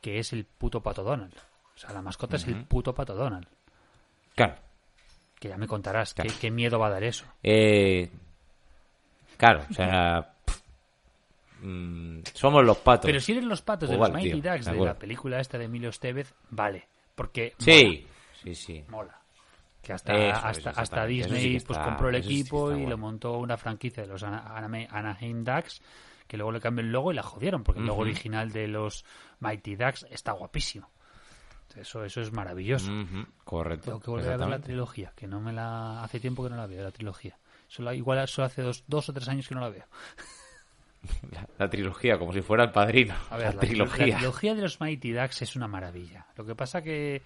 que 0.00 0.20
es 0.20 0.32
el 0.32 0.44
puto 0.44 0.80
Pato 0.80 1.02
Donald. 1.02 1.34
O 1.74 1.76
sea, 1.76 1.92
la 1.92 2.02
mascota 2.02 2.36
es 2.36 2.46
el 2.46 2.64
puto 2.66 2.94
Pato 2.94 3.14
Donald. 3.16 3.48
Claro. 4.36 4.54
Que 5.40 5.48
ya 5.48 5.56
me 5.56 5.66
contarás, 5.66 6.14
Claro. 6.14 6.30
¿qué, 6.30 6.36
qué 6.38 6.50
miedo 6.52 6.78
va 6.78 6.86
a 6.86 6.90
dar 6.90 7.02
eso. 7.02 7.24
Eh, 7.42 8.08
claro, 9.36 9.64
o 9.68 9.72
sea... 9.74 10.34
mm, 11.62 12.20
somos 12.34 12.64
los 12.64 12.78
patos. 12.78 13.06
Pero 13.06 13.20
si 13.20 13.32
eres 13.32 13.44
los 13.44 13.62
patos 13.62 13.88
de 13.88 13.94
Igual, 13.96 14.12
los 14.12 14.22
Mighty 14.22 14.40
tío, 14.40 14.52
Ducks 14.52 14.66
de 14.66 14.76
la 14.84 14.94
película 14.98 15.40
esta 15.40 15.58
de 15.58 15.64
Emilio 15.64 15.88
Estevez, 15.90 16.32
vale. 16.50 16.86
Porque 17.14 17.54
Sí, 17.58 18.06
sí, 18.42 18.54
sí. 18.54 18.84
mola. 18.88 19.12
mola. 19.12 19.16
Que 19.82 19.94
hasta, 19.94 20.12
Eso 20.14 20.46
hasta, 20.46 20.70
hasta 20.70 21.06
sí 21.06 21.12
Disney 21.14 21.60
pues 21.60 21.78
compró 21.78 22.10
el 22.10 22.22
sí 22.22 22.28
equipo 22.40 22.72
y 22.72 22.84
lo 22.86 22.98
montó 22.98 23.38
una 23.38 23.56
franquicia 23.56 24.02
de 24.02 24.10
los 24.10 24.22
Ana- 24.22 24.44
Ana- 24.54 24.86
Anaheim 24.90 25.42
Ducks 25.42 25.80
que 26.26 26.36
luego 26.36 26.52
le 26.52 26.60
cambió 26.60 26.84
el 26.84 26.92
logo 26.92 27.10
y 27.12 27.14
la 27.14 27.22
jodieron 27.22 27.64
porque 27.64 27.80
el 27.80 27.86
logo 27.86 28.02
original 28.02 28.52
de 28.52 28.68
los 28.68 29.04
Mighty 29.40 29.76
Ducks 29.76 30.06
está 30.10 30.32
guapísimo. 30.32 30.88
Eso, 31.76 32.04
eso 32.04 32.20
es 32.20 32.32
maravilloso. 32.32 32.90
Correcto. 33.44 33.84
Tengo 33.86 34.00
que 34.00 34.10
volver 34.10 34.32
a 34.32 34.36
ver 34.36 34.48
la 34.48 34.58
trilogía, 34.60 35.12
que 35.16 35.26
no 35.26 35.40
me 35.40 35.52
la 35.52 36.02
hace 36.02 36.20
tiempo 36.20 36.42
que 36.44 36.50
no 36.50 36.56
la 36.56 36.66
veo 36.66 36.82
la 36.82 36.90
trilogía. 36.90 37.38
Solo, 37.68 37.92
igual 37.92 38.26
solo 38.28 38.46
hace 38.46 38.62
dos, 38.62 38.82
dos 38.88 39.08
o 39.08 39.12
tres 39.12 39.28
años 39.28 39.46
que 39.48 39.54
no 39.54 39.60
la 39.60 39.68
veo. 39.70 39.84
La, 41.32 41.48
la 41.56 41.70
trilogía, 41.70 42.18
como 42.18 42.30
si 42.30 42.42
fuera 42.42 42.64
el 42.64 42.72
padrino. 42.72 43.14
A 43.30 43.38
ver, 43.38 43.46
la, 43.46 43.52
la, 43.54 43.60
trilogía. 43.60 44.06
la 44.08 44.16
trilogía 44.18 44.54
de 44.54 44.60
los 44.60 44.80
Mighty 44.82 45.12
Ducks 45.12 45.40
es 45.40 45.56
una 45.56 45.66
maravilla. 45.66 46.26
Lo 46.36 46.44
que 46.44 46.54
pasa 46.54 46.82
que 46.82 47.22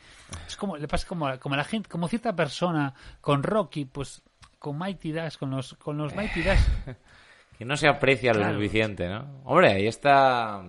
es 0.47 0.57
como 0.57 0.77
le 0.77 0.87
pasa 0.87 1.09
como, 1.09 1.37
como 1.41 1.55
a 1.57 1.59
la 1.59 1.65
gente, 1.65 1.89
como 1.89 2.07
cierta 2.07 2.37
persona 2.37 2.95
con 3.21 3.43
Rocky, 3.43 3.85
pues 3.87 4.23
con 4.61 4.79
Mighty 4.79 5.11
Ducks, 5.11 5.39
con 5.39 5.51
los 5.51 5.75
con 5.75 5.97
los 5.99 6.15
Mighty 6.15 6.43
Ducks. 6.43 6.71
Que 7.59 7.65
no 7.65 7.77
se 7.77 7.89
aprecia 7.89 8.33
lo 8.33 8.41
Claro. 8.41 8.55
suficiente, 8.55 9.09
¿no? 9.09 9.41
Hombre, 9.45 9.73
ahí 9.73 9.87
está. 9.89 10.65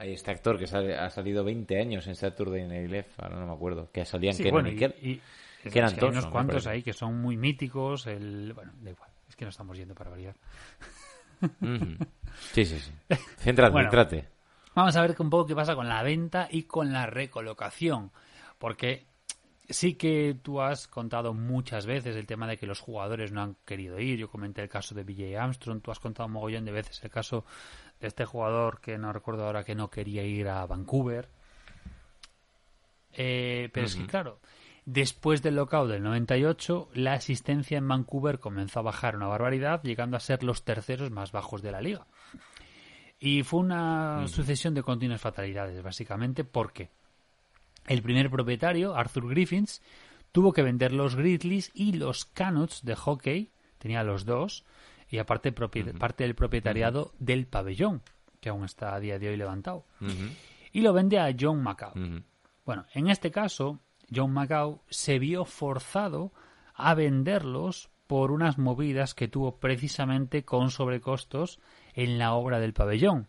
Hay 0.00 0.14
este 0.14 0.30
actor 0.30 0.58
que 0.58 0.66
sale- 0.66 0.96
ha 0.96 1.10
salido 1.10 1.44
20 1.44 1.78
años 1.78 2.06
en 2.06 2.14
Saturday 2.16 2.66
Night 2.66 2.86
Live, 2.90 3.06
ahora 3.18 3.36
no 3.38 3.46
me 3.46 3.52
acuerdo, 3.52 3.90
que 3.92 4.06
salían 4.06 4.32
Sí, 4.32 4.50
bueno, 4.50 4.70
y 4.70 4.72
y, 4.72 5.20
que 5.62 5.78
eran 5.78 5.92
es 5.92 6.02
hay 6.02 6.08
unos 6.08 6.26
cuantos 6.26 6.66
ahí 6.66 6.82
que 6.82 6.94
son 6.94 7.20
muy 7.20 7.36
míticos. 7.36 8.06
El, 8.06 8.54
bueno, 8.54 8.72
da 8.80 8.90
igual. 8.92 9.10
Es 9.28 9.36
que 9.36 9.44
no 9.44 9.50
estamos 9.50 9.76
yendo 9.76 9.94
para 9.94 10.08
variar. 10.08 10.34
Ujú. 11.42 11.96
Sí, 12.52 12.64
sí, 12.64 12.78
sí. 12.78 12.92
Céntrate, 13.36 13.72
Bueno. 13.72 13.90
céntrate. 13.90 14.26
Vamos 14.74 14.96
a 14.96 15.02
ver 15.02 15.14
un 15.18 15.28
poco 15.28 15.46
qué 15.46 15.54
pasa 15.54 15.74
con 15.74 15.86
la 15.86 16.02
venta 16.02 16.48
y 16.50 16.62
con 16.62 16.92
la 16.94 17.04
recolocación. 17.06 18.10
Porque 18.58 19.04
sí 19.68 19.94
que 19.96 20.34
tú 20.42 20.62
has 20.62 20.88
contado 20.88 21.34
muchas 21.34 21.84
veces 21.86 22.16
el 22.16 22.26
tema 22.26 22.46
de 22.46 22.56
que 22.56 22.66
los 22.66 22.80
jugadores 22.80 23.32
no 23.32 23.42
han 23.42 23.56
querido 23.66 23.98
ir. 24.00 24.18
Yo 24.18 24.30
comenté 24.30 24.62
el 24.62 24.68
caso 24.70 24.94
de 24.94 25.04
BJ 25.04 25.36
Armstrong. 25.38 25.82
Tú 25.82 25.90
has 25.90 25.98
contado 26.00 26.26
un 26.26 26.32
mogollón 26.32 26.64
de 26.64 26.72
veces 26.72 27.02
el 27.04 27.10
caso 27.10 27.44
este 28.00 28.24
jugador 28.24 28.80
que 28.80 28.98
no 28.98 29.12
recuerdo 29.12 29.44
ahora 29.44 29.64
que 29.64 29.74
no 29.74 29.90
quería 29.90 30.24
ir 30.24 30.48
a 30.48 30.66
Vancouver. 30.66 31.28
Eh, 33.12 33.68
pero 33.72 33.86
es 33.86 33.96
que, 33.96 34.06
claro, 34.06 34.40
después 34.84 35.42
del 35.42 35.56
lockout 35.56 35.90
del 35.90 36.02
98, 36.02 36.90
la 36.94 37.14
asistencia 37.14 37.78
en 37.78 37.88
Vancouver 37.88 38.38
comenzó 38.38 38.80
a 38.80 38.84
bajar 38.84 39.16
una 39.16 39.26
barbaridad, 39.26 39.82
llegando 39.82 40.16
a 40.16 40.20
ser 40.20 40.42
los 40.42 40.64
terceros 40.64 41.10
más 41.10 41.32
bajos 41.32 41.62
de 41.62 41.72
la 41.72 41.80
liga. 41.80 42.06
Y 43.18 43.42
fue 43.42 43.60
una 43.60 44.26
sucesión 44.28 44.72
de 44.74 44.82
continuas 44.82 45.20
fatalidades, 45.20 45.82
básicamente, 45.82 46.44
porque 46.44 46.88
el 47.86 48.02
primer 48.02 48.30
propietario, 48.30 48.94
Arthur 48.94 49.28
Griffins, 49.28 49.82
tuvo 50.32 50.52
que 50.52 50.62
vender 50.62 50.92
los 50.92 51.16
Grizzlies 51.16 51.70
y 51.74 51.92
los 51.92 52.24
Canucks 52.24 52.84
de 52.84 52.96
hockey, 52.96 53.50
tenía 53.78 54.02
los 54.04 54.24
dos, 54.24 54.64
y 55.10 55.18
aparte 55.18 55.52
parte 55.52 56.24
del 56.24 56.34
propietariado 56.34 57.12
del 57.18 57.46
pabellón, 57.46 58.02
que 58.40 58.48
aún 58.48 58.64
está 58.64 58.94
a 58.94 59.00
día 59.00 59.18
de 59.18 59.28
hoy 59.28 59.36
levantado. 59.36 59.84
Y 60.72 60.80
lo 60.82 60.92
vende 60.92 61.18
a 61.18 61.34
John 61.38 61.62
Macau. 61.62 61.92
Bueno, 62.64 62.86
en 62.94 63.08
este 63.08 63.30
caso, 63.30 63.80
John 64.14 64.32
Macau 64.32 64.82
se 64.88 65.18
vio 65.18 65.44
forzado 65.44 66.32
a 66.74 66.94
venderlos 66.94 67.90
por 68.06 68.30
unas 68.30 68.58
movidas 68.58 69.14
que 69.14 69.28
tuvo 69.28 69.58
precisamente 69.58 70.44
con 70.44 70.70
sobrecostos 70.70 71.60
en 71.94 72.18
la 72.18 72.34
obra 72.34 72.60
del 72.60 72.72
pabellón. 72.72 73.28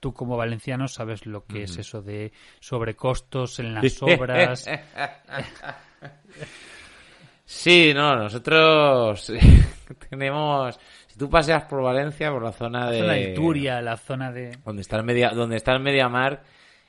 Tú 0.00 0.12
como 0.12 0.36
valenciano 0.36 0.86
sabes 0.88 1.24
lo 1.24 1.46
que 1.46 1.62
es 1.62 1.78
eso 1.78 2.02
de 2.02 2.32
sobrecostos 2.60 3.58
en 3.58 3.74
las 3.74 4.02
obras. 4.02 4.66
Sí, 7.46 7.92
no, 7.94 8.16
nosotros 8.16 9.30
tenemos... 10.08 10.78
Si 11.14 11.20
tú 11.20 11.30
paseas 11.30 11.62
por 11.66 11.80
Valencia, 11.80 12.32
por 12.32 12.42
la 12.42 12.50
zona 12.50 12.86
la 12.86 12.90
de... 12.90 12.98
zona 12.98 13.12
de 13.12 13.26
Turia, 13.34 13.80
la 13.80 13.96
zona 13.96 14.32
de... 14.32 14.58
Donde 14.64 14.82
está 14.82 14.96
el 14.96 15.04
media, 15.04 15.30
donde 15.30 15.54
está 15.54 15.72
el 15.72 15.78
Mediamar, 15.78 16.42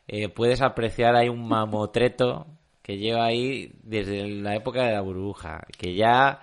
eh, 0.07 0.30
puedes 0.30 0.63
apreciar 0.63 1.15
ahí 1.15 1.30
un 1.30 1.47
mamotreto 1.47 2.47
que 2.82 2.97
lleva 2.97 3.26
ahí 3.26 3.71
desde 3.84 4.28
la 4.28 4.55
época 4.55 4.82
de 4.82 4.93
la 4.93 5.01
burbuja, 5.01 5.61
que 5.78 5.93
ya... 5.93 6.39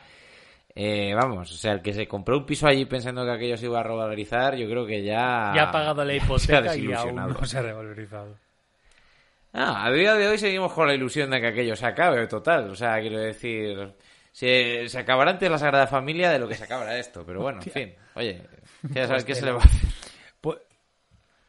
eh, 0.76 1.12
vamos, 1.12 1.51
o 1.51 1.57
sea, 1.57 1.72
el 1.72 1.83
que 1.83 1.93
se 1.93 2.07
compró 2.07 2.39
un 2.39 2.47
piso 2.47 2.68
allí 2.68 2.85
pensando 2.85 3.24
que 3.24 3.33
aquello 3.33 3.57
se 3.57 3.66
iba 3.66 3.80
a 3.80 3.83
revalorizar, 3.83 4.55
yo 4.55 4.68
creo 4.68 4.87
que 4.87 5.03
ya... 5.03 5.51
Ya 5.53 5.64
ha 5.64 5.72
pagado 5.72 6.05
la 6.05 6.12
se 6.12 6.20
ha 6.20 6.24
hipoteca 6.24 6.76
y 6.76 6.93
aún 6.93 7.16
no 7.16 7.45
se 7.45 7.59
ha 7.59 7.62
revalorizado. 7.62 8.37
Ah, 9.53 9.87
a 9.87 9.91
día 9.91 10.14
de 10.14 10.28
hoy 10.28 10.39
seguimos 10.39 10.72
con 10.72 10.87
la 10.87 10.95
ilusión 10.95 11.30
de 11.30 11.41
que 11.41 11.49
aquello 11.49 11.74
se 11.74 11.87
acabe, 11.87 12.28
total. 12.28 12.70
O 12.70 12.76
sea, 12.76 13.01
quiero 13.01 13.18
decir, 13.18 13.93
se, 14.33 14.89
se 14.89 14.99
acabará 14.99 15.30
antes 15.30 15.51
la 15.51 15.59
Sagrada 15.59 15.87
Familia 15.87 16.30
de 16.30 16.39
lo 16.39 16.49
que 16.49 16.55
se 16.55 16.64
acabará 16.64 16.99
esto. 16.99 17.24
Pero 17.24 17.43
bueno, 17.43 17.61
en 17.64 17.70
fin, 17.70 17.95
oye, 18.14 18.43
ya 18.83 19.07
sabes 19.07 19.24
qué 19.24 19.35
se 19.35 19.45
le 19.45 19.53
va 19.53 19.61
a 19.61 19.64
hacer. 19.64 19.89
Pues, 20.41 20.59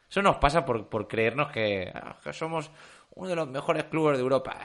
Eso 0.08 0.22
nos 0.22 0.36
pasa 0.36 0.64
por, 0.64 0.88
por 0.88 1.08
creernos 1.08 1.50
que, 1.50 1.90
ah, 1.92 2.16
que 2.22 2.32
somos 2.32 2.70
uno 3.16 3.28
de 3.30 3.36
los 3.36 3.48
mejores 3.48 3.84
clubes 3.84 4.16
de 4.16 4.22
Europa. 4.22 4.56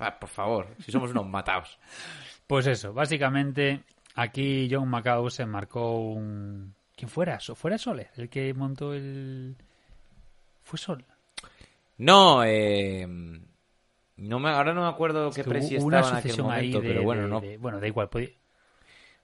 Eh, 0.00 0.06
por 0.18 0.28
favor, 0.28 0.68
si 0.84 0.90
somos 0.90 1.10
unos 1.10 1.26
matados. 1.26 1.78
Pues 2.46 2.66
eso, 2.66 2.92
básicamente 2.92 3.82
aquí 4.14 4.68
John 4.70 4.88
Macau 4.88 5.28
se 5.30 5.44
marcó 5.46 5.98
un... 5.98 6.74
¿Quién 6.96 7.08
fuera? 7.10 7.38
¿Fuera 7.40 7.76
Soler? 7.78 8.10
El 8.16 8.28
que 8.28 8.54
montó 8.54 8.94
el... 8.94 9.56
¿Fue 10.62 10.78
Sol? 10.78 11.04
No, 11.98 12.42
eh, 12.44 13.06
no 14.16 14.38
me, 14.40 14.50
ahora 14.50 14.72
no 14.74 14.82
me 14.82 14.88
acuerdo 14.88 15.30
qué 15.30 15.42
una 15.42 15.98
estaba 15.98 16.10
en 16.10 16.16
aquel 16.16 16.36
momento, 16.42 16.80
de, 16.80 16.88
pero 16.88 17.02
bueno, 17.02 17.22
de- 17.22 17.28
no. 17.28 17.40
de- 17.40 17.58
bueno, 17.58 17.80
da 17.80 17.86
igual. 17.86 18.08
podía- 18.08 18.30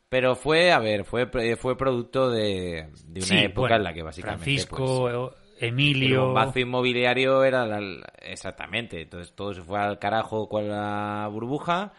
Pero 0.08 0.36
fue, 0.36 0.72
a 0.72 0.78
ver, 0.78 1.04
fue, 1.04 1.26
fue 1.56 1.76
producto 1.76 2.30
de, 2.30 2.88
de 3.06 3.22
una 3.22 3.24
Sí, 3.26 3.44
época 3.44 3.60
bueno, 3.60 3.76
en 3.76 3.84
la 3.84 3.94
que 3.94 4.02
básicamente... 4.02 4.66
pues, 4.66 4.80
Francisco, 4.80 5.32
El 5.60 5.68
Emilio... 5.68 6.24
bombazo 6.26 6.58
inmobiliario 6.58 7.44
era 7.44 7.64
la- 7.66 8.02
exactamente. 8.20 9.00
Entonces 9.02 9.34
todo 9.34 9.54
se 9.54 9.62
fue 9.62 9.78
al 9.78 9.98
carajo 9.98 10.48
con 10.48 10.68
la 10.68 11.28
burbuja 11.32 11.92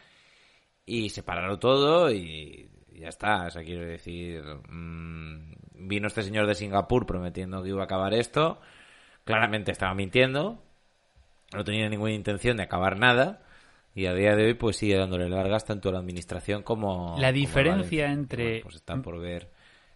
y 0.85 1.09
se 1.09 1.23
pararon 1.23 1.59
todo 1.59 2.11
y 2.11 2.69
ya 2.93 3.09
está. 3.09 3.47
O 3.47 3.51
sea, 3.51 3.63
quiero 3.63 3.85
decir, 3.85 4.43
mm, 4.69 5.53
vino 5.87 6.07
este 6.07 6.23
señor 6.23 6.47
de 6.47 6.55
Singapur 6.55 7.05
prometiendo 7.05 7.63
que 7.63 7.69
iba 7.69 7.81
a 7.81 7.85
acabar 7.85 8.13
esto. 8.13 8.59
Claramente 9.25 9.71
estaba 9.71 9.93
mintiendo. 9.95 10.63
No 11.55 11.63
tenía 11.63 11.89
ninguna 11.89 12.11
intención 12.11 12.57
de 12.57 12.63
acabar 12.63 12.97
nada. 12.97 13.41
Y 13.95 14.07
a 14.07 14.13
día 14.13 14.35
de 14.35 14.45
hoy 14.45 14.53
pues 14.55 14.77
sigue 14.77 14.97
dándole 14.97 15.29
largas 15.29 15.65
tanto 15.65 15.89
a 15.89 15.91
la 15.91 15.99
administración 15.99 16.63
como... 16.63 17.15
La 17.19 17.31
diferencia 17.31 18.11
entre- 18.11 18.43
Bueno, 18.45 18.59
pues 18.63 18.75
está 18.75 19.01
por 19.01 19.19
ver 19.19 19.49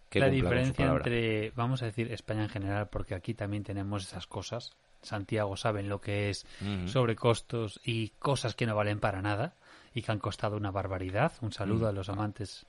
que 0.08 0.20
la 0.20 0.30
diferencia 0.30 0.86
entre, 0.86 1.50
vamos 1.50 1.82
a 1.82 1.86
decir, 1.86 2.10
España 2.12 2.44
en 2.44 2.48
general, 2.48 2.88
porque 2.90 3.14
aquí 3.14 3.34
también 3.34 3.64
tenemos 3.64 4.04
esas 4.04 4.26
cosas. 4.26 4.76
Santiago 5.02 5.56
saben 5.56 5.88
lo 5.88 6.00
que 6.00 6.30
es 6.30 6.46
Ujú. 6.60 6.88
sobrecostos 6.88 7.80
y 7.84 8.10
cosas 8.18 8.54
que 8.54 8.66
no 8.66 8.74
valen 8.76 9.00
para 9.00 9.20
nada 9.20 9.54
y 9.94 10.02
que 10.02 10.12
han 10.12 10.18
costado 10.18 10.56
una 10.56 10.70
barbaridad. 10.70 11.32
Un 11.40 11.52
saludo 11.52 11.88
a 11.88 11.92
los 11.92 12.08
amantes. 12.08 12.66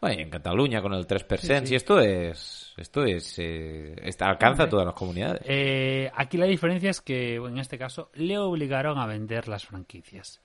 Bueno, 0.00 0.16
y 0.20 0.22
en 0.22 0.30
Cataluña 0.30 0.80
con 0.80 0.92
el 0.94 1.06
3%, 1.06 1.60
Sí, 1.62 1.66
sí. 1.66 1.72
y 1.72 1.76
esto 1.76 1.98
es, 2.00 2.72
esto 2.76 3.04
es, 3.04 3.36
eh, 3.38 3.96
está- 4.02 4.26
alcanza 4.28 4.64
a 4.64 4.68
todas 4.68 4.86
las 4.86 4.94
comunidades. 4.94 5.40
Eh, 5.44 6.10
aquí 6.14 6.36
la 6.36 6.46
diferencia 6.46 6.90
es 6.90 7.00
que, 7.00 7.34
en 7.36 7.58
este 7.58 7.78
caso, 7.78 8.10
le 8.14 8.38
obligaron 8.38 8.98
a 8.98 9.06
vender 9.06 9.48
las 9.48 9.66
franquicias. 9.66 10.40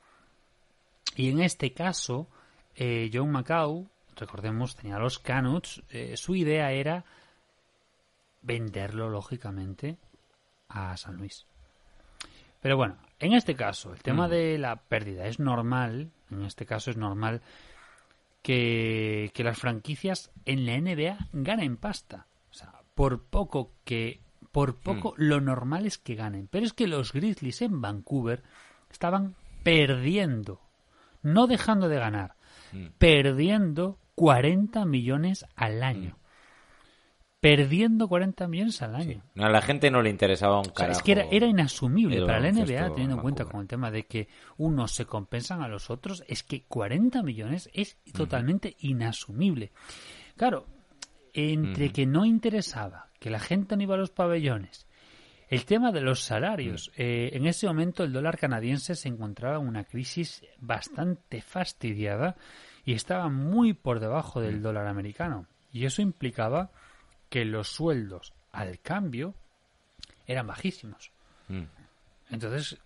Y 1.16 1.30
en 1.30 1.39
este 1.41 1.72
caso, 1.74 2.28
eh, 2.76 3.12
John 3.14 3.30
Macau, 3.30 3.88
recordemos, 4.16 4.76
tenía 4.76 4.97
los 4.97 5.20
Canuts, 5.20 5.84
eh, 5.91 6.18
su 6.18 6.36
idea 6.36 6.72
era 6.72 7.06
venderlo, 8.41 9.10
lógicamente, 9.10 9.97
a 10.70 10.97
San 10.97 11.18
Luis. 11.18 11.45
Pero 12.62 12.78
bueno, 12.78 12.97
en 13.20 13.34
este 13.34 13.56
caso, 13.56 13.93
el 13.93 14.01
tema 14.01 14.28
de 14.28 14.58
la 14.58 14.78
pérdida 14.78 15.28
es 15.28 15.39
normal, 15.39 16.10
en 16.32 16.43
este 16.43 16.66
caso 16.66 16.89
es 16.89 16.97
normal 16.97 17.41
que, 18.44 19.32
que 19.34 19.44
las 19.44 19.58
franquicias 19.58 20.32
en 20.46 20.68
la 20.68 20.80
NBA 20.80 21.30
ganen 21.32 21.78
pasta. 21.78 22.28
O 22.52 22.54
sea, 22.54 22.82
por 22.94 23.24
poco 23.24 23.72
que, 23.84 24.22
por 24.52 24.80
poco 24.80 25.16
lo 25.18 25.41
normal 25.41 25.88
es 25.88 25.98
que 25.98 26.14
ganen. 26.14 26.48
Pero 26.48 26.66
es 26.66 26.74
que 26.74 26.86
los 26.86 27.14
Grizzlies 27.14 27.64
en 27.64 27.82
Vancouver 27.82 28.44
estaban 28.91 29.36
perdiendo, 29.64 30.62
no 31.24 31.48
dejando 31.48 31.88
de 31.89 31.98
ganar, 31.98 32.36
perdiendo 33.00 33.98
40 34.16 34.86
millones 34.86 35.46
al 35.56 35.82
año. 35.82 36.18
Perdiendo 37.44 38.08
40 38.08 38.48
millones 38.48 38.82
al 38.82 38.96
año. 38.96 39.22
A 39.38 39.50
la 39.50 39.62
gente 39.62 39.91
no 39.91 40.02
le 40.02 40.10
interesaba 40.10 40.56
un 40.60 40.62
O 40.62 40.64
sea, 40.64 40.74
carajo. 40.74 40.98
es 40.98 41.04
que 41.04 41.12
era, 41.12 41.26
era 41.30 41.46
inasumible 41.46 42.26
para 42.26 42.39
la 42.39 42.54
NBA, 42.54 42.91
teniendo 42.94 43.16
en 43.18 43.22
cuenta 43.22 43.44
con 43.44 43.60
el 43.60 43.68
tema 43.68 43.91
de 43.91 44.06
que 44.06 44.30
unos 44.56 44.94
se 44.94 45.06
compensan 45.06 45.62
a 45.62 45.68
los 45.68 45.89
otros, 45.89 46.24
es 46.30 46.41
que 46.41 46.64
40 46.64 47.22
millones 47.22 47.70
es 47.74 47.98
totalmente 48.14 48.78
inasumible. 48.80 49.74
Claro, 50.38 50.68
entre 51.34 51.91
que 51.91 52.06
no 52.06 52.24
interesaba, 52.24 53.10
que 53.20 53.30
la 53.30 53.39
gente 53.39 53.76
no 53.76 53.84
iba 53.84 53.96
a 53.96 53.98
los 53.98 54.12
pabellones, 54.12 54.88
el 55.50 55.66
tema 55.66 55.91
de 55.91 56.00
los 56.00 56.22
salarios. 56.22 56.91
eh, 56.96 57.32
en 57.34 57.46
ese 57.46 57.68
momento 57.68 58.06
el 58.06 58.14
dólar 58.14 58.38
canadiense 58.38 58.96
se 58.96 59.10
encontraba 59.10 59.58
en 59.58 59.68
una 59.68 59.84
crisis 59.84 60.44
bastante 60.60 61.41
fastidiada 61.41 62.38
y 62.86 62.94
estaba 62.94 63.28
muy 63.28 63.74
por 63.74 64.00
debajo 64.00 64.39
del 64.39 64.62
dólar 64.62 64.88
americano. 64.88 65.46
Y 65.74 65.86
eso 65.86 66.02
implicaba 66.02 66.72
que 67.34 67.46
los 67.46 67.68
sueldos 67.68 68.32
al 68.52 68.80
cambio 68.80 69.34
eran 70.28 70.46
bajísimos. 70.46 71.12
Mm. 71.48 71.64
Entonces, 72.30 72.78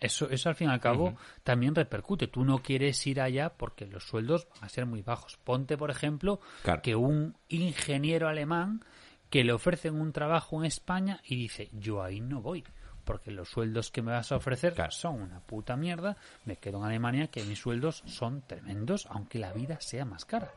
eso, 0.00 0.30
eso 0.30 0.48
al 0.48 0.54
fin 0.54 0.70
y 0.70 0.72
al 0.72 0.80
cabo 0.80 1.18
también 1.44 1.74
repercute. 1.74 2.26
Tú 2.26 2.42
no 2.46 2.60
quieres 2.62 3.06
ir 3.06 3.20
allá 3.20 3.50
porque 3.50 3.84
los 3.86 4.04
sueldos 4.04 4.48
van 4.54 4.64
a 4.64 4.68
ser 4.70 4.86
muy 4.86 5.02
bajos. 5.02 5.36
Ponte, 5.44 5.76
por 5.76 5.90
ejemplo, 5.90 6.40
Claro. 6.62 6.80
que 6.80 6.96
un 6.96 7.36
ingeniero 7.50 8.26
alemán 8.26 8.82
que 9.28 9.44
le 9.44 9.52
ofrecen 9.52 10.00
un 10.00 10.12
trabajo 10.14 10.58
en 10.58 10.64
España 10.64 11.20
y 11.26 11.36
dice, 11.36 11.68
yo 11.74 12.02
ahí 12.02 12.20
no 12.22 12.40
voy, 12.40 12.64
porque 13.04 13.30
los 13.30 13.50
sueldos 13.50 13.90
que 13.90 14.00
me 14.00 14.12
vas 14.12 14.32
a 14.32 14.36
ofrecer 14.36 14.72
Claro. 14.72 14.92
son 14.92 15.20
una 15.20 15.40
puta 15.40 15.76
mierda, 15.76 16.16
me 16.46 16.56
quedo 16.56 16.78
en 16.78 16.84
Alemania 16.84 17.26
que 17.26 17.44
mis 17.44 17.58
sueldos 17.58 18.02
son 18.06 18.40
tremendos, 18.46 19.06
aunque 19.10 19.38
la 19.38 19.52
vida 19.52 19.78
sea 19.82 20.06
más 20.06 20.24
cara. 20.24 20.50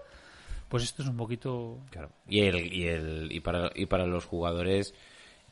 Pues 0.69 0.83
esto 0.83 1.03
es 1.03 1.07
un 1.09 1.17
poquito... 1.17 1.77
Claro. 1.91 2.09
Y, 2.27 2.41
el, 2.41 2.73
y, 2.73 2.87
el, 2.87 3.27
y, 3.31 3.39
para, 3.39 3.69
y 3.75 3.85
para 3.85 4.05
los 4.07 4.25
jugadores 4.25 4.93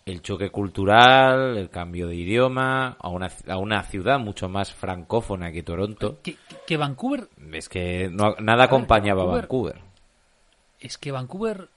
el 0.06 0.22
choque 0.24 0.50
cultural, 0.50 1.58
el 1.58 1.70
cambio 1.70 2.08
de 2.08 2.16
idioma, 2.16 2.98
a 3.00 3.10
una, 3.10 3.30
a 3.48 3.58
una 3.58 3.84
ciudad 3.84 4.18
mucho 4.20 4.50
más 4.50 4.74
francófona 4.74 5.52
que 5.52 5.62
Toronto. 5.62 6.20
Que, 6.24 6.36
que- 6.66 6.78
Vancouver 6.78 7.28
Es 7.54 7.70
que 7.70 8.10
no, 8.12 8.36
nada 8.40 8.64
acompañaba 8.64 9.22
a 9.22 9.26
Vancouver- 9.26 9.42
Vancouver. 9.42 9.82
es 10.80 10.98
que 10.98 11.12
Vancouver 11.12 11.70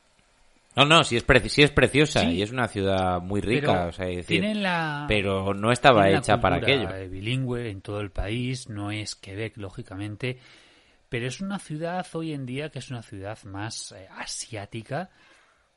No, 0.74 0.86
no, 0.86 1.04
sí 1.04 1.16
es, 1.18 1.26
preci- 1.26 1.48
sí 1.50 1.62
es 1.62 1.70
preciosa 1.70 2.20
Sí. 2.20 2.28
y 2.28 2.42
es 2.42 2.50
una 2.50 2.66
ciudad 2.66 3.20
muy 3.20 3.42
rica, 3.42 3.72
Pero 3.72 3.88
o 3.88 3.92
sea, 3.92 4.06
decir, 4.06 4.40
tiene 4.40 4.54
la- 4.54 5.04
pero 5.06 5.52
no 5.52 5.70
estaba 5.70 6.08
hecha 6.08 6.40
para 6.40 6.56
aquello. 6.56 6.88
bilingüe 7.10 7.68
en 7.70 7.82
todo 7.82 8.00
el 8.00 8.10
país, 8.10 8.70
no 8.70 8.90
es 8.90 9.14
Quebec, 9.14 9.56
lógicamente, 9.58 10.38
pero 11.14 11.28
es 11.28 11.40
una 11.40 11.60
ciudad 11.60 12.04
hoy 12.14 12.32
en 12.32 12.44
día 12.44 12.70
que 12.70 12.80
es 12.80 12.90
una 12.90 13.00
ciudad 13.00 13.38
más 13.44 13.92
eh, 13.92 14.08
asiática 14.16 15.10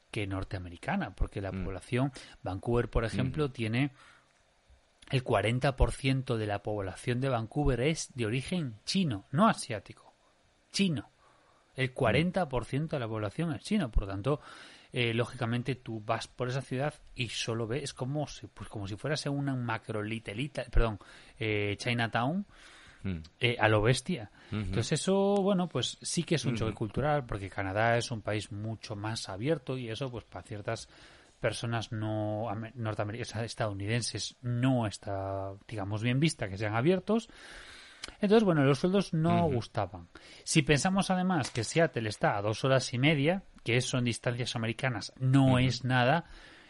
que 0.10 0.26
norteamericana, 0.26 1.14
porque 1.14 1.42
Mm. 1.42 1.44
la 1.44 1.52
población, 1.52 2.12
Vancouver, 2.42 2.90
por 2.90 3.06
ejemplo, 3.06 3.52
tiene 3.52 3.92
el 5.12 5.24
40% 5.24 6.38
de 6.38 6.48
la 6.48 6.64
población 6.64 7.22
de 7.22 7.30
Vancouver 7.30 7.82
es 7.82 8.10
de 8.16 8.26
origen 8.26 8.80
chino, 8.84 9.26
no 9.32 9.48
asiático, 9.48 10.12
chino. 10.72 11.12
El 11.76 11.94
40% 11.94 12.96
de 12.96 13.00
la 13.00 13.08
población 13.08 13.54
es 13.54 13.62
chino, 13.62 13.92
por 13.92 14.06
lo 14.06 14.10
tanto, 14.10 14.42
eh, 14.92 15.14
lógicamente 15.14 15.76
tú 15.76 16.02
vas 16.04 16.28
por 16.28 16.50
esa 16.50 16.64
ciudad 16.64 16.96
y 17.14 17.30
solo 17.30 17.68
ves, 17.68 17.84
es 17.84 17.94
como 17.94 18.26
si, 18.26 18.48
pues 18.48 18.70
como 18.70 18.88
si 18.88 18.96
fueras 18.96 19.24
una 19.28 19.56
macro 19.56 20.02
litelita, 20.02 20.64
perdón, 20.64 20.98
eh, 21.38 21.76
Chinatown, 21.78 22.48
Mm. 23.04 23.18
eh, 23.40 23.58
a 23.60 23.68
lo 23.68 23.82
bestia. 23.82 24.32
Entonces 24.52 24.94
eso, 24.94 25.36
bueno, 25.42 25.68
pues 25.68 25.98
sí 26.02 26.24
que 26.24 26.36
es 26.36 26.46
un 26.46 26.56
choque 26.56 26.74
cultural, 26.74 27.26
porque 27.26 27.50
Canadá 27.50 27.98
es 27.98 28.12
un 28.12 28.22
país 28.22 28.52
mucho 28.52 28.96
más 28.96 29.30
abierto 29.30 29.78
y 29.78 29.90
eso, 29.90 30.10
pues 30.10 30.24
para 30.24 30.44
ciertas 30.44 30.88
personas 31.40 31.92
no 31.92 32.48
norteamericanas, 32.76 33.44
estadounidenses 33.44 34.38
no 34.42 34.88
está, 34.88 35.54
digamos, 35.68 36.02
bien 36.02 36.20
vista 36.20 36.50
que 36.50 36.58
sean 36.58 36.76
abiertos. 36.76 37.30
Entonces, 38.22 38.44
bueno, 38.44 38.64
los 38.64 38.80
sueldos 38.80 39.14
no 39.14 39.44
gustaban. 39.50 40.08
Si 40.44 40.62
pensamos 40.62 41.12
además 41.12 41.52
que 41.52 41.64
Seattle 41.64 42.08
está 42.10 42.38
a 42.38 42.42
dos 42.42 42.64
horas 42.64 42.94
y 42.94 42.98
media, 42.98 43.44
que 43.64 43.76
eso 43.76 43.98
en 43.98 44.06
distancias 44.06 44.56
americanas 44.56 45.14
no 45.20 45.60
es 45.60 45.84
nada, 45.84 46.26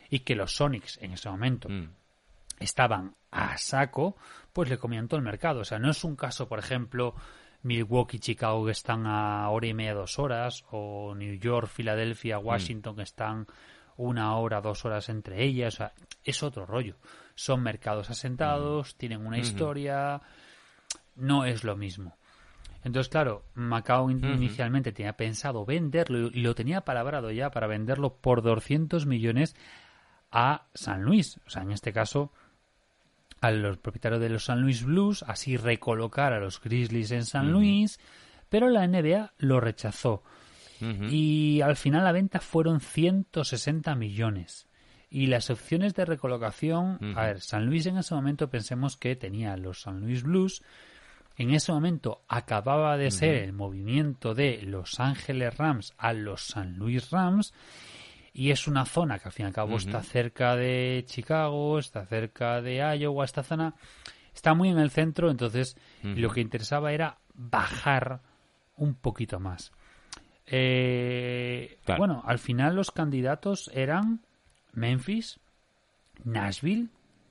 y 0.10 0.20
que 0.20 0.36
los 0.36 0.56
Sonics 0.56 0.98
en 1.02 1.14
ese 1.14 1.30
momento 1.30 1.70
Mm. 1.70 1.90
Estaban 2.60 3.16
a 3.32 3.58
saco, 3.58 4.16
pues 4.54 4.70
le 4.70 4.78
comían 4.78 5.08
todo 5.08 5.18
el 5.20 5.26
mercado. 5.26 5.62
O 5.62 5.66
sea, 5.66 5.80
no 5.80 5.90
es 5.92 6.04
un 6.04 6.16
caso, 6.16 6.48
por 6.48 6.60
ejemplo, 6.60 7.14
Milwaukee, 7.64 8.20
Chicago 8.20 8.66
que 8.66 8.72
están 8.72 9.06
a 9.06 9.50
hora 9.50 9.68
y 9.68 9.74
media, 9.74 9.94
dos 9.94 10.18
horas, 10.20 10.64
o 10.72 11.14
New 11.16 11.36
York, 11.40 11.68
Filadelfia, 11.68 12.40
Washington 12.40 12.96
que 12.96 13.04
están 13.04 13.46
una 13.98 14.36
hora, 14.38 14.62
dos 14.62 14.86
horas 14.86 15.10
entre 15.10 15.44
ellas. 15.44 15.76
O 15.76 15.78
sea, 15.78 15.94
es 16.24 16.44
otro 16.44 16.66
rollo. 16.66 16.96
Son 17.36 17.62
mercados 17.62 18.10
asentados, 18.10 18.96
tienen 18.96 19.26
una 19.26 19.38
historia, 19.44 20.22
no 21.16 21.46
es 21.46 21.64
lo 21.64 21.76
mismo. 21.76 22.18
Entonces, 22.84 23.10
claro, 23.10 23.44
Macao 23.56 24.10
in- 24.10 24.24
inicialmente 24.34 24.92
tenía 24.92 25.14
pensado 25.18 25.66
venderlo 25.66 26.28
y 26.28 26.42
lo 26.42 26.56
tenía 26.56 26.82
palabrado 26.82 27.32
ya 27.32 27.50
para 27.52 27.68
venderlo 27.68 28.16
por 28.16 28.42
200 28.42 29.06
millones 29.06 29.56
a 30.32 30.68
San 30.74 31.04
Luis. 31.04 31.40
O 31.46 31.50
sea, 31.50 31.64
en 31.64 31.72
este 31.72 31.92
caso, 31.92 32.32
a 33.42 33.52
los 33.52 33.78
propietarios 33.78 34.22
de 34.22 34.30
los 34.30 34.46
San 34.46 34.62
Luis 34.62 34.84
Blues, 34.84 35.24
así 35.28 35.58
recolocar 35.58 36.34
a 36.34 36.40
los 36.40 36.62
Grizzlies 36.62 37.12
en 37.12 37.26
San 37.26 37.52
Luis, 37.52 38.00
pero 38.50 38.70
la 38.70 38.88
NBA 38.88 39.34
lo 39.38 39.60
rechazó. 39.60 40.24
Y 40.80 41.62
al 41.62 41.76
final 41.76 42.04
la 42.04 42.12
venta 42.12 42.40
fueron 42.40 42.80
160 42.82 43.96
millones. 43.96 44.68
Y 45.10 45.28
las 45.28 45.50
opciones 45.50 45.96
de 45.96 46.06
recolocación, 46.06 47.16
a 47.16 47.28
ver, 47.28 47.42
San 47.42 47.66
Luis 47.66 47.86
en 47.86 47.98
ese 47.98 48.14
momento 48.14 48.50
pensemos 48.50 48.98
que 48.98 49.16
tenía 49.16 49.56
los 49.58 49.82
San 49.82 50.02
Luis 50.02 50.24
Blues. 50.24 50.62
En 51.38 51.52
ese 51.52 51.72
momento 51.72 52.24
acababa 52.28 52.98
de 52.98 53.12
ser 53.12 53.36
el 53.36 53.54
movimiento 53.54 54.34
de 54.34 54.62
Los 54.64 55.00
Ángeles 55.00 55.58
Rams 55.58 55.94
a 55.98 56.14
los 56.14 56.48
San 56.48 56.78
Luis 56.78 57.10
Rams 57.10 57.54
y 58.38 58.52
es 58.52 58.68
una 58.68 58.86
zona 58.86 59.18
que 59.18 59.30
al 59.30 59.32
fin 59.32 59.46
y 59.46 59.48
al 59.48 59.54
cabo 59.54 59.78
está 59.78 60.04
cerca 60.04 60.56
de 60.56 61.04
Chicago, 61.08 61.80
está 61.80 62.06
cerca 62.06 62.62
de 62.62 62.76
Iowa, 63.00 63.26
esta 63.26 63.42
zona 63.42 63.74
está 64.32 64.54
muy 64.54 64.70
en 64.70 64.78
el 64.78 64.92
centro, 64.92 65.32
entonces 65.32 65.76
lo 66.04 66.30
que 66.30 66.42
interesaba 66.42 66.94
era 66.94 67.18
bajar 67.34 68.22
un 68.76 68.94
poquito 68.94 69.40
más. 69.40 69.72
Eh, 70.46 71.80
Claro. 71.84 71.98
Bueno, 71.98 72.24
al 72.28 72.38
final 72.38 72.76
los 72.76 72.92
candidatos 72.92 73.72
eran 73.74 74.22
Memphis, 74.72 75.40
Nashville, 76.24 76.90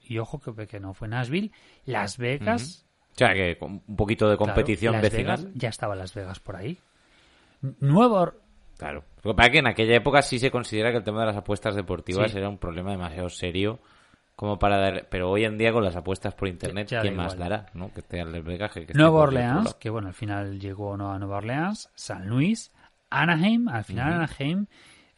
y 0.09 0.19
ojo 0.19 0.41
que, 0.41 0.67
que 0.67 0.81
no 0.81 0.93
fue 0.93 1.07
Nashville, 1.07 1.53
Las 1.85 2.19
Vegas, 2.19 2.85
O 3.15 3.19
sea, 3.19 3.33
que 3.33 3.57
un 3.61 3.97
poquito 3.97 4.29
de 4.29 4.37
claro, 4.37 4.53
competición 4.53 4.95
Las 4.95 5.03
vecinal. 5.03 5.37
Vegas, 5.37 5.55
ya 5.55 5.69
estaba 5.69 5.95
Las 5.95 6.15
Vegas 6.15 6.41
por 6.41 6.57
ahí. 6.57 6.79
Nueva 7.79 8.35
Claro. 8.79 9.05
Lo 9.23 9.33
que 9.33 9.37
pasa 9.37 9.47
es 9.47 9.53
que 9.53 9.59
en 9.59 9.67
aquella 9.69 9.97
época 9.97 10.23
sí 10.23 10.39
se 10.39 10.51
considera 10.51 10.91
que 10.91 10.99
el 10.99 11.05
tema 11.05 11.21
de 11.21 11.27
las 11.27 11.37
apuestas 11.37 11.75
deportivas 11.75 12.31
Sí. 12.33 12.39
era 12.39 12.49
un 12.49 12.59
problema 12.59 12.91
demasiado 12.91 13.29
serio 13.31 13.81
como 14.35 14.59
para 14.59 14.77
dar... 14.79 15.07
Pero 15.09 15.31
hoy 15.31 15.45
en 15.45 15.57
día 15.57 15.73
con 15.73 15.83
las 15.83 15.97
apuestas 15.97 16.35
por 16.35 16.47
internet, 16.49 16.89
Ya- 16.89 16.99
ya 16.99 17.03
¿quién 17.03 17.17
más 17.17 17.39
dará? 17.39 17.67
¿no? 17.73 17.89
Que 17.95 18.03
que, 18.03 18.19
que 18.19 18.81
esté 18.83 18.95
Nueva 18.95 19.23
el 19.23 19.29
Orleans, 19.29 19.75
que 19.75 19.89
bueno, 19.89 20.09
al 20.09 20.15
final 20.15 20.61
llegó 20.61 20.97
no 20.97 21.11
a 21.11 21.19
Nueva 21.19 21.39
Orleans, 21.39 21.89
San 21.95 22.27
Luis, 22.29 22.71
Anaheim, 23.09 23.69
al 23.69 23.85
final 23.85 24.13
Anaheim 24.13 24.67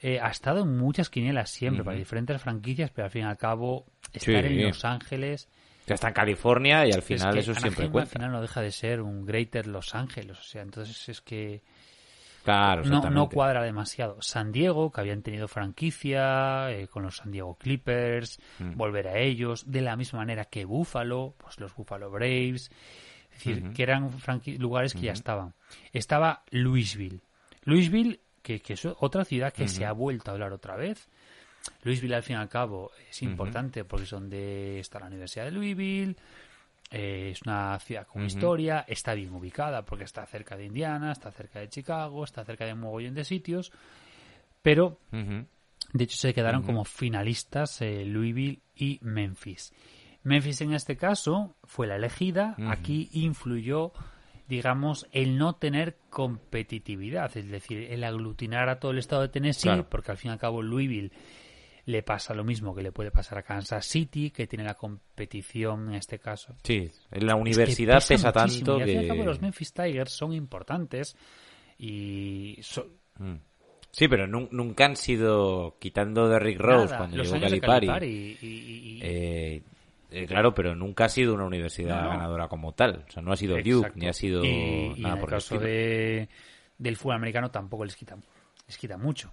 eh, 0.00 0.20
ha 0.22 0.28
estado 0.28 0.62
en 0.62 0.76
muchas 0.76 1.10
quinielas 1.10 1.50
siempre, 1.50 1.82
para 1.82 1.96
diferentes 1.96 2.40
franquicias, 2.40 2.90
pero 2.92 3.06
al 3.06 3.10
fin 3.10 3.22
y 3.22 3.24
al 3.24 3.36
cabo 3.36 3.86
estar 4.12 4.44
Sí. 4.44 4.48
en 4.60 4.62
Los 4.68 4.84
Ángeles... 4.84 5.48
Ya 5.88 5.94
está 5.94 6.08
en 6.08 6.14
California 6.14 6.86
y 6.86 6.92
al 6.92 6.98
es 7.00 7.04
final 7.04 7.32
que 7.34 7.40
eso 7.40 7.54
siempre 7.54 7.90
cuenta. 7.90 8.02
al 8.02 8.06
final 8.12 8.30
no 8.32 8.40
deja 8.42 8.60
de 8.60 8.70
ser 8.70 9.00
un 9.00 9.24
Greater 9.24 9.66
Los 9.66 9.94
Ángeles, 9.96 10.38
o 10.38 10.42
sea, 10.42 10.62
entonces 10.62 11.08
es 11.08 11.20
que 11.22 11.62
Claro, 12.48 12.82
no, 12.84 13.10
no 13.10 13.28
cuadra 13.28 13.62
demasiado. 13.62 14.20
San 14.22 14.52
Diego, 14.52 14.90
que 14.90 15.00
habían 15.00 15.22
tenido 15.22 15.48
franquicia 15.48 16.70
eh, 16.70 16.88
con 16.88 17.02
los 17.02 17.16
San 17.16 17.30
Diego 17.30 17.56
Clippers, 17.56 18.38
Mm. 18.58 18.76
volver 18.76 19.08
a 19.08 19.18
ellos, 19.18 19.70
de 19.70 19.80
la 19.82 19.96
misma 19.96 20.20
manera 20.20 20.46
que 20.46 20.64
Buffalo, 20.64 21.34
pues 21.38 21.60
los 21.60 21.74
Buffalo 21.74 22.10
Braves, 22.10 22.70
es 23.30 23.44
decir, 23.44 23.72
que 23.72 23.82
eran 23.82 24.10
lugares 24.58 24.94
que 24.94 25.02
ya 25.02 25.12
estaban. 25.12 25.54
Estaba 25.92 26.42
Louisville. 26.50 27.20
Louisville, 27.64 28.20
que, 28.42 28.60
que 28.60 28.72
es 28.72 28.84
otra 28.86 29.24
ciudad 29.24 29.52
que 29.52 29.68
se 29.68 29.84
ha 29.84 29.92
vuelto 29.92 30.30
a 30.30 30.34
hablar 30.34 30.52
otra 30.52 30.76
vez. 30.76 31.08
Louisville, 31.82 32.14
al 32.14 32.22
fin 32.22 32.36
y 32.36 32.38
al 32.38 32.48
cabo, 32.48 32.90
es 33.10 33.22
importante 33.22 33.84
porque 33.84 34.04
es 34.04 34.10
donde 34.10 34.80
está 34.80 34.98
la 35.00 35.06
Universidad 35.06 35.44
de 35.44 35.50
Louisville. 35.52 36.16
Eh, 36.90 37.30
es 37.32 37.42
una 37.42 37.78
ciudad 37.80 38.06
con 38.06 38.24
historia, 38.24 38.84
está 38.88 39.14
bien 39.14 39.32
ubicada 39.34 39.84
porque 39.84 40.04
está 40.04 40.24
cerca 40.26 40.56
de 40.56 40.64
Indiana, 40.66 41.12
está 41.12 41.30
cerca 41.30 41.60
de 41.60 41.68
Chicago, 41.68 42.24
está 42.24 42.44
cerca 42.44 42.64
de 42.64 42.72
un 42.72 42.80
mogollón 42.80 43.14
de 43.14 43.24
sitios. 43.24 43.72
Pero, 44.62 44.98
de 45.10 46.04
hecho, 46.04 46.16
se 46.16 46.34
quedaron 46.34 46.62
como 46.62 46.84
finalistas 46.84 47.80
eh, 47.82 48.04
Louisville 48.04 48.60
y 48.74 48.98
Memphis. 49.02 49.72
Memphis, 50.24 50.60
en 50.62 50.74
este 50.74 50.96
caso, 50.96 51.56
fue 51.64 51.86
la 51.86 51.96
elegida. 51.96 52.56
Aquí 52.68 53.08
influyó, 53.12 53.92
digamos, 54.48 55.06
el 55.12 55.38
no 55.38 55.54
tener 55.54 55.96
competitividad, 56.10 57.34
es 57.36 57.48
decir, 57.48 57.86
el 57.90 58.02
aglutinar 58.04 58.68
a 58.68 58.78
todo 58.80 58.92
el 58.92 58.98
estado 58.98 59.22
de 59.22 59.28
Tennessee, 59.28 59.68
Claro. 59.68 59.88
porque 59.88 60.10
al 60.10 60.16
fin 60.18 60.30
y 60.30 60.32
al 60.32 60.38
cabo 60.40 60.60
Louisville 60.62 61.12
le 61.88 62.02
pasa 62.02 62.34
lo 62.34 62.44
mismo 62.44 62.74
que 62.74 62.82
le 62.82 62.92
puede 62.92 63.10
pasar 63.10 63.38
a 63.38 63.42
Kansas 63.42 63.86
City, 63.86 64.30
que 64.30 64.46
tiene 64.46 64.62
la 64.62 64.74
competición 64.74 65.88
en 65.88 65.94
este 65.94 66.18
caso. 66.18 66.54
Sí, 66.62 66.90
en 67.10 67.26
la 67.26 67.32
Es 67.32 67.36
que 67.36 67.40
universidad 67.40 68.02
pesa, 68.06 68.30
tanto 68.30 68.78
y 68.78 68.82
al 68.82 68.86
que... 68.86 69.06
cabo 69.08 69.24
los 69.24 69.40
Memphis 69.40 69.72
Tigers 69.72 70.12
son 70.12 70.34
importantes 70.34 71.16
y 71.78 72.58
so- 72.60 72.86
Sí, 73.90 74.06
pero 74.06 74.26
nun- 74.26 74.48
nunca 74.52 74.84
han 74.84 74.96
sido, 74.96 75.76
quitando 75.80 76.28
de 76.28 76.38
Rick 76.38 76.60
Rose 76.60 76.84
nada, 76.86 76.98
cuando 76.98 77.16
los 77.16 77.26
llegó 77.26 77.36
años 77.36 77.50
de 77.52 77.60
Calipari, 77.60 78.06
y- 78.06 78.38
y- 78.46 78.48
y- 78.48 79.00
eh, 79.02 79.62
eh, 80.10 80.26
claro, 80.26 80.54
pero 80.54 80.74
nunca 80.76 81.06
ha 81.06 81.08
sido 81.08 81.32
una 81.34 81.46
universidad 81.46 82.02
No, 82.02 82.10
ganadora 82.10 82.48
como 82.48 82.72
tal. 82.74 83.06
O 83.08 83.10
sea, 83.10 83.22
no 83.22 83.32
ha 83.32 83.36
sido 83.36 83.56
Duke, 83.56 83.92
ni 83.94 84.06
ha 84.06 84.12
sido 84.12 84.42
nada 84.42 84.50
en 84.50 85.06
el 85.06 85.18
por 85.20 85.30
el 85.30 85.34
caso 85.36 85.54
estilo. 85.54 85.60
de, 85.62 86.28
del 86.76 86.96
fútbol 86.96 87.16
americano 87.16 87.50
tampoco 87.50 87.84
les 87.86 87.96
quita 87.96 88.16
les 88.66 88.76
quita 88.76 88.98
mucho 88.98 89.32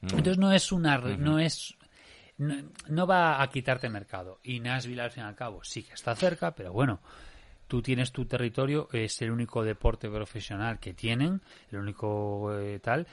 Mm. 0.00 0.06
entonces 0.10 0.38
no 0.38 0.52
es 0.52 0.70
una 0.72 0.98
no 0.98 1.38
es 1.38 1.74
no, 2.38 2.54
no 2.88 3.06
va 3.06 3.40
a 3.42 3.48
quitarte 3.48 3.88
mercado. 3.88 4.40
Y 4.44 4.60
Nashville 4.60 5.00
al 5.00 5.10
fin 5.10 5.22
y 5.24 5.26
al 5.26 5.34
cabo 5.34 5.64
sí 5.64 5.82
que 5.82 5.94
está 5.94 6.14
cerca 6.14 6.54
pero 6.54 6.72
bueno 6.72 7.00
tú 7.66 7.82
tienes 7.82 8.12
tu 8.12 8.26
territorio 8.26 8.88
es 8.92 9.20
el 9.22 9.30
único 9.30 9.64
deporte 9.64 10.08
profesional 10.08 10.78
que 10.78 10.92
tienen 10.94 11.40
el 11.72 11.78
único 11.78 12.56
eh, 12.58 12.78
tal. 12.80 13.06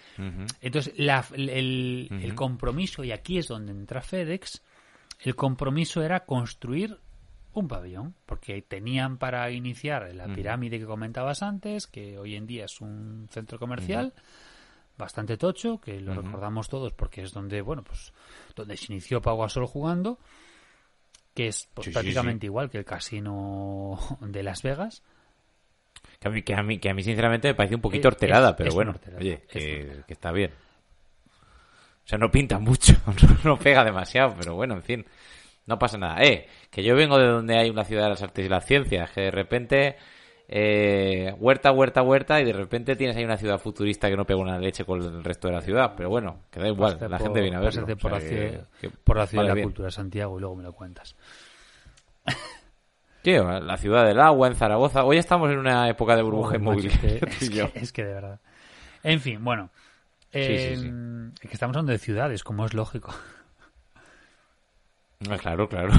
Entonces 0.61 0.93
la- 0.97 1.25
el, 1.33 2.08
el 2.12 2.36
compromiso 2.36 3.03
y 3.03 3.12
aquí 3.12 3.37
es 3.37 3.47
donde 3.47 3.71
entra 3.71 4.01
FedEx 4.01 4.62
el 5.21 5.36
compromiso 5.36 6.03
era 6.03 6.25
construir 6.25 6.97
un 7.53 7.67
pabellón, 7.67 8.16
porque 8.25 8.62
tenían 8.63 9.17
para 9.17 9.49
iniciar 9.51 10.13
la 10.16 10.25
pirámide 10.36 10.79
que 10.79 10.86
comentabas 10.86 11.43
antes, 11.43 11.86
que 11.87 12.17
hoy 12.17 12.36
en 12.36 12.45
día 12.47 12.66
es 12.66 12.82
un 12.82 13.28
centro 13.32 13.58
comercial 13.59 14.12
bastante 14.97 15.37
tocho, 15.37 15.79
que 15.82 15.99
lo 15.99 16.13
recordamos 16.13 16.70
todos 16.70 16.93
porque 16.93 17.21
es 17.24 17.32
donde, 17.33 17.61
bueno, 17.61 17.83
pues 17.83 18.13
donde 18.55 18.78
se 18.78 18.91
inició 18.93 19.21
Pau 19.21 19.37
Gasol 19.37 19.65
jugando, 19.65 20.20
que 21.33 21.47
es 21.47 21.67
pues, 21.74 21.86
Sí, 21.86 21.91
sí, 21.91 21.93
prácticamente 21.93 22.45
igual 22.45 22.70
que 22.70 22.78
el 22.78 22.86
casino 22.86 23.97
de 24.21 24.43
Las 24.43 24.61
Vegas. 24.61 25.01
Que 26.20 26.28
a, 26.28 26.32
mí, 26.32 26.41
que, 26.43 26.53
a 26.55 26.63
mí, 26.63 26.78
que 26.79 26.89
a 26.89 26.93
mí, 26.93 27.03
sinceramente, 27.03 27.47
me 27.49 27.55
parece 27.55 27.75
un 27.75 27.82
poquito 27.82 28.07
Es- 28.07 28.13
horterada, 28.13 28.49
es- 28.51 28.55
pero 28.55 28.70
es 28.70 28.75
bueno, 28.75 28.91
horterada, 28.91 29.20
oye, 29.21 29.43
es 29.49 30.03
que, 30.05 30.13
está 30.13 30.32
bien. 30.32 30.51
O 32.05 32.07
sea, 32.07 32.17
no 32.17 32.29
pinta 32.29 32.59
mucho, 32.59 32.93
no, 33.07 33.37
no 33.51 33.57
pega 33.57 33.83
demasiado, 33.83 34.36
pero 34.37 34.55
bueno, 34.55 34.75
en 34.75 34.83
fin, 34.83 35.05
no 35.65 35.79
pasa 35.79 35.97
nada. 35.97 36.21
Eh, 36.24 36.47
que 36.70 36.83
yo 36.83 36.95
vengo 36.95 37.17
de 37.17 37.28
donde 37.28 37.57
hay 37.57 37.70
una 37.70 37.86
ciudad 37.86 38.03
de 38.03 38.09
las 38.09 38.21
artes 38.21 38.45
y 38.45 38.49
las 38.49 38.65
ciencias, 38.65 39.09
que 39.11 39.21
de 39.21 39.32
repente, 39.32 39.95
eh, 40.47 41.33
huerta, 41.39 41.71
huerta, 41.71 42.01
huerta, 42.01 42.39
y 42.41 42.45
de 42.45 42.53
repente 42.53 42.95
tienes 42.95 43.15
ahí 43.15 43.24
una 43.24 43.37
ciudad 43.37 43.59
futurista 43.59 44.09
que 44.09 44.17
no 44.17 44.25
pega 44.25 44.39
una 44.39 44.59
leche 44.59 44.86
con 44.86 45.01
el 45.01 45.24
resto 45.24 45.47
de 45.47 45.53
la 45.55 45.61
ciudad, 45.61 45.93
pero 45.95 46.09
bueno, 46.09 46.41
que 46.51 46.59
da 46.59 46.67
igual, 46.67 46.97
la 46.99 47.17
por- 47.17 47.21
gente 47.28 47.41
viene 47.41 47.55
a 47.57 47.59
verlo. 47.61 47.83
o 47.83 47.87
por, 47.97 47.99
sea, 47.99 48.11
la 48.11 48.20
que- 48.20 48.49
ciudad, 48.49 48.67
que 48.82 48.89
por 48.89 49.17
la 49.17 49.28
ciudad 49.28 49.39
vale 49.43 49.47
de 49.47 49.51
la 49.51 49.55
bien. 49.55 49.67
cultura 49.67 49.86
de 49.87 49.91
Santiago 49.91 50.37
y 50.37 50.41
luego 50.41 50.55
me 50.55 50.63
lo 50.63 50.74
cuentas. 50.74 51.15
Tío, 53.21 53.59
la 53.61 53.78
ciudad 53.78 54.05
del 54.05 54.20
agua 54.20 54.47
en 54.47 54.55
Zaragoza. 54.55 55.05
Hoy 55.05 55.17
estamos 55.17 55.49
en 55.49 55.57
una 55.57 55.87
época 55.87 56.15
de 56.17 56.21
burbuja 56.24 56.59
tú 56.59 56.71
es, 56.74 56.99
que, 57.49 57.71
es 57.75 57.93
que 57.93 58.03
de 58.03 58.13
verdad. 58.13 58.39
En 59.01 59.21
fin, 59.21 59.43
bueno. 59.43 59.70
Sí, 60.33 60.41
sí, 60.43 60.75
sí. 60.78 60.91
es 61.41 61.49
que 61.49 61.53
estamos 61.53 61.75
hablando 61.75 61.91
de 61.93 61.99
ciudades, 61.99 62.43
como 62.43 62.65
es 62.65 62.74
lógico. 62.74 63.13
Ah, 65.29 65.37
Claro, 65.37 65.70
claro. 65.70 65.93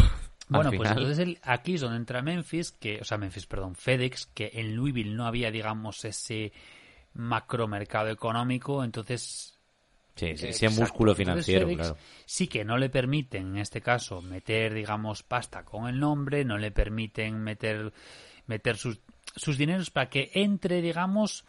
Bueno, 0.48 0.70
pues 0.72 0.90
entonces 0.90 1.18
el- 1.18 1.38
aquí 1.42 1.74
es 1.74 1.80
donde 1.80 1.96
entra 1.96 2.22
Memphis, 2.22 2.72
que, 2.72 3.00
o 3.00 3.04
sea, 3.04 3.18
Memphis, 3.18 3.46
perdón, 3.46 3.74
FedEx, 3.74 4.26
que 4.26 4.50
en 4.54 4.76
Louisville 4.76 5.14
no 5.14 5.26
había, 5.26 5.50
digamos, 5.50 6.04
ese 6.04 6.52
macromercado 7.14 8.08
económico, 8.10 8.84
entonces 8.84 9.50
Sí, 10.16 10.36
sí, 10.36 10.46
Eh, 10.46 10.52
sí, 10.52 10.66
exacto. 10.66 10.82
músculo 10.82 11.10
Entonces, 11.12 11.26
financiero, 11.26 11.66
FedEx 11.66 11.78
claro. 11.78 11.96
Sí 12.24 12.46
que 12.46 12.64
no 12.64 12.78
le 12.78 12.88
permiten, 12.88 13.48
en 13.48 13.58
este 13.58 13.80
caso, 13.80 14.22
meter, 14.22 14.72
digamos, 14.72 15.22
pasta 15.24 15.64
con 15.64 15.88
el 15.88 15.98
nombre, 15.98 16.44
no 16.44 16.56
le 16.56 16.70
permiten 16.70 17.42
meter, 17.42 17.92
meter 18.46 18.76
sus, 18.76 19.00
sus 19.34 19.58
dineros 19.58 19.90
para 19.90 20.08
que 20.08 20.30
entre, 20.34 20.80
digamos, 20.82 21.44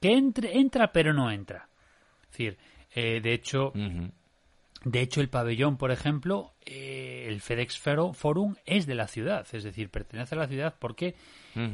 que 0.00 0.12
entre, 0.12 0.58
entra 0.58 0.90
pero 0.92 1.12
no 1.14 1.30
entra. 1.30 1.68
Es 2.22 2.30
decir, 2.30 2.58
eh, 2.94 3.20
de 3.20 3.32
hecho, 3.32 3.68
Ujú. 3.68 4.10
De 4.84 5.00
hecho, 5.02 5.20
el 5.20 5.28
pabellón, 5.28 5.76
por 5.76 5.90
ejemplo, 5.90 6.54
eh, 6.64 7.26
el 7.28 7.40
FedEx 7.40 7.78
Fero- 7.78 8.12
Forum 8.14 8.56
es 8.64 8.86
de 8.86 8.94
la 8.94 9.08
ciudad, 9.08 9.46
es 9.52 9.62
decir, 9.64 9.90
pertenece 9.90 10.34
a 10.34 10.38
la 10.38 10.48
ciudad 10.48 10.74
porque 10.78 11.14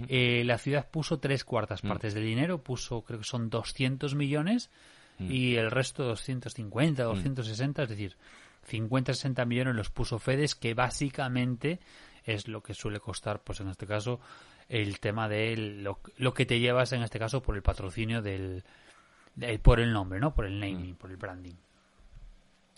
eh, 0.09 0.43
la 0.45 0.59
ciudad 0.59 0.91
puso 0.91 1.19
tres 1.21 1.45
cuartas 1.45 1.83
partes 1.91 2.15
del 2.15 2.25
dinero, 2.25 2.63
puso, 2.63 3.03
creo 3.03 3.19
que 3.21 3.25
son 3.25 3.49
200 3.51 4.15
millones 4.15 4.71
y 5.19 5.55
el 5.57 5.71
resto 5.71 6.05
250, 6.05 7.03
260, 7.05 7.83
es 7.85 7.89
decir, 7.89 8.17
50, 8.65 9.15
60 9.15 9.45
millones 9.45 9.75
los 9.77 9.91
puso 9.91 10.19
FedEx, 10.19 10.55
que 10.57 10.75
básicamente 10.75 11.79
es 12.25 12.49
lo 12.49 12.63
que 12.63 12.75
suele 12.75 12.99
costar, 13.01 13.43
pues 13.43 13.61
en 13.61 13.69
este 13.69 13.87
caso, 13.87 14.19
el 14.69 14.99
tema 14.99 15.29
de 15.29 15.57
lo, 15.57 16.01
lo 16.19 16.35
que 16.35 16.45
te 16.45 16.59
llevas, 16.59 16.93
en 16.93 17.03
este 17.03 17.19
caso, 17.21 17.41
por 17.41 17.55
el 17.55 17.63
patrocinio 17.63 18.21
del, 18.21 18.65
del- 19.37 19.61
por 19.61 19.79
el 19.81 19.93
nombre, 19.93 20.19
¿no? 20.19 20.35
Por 20.35 20.45
el 20.47 20.59
naming, 20.59 20.97
por 20.97 21.11
el 21.11 21.17
branding. 21.17 21.55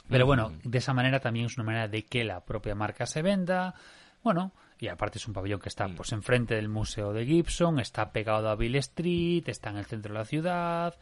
Pero 0.09 0.26
bueno, 0.26 0.52
de 0.64 0.78
esa 0.78 0.94
manera 0.94 1.20
también 1.20 1.47
es 1.47 1.56
una 1.56 1.64
manera 1.64 1.89
de 1.89 2.05
que 2.05 2.24
la 2.24 2.44
propia 2.44 2.74
marca 2.74 3.06
se 3.06 3.22
venda. 3.22 3.74
Bueno, 4.22 4.52
y 4.78 4.89
aparte 4.89 5.18
es 5.18 5.26
un 5.26 5.35
pabellón 5.35 5.60
que 5.60 5.68
está 5.68 5.89
pues 5.89 6.12
enfrente 6.12 6.55
del 6.55 6.68
Museo 6.68 7.12
de 7.12 7.26
Gibson, 7.26 7.78
está 7.78 8.12
pegado 8.12 8.48
a 8.48 8.56
Bill 8.56 8.76
Street, 8.76 9.48
está 9.48 9.70
en 9.70 9.76
el 9.76 9.85
centro 9.85 10.12
de 10.12 10.18
la 10.20 10.24
ciudad 10.24 10.98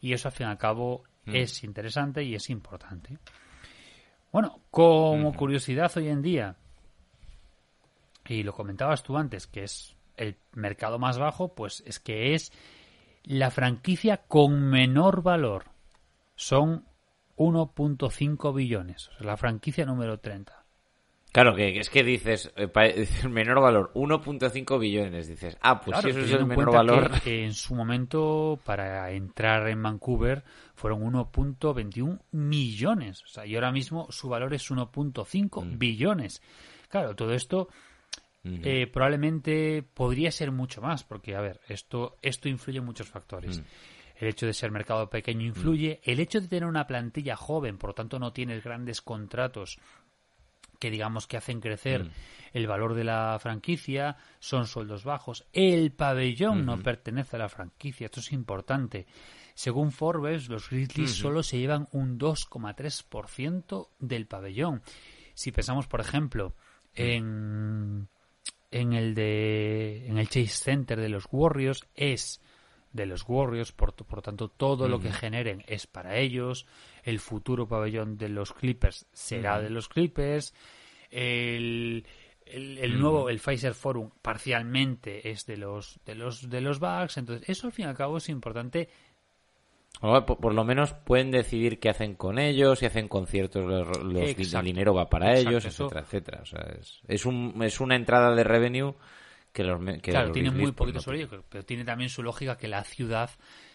y 0.00 0.12
eso 0.12 0.28
al 0.28 0.32
fin 0.32 0.46
y 0.46 0.50
al 0.50 0.58
cabo 0.58 1.04
es 1.26 1.62
interesante 1.62 2.22
y 2.22 2.34
es 2.34 2.48
importante. 2.48 3.18
Bueno, 4.32 4.60
como 4.70 5.34
curiosidad 5.34 5.92
hoy 5.96 6.08
en 6.08 6.22
día, 6.22 6.56
y 8.26 8.42
lo 8.42 8.52
comentabas 8.52 9.02
tú 9.02 9.16
antes, 9.16 9.46
que 9.46 9.64
es 9.64 9.96
el 10.16 10.36
mercado 10.52 10.98
más 10.98 11.18
bajo, 11.18 11.54
pues 11.54 11.82
es 11.86 11.98
que 11.98 12.34
es 12.34 12.52
la 13.24 13.50
franquicia 13.50 14.18
con 14.26 14.70
menor 14.70 15.22
valor. 15.22 15.66
Son 16.34 16.87
1.5 17.38 18.54
billones. 18.54 19.08
O 19.08 19.12
sea, 19.14 19.26
la 19.26 19.36
franquicia 19.36 19.86
número 19.86 20.18
30. 20.18 20.64
Claro, 21.30 21.54
que 21.54 21.78
es 21.78 21.90
que 21.90 22.02
dices, 22.02 22.50
eh, 22.56 22.68
menor 23.28 23.60
valor, 23.60 23.92
1.5 23.94 24.78
billones. 24.78 25.28
Dices, 25.28 25.56
ah, 25.60 25.80
pues 25.80 25.98
Claro, 25.98 26.02
si 26.02 26.10
eso 26.18 26.26
es 26.26 26.32
el 26.32 26.40
en 26.42 26.48
menor 26.48 26.72
valor. 26.72 27.20
que 27.20 27.44
en 27.44 27.52
su 27.54 27.74
momento, 27.74 28.58
para 28.64 29.10
entrar 29.12 29.68
en 29.68 29.82
Vancouver, 29.82 30.42
fueron 30.74 31.02
1.21 31.02 32.20
millones. 32.32 33.22
O 33.24 33.26
sea, 33.28 33.46
y 33.46 33.54
ahora 33.54 33.72
mismo 33.72 34.06
su 34.10 34.28
valor 34.28 34.54
es 34.54 34.70
1.5 34.70 35.64
Mm. 35.64 35.78
billones. 35.78 36.42
Claro, 36.88 37.14
todo 37.14 37.32
esto 37.34 37.68
eh, 38.44 38.86
probablemente 38.86 39.82
podría 39.82 40.30
ser 40.32 40.50
mucho 40.52 40.80
más, 40.80 41.04
porque, 41.04 41.36
a 41.36 41.40
ver, 41.42 41.60
esto, 41.68 42.16
esto 42.22 42.48
influye 42.48 42.78
en 42.78 42.86
muchos 42.86 43.06
factores. 43.08 43.60
Mm. 43.60 43.64
El 44.18 44.28
hecho 44.28 44.46
de 44.46 44.52
ser 44.52 44.70
mercado 44.70 45.08
pequeño 45.08 45.46
influye. 45.46 46.00
El 46.02 46.18
hecho 46.20 46.40
de 46.40 46.48
tener 46.48 46.68
una 46.68 46.86
plantilla 46.86 47.36
joven, 47.36 47.78
por 47.78 47.90
lo 47.90 47.94
tanto 47.94 48.18
no 48.18 48.32
tienes 48.32 48.64
grandes 48.64 49.00
contratos 49.00 49.78
que 50.78 50.90
digamos 50.90 51.26
que 51.26 51.36
hacen 51.36 51.60
crecer 51.60 52.04
Mm. 52.04 52.10
el 52.52 52.66
valor 52.66 52.94
de 52.94 53.04
la 53.04 53.36
franquicia, 53.40 54.16
son 54.38 54.66
sueldos 54.66 55.04
bajos. 55.04 55.44
El 55.52 55.92
pabellón 55.92 56.64
no 56.64 56.82
pertenece 56.82 57.36
a 57.36 57.40
la 57.40 57.48
franquicia, 57.48 58.06
esto 58.06 58.20
es 58.20 58.32
importante. 58.32 59.06
Según 59.54 59.90
Forbes, 59.90 60.48
los 60.48 60.70
Grizzlies 60.70 61.10
solo 61.12 61.42
se 61.42 61.58
llevan 61.58 61.88
un 61.90 62.16
2,3% 62.18 63.88
del 63.98 64.26
pabellón. 64.26 64.82
Si 65.34 65.50
pensamos, 65.52 65.88
por 65.88 66.00
ejemplo, 66.00 66.54
en, 66.94 68.08
en 68.70 68.92
el 68.92 69.14
de 69.14 70.06
en 70.06 70.18
el 70.18 70.28
Chase 70.28 70.46
Center 70.48 71.00
de 71.00 71.08
los 71.08 71.26
Warriors 71.30 71.86
es 71.94 72.40
de 72.92 73.06
los 73.06 73.24
Warriors, 73.28 73.72
por, 73.72 73.94
por 73.94 74.22
tanto 74.22 74.48
todo 74.48 74.88
lo 74.88 75.00
que 75.00 75.12
generen 75.12 75.62
es 75.66 75.86
para 75.86 76.16
ellos. 76.16 76.66
El 77.02 77.20
futuro 77.20 77.68
pabellón 77.68 78.18
de 78.18 78.28
los 78.28 78.52
Clippers 78.52 79.06
será 79.12 79.60
de 79.60 79.70
los 79.70 79.88
Clippers. 79.88 80.54
El, 81.10 82.04
el, 82.46 82.78
el 82.78 83.00
nuevo, 83.00 83.28
el 83.28 83.38
Pfizer 83.38 83.74
Forum 83.74 84.10
parcialmente 84.22 85.30
es 85.30 85.46
de 85.46 85.56
los 85.56 86.00
de 86.04 86.14
los 86.14 86.48
de 86.48 86.60
los 86.60 86.80
Bucks. 86.80 87.18
Entonces 87.18 87.48
eso 87.48 87.66
al 87.66 87.72
fin 87.72 87.86
y 87.86 87.88
al 87.88 87.96
cabo 87.96 88.18
es 88.18 88.28
importante. 88.28 88.88
Por, 90.00 90.24
por 90.24 90.54
lo 90.54 90.64
menos 90.64 90.92
pueden 90.92 91.30
decidir 91.30 91.80
qué 91.80 91.88
hacen 91.88 92.14
con 92.14 92.38
ellos, 92.38 92.78
si 92.78 92.86
hacen 92.86 93.08
conciertos, 93.08 93.64
los, 93.64 94.28
el 94.54 94.64
dinero 94.64 94.94
va 94.94 95.08
para 95.08 95.30
Exacto, 95.30 95.50
ellos, 95.50 95.64
etcétera, 95.64 96.00
etcétera. 96.02 96.40
O 96.42 96.46
sea, 96.46 96.60
es, 96.78 97.00
es, 97.08 97.26
un, 97.26 97.60
es 97.62 97.80
una 97.80 97.96
entrada 97.96 98.32
de 98.34 98.44
revenue 98.44 98.94
que 99.58 99.64
los 99.64 99.80
me- 99.80 100.00
que 100.00 100.12
claro, 100.12 100.26
los 100.28 100.34
tiene 100.34 100.50
muy 100.52 100.72
poquito 100.72 101.00
sobre 101.00 101.22
ello, 101.22 101.44
pero 101.48 101.64
tiene 101.64 101.84
también 101.84 102.08
su 102.10 102.22
lógica 102.22 102.56
que 102.56 102.68
la 102.68 102.84
ciudad 102.84 103.28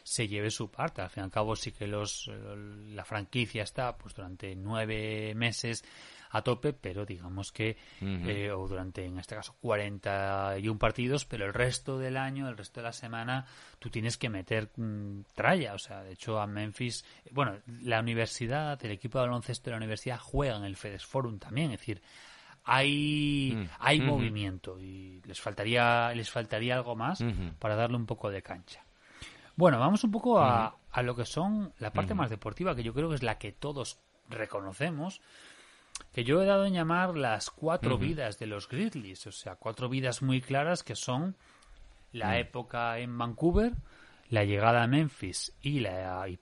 se 0.03 0.27
lleve 0.27 0.49
su 0.49 0.71
parte. 0.71 1.01
Al 1.01 1.09
fin 1.09 1.23
y 1.23 1.25
al 1.25 1.31
cabo 1.31 1.55
sí 1.55 1.71
que 1.73 1.87
los 1.87 2.29
la 2.87 3.03
franquicia 3.05 3.63
está 3.63 3.97
pues 3.97 4.15
durante 4.15 4.55
nueve 4.55 5.33
meses 5.35 5.83
a 6.31 6.41
tope, 6.41 6.73
pero 6.73 7.05
digamos 7.05 7.51
que, 7.51 7.77
eh, 8.01 8.49
o 8.51 8.67
durante, 8.67 9.05
en 9.05 9.19
este 9.19 9.35
caso, 9.35 9.55
41 9.61 10.79
partidos, 10.79 11.25
pero 11.25 11.45
el 11.45 11.53
resto 11.53 11.99
del 11.99 12.17
año, 12.17 12.49
el 12.49 12.57
resto 12.57 12.79
de 12.79 12.85
la 12.85 12.91
semana, 12.93 13.45
tú 13.77 13.89
tienes 13.91 14.17
que 14.17 14.29
meter 14.29 14.71
mm, 14.75 15.21
tralla. 15.35 15.75
O 15.75 15.77
sea, 15.77 16.01
de 16.03 16.13
hecho, 16.13 16.39
a 16.39 16.47
Memphis, 16.47 17.05
bueno, 17.31 17.59
la 17.83 17.99
universidad, 17.99 18.83
el 18.83 18.91
equipo 18.91 19.19
de 19.19 19.25
baloncesto 19.25 19.65
de 19.65 19.71
la 19.71 19.77
universidad 19.77 20.17
juega 20.19 20.55
en 20.57 20.63
el 20.63 20.75
FedEx 20.75 21.05
Forum 21.05 21.37
también, 21.37 21.71
es 21.71 21.79
decir, 21.79 22.01
hay, 22.63 23.69
hay 23.79 23.99
movimiento 23.99 24.79
y 24.79 25.21
les 25.25 25.39
faltaría, 25.41 26.13
les 26.13 26.29
faltaría 26.29 26.75
algo 26.75 26.95
más 26.95 27.23
para 27.59 27.75
darle 27.75 27.97
un 27.97 28.05
poco 28.05 28.29
de 28.29 28.41
cancha. 28.41 28.83
Bueno, 29.55 29.79
vamos 29.79 30.03
un 30.03 30.11
poco 30.11 30.39
a, 30.39 30.75
a 30.91 31.01
lo 31.03 31.15
que 31.15 31.25
son 31.25 31.73
la 31.79 31.91
parte 31.91 32.13
más 32.13 32.29
deportiva, 32.29 32.75
que 32.75 32.83
yo 32.83 32.93
creo 32.93 33.09
que 33.09 33.15
es 33.15 33.23
la 33.23 33.37
que 33.37 33.51
todos 33.51 33.99
reconocemos, 34.29 35.21
que 36.11 36.23
yo 36.23 36.41
he 36.41 36.45
dado 36.45 36.65
en 36.65 36.73
llamar 36.73 37.15
las 37.15 37.49
cuatro 37.49 37.97
vidas 37.97 38.39
de 38.39 38.47
los 38.47 38.67
Grizzlies, 38.67 39.27
o 39.27 39.31
sea, 39.31 39.55
cuatro 39.55 39.89
vidas 39.89 40.21
muy 40.21 40.41
claras 40.41 40.83
que 40.83 40.95
son 40.95 41.35
la 42.11 42.39
época 42.39 42.99
en 42.99 43.17
Vancouver, 43.17 43.73
la 44.29 44.43
llegada 44.45 44.83
a 44.83 44.87
Memphis 44.87 45.53
y 45.61 45.79
la 45.79 46.27
y 46.27 46.37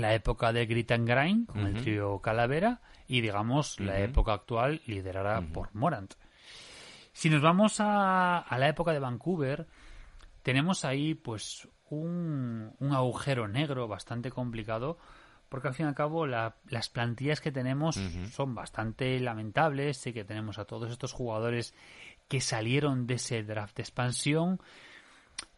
la 0.00 0.14
época 0.14 0.52
de 0.52 0.66
Grit 0.66 0.90
and 0.92 1.08
Grind 1.08 1.46
con 1.46 1.60
el 1.66 1.74
trío 1.82 2.18
Calavera 2.20 2.80
y 3.06 3.20
digamos 3.20 3.78
la 3.80 3.94
época 4.04 4.32
actual 4.32 4.80
liderada 4.86 5.40
por 5.52 5.74
Morant. 5.74 6.14
Si 7.12 7.28
nos 7.28 7.42
vamos 7.42 7.80
a, 7.80 8.38
a 8.38 8.58
la 8.58 8.68
época 8.68 8.92
de 8.92 8.98
Vancouver, 9.00 9.66
tenemos 10.42 10.84
ahí 10.84 11.14
pues 11.14 11.68
un, 11.90 12.72
un 12.78 12.92
agujero 12.92 13.48
negro 13.48 13.88
bastante 13.88 14.30
complicado 14.30 14.96
porque 15.48 15.66
al 15.68 15.74
fin 15.74 15.86
y 15.86 15.88
al 15.88 15.94
cabo 15.96 16.26
la- 16.26 16.54
las 16.68 16.88
plantillas 16.88 17.40
que 17.40 17.50
tenemos 17.50 17.96
son 18.30 18.54
bastante 18.54 19.18
lamentables, 19.18 19.96
sé 19.96 20.12
que 20.14 20.24
tenemos 20.24 20.58
a 20.60 20.64
todos 20.64 20.90
estos 20.92 21.12
jugadores 21.12 21.74
que 22.28 22.40
salieron 22.40 23.08
de 23.08 23.14
ese 23.14 23.42
draft 23.42 23.76
de 23.76 23.82
expansión, 23.82 24.60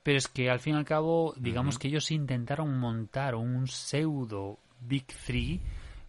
pero 0.02 0.18
es 0.18 0.28
que 0.28 0.50
al 0.50 0.60
fin 0.60 0.74
y 0.74 0.78
al 0.78 0.84
cabo, 0.84 1.34
digamos 1.36 1.78
que 1.78 1.88
ellos 1.88 2.10
intentaron 2.10 2.78
montar 2.78 3.34
un 3.34 3.66
pseudo 3.66 4.58
Big 4.80 5.06
Three, 5.06 5.60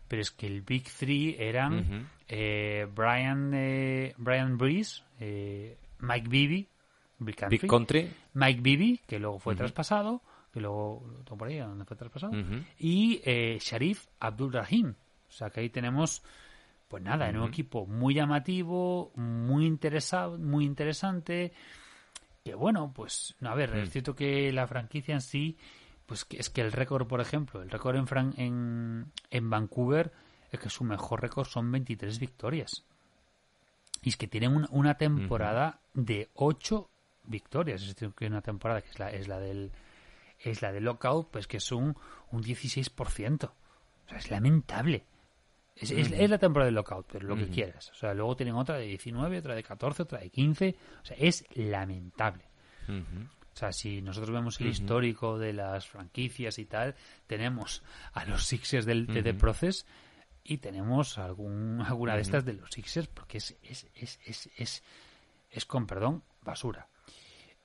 pero 0.07 0.21
es 0.21 0.31
que 0.31 0.47
el 0.47 0.61
Big 0.61 0.89
Three 0.89 1.35
eran 1.39 2.09
eh, 2.27 2.87
Brian, 2.93 3.51
eh, 3.53 4.13
Brian 4.17 4.57
Breeze, 4.57 5.03
eh, 5.19 5.77
Mike 5.99 6.27
Bibby, 6.27 6.67
Big 7.19 7.35
Country, 7.35 7.57
Big 7.57 7.69
Country. 7.69 8.11
Mike 8.33 8.61
Bibby, 8.61 9.01
que 9.07 9.19
luego 9.19 9.39
fue 9.39 9.55
traspasado, 9.55 10.21
que 10.51 10.59
luego 10.59 11.03
tengo 11.23 11.37
por 11.37 11.47
ahí, 11.47 11.57
¿dónde 11.57 11.85
fue 11.85 11.97
traspasado? 11.97 12.33
Y 12.77 13.21
eh, 13.23 13.57
Sharif 13.59 14.07
Abdul 14.19 14.53
Rahim. 14.53 14.95
O 15.27 15.31
sea 15.31 15.49
que 15.49 15.61
ahí 15.61 15.69
tenemos, 15.69 16.23
pues 16.87 17.01
nada, 17.01 17.27
en 17.27 17.37
un 17.37 17.47
equipo 17.47 17.87
muy 17.87 18.13
llamativo, 18.13 19.11
muy 19.15 19.65
interesado, 19.65 20.37
muy 20.37 20.65
interesante. 20.65 21.53
Que 22.43 22.55
bueno, 22.55 22.91
pues 22.93 23.35
a 23.41 23.55
ver, 23.55 23.73
es 23.77 23.89
cierto 23.91 24.15
que 24.15 24.51
la 24.51 24.67
franquicia 24.67 25.13
en 25.15 25.21
sí, 25.21 25.57
pues 26.05 26.25
que 26.25 26.37
es 26.37 26.49
que 26.49 26.61
el 26.61 26.71
récord, 26.73 27.07
por 27.07 27.21
ejemplo, 27.21 27.61
el 27.61 27.69
récord 27.69 27.95
en, 27.95 28.05
Fran- 28.07 28.33
en, 28.37 29.11
en 29.31 29.49
Vancouver 29.49 30.11
es 30.51 30.59
que 30.59 30.69
su 30.69 30.83
mejor 30.83 31.21
récord 31.21 31.47
son 31.47 31.71
23 31.71 32.19
victorias. 32.19 32.83
Y 34.01 34.09
es 34.09 34.17
que 34.17 34.27
tienen 34.27 34.55
un- 34.55 34.67
una 34.71 34.95
temporada 34.97 35.79
de 35.93 36.29
8 36.33 36.89
victorias. 37.23 37.81
Es 37.81 37.95
decir, 37.95 38.11
que 38.13 38.27
una 38.27 38.41
temporada 38.41 38.81
que 38.81 38.89
es 38.89 38.99
la, 38.99 39.09
es 39.11 39.27
la 39.29 39.39
del 39.39 39.71
es 40.39 40.61
la 40.61 40.73
del 40.73 40.83
lockout, 40.83 41.29
pues 41.31 41.47
que 41.47 41.55
es 41.57 41.71
un, 41.71 41.95
un 42.31 42.43
16%. 42.43 43.45
O 43.45 44.09
sea, 44.09 44.17
es 44.17 44.29
lamentable. 44.29 45.05
Es, 45.75 45.89
es- 45.91 46.11
es 46.11 46.29
la 46.29 46.37
temporada 46.37 46.67
del 46.67 46.75
lockout, 46.75 47.07
pero 47.11 47.27
lo 47.27 47.35
que 47.35 47.47
quieras. 47.47 47.89
O 47.91 47.95
sea, 47.95 48.13
luego 48.13 48.35
tienen 48.35 48.55
otra 48.55 48.77
de 48.77 48.85
19, 48.87 49.39
otra 49.39 49.55
de 49.55 49.63
14, 49.63 50.03
otra 50.03 50.19
de 50.19 50.29
15. 50.29 50.75
O 51.01 51.05
sea, 51.05 51.17
es 51.19 51.45
lamentable. 51.55 52.43
O 53.53 53.55
sea, 53.55 53.71
si 53.71 54.01
nosotros 54.01 54.31
vemos 54.31 54.59
el 54.59 54.67
histórico 54.67 55.37
de 55.37 55.53
las 55.53 55.87
franquicias 55.87 56.57
y 56.59 56.65
tal, 56.65 56.95
tenemos 57.27 57.83
a 58.13 58.25
los 58.25 58.45
Sixers 58.45 58.85
del, 58.85 59.05
de 59.07 59.21
The 59.23 59.33
Process 59.35 59.85
y 60.43 60.57
tenemos 60.57 61.17
algún, 61.17 61.81
alguna 61.81 62.15
de 62.15 62.21
estas 62.21 62.45
de 62.45 62.53
los 62.53 62.69
Sixers 62.71 63.07
porque 63.07 63.37
es, 63.37 63.55
es, 63.63 63.87
es, 63.95 64.19
es, 64.25 64.49
es, 64.57 64.83
es 65.51 65.65
con, 65.65 65.85
perdón, 65.87 66.23
basura. 66.41 66.87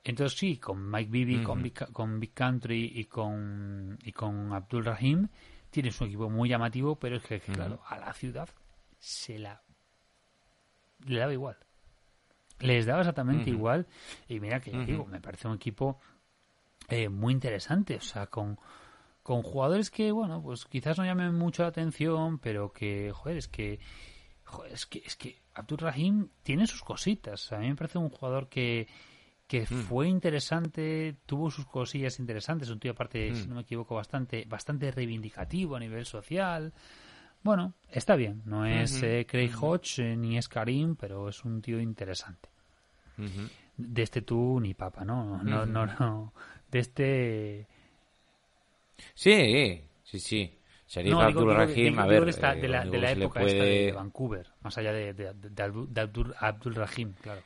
Entonces 0.03 0.37
sí, 0.39 0.57
con 0.57 0.89
Mike 0.89 1.11
Bibby, 1.11 1.43
con, 1.43 1.61
Big, 1.63 1.91
con 1.91 2.19
Big 2.19 2.33
Country 2.33 2.91
y 2.95 3.05
con, 3.05 3.97
y 4.03 4.11
con 4.13 4.53
Abdul 4.53 4.85
Rahim, 4.85 5.27
tienes 5.69 5.99
un 6.01 6.07
equipo 6.07 6.29
muy 6.29 6.49
llamativo, 6.49 6.97
pero 6.97 7.17
es 7.17 7.23
que, 7.23 7.39
claro, 7.39 7.81
a 7.87 7.97
la 7.97 8.13
ciudad 8.13 8.49
se 8.97 9.39
la... 9.39 9.61
le 11.05 11.19
daba 11.19 11.33
igual. 11.33 11.57
Les 12.59 12.85
daba 12.85 13.01
exactamente 13.01 13.49
igual. 13.49 13.87
Y 14.27 14.39
mira 14.39 14.59
que, 14.59 14.71
digo, 14.71 15.05
me 15.05 15.21
parece 15.21 15.47
un 15.47 15.55
equipo 15.55 15.99
eh, 16.89 17.07
muy 17.07 17.33
interesante. 17.33 17.95
O 17.95 18.01
sea, 18.01 18.27
con, 18.27 18.59
con 19.23 19.41
jugadores 19.43 19.89
que, 19.89 20.11
bueno, 20.11 20.41
pues 20.41 20.65
quizás 20.65 20.97
no 20.97 21.05
llamen 21.05 21.33
mucho 21.35 21.63
la 21.63 21.69
atención, 21.69 22.39
pero 22.39 22.71
que, 22.71 23.11
joder, 23.13 23.37
es 23.37 23.47
que... 23.47 23.79
Joder, 24.43 24.73
es 24.73 24.87
que, 24.87 25.03
es 25.05 25.15
que 25.15 25.39
Abdul 25.53 25.77
Rahim 25.77 26.29
tiene 26.41 26.65
sus 26.65 26.81
cositas. 26.81 27.51
A 27.53 27.59
mí 27.59 27.67
me 27.67 27.75
parece 27.75 27.99
un 27.99 28.09
jugador 28.09 28.49
que, 28.49 28.87
que 29.49 29.65
fue 29.65 30.07
interesante, 30.07 31.15
tuvo 31.25 31.49
sus 31.49 31.65
cosillas 31.65 32.19
interesantes, 32.19 32.69
un 32.69 32.79
tío 32.79 32.91
aparte, 32.91 33.33
si 33.33 33.47
no 33.47 33.55
me 33.55 33.61
equivoco, 33.61 33.95
bastante, 33.95 34.45
bastante 34.47 34.91
reivindicativo 34.91 35.75
a 35.75 35.79
nivel 35.79 36.05
social. 36.05 36.71
Bueno, 37.41 37.73
está 37.89 38.15
bien, 38.15 38.43
no 38.45 38.65
es 38.65 39.01
eh, 39.21 39.25
Craig 39.27 39.51
Hodge 39.59 39.99
eh, 40.03 40.15
ni 40.15 40.37
es 40.37 40.47
Karim, 40.47 40.95
pero 40.95 41.27
es 41.29 41.43
un 41.43 41.61
tío 41.63 41.79
interesante. 41.81 42.47
De 43.75 44.01
este 44.03 44.21
tú 44.21 44.59
ni 44.61 44.73
papa, 44.75 45.03
¿no? 45.03 45.41
No, 45.43 45.65
no, 45.65 45.85
no. 45.99 46.33
De 46.69 46.79
este... 46.79 47.67
Sí, 49.15 49.81
sí, 50.03 50.19
sí. 50.19 50.53
No, 51.11 51.17
digo- 51.27 51.41
Abdul 51.41 51.55
Rahim, 51.55 51.91
digo- 51.93 52.01
a 52.01 52.05
ver, 52.07 52.29
esta- 52.29 52.53
eh, 52.53 52.61
de 52.61 52.67
la, 52.67 52.85
de 52.91 52.97
la 52.99 53.07
época 53.23 53.39
esta 53.53 53.63
de 53.63 53.91
Vancouver, 53.93 54.47
más 54.61 54.77
allá 54.77 54.91
de, 54.93 55.13
de 55.13 55.27
Abdul- 55.63 56.35
Abdul 56.39 56.75
Rahim, 56.75 57.13
claro. 57.21 57.41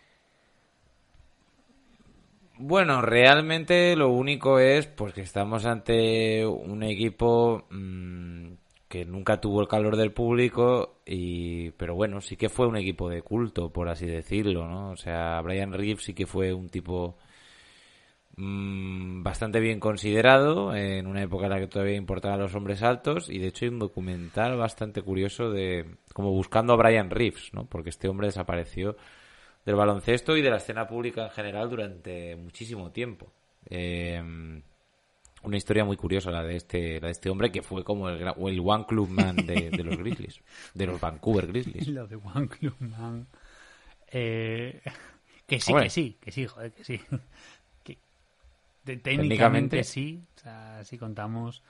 Bueno, 2.66 3.02
realmente 3.02 3.94
lo 3.98 4.08
único 4.08 4.58
es 4.58 4.88
pues 4.88 5.14
que 5.14 5.20
estamos 5.20 5.66
ante 5.66 6.46
un 6.46 6.82
equipo 6.84 7.68
mm, 7.70 8.54
que 8.88 9.04
nunca 9.04 9.42
tuvo 9.42 9.60
el 9.60 9.68
calor 9.68 9.98
del 9.98 10.14
público 10.14 11.02
y 11.06 11.72
pero 11.72 11.94
bueno, 11.94 12.22
sí 12.22 12.38
que 12.38 12.48
fue 12.48 12.66
un 12.68 12.78
equipo 12.78 13.10
de 13.10 13.22
culto, 13.22 13.70
por 13.70 13.90
así 13.90 14.06
decirlo, 14.06 14.66
¿no? 14.70 14.92
O 14.92 14.96
sea, 14.96 15.42
Brian 15.42 15.74
Reeves 15.74 16.06
sí 16.06 16.14
que 16.14 16.26
fue 16.26 16.54
un 16.54 16.70
tipo 16.70 17.18
mm, 18.38 19.24
bastante 19.24 19.60
bien 19.60 19.82
considerado 19.82 20.74
en 20.74 21.06
una 21.08 21.22
época 21.22 21.46
en 21.48 21.52
la 21.52 21.60
que 21.60 21.68
todavía 21.68 21.98
importaban 21.98 22.40
los 22.40 22.56
hombres 22.56 22.82
altos 22.82 23.30
y 23.30 23.40
de 23.40 23.48
hecho 23.48 23.66
hay 23.66 23.72
un 23.72 23.80
documental 23.80 24.56
bastante 24.58 25.02
curioso 25.02 25.52
de 25.52 25.98
como 26.14 26.32
buscando 26.32 26.72
a 26.72 26.78
Brian 26.78 27.10
Reeves, 27.10 27.54
¿no? 27.54 27.66
Porque 27.66 27.90
este 27.90 28.08
hombre 28.08 28.28
desapareció 28.28 28.96
del 29.66 29.76
baloncesto 29.76 30.36
y 30.38 30.42
de 30.42 30.50
la 30.50 30.58
escena 30.58 30.88
pública 30.88 31.24
en 31.26 31.32
general 31.32 31.70
durante 31.70 32.36
muchísimo 32.36 32.92
tiempo. 32.92 33.32
Eh, 33.70 34.22
una 35.44 35.58
historia 35.58 35.84
muy 35.84 35.98
curiosa 35.98 36.32
la 36.32 36.42
de 36.44 36.56
este 36.56 37.02
la 37.02 37.08
de 37.08 37.12
este 37.12 37.30
hombre 37.30 37.52
que 37.52 37.62
fue 37.62 37.84
como 37.84 38.08
el, 38.10 38.22
el 38.22 38.60
one 38.64 38.86
club 38.88 39.10
man 39.10 39.36
de, 39.36 39.70
de 39.72 39.84
los 39.84 39.98
Grizzlies, 39.98 40.40
de 40.74 40.86
los 40.86 41.00
Vancouver 41.02 41.48
Grizzlies. 41.48 41.88
Lo 41.90 42.08
de 42.08 42.16
One 42.16 42.48
Club 42.48 42.76
Man. 42.80 43.28
Eh, 44.12 44.82
que 45.46 45.60
sí, 45.60 45.72
Hombre. 45.72 45.86
que 45.86 45.90
sí, 45.90 46.18
que 46.22 46.32
sí, 46.32 46.48
joder, 46.48 46.72
que 46.72 46.84
sí. 46.84 47.02
Que, 47.84 47.98
de- 48.86 48.98
técnicamente, 48.98 49.78
Técnicamente. 49.78 49.84
sí, 49.84 50.24
o 50.38 50.40
sea, 50.40 50.84
si 50.86 50.98
contamos 50.98 51.62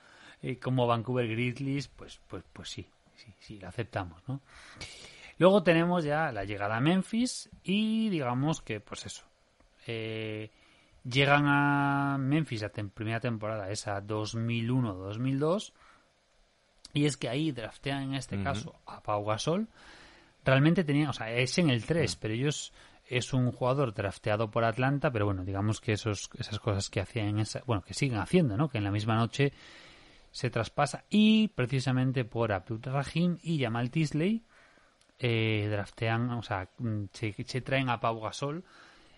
eh, 0.42 0.58
como 0.58 0.86
Vancouver 0.86 1.26
Grizzlies, 1.28 1.88
pues, 1.88 2.20
pues, 2.28 2.44
pues 2.52 2.68
sí, 2.68 2.86
sí, 3.16 3.32
sí, 3.40 3.58
lo 3.58 3.66
aceptamos, 3.68 4.22
¿no? 4.28 4.40
Luego 5.44 5.62
tenemos 5.62 6.04
ya 6.04 6.32
la 6.32 6.44
llegada 6.44 6.76
a 6.78 6.80
Memphis 6.80 7.50
y 7.62 8.08
digamos 8.08 8.62
que, 8.62 8.80
pues 8.80 9.04
eso, 9.04 9.24
eh, 9.86 10.50
llegan 11.04 11.44
a 11.46 12.16
Memphis 12.18 12.62
la 12.62 12.72
tem- 12.72 12.88
primera 12.90 13.20
temporada, 13.20 13.68
esa 13.70 14.00
2001-2002, 14.00 15.74
y 16.94 17.04
es 17.04 17.18
que 17.18 17.28
ahí 17.28 17.52
draftean 17.52 18.04
en 18.04 18.14
este 18.14 18.42
caso 18.42 18.74
a 18.86 19.02
Pau 19.02 19.22
Gasol. 19.22 19.68
Realmente 20.46 20.82
tenían, 20.82 21.08
o 21.08 21.12
sea, 21.12 21.30
es 21.30 21.58
en 21.58 21.68
el 21.68 21.84
3, 21.84 22.16
pero 22.16 22.32
ellos 22.32 22.72
es 23.06 23.34
un 23.34 23.52
jugador 23.52 23.92
drafteado 23.92 24.50
por 24.50 24.64
Atlanta, 24.64 25.10
pero 25.10 25.26
bueno, 25.26 25.44
digamos 25.44 25.82
que 25.82 25.92
esos, 25.92 26.30
esas 26.38 26.58
cosas 26.58 26.88
que 26.88 27.00
hacían 27.00 27.26
en 27.28 27.38
esa, 27.40 27.60
bueno, 27.66 27.82
que 27.82 27.92
siguen 27.92 28.16
haciendo, 28.18 28.56
¿no? 28.56 28.70
Que 28.70 28.78
en 28.78 28.84
la 28.84 28.90
misma 28.90 29.14
noche 29.16 29.52
se 30.30 30.48
traspasa 30.48 31.04
y 31.10 31.48
precisamente 31.48 32.24
por 32.24 32.50
Abdul 32.50 32.80
Rahim 32.82 33.36
y 33.42 33.60
Jamal 33.62 33.90
Tisley 33.90 34.42
eh, 35.18 35.68
draftean, 35.70 36.30
o 36.32 36.42
sea, 36.42 36.68
mm, 36.78 37.04
se, 37.12 37.32
se 37.46 37.60
traen 37.60 37.88
a 37.88 38.00
Pau 38.00 38.20
Gasol 38.20 38.64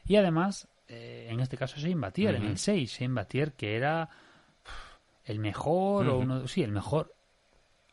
y 0.06 0.16
además, 0.16 0.68
eh, 0.88 1.28
en 1.30 1.40
este 1.40 1.56
caso 1.56 1.76
Shane 1.78 1.96
Batier, 1.96 2.34
en 2.36 2.44
el 2.44 2.58
6, 2.58 2.98
Shane 3.00 3.14
Batier 3.14 3.52
que 3.54 3.76
era 3.76 4.08
el 5.24 5.38
mejor 5.40 6.08
o 6.08 6.18
uno, 6.18 6.46
sí, 6.46 6.62
el 6.62 6.70
mejor 6.70 7.12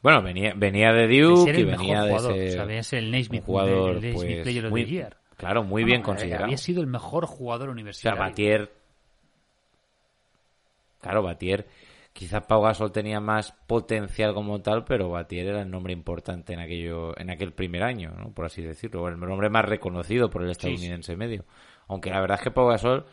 Bueno, 0.02 0.22
venía 0.22 0.54
venía 0.56 0.92
de 0.92 1.08
de 1.08 1.20
Duke 1.22 1.52
ser 1.52 1.60
y 1.60 1.64
venía 1.64 2.04
de 2.04 2.10
jugador, 2.10 2.34
ser 2.36 2.48
o 2.50 2.52
sea, 2.52 2.66
sido 2.66 2.94
el 3.00 3.12
Naismith, 3.12 3.44
jugador 3.46 3.96
el 3.96 4.02
Naismith 4.02 4.14
pues, 4.14 4.42
Player 4.44 4.66
of 4.66 4.72
muy 4.72 4.86
the 4.86 4.92
Year. 4.92 5.18
claro, 5.38 5.64
muy 5.64 5.82
No, 5.82 5.88
bien 5.88 6.02
no, 6.02 6.06
considerado. 6.06 6.44
Había 6.46 6.58
sido 6.58 6.82
el 6.82 6.88
mejor 6.88 7.26
jugador 7.26 7.70
O 7.70 7.72
sea, 7.72 7.74
universitario. 7.74 8.20
Batier. 8.22 8.72
Claro, 11.02 11.24
Batier. 11.24 11.68
Quizás 12.14 12.46
Pau 12.46 12.62
Gasol 12.62 12.92
tenía 12.92 13.20
más 13.20 13.54
potencial 13.66 14.36
como 14.36 14.62
tal, 14.62 14.86
pero 14.86 15.10
Batier 15.10 15.48
era 15.48 15.62
el 15.64 15.72
nombre 15.72 15.94
importante 15.94 16.54
en 16.54 16.60
aquello, 16.60 17.20
en 17.20 17.32
aquel 17.32 17.54
primer 17.54 17.82
año, 17.82 18.12
¿no? 18.16 18.32
por 18.32 18.46
así 18.46 18.62
decirlo. 18.62 19.08
El 19.08 19.20
nombre 19.20 19.50
más 19.50 19.66
reconocido 19.66 20.30
por 20.30 20.44
el 20.44 20.52
estadounidense 20.52 21.16
medio. 21.16 21.44
Aunque 21.88 22.12
la 22.12 22.22
verdad 22.22 22.38
es 22.38 22.44
que 22.44 22.52
Pau 22.52 22.68
Gasol, 22.68 23.06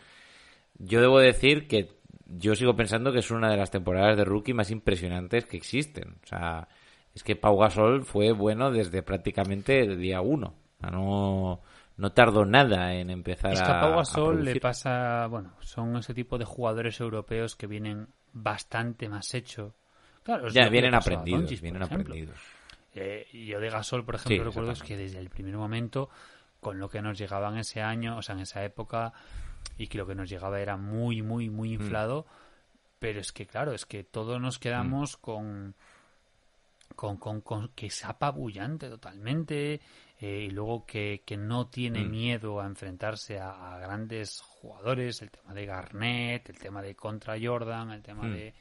yo 0.79 1.01
debo 1.01 1.19
decir 1.19 1.67
que 1.67 1.99
yo 2.27 2.55
sigo 2.55 2.77
pensando 2.77 3.11
que 3.13 3.21
es 3.21 3.31
una 3.31 3.51
de 3.51 3.57
las 3.57 3.71
temporadas 3.71 4.19
de 4.19 4.25
rookie 4.25 4.53
más 4.53 4.71
impresionantes 4.71 5.47
que 5.47 5.57
existen. 5.57 6.19
O 6.23 6.27
sea, 6.27 6.69
es 7.15 7.25
que 7.25 7.37
Pau 7.37 7.57
Gasol 7.57 8.05
fue 8.05 8.33
bueno 8.33 8.71
desde 8.71 9.03
prácticamente 9.03 9.81
el 9.81 9.99
día 9.99 10.21
uno. 10.21 10.55
O 10.77 10.81
sea, 10.81 10.91
no, 10.91 11.61
no 11.97 12.13
tardó 12.13 12.45
nada 12.45 12.95
en 12.95 13.11
empezar 13.11 13.53
Es 13.53 13.63
que 13.63 13.71
a. 13.71 13.79
a 13.79 13.81
Pau 13.81 13.93
a 13.95 13.97
Gasol 13.97 14.45
le 14.45 14.61
pasa, 14.61 15.27
bueno, 15.27 15.55
son 15.61 15.97
ese 15.97 16.15
tipo 16.15 16.39
de 16.39 16.45
jugadores 16.45 17.01
europeos 17.01 17.57
que 17.57 17.67
vienen 17.67 18.09
bastante 18.33 19.09
más 19.09 19.35
hecho. 19.35 19.75
Claro, 20.23 20.49
Ya, 20.49 20.69
vienen 20.69 20.95
aprendidos, 20.95 21.61
vienen 21.61 21.83
aprendidos. 21.83 22.39
Eh, 22.95 23.27
yo 23.33 23.61
de 23.61 23.71
Gasol, 23.71 24.05
por 24.05 24.17
ejemplo, 24.17 24.37
Sí, 24.37 24.43
recuerdo 24.43 24.75
que 24.85 24.97
desde 24.97 25.19
el 25.19 25.31
primer 25.31 25.57
momento, 25.57 26.11
con 26.61 26.79
lo 26.79 26.89
que 26.89 27.01
nos 27.01 27.19
llegaba 27.19 27.49
en 27.51 27.59
ese 27.59 27.81
año, 27.81 28.17
o 28.19 28.23
sea, 28.23 28.35
en 28.35 28.43
esa 28.43 28.65
época, 28.65 29.13
y 29.79 29.87
que 29.87 29.97
lo 29.99 30.07
que 30.07 30.15
nos 30.15 30.29
llegaba 30.29 30.61
era 30.61 30.77
muy, 30.77 31.23
muy, 31.23 31.49
muy 31.51 31.71
Mm. 31.71 31.73
inflado, 31.83 32.27
pero 32.99 33.21
es 33.21 33.33
que, 33.33 33.47
claro, 33.47 33.73
es 33.73 33.87
que 33.87 34.05
todos 34.05 34.41
nos 34.41 34.59
quedamos 34.59 35.17
Mm. 35.17 35.21
con, 35.21 35.75
con, 36.97 37.17
con, 37.17 37.41
con 37.41 37.69
que 37.69 37.87
es 37.87 38.05
apabullante 38.05 38.89
totalmente, 38.91 39.81
eh, 40.21 40.47
y 40.49 40.51
luego 40.51 40.85
que, 40.85 41.23
que 41.25 41.37
no 41.37 41.69
tiene 41.69 42.05
Mm. 42.05 42.11
miedo 42.11 42.61
a 42.61 42.67
enfrentarse 42.67 43.39
a, 43.39 43.75
a 43.75 43.79
grandes 43.79 44.41
jugadores, 44.41 45.23
el 45.23 45.31
tema 45.31 45.55
de 45.55 45.67
Garnett, 45.67 46.49
el 46.51 46.59
tema 46.59 46.83
de 46.83 46.95
contra 46.95 47.37
Jordan, 47.43 47.91
el 47.93 48.03
tema 48.03 48.25
Mm. 48.25 48.33
de... 48.33 48.55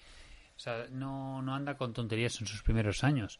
O 0.55 0.59
sea, 0.61 0.87
no, 0.91 1.41
no 1.41 1.55
anda 1.55 1.75
con 1.77 1.93
tonterías 1.93 2.39
en 2.41 2.47
sus 2.47 2.61
primeros 2.63 3.03
años. 3.03 3.39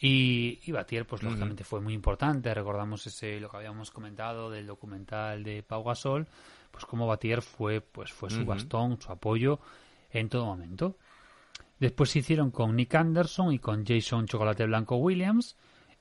Y, 0.00 0.60
y 0.64 0.72
Batier, 0.72 1.06
pues 1.06 1.22
lógicamente 1.24 1.64
fue 1.64 1.80
muy 1.80 1.92
importante. 1.92 2.52
Recordamos 2.54 3.04
ese 3.06 3.40
lo 3.40 3.48
que 3.48 3.56
habíamos 3.56 3.90
comentado 3.90 4.48
del 4.50 4.66
documental 4.66 5.42
de 5.42 5.62
Pau 5.64 5.82
Gasol, 5.82 6.26
pues 6.70 6.84
como 6.84 7.06
Batier 7.08 7.42
fue, 7.42 7.80
pues 7.80 8.12
fue 8.12 8.30
su 8.30 8.44
bastón, 8.44 9.00
su 9.00 9.10
apoyo 9.10 9.58
en 10.10 10.28
todo 10.28 10.46
momento. 10.46 10.96
Después 11.80 12.10
se 12.10 12.20
hicieron 12.20 12.50
con 12.52 12.76
Nick 12.76 12.94
Anderson 12.94 13.52
y 13.52 13.58
con 13.58 13.84
Jason 13.84 14.26
Chocolate 14.26 14.66
Blanco 14.66 14.96
Williams 14.96 15.56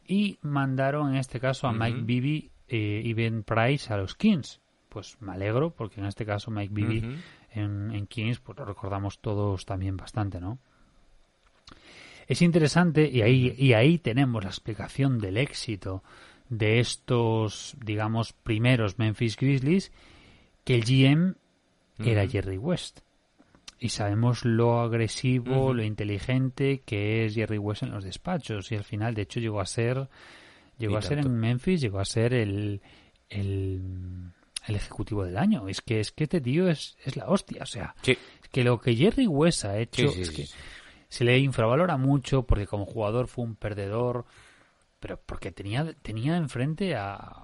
y 0.08 0.40
mandaron 0.42 1.10
en 1.10 1.18
este 1.18 1.40
caso 1.40 1.68
a 1.68 1.74
Mike. 1.74 2.02
Bibby 2.02 2.50
eh, 2.68 3.02
y 3.04 3.14
Ben 3.14 3.44
Price 3.44 3.94
a 3.94 3.98
los 3.98 4.16
Kings. 4.16 4.60
Pues 4.90 5.18
me 5.20 5.34
alegro 5.34 5.72
porque 5.72 6.00
en 6.00 6.08
este 6.08 6.26
caso 6.26 6.50
Mike 6.50 6.74
Bibby 6.74 7.20
en, 7.52 7.92
en 7.92 8.08
Kings, 8.08 8.40
pues 8.40 8.58
lo 8.58 8.66
recordamos 8.66 9.20
todos 9.20 9.66
también 9.66 9.98
bastante, 9.98 10.40
¿no? 10.40 10.58
Es 12.28 12.42
interesante 12.42 13.10
y 13.10 13.22
ahí, 13.22 13.56
y 13.58 13.74
ahí 13.74 14.00
tenemos 14.00 14.44
la 14.44 14.50
explicación 14.50 15.20
del 15.20 15.38
éxito 15.38 16.04
de 16.50 16.80
estos, 16.80 17.76
digamos, 17.84 18.34
primeros 18.34 19.00
Memphis 19.00 19.38
Grizzlies, 19.38 19.92
que 20.64 20.76
el 20.76 20.84
GM 20.84 21.36
era. 22.00 22.28
Jerry 22.28 22.58
West. 22.58 23.00
Y 23.80 23.90
sabemos 23.90 24.44
lo 24.44 24.80
agresivo, 24.82 25.74
lo 25.74 25.84
inteligente 25.84 26.82
que 26.86 27.26
es 27.26 27.36
Jerry 27.36 27.58
West 27.60 27.84
en 27.84 27.91
los 27.91 28.04
despachos. 28.04 28.72
Y 28.72 28.76
al 28.76 28.84
final, 28.84 29.14
de 29.14 29.22
hecho, 29.24 29.40
llegó 29.40 29.60
a 29.62 29.66
ser, 29.68 30.08
llegó 30.80 30.95
Y 30.95 30.98
a 30.98 31.02
ser 31.02 31.20
en 31.20 31.36
Memphis, 31.36 31.82
llegó 31.82 31.99
a 31.99 32.06
ser 32.06 32.34
el, 32.34 32.82
el, 33.30 33.82
el 34.68 34.76
ejecutivo 34.76 35.24
del 35.24 35.38
año. 35.38 35.68
Es 35.70 35.82
que 35.82 35.99
es 35.99 36.12
que 36.12 36.24
este 36.24 36.41
tío 36.41 36.68
es, 36.70 36.98
es 37.06 37.16
la 37.18 37.28
hostia. 37.28 37.62
O 37.64 37.68
sea, 37.68 37.95
Sí. 38.02 38.14
es 38.14 38.49
que 38.49 38.64
lo 38.64 38.80
que 38.82 38.95
Jerry 38.95 39.28
West 39.28 39.66
ha 39.66 39.78
hecho 39.78 40.08
Sí, 40.10 40.16
sí, 40.16 40.22
es 40.22 40.32
que 40.32 40.45
se 41.10 41.24
le 41.24 41.38
infravalora 41.38 41.98
mucho 41.98 42.44
porque 42.44 42.66
como 42.66 42.86
jugador 42.86 43.28
fue 43.28 43.45
un 43.45 43.56
perdedor, 43.56 44.26
pero 44.99 45.22
porque 45.24 45.52
tenía, 45.52 45.94
tenía 46.02 46.36
enfrente 46.36 46.95
a, 46.95 47.44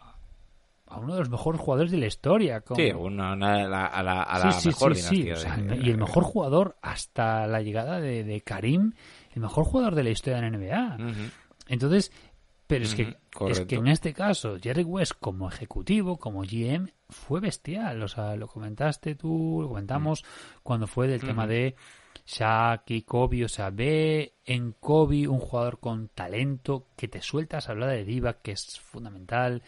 a 0.93 0.99
uno 0.99 1.13
de 1.13 1.19
los 1.19 1.29
mejores 1.29 1.59
jugadores 1.61 1.91
de 1.91 1.97
la 1.97 2.05
historia. 2.07 2.61
como- 2.61 2.75
Sí, 2.79 2.91
una, 2.91 3.33
una- 3.33 3.53
a 3.65 3.67
la, 3.67 3.85
a 3.87 4.03
la- 4.03 4.23
a 4.23 4.39
la 4.39 4.51
Sí, 4.53 4.61
sí, 4.61 4.67
mejor 4.69 4.95
sí, 4.95 5.01
sí, 5.01 5.15
dinastía. 5.23 5.33
o 5.33 5.37
sea, 5.37 5.57
de- 5.75 5.85
y 5.85 5.89
el 5.89 5.97
mejor 5.97 6.23
jugador 6.23 6.75
hasta 6.81 7.47
la 7.47 7.61
llegada 7.61 7.99
de, 7.99 8.23
de 8.23 8.41
Karim, 8.41 8.93
el 9.31 9.41
mejor 9.41 9.65
jugador 9.65 9.95
de 9.95 10.03
la 10.03 10.09
historia 10.11 10.39
de 10.41 10.49
la 10.51 10.57
NBA. 10.57 10.97
Entonces, 11.67 12.11
pero 12.67 12.85
es 12.85 12.95
que, 12.95 13.17
es 13.49 13.59
que 13.61 13.75
en 13.75 13.87
este 13.87 14.13
caso, 14.13 14.57
Jerry 14.61 14.83
West 14.83 15.13
como 15.19 15.47
ejecutivo, 15.49 16.17
como 16.17 16.41
GM, 16.43 16.91
fue 17.09 17.39
bestial. 17.39 18.01
O 18.01 18.07
sea, 18.07 18.35
lo 18.35 18.47
comentaste 18.47 19.15
tú, 19.15 19.59
lo 19.61 19.67
comentamos 19.69 20.23
cuando 20.63 20.87
fue 20.87 21.07
del 21.07 21.21
tema 21.21 21.45
de 21.45 21.75
Shaq 22.25 22.89
y 22.91 23.01
Kobe. 23.03 23.45
O 23.45 23.49
sea, 23.49 23.69
ve 23.69 24.35
en 24.45 24.71
Kobe 24.71 25.27
un 25.27 25.39
jugador 25.39 25.79
con 25.79 26.07
talento 26.07 26.87
que 26.95 27.07
te 27.07 27.21
sueltas 27.21 27.67
a 27.67 27.73
hablar 27.73 27.89
de 27.89 28.05
Diva, 28.05 28.33
que 28.41 28.53
es 28.53 28.79
fundamental. 28.79 29.61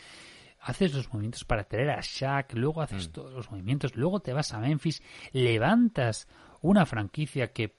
Haces 0.67 0.95
los 0.95 1.13
movimientos 1.13 1.45
para 1.45 1.63
traer 1.63 1.91
a 1.91 1.99
Shaq, 2.01 2.53
luego 2.55 2.81
haces 2.81 3.11
todos 3.11 3.31
los 3.31 3.51
movimientos, 3.51 3.95
luego 3.95 4.19
te 4.19 4.33
vas 4.33 4.51
a 4.51 4.59
Memphis, 4.59 5.03
levantas 5.31 6.27
una 6.61 6.87
franquicia 6.87 7.53
que 7.53 7.75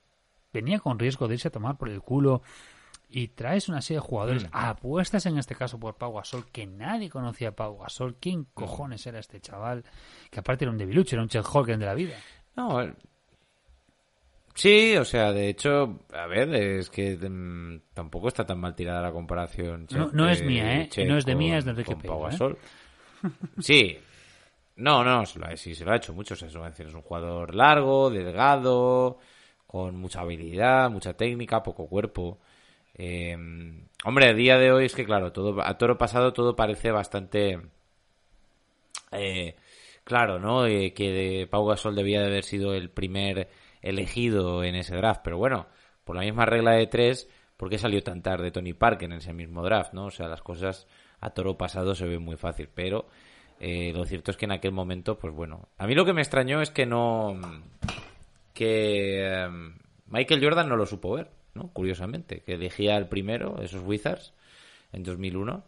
venía 0.53 0.79
con 0.79 0.97
riesgo 0.97 1.27
de 1.27 1.35
irse 1.35 1.49
a 1.49 1.51
tomar 1.51 1.77
por 1.79 1.89
el 1.89 2.01
culo 2.01 2.43
y 3.09 3.29
traes 3.29 3.69
una 3.69 3.83
serie 3.83 4.01
de 4.01 4.07
jugadores, 4.07 4.47
apuestas 4.53 5.27
en 5.27 5.37
este 5.37 5.57
caso 5.57 5.81
por 5.81 5.97
Pau 5.97 6.15
Gasol, 6.15 6.47
que 6.53 6.67
nadie 6.67 7.11
conocía 7.11 7.49
a 7.49 7.57
Pau 7.57 7.77
Gasol, 7.77 8.17
¿quién 8.21 8.45
cojones 8.55 9.05
era 9.07 9.19
este 9.19 9.41
chaval? 9.41 9.85
Que 10.31 10.39
aparte 10.39 10.65
era 10.65 10.71
un 10.71 10.79
debilucho, 10.79 11.17
era 11.17 11.23
un 11.23 11.29
Chet 11.29 11.45
Holgren 11.45 11.81
de 11.81 11.87
la 11.87 11.95
vida. 11.95 12.17
No, 12.55 12.81
sí, 14.57 14.97
o 14.97 15.05
sea, 15.05 15.33
de 15.33 15.49
hecho, 15.49 16.01
a 16.13 16.27
ver, 16.27 16.53
es 16.55 16.91
que 16.91 17.17
mm, 17.17 17.81
tampoco 17.95 18.27
está 18.29 18.45
tan 18.45 18.59
mal 18.59 18.75
tirada 18.75 19.01
la 19.01 19.13
comparación. 19.13 19.87
No- 19.93 20.07
Chet, 20.07 20.13
no 20.15 20.29
es 20.29 20.43
mía, 20.43 20.81
¿eh? 20.83 20.89
Chet 20.89 21.07
No 21.09 21.17
es 21.17 21.25
de 21.25 21.33
con- 21.33 21.39
mía, 21.39 21.59
es 21.59 21.65
de 21.65 21.71
Enrique 21.71 21.95
Pau 21.95 22.29
¿eh? 22.29 22.57
Sí. 23.61 23.99
No, 24.77 25.03
no, 25.05 25.25
se 25.25 25.39
lo 25.39 25.47
ha- 25.47 25.57
sí, 25.57 25.75
se 25.75 25.85
lo 25.85 25.93
ha 25.93 25.97
hecho 25.97 26.13
mucho. 26.13 26.35
o 26.35 26.37
sea, 26.37 26.49
es 26.49 26.95
un 26.95 27.03
jugador 27.03 27.55
largo, 27.55 28.11
delgado, 28.11 29.19
con 29.67 29.97
mucha 29.97 30.21
habilidad, 30.23 30.91
mucha 30.91 31.15
técnica, 31.15 31.63
poco 31.63 31.87
cuerpo. 31.89 32.39
Eh, 32.99 33.37
hombre, 34.05 34.29
a 34.29 34.35
día 34.35 34.59
de 34.59 34.73
hoy 34.73 34.87
es 34.87 34.95
que, 34.95 35.05
claro, 35.05 35.33
todo 35.33 35.61
a 35.63 35.79
toro 35.79 35.97
pasado 35.99 36.33
todo 36.33 36.57
parece 36.57 36.91
bastante 36.91 37.59
eh, 39.13 39.55
claro, 40.05 40.39
¿no? 40.39 40.67
Eh, 40.67 40.93
que 40.93 41.11
de 41.11 41.47
Pau 41.47 41.67
Gasol 41.67 41.95
debía 41.97 42.21
de 42.21 42.27
haber 42.27 42.45
sido 42.45 42.75
el 42.75 42.91
primer 42.91 43.49
elegido 43.83 44.65
en 44.65 44.75
ese 44.75 44.97
draft, 44.97 45.21
pero 45.23 45.39
bueno, 45.39 45.67
por 46.05 46.17
la 46.17 46.23
misma 46.23 46.47
regla 46.47 46.73
de 46.73 46.87
tres, 46.87 47.29
¿por 47.57 47.71
qué 47.71 47.79
salió 47.79 48.03
tan 48.03 48.23
tarde 48.23 48.51
Tony 48.51 48.73
Parker 48.73 49.11
en 49.11 49.19
ese 49.19 49.33
mismo 49.33 49.63
draft, 49.63 49.93
no? 49.93 50.07
O 50.07 50.11
sea, 50.11 50.29
las 50.29 50.43
cosas 50.43 50.87
a 51.21 51.31
toro 51.31 51.57
pasado 51.57 51.95
se 51.95 52.07
ven 52.07 52.23
muy 52.23 52.37
fácil, 52.37 52.69
pero 52.73 53.07
eh, 53.61 53.93
lo 53.95 54.05
cierto 54.05 54.31
es 54.31 54.37
que 54.37 54.45
en 54.45 54.53
aquel 54.53 54.73
momento, 54.73 55.19
pues 55.19 55.35
bueno, 55.35 55.69
a 55.79 55.87
mí 55.87 55.95
lo 55.95 56.05
que 56.05 56.13
me 56.13 56.23
extrañó 56.23 56.61
es 56.61 56.71
que 56.71 56.87
no, 56.87 57.41
que 58.53 59.25
eh, 59.25 59.49
Michael 60.07 60.43
Jordan 60.43 60.69
no 60.69 60.77
lo 60.77 60.87
supo 60.87 61.15
ver, 61.15 61.31
¿no? 61.55 61.73
Curiosamente, 61.73 62.41
que 62.41 62.55
elegía 62.55 62.97
el 62.97 63.09
primero, 63.09 63.61
esos 63.63 63.83
Wizards, 63.83 64.35
en 64.93 65.03
2001 65.03 65.65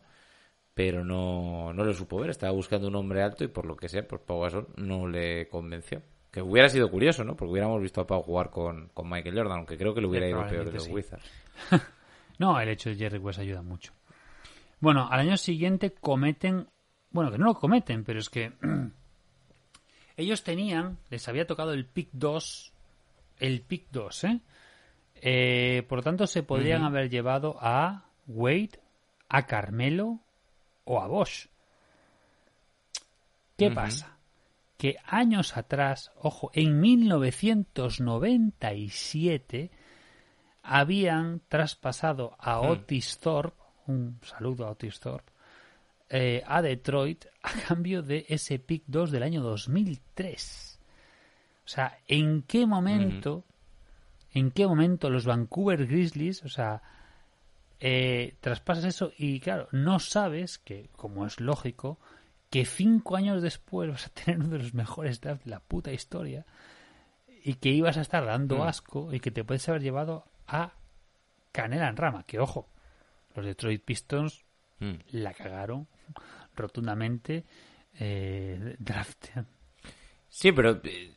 pero 0.79 1.05
no, 1.05 1.73
no 1.73 1.83
lo 1.83 1.93
supo 1.93 2.21
ver. 2.21 2.31
Estaba 2.31 2.53
buscando 2.53 2.87
un 2.87 2.95
hombre 2.95 3.21
alto 3.21 3.43
y 3.43 3.49
por 3.49 3.67
lo 3.67 3.75
que 3.75 3.89
sea, 3.89 4.07
pues 4.07 4.23
Pau 4.23 4.43
Gasol 4.43 4.69
no 4.77 5.09
le 5.09 5.49
convenció. 5.49 6.03
Que 6.31 6.43
hubiera 6.43 6.69
sido 6.69 6.91
curioso, 6.91 7.25
¿no? 7.25 7.35
Porque 7.37 7.53
hubiéramos 7.53 7.81
visto 7.81 8.01
a 8.01 8.07
Pau 8.07 8.23
jugar 8.23 8.51
con, 8.51 8.89
con 8.89 9.09
Michael 9.09 9.35
Jordan, 9.35 9.59
aunque 9.59 9.79
creo 9.79 9.95
que 9.95 10.01
le 10.01 10.07
hubiera 10.09 10.27
Sí, 10.27 10.31
ido 10.31 10.47
peor 10.47 10.65
de 10.67 10.73
los 10.73 10.85
probablemente 10.85 10.95
Wizards. 10.95 11.89
No, 12.39 12.61
el 12.61 12.69
hecho 12.69 12.91
de 12.91 12.95
Jerry 12.95 13.19
West 13.19 13.41
ayuda 13.41 13.63
mucho. 13.63 13.93
Bueno, 14.81 15.09
al 15.11 15.21
año 15.21 15.37
siguiente 15.37 15.93
cometen, 15.93 16.69
bueno, 17.11 17.33
que 17.33 17.39
no 17.39 17.47
lo 17.47 17.55
cometen, 17.55 18.05
pero 18.05 18.21
es 18.21 18.31
que 18.31 18.53
ellos 20.17 20.45
tenían, 20.45 20.99
les 21.11 21.27
había 21.29 21.47
tocado 21.49 21.73
el 21.73 21.85
pick 21.85 22.11
2, 22.13 22.73
el 23.41 23.61
pick 23.63 23.87
2, 23.91 24.25
¿eh? 24.25 24.41
Eh, 25.21 25.83
por 25.89 25.99
lo 25.99 26.03
tanto, 26.05 26.29
se 26.29 26.45
podrían 26.45 26.85
haber 26.85 27.11
llevado 27.11 27.57
a 27.61 28.05
Wade, 28.29 28.79
a 29.29 29.47
Carmelo 29.47 30.21
o 30.85 31.01
a 31.01 31.09
Bosch. 31.09 31.49
¿Qué 33.57 33.73
pasa? 33.73 34.18
Que 34.79 34.97
años 35.05 35.57
atrás, 35.57 36.13
ojo, 36.17 36.51
en 36.55 36.81
1997, 36.81 39.71
habían 40.63 41.41
traspasado 41.49 42.37
a 42.39 42.61
Otis 42.61 43.19
Thorpe, 43.19 43.61
un 43.87 44.19
saludo 44.23 44.67
a 44.67 44.71
Otis 44.71 45.01
Thorpe, 45.01 45.33
eh, 46.11 46.43
a 46.47 46.63
Detroit 46.63 47.27
a 47.43 47.53
cambio 47.69 48.03
de 48.03 48.25
ese 48.29 48.59
pick 48.59 48.85
2 48.87 49.11
del 49.11 49.25
año 49.25 49.43
2003. 49.43 50.81
O 51.65 51.69
sea, 51.69 51.99
¿en 52.07 52.43
qué 52.43 52.65
momento, 52.65 53.45
en 54.33 54.53
qué 54.53 54.67
momento 54.67 55.11
los 55.11 55.27
Vancouver 55.27 55.87
Grizzlies, 55.87 56.45
o 56.45 56.49
sea, 56.49 56.81
eh, 57.81 58.37
traspasas 58.41 58.85
eso 58.85 59.13
y 59.19 59.41
claro, 59.41 59.69
no 59.73 59.99
sabes 59.99 60.59
que, 60.59 60.89
como 60.97 61.27
es 61.27 61.41
lógico, 61.41 61.99
que 62.51 62.65
cinco 62.65 63.17
años 63.17 63.43
después 63.43 63.91
vas 63.91 64.07
a 64.07 64.11
tener 64.11 64.41
uno 64.41 64.51
de 64.51 64.59
los 64.59 64.75
mejores 64.75 65.21
drafts 65.21 65.45
de 65.45 65.51
la 65.51 65.61
puta 65.61 65.93
historia 65.93 66.47
y 67.45 67.55
que 67.55 67.71
ibas 67.71 67.97
a 67.97 68.03
estar 68.03 68.25
dando 68.25 68.65
asco 68.65 69.13
y 69.13 69.21
que 69.21 69.31
te 69.31 69.45
puedes 69.45 69.69
haber 69.69 69.83
llevado 69.83 70.25
a 70.47 70.73
canela 71.53 71.89
en 71.89 71.97
rama. 71.97 72.25
Que 72.25 72.39
ojo, 72.39 72.69
los 73.35 73.45
Detroit 73.45 73.85
Pistons 73.85 74.45
Mm. 74.81 74.95
la 75.11 75.35
cagaron 75.35 75.89
rotundamente 76.55 77.45
eh, 77.99 78.77
draftean. 78.79 79.47
Sí, 80.29 80.53
pero, 80.53 80.81
eh, 80.85 81.15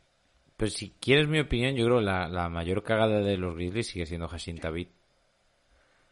pero 0.58 0.72
si 0.72 0.92
quieres 1.00 1.28
mi 1.28 1.40
opinión, 1.40 1.76
yo 1.76 1.86
creo 1.86 2.00
que 2.00 2.06
la, 2.06 2.28
la 2.28 2.50
mayor 2.50 2.82
cagada 2.84 3.20
de 3.20 3.38
los 3.38 3.54
Grizzlies 3.56 3.88
sigue 3.88 4.06
siendo 4.08 4.28
Hashin 4.28 4.60
Tabit. 4.60 4.90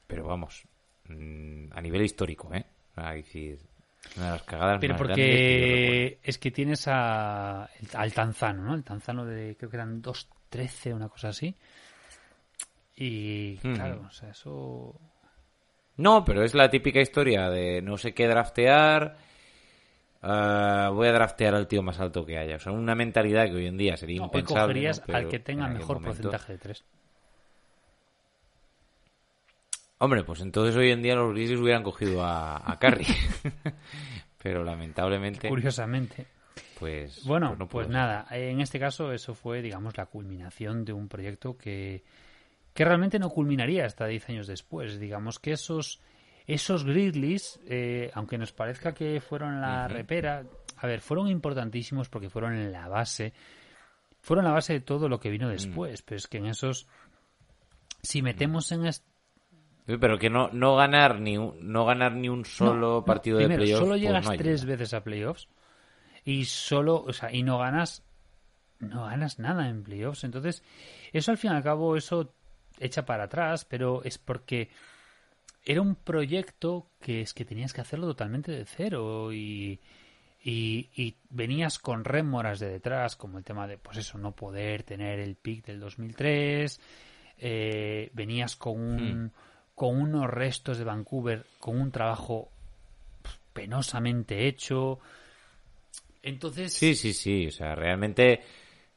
Pero 0.05 0.27
vamos, 0.27 0.67
mm, 1.07 1.71
a 1.71 1.81
nivel 1.81 2.03
histórico, 2.03 2.53
¿eh? 2.53 2.65
Es 2.95 3.25
decir, 3.25 3.59
una 4.17 4.25
de 4.25 4.31
las 4.31 4.43
cagadas 4.43 4.77
Pero 4.79 4.93
más 4.93 5.01
que 5.01 5.07
porque 5.07 6.19
es 6.23 6.37
que 6.37 6.51
tienes 6.51 6.87
a, 6.87 7.69
al 7.93 8.13
Tanzano, 8.13 8.63
¿no? 8.63 8.73
El 8.75 8.83
Tanzano 8.83 9.25
de, 9.25 9.55
creo 9.57 9.69
que 9.69 9.77
eran 9.77 10.01
2.13, 10.01 10.93
una 10.93 11.09
cosa 11.09 11.29
así. 11.29 11.55
Y 12.95 13.57
Ujú. 13.63 13.73
claro, 13.73 14.05
o 14.07 14.11
sea, 14.11 14.29
eso... 14.31 14.99
No, 15.97 16.23
pero 16.25 16.43
es 16.43 16.53
la 16.53 16.69
típica 16.69 16.99
historia 17.01 17.49
de 17.49 17.81
no 17.81 17.97
sé 17.97 18.13
qué 18.13 18.27
draftear. 18.27 19.17
ah, 20.21 20.91
voy 20.93 21.07
a 21.07 21.11
draftear 21.13 21.55
al 21.55 21.67
tío 21.67 21.81
más 21.83 21.99
alto 21.99 22.25
que 22.25 22.37
haya. 22.37 22.55
O 22.55 22.59
sea, 22.59 22.71
una 22.71 22.95
mentalidad 22.95 23.45
que 23.45 23.55
hoy 23.55 23.67
en 23.67 23.77
día 23.77 23.95
sería 23.97 24.17
No, 24.17 24.23
hoy 24.23 24.27
impensable. 24.27 24.61
cogerías 24.73 24.99
¿no? 24.99 25.05
Pero 25.05 25.17
al 25.17 25.27
que 25.27 25.39
tenga 25.39 25.67
mejor 25.67 25.99
momento- 25.99 26.29
porcentaje 26.29 26.53
de 26.53 26.57
tres. 26.59 26.83
Hombre, 29.99 30.23
pues 30.23 30.39
entonces 30.41 30.75
hoy 30.75 30.91
en 30.91 31.01
día 31.01 31.15
los 31.15 31.33
Grizzlies 31.33 31.59
hubieran 31.59 31.83
cogido 31.83 32.23
a, 32.23 32.55
a 32.71 32.79
Curry. 32.79 33.05
pero 34.41 34.63
lamentablemente, 34.63 35.49
Curiosamente. 35.49 36.25
pues. 36.79 37.23
Bueno, 37.25 37.55
no 37.57 37.67
pues 37.67 37.89
nada, 37.89 38.25
en 38.31 38.61
este 38.61 38.79
caso 38.79 39.11
eso 39.11 39.35
fue, 39.35 39.61
digamos, 39.61 39.97
la 39.97 40.05
culminación 40.05 40.85
de 40.85 40.93
un 40.93 41.09
proyecto 41.09 41.57
que, 41.57 42.03
que 42.73 42.85
realmente 42.85 43.19
no 43.19 43.29
culminaría 43.29 43.85
hasta 43.85 44.07
10 44.07 44.29
años 44.29 44.47
después. 44.47 44.99
Digamos 44.99 45.37
que 45.39 45.51
esos, 45.51 45.99
esos 46.47 46.85
Grizzlies, 46.85 47.59
eh, 47.67 48.09
aunque 48.13 48.37
nos 48.37 48.53
parezca 48.53 48.93
que 48.93 49.19
fueron 49.19 49.59
la 49.59 49.89
repera, 49.89 50.45
a 50.77 50.87
ver, 50.87 51.01
fueron 51.01 51.27
importantísimos 51.27 52.07
porque 52.07 52.29
fueron 52.29 52.71
la 52.71 52.87
base, 52.87 53.33
fueron 54.21 54.45
la 54.45 54.51
base 54.51 54.71
de 54.71 54.79
todo 54.79 55.09
lo 55.09 55.19
que 55.19 55.27
Mm. 55.27 55.31
vino 55.33 55.49
después, 55.49 56.01
pero 56.03 56.17
es 56.17 56.27
que 56.27 56.37
en 56.37 56.45
esos, 56.45 56.87
si 58.01 58.21
metemos 58.21 58.71
en 58.71 58.85
este 58.85 59.05
Pero 59.97 60.19
que 60.19 60.29
no, 60.29 60.49
no 60.51 60.75
ganar 60.75 61.19
ni 61.19 61.37
un, 61.37 61.55
no 61.61 61.85
ganar 61.85 62.13
ni 62.13 62.29
un 62.29 62.45
solo 62.45 62.73
No, 62.73 62.95
no, 62.97 63.05
partido 63.05 63.37
primero, 63.37 63.61
de 63.61 63.65
playoffs. 63.65 63.79
Solo 63.79 63.93
pues 63.93 64.01
llegas 64.01 64.25
no 64.25 64.37
tres 64.37 64.65
veces 64.65 64.93
a 64.93 65.03
playoffs 65.03 65.47
y 66.25 66.45
solo, 66.45 67.03
o 67.03 67.13
sea, 67.13 67.33
y 67.33 67.43
no 67.43 67.57
ganas, 67.57 68.03
no 68.79 69.05
ganas 69.05 69.39
nada 69.39 69.67
en 69.69 69.83
playoffs. 69.83 70.23
Entonces, 70.23 70.63
eso 71.11 71.31
al 71.31 71.37
fin 71.37 71.51
y 71.51 71.55
al 71.55 71.63
cabo, 71.63 71.95
eso 71.95 72.33
echa 72.79 73.05
para 73.05 73.23
atrás, 73.23 73.65
pero 73.65 74.03
es 74.03 74.17
porque 74.17 74.69
era 75.65 75.81
un 75.81 75.95
proyecto 75.95 76.91
que 77.01 77.21
es 77.21 77.33
que 77.33 77.45
tenías 77.45 77.73
que 77.73 77.81
hacerlo 77.81 78.07
totalmente 78.07 78.51
de 78.51 78.65
cero 78.65 79.33
y, 79.33 79.79
y, 80.43 80.89
y 80.95 81.17
venías 81.29 81.79
con 81.79 82.05
rémoras 82.05 82.59
de 82.59 82.69
detrás, 82.69 83.15
como 83.15 83.37
el 83.37 83.43
tema 83.43 83.67
de, 83.67 83.77
pues 83.77 83.97
eso, 83.97 84.17
no 84.17 84.35
poder 84.35 84.83
tener 84.83 85.19
el 85.19 85.35
pick 85.35 85.65
del 85.65 85.79
2003, 85.79 86.79
eh, 87.37 88.09
venías 88.13 88.55
con 88.55 88.79
un, 88.79 89.33
con 89.79 89.95
unos 90.01 90.29
restos 90.29 90.77
de 90.77 90.83
Vancouver, 90.83 91.45
con 91.57 91.79
un 91.79 91.89
trabajo 91.89 92.49
penosamente 93.53 94.45
hecho. 94.45 94.99
Entonces. 96.21 96.73
Sí, 96.73 96.95
sí, 96.95 97.13
sí. 97.13 97.47
O 97.47 97.51
sea, 97.51 97.75
realmente 97.75 98.41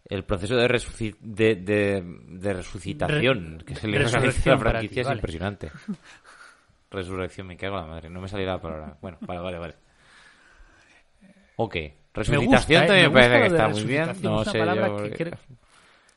el 0.08 0.24
proceso 0.24 0.56
de, 0.56 0.66
resuci- 0.68 1.16
de, 1.20 1.54
de, 1.54 2.02
de 2.04 2.52
resucitación 2.52 3.60
Re- 3.60 3.64
que 3.64 3.76
se 3.76 3.86
le 3.86 3.98
realiza 4.00 4.50
a 4.50 4.54
la 4.54 4.58
franquicia 4.58 4.94
ti, 4.94 5.00
es 5.02 5.06
vale. 5.06 5.18
impresionante. 5.18 5.70
Resurrección, 6.90 7.46
me 7.46 7.56
cago 7.56 7.76
en 7.76 7.82
la 7.82 7.88
madre. 7.88 8.10
No 8.10 8.20
me 8.20 8.26
salirá 8.26 8.54
la 8.54 8.60
palabra. 8.60 8.96
Bueno, 9.00 9.18
vale, 9.20 9.40
vale, 9.40 9.58
vale. 9.58 9.74
Ok. 11.56 11.76
Resucitación 12.12 12.82
¿eh? 12.82 12.86
también 12.88 13.06
Me 13.06 13.14
me 13.14 13.28
parece 13.28 13.40
que 13.40 13.46
está 13.56 13.68
muy 13.68 13.84
bien. 13.84 14.06
No 14.20 14.44
sé 14.44 14.58
que 14.58 15.10
creo- 15.14 15.38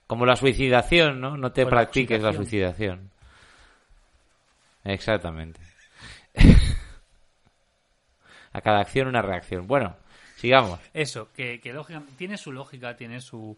Como 0.08 0.26
la 0.26 0.36
suicidación, 0.36 1.22
¿no? 1.22 1.38
No 1.38 1.52
te 1.52 1.64
la 1.66 1.70
practiques 1.70 2.20
la 2.24 2.34
suicidación. 2.34 3.12
Exactamente. 4.86 5.60
a 8.54 8.62
cada 8.62 8.80
acción 8.80 9.08
una 9.08 9.22
reacción. 9.22 9.68
Bueno, 9.68 9.96
sigamos. 10.38 10.80
Eso, 10.94 11.30
que, 11.34 11.60
que 11.60 11.74
lógica- 11.74 12.04
tiene 12.18 12.38
su 12.38 12.52
lógica, 12.52 12.96
tiene 12.96 13.20
su, 13.22 13.58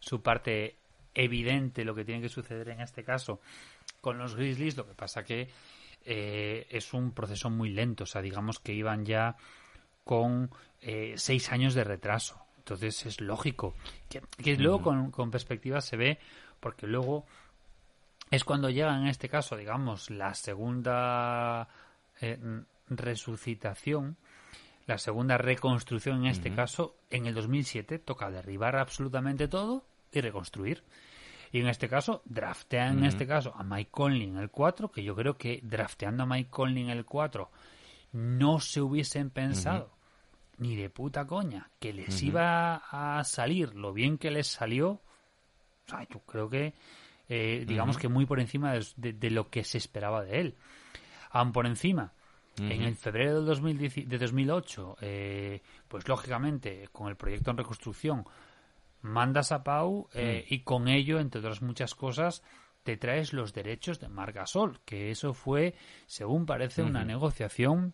su 0.00 0.22
parte 0.22 0.76
evidente 1.14 1.84
lo 1.84 1.94
que 1.94 2.04
tiene 2.04 2.22
que 2.22 2.28
suceder 2.28 2.68
en 2.68 2.80
este 2.80 3.02
caso 3.04 3.40
con 4.00 4.18
los 4.18 4.34
Grizzlies. 4.36 4.76
Lo 4.76 4.86
que 4.86 4.94
pasa 4.94 5.24
que 5.24 5.48
eh, 6.04 6.66
es 6.70 6.94
un 6.94 7.12
proceso 7.12 7.50
muy 7.50 7.70
lento. 7.70 8.04
O 8.04 8.06
sea, 8.06 8.22
digamos 8.22 8.58
que 8.58 8.72
iban 8.72 9.04
ya 9.04 9.36
con 10.04 10.50
eh, 10.80 11.14
seis 11.16 11.50
años 11.52 11.74
de 11.74 11.84
retraso. 11.84 12.40
Entonces 12.58 13.04
es 13.06 13.20
lógico. 13.20 13.74
Que, 14.08 14.22
que 14.42 14.56
luego 14.56 14.82
con, 14.82 15.10
con 15.10 15.30
perspectiva 15.30 15.80
se 15.80 15.96
ve, 15.96 16.18
porque 16.60 16.86
luego 16.86 17.26
es 18.30 18.44
cuando 18.44 18.70
llega 18.70 18.96
en 18.96 19.06
este 19.06 19.28
caso, 19.28 19.56
digamos, 19.56 20.10
la 20.10 20.34
segunda 20.34 21.68
eh, 22.20 22.38
resucitación, 22.88 24.16
la 24.86 24.98
segunda 24.98 25.38
reconstrucción 25.38 26.24
en 26.24 26.30
este 26.30 26.52
caso, 26.54 26.96
en 27.10 27.26
el 27.26 27.34
2007 27.34 27.98
toca 27.98 28.30
derribar 28.30 28.76
absolutamente 28.76 29.48
todo 29.48 29.84
y 30.12 30.20
reconstruir. 30.20 30.82
Y 31.52 31.60
en 31.60 31.68
este 31.68 31.88
caso, 31.88 32.22
draftean 32.26 32.98
en 32.98 33.04
este 33.04 33.26
caso 33.26 33.54
a 33.56 33.62
Mike 33.62 33.90
Conley 33.90 34.28
en 34.28 34.38
el 34.38 34.50
4, 34.50 34.90
que 34.90 35.02
yo 35.02 35.14
creo 35.14 35.38
que 35.38 35.60
drafteando 35.62 36.24
a 36.24 36.26
Mike 36.26 36.50
Conley 36.50 36.84
en 36.84 36.90
el 36.90 37.04
4 37.04 37.50
no 38.12 38.60
se 38.60 38.80
hubiesen 38.80 39.30
pensado 39.30 39.90
ni 40.58 40.76
de 40.76 40.90
puta 40.90 41.26
coña 41.26 41.70
que 41.78 41.92
les 41.92 42.22
iba 42.22 42.82
a 42.90 43.22
salir 43.24 43.74
lo 43.74 43.92
bien 43.92 44.18
que 44.18 44.30
les 44.30 44.46
salió. 44.46 44.90
O 44.90 45.00
sea, 45.90 46.06
yo 46.08 46.20
creo 46.20 46.50
que, 46.50 46.74
eh, 47.28 47.64
digamos 47.66 47.96
que 47.98 48.08
muy 48.08 48.26
por 48.26 48.40
encima 48.40 48.72
de, 48.72 48.86
de- 48.96 49.12
de 49.12 49.30
lo 49.30 49.50
que 49.50 49.64
se 49.64 49.78
esperaba 49.78 50.22
de 50.24 50.40
él. 50.40 50.54
Aún 51.30 51.52
por 51.52 51.66
encima, 51.66 52.12
en 52.56 52.82
el 52.82 52.96
febrero 52.96 53.36
del 53.36 53.44
2010 53.46 54.08
de 54.08 54.18
2008, 54.18 54.96
eh, 55.00 55.62
pues 55.86 56.08
lógicamente, 56.08 56.88
con 56.90 57.08
el 57.08 57.16
proyecto 57.16 57.50
en 57.52 57.56
reconstrucción, 57.58 58.24
mandas 59.02 59.52
a 59.52 59.62
Pau 59.62 60.08
eh, 60.14 60.44
y 60.48 60.60
con 60.60 60.88
ello, 60.88 61.20
entre 61.20 61.38
otras 61.40 61.62
muchas 61.62 61.94
cosas, 61.94 62.42
te 62.82 62.96
traes 62.96 63.32
los 63.32 63.52
derechos 63.52 64.00
de 64.00 64.08
Marc 64.08 64.34
Gasol, 64.34 64.80
que 64.84 65.10
eso 65.10 65.34
fue, 65.34 65.74
según 66.06 66.46
parece, 66.46 66.82
una 66.82 67.04
negociación 67.04 67.92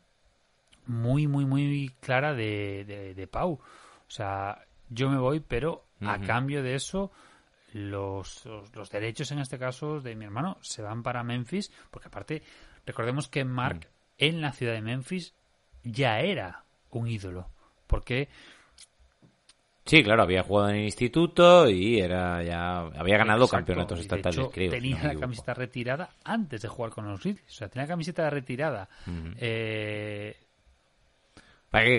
muy, 0.86 1.26
muy, 1.26 1.44
muy 1.44 1.90
clara 2.00 2.34
de, 2.34 2.84
de, 2.86 3.14
de 3.14 3.26
Pau. 3.26 3.52
O 3.54 4.10
sea, 4.10 4.64
yo 4.90 5.10
me 5.10 5.18
voy, 5.18 5.40
pero 5.40 5.84
a 6.00 6.18
cambio 6.26 6.62
de 6.62 6.74
eso, 6.74 7.10
los, 7.74 8.44
los, 8.46 8.74
los 8.74 8.90
derechos, 8.90 9.30
en 9.32 9.40
este 9.40 9.58
caso, 9.58 10.00
de 10.00 10.14
mi 10.14 10.24
hermano, 10.24 10.56
se 10.62 10.80
van 10.80 11.02
para 11.02 11.22
Memphis, 11.22 11.70
porque 11.90 12.08
aparte, 12.08 12.42
recordemos 12.86 13.28
que 13.28 13.44
Mark 13.44 13.88
en 14.16 14.40
la 14.40 14.52
ciudad 14.52 14.72
de 14.74 14.80
Memphis 14.80 15.34
ya 15.82 16.20
era 16.20 16.64
un 16.90 17.08
ídolo, 17.08 17.48
porque 17.86 18.28
Sí, 19.86 20.02
claro, 20.02 20.22
había 20.22 20.42
jugado 20.42 20.70
en 20.70 20.76
el 20.76 20.84
instituto 20.84 21.68
y 21.68 22.00
era 22.00 22.42
ya 22.42 22.78
había 22.78 23.18
ganado 23.18 23.44
Exacto, 23.44 23.56
campeonatos 23.66 24.00
estatales, 24.00 24.38
hecho, 24.38 24.50
creo. 24.50 24.70
Tenía 24.70 25.02
no 25.02 25.12
la 25.12 25.20
camiseta 25.20 25.52
retirada 25.52 26.10
antes 26.24 26.62
de 26.62 26.68
jugar 26.68 26.90
con 26.90 27.06
los 27.06 27.20
Grizzlies. 27.20 27.50
O 27.50 27.52
sea, 27.52 27.68
tenía 27.68 27.84
la 27.84 27.88
camiseta 27.92 28.30
retirada. 28.30 28.88
eh, 29.06 29.10
Para 29.10 30.32
que, 30.32 30.43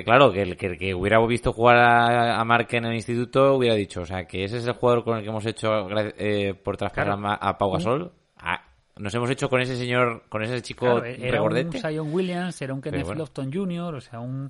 claro, 0.03 0.31
que 0.31 0.41
el 0.41 0.57
que, 0.57 0.65
el 0.67 0.77
que 0.77 0.93
hubiera 0.93 1.19
visto 1.25 1.51
jugar 1.53 1.77
a, 1.77 2.39
a 2.39 2.45
Mark 2.45 2.67
en 2.71 2.85
el 2.85 2.93
instituto 2.95 3.55
hubiera 3.55 3.75
dicho, 3.75 4.01
o 4.01 4.05
sea, 4.05 4.25
que 4.25 4.43
ese 4.43 4.57
es 4.57 4.67
el 4.67 4.73
jugador 4.73 5.03
con 5.03 5.17
el 5.17 5.23
que 5.23 5.29
hemos 5.29 5.45
hecho 5.45 5.87
eh, 6.17 6.53
por 6.53 6.77
traspasar 6.77 7.17
Claro. 7.17 7.27
a, 7.27 7.33
a 7.49 7.57
Pau 7.57 7.71
Gasol. 7.73 8.11
Ah, 8.37 8.61
nos 8.97 9.13
hemos 9.13 9.29
hecho 9.29 9.49
con 9.49 9.59
ese 9.61 9.75
señor, 9.75 10.23
con 10.29 10.41
ese 10.43 10.61
chico 10.61 10.85
claro, 10.85 11.05
era 11.05 11.41
un. 11.41 11.71
Zion 11.73 12.13
Williams, 12.13 12.61
era 12.61 12.73
un 12.73 12.81
Kenneth 12.81 13.05
bueno. 13.05 13.19
Lofton 13.19 13.51
Jr., 13.51 13.95
o 13.95 14.01
sea, 14.01 14.19
un... 14.19 14.49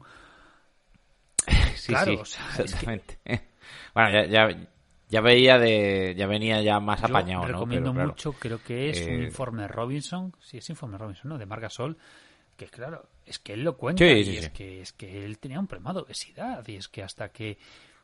Sí, 1.75 1.93
claro, 1.93 2.11
sí, 2.13 2.17
o 2.21 2.25
sea, 2.25 2.45
es 2.49 2.55
que- 2.55 2.61
exactamente. 2.63 3.19
bueno, 3.93 4.09
ya, 4.11 4.25
ya, 4.27 4.57
ya 5.09 5.21
veía 5.21 5.57
de, 5.59 6.15
ya 6.17 6.25
venía 6.27 6.61
ya 6.61 6.79
más 6.79 7.01
Yo 7.01 7.07
apañado, 7.07 7.43
¿no? 7.43 7.47
recomiendo 7.53 7.89
Pero, 7.91 7.93
claro, 7.93 8.09
mucho, 8.09 8.33
creo 8.33 8.59
que 8.63 8.89
es 8.89 9.01
un 9.01 9.13
Eh, 9.13 9.23
informe 9.25 9.67
Robinson, 9.67 10.33
sí, 10.39 10.57
es 10.57 10.69
informe 10.69 10.97
Robinson, 10.97 11.29
¿no? 11.29 11.37
De 11.37 11.45
Marc 11.45 11.63
Gasol, 11.63 11.97
que 12.55 12.67
claro, 12.67 13.07
es 13.25 13.39
que 13.39 13.53
él 13.53 13.63
lo 13.63 13.77
cuenta 13.77 14.03
Sí, 14.05 14.11
y 14.11 14.37
es, 14.37 14.45
sí. 14.45 14.51
Que, 14.51 14.81
es 14.81 14.93
que 14.93 15.25
él 15.25 15.37
tenía 15.39 15.59
un 15.59 15.67
problema 15.67 15.93
de 15.93 15.99
obesidad 16.01 16.65
y 16.67 16.75
es 16.75 16.87
que 16.87 17.03
hasta 17.03 17.29
que 17.29 17.57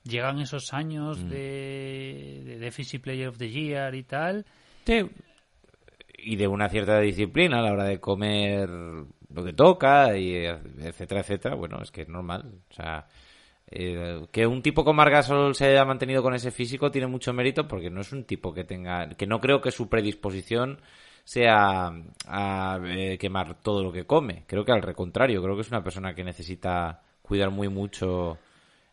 llegan 0.04 0.40
esos 0.40 0.74
años 0.74 1.20
Mm. 1.24 1.30
de, 1.30 2.42
de 2.46 2.60
Deficit 2.60 3.02
Player 3.02 3.28
of 3.28 3.38
the 3.38 3.50
Year 3.50 3.94
y 3.96 4.04
tal. 4.04 4.46
Y 6.24 6.36
de 6.36 6.48
una 6.48 6.70
cierta 6.70 7.00
disciplina 7.00 7.60
a 7.60 7.62
la 7.64 7.72
hora 7.72 7.86
de 7.86 8.00
comer 8.00 8.70
lo 8.70 9.44
que 9.44 9.54
toca, 9.54 10.18
y 10.18 10.36
etcétera, 10.46 11.22
etcétera. 11.22 11.56
Bueno, 11.56 11.82
es 11.82 11.92
que 11.92 12.02
es 12.02 12.10
normal. 12.10 12.52
O 12.70 12.74
sea, 12.74 13.08
eh, 13.68 14.26
que 14.32 14.46
un 14.46 14.62
tipo 14.62 14.84
como 14.84 14.98
Margasol 14.98 15.56
se 15.56 15.66
haya 15.68 15.86
mantenido 15.86 16.22
con 16.22 16.34
ese 16.34 16.52
físico 16.52 16.92
tiene 16.92 17.08
mucho 17.08 17.34
mérito 17.34 17.68
porque 17.68 17.90
no 17.90 18.02
es 18.02 18.12
un 18.12 18.26
tipo 18.26 18.54
que 18.54 18.64
tenga. 18.64 19.10
que 19.10 19.26
no 19.26 19.40
creo 19.40 19.62
que 19.62 19.72
su 19.72 19.88
predisposición 19.90 20.82
sea 21.24 21.92
a 22.28 22.80
eh, 22.86 23.18
quemar 23.18 23.56
todo 23.62 23.84
lo 23.84 23.92
que 23.92 24.06
come. 24.06 24.44
Creo 24.48 24.66
que 24.66 24.72
al 24.72 24.96
contrario, 24.96 25.42
creo 25.42 25.56
que 25.56 25.62
es 25.62 25.70
una 25.70 25.84
persona 25.84 26.14
que 26.14 26.24
necesita 26.24 27.02
cuidar 27.22 27.50
muy 27.52 27.70
mucho 27.70 28.38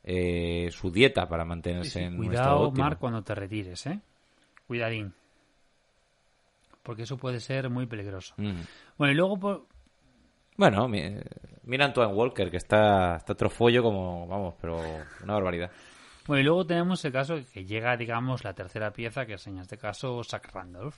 eh, 0.04 0.68
su 0.70 0.90
dieta 0.90 1.28
para 1.28 1.44
mantenerse 1.44 2.02
en 2.04 2.18
un 2.18 2.32
estado 2.32 2.70
Cuidado. 2.70 2.72
Marc, 2.72 2.98
cuando 2.98 3.22
te 3.22 3.34
retires, 3.34 3.86
¿eh? 3.86 4.00
Cuidadín. 4.66 5.12
Porque 6.82 7.02
eso 7.02 7.16
puede 7.18 7.40
ser 7.40 7.68
muy 7.68 7.86
peligroso. 7.86 8.34
Mm. 8.36 8.60
Bueno, 8.96 9.12
y 9.12 9.16
luego, 9.16 9.38
por... 9.38 9.66
Bueno, 10.56 10.88
mi- 10.88 11.14
mira 11.64 11.84
Antoine 11.84 12.12
Walker, 12.12 12.50
que 12.50 12.56
está, 12.56 13.16
está 13.16 13.34
trofollo 13.34 13.82
como, 13.82 14.26
vamos, 14.26 14.54
pero 14.60 14.80
una 15.22 15.34
barbaridad. 15.34 15.70
bueno, 16.26 16.40
y 16.40 16.44
luego 16.44 16.66
tenemos 16.66 17.04
el 17.04 17.12
caso 17.12 17.36
que 17.52 17.64
llega, 17.64 17.96
digamos, 17.96 18.42
la 18.44 18.54
tercera 18.54 18.90
pieza, 18.92 19.26
que 19.26 19.34
es 19.34 19.46
en 19.46 19.58
este 19.58 19.76
caso 19.78 20.22
Zach 20.24 20.50
Randolph. 20.52 20.96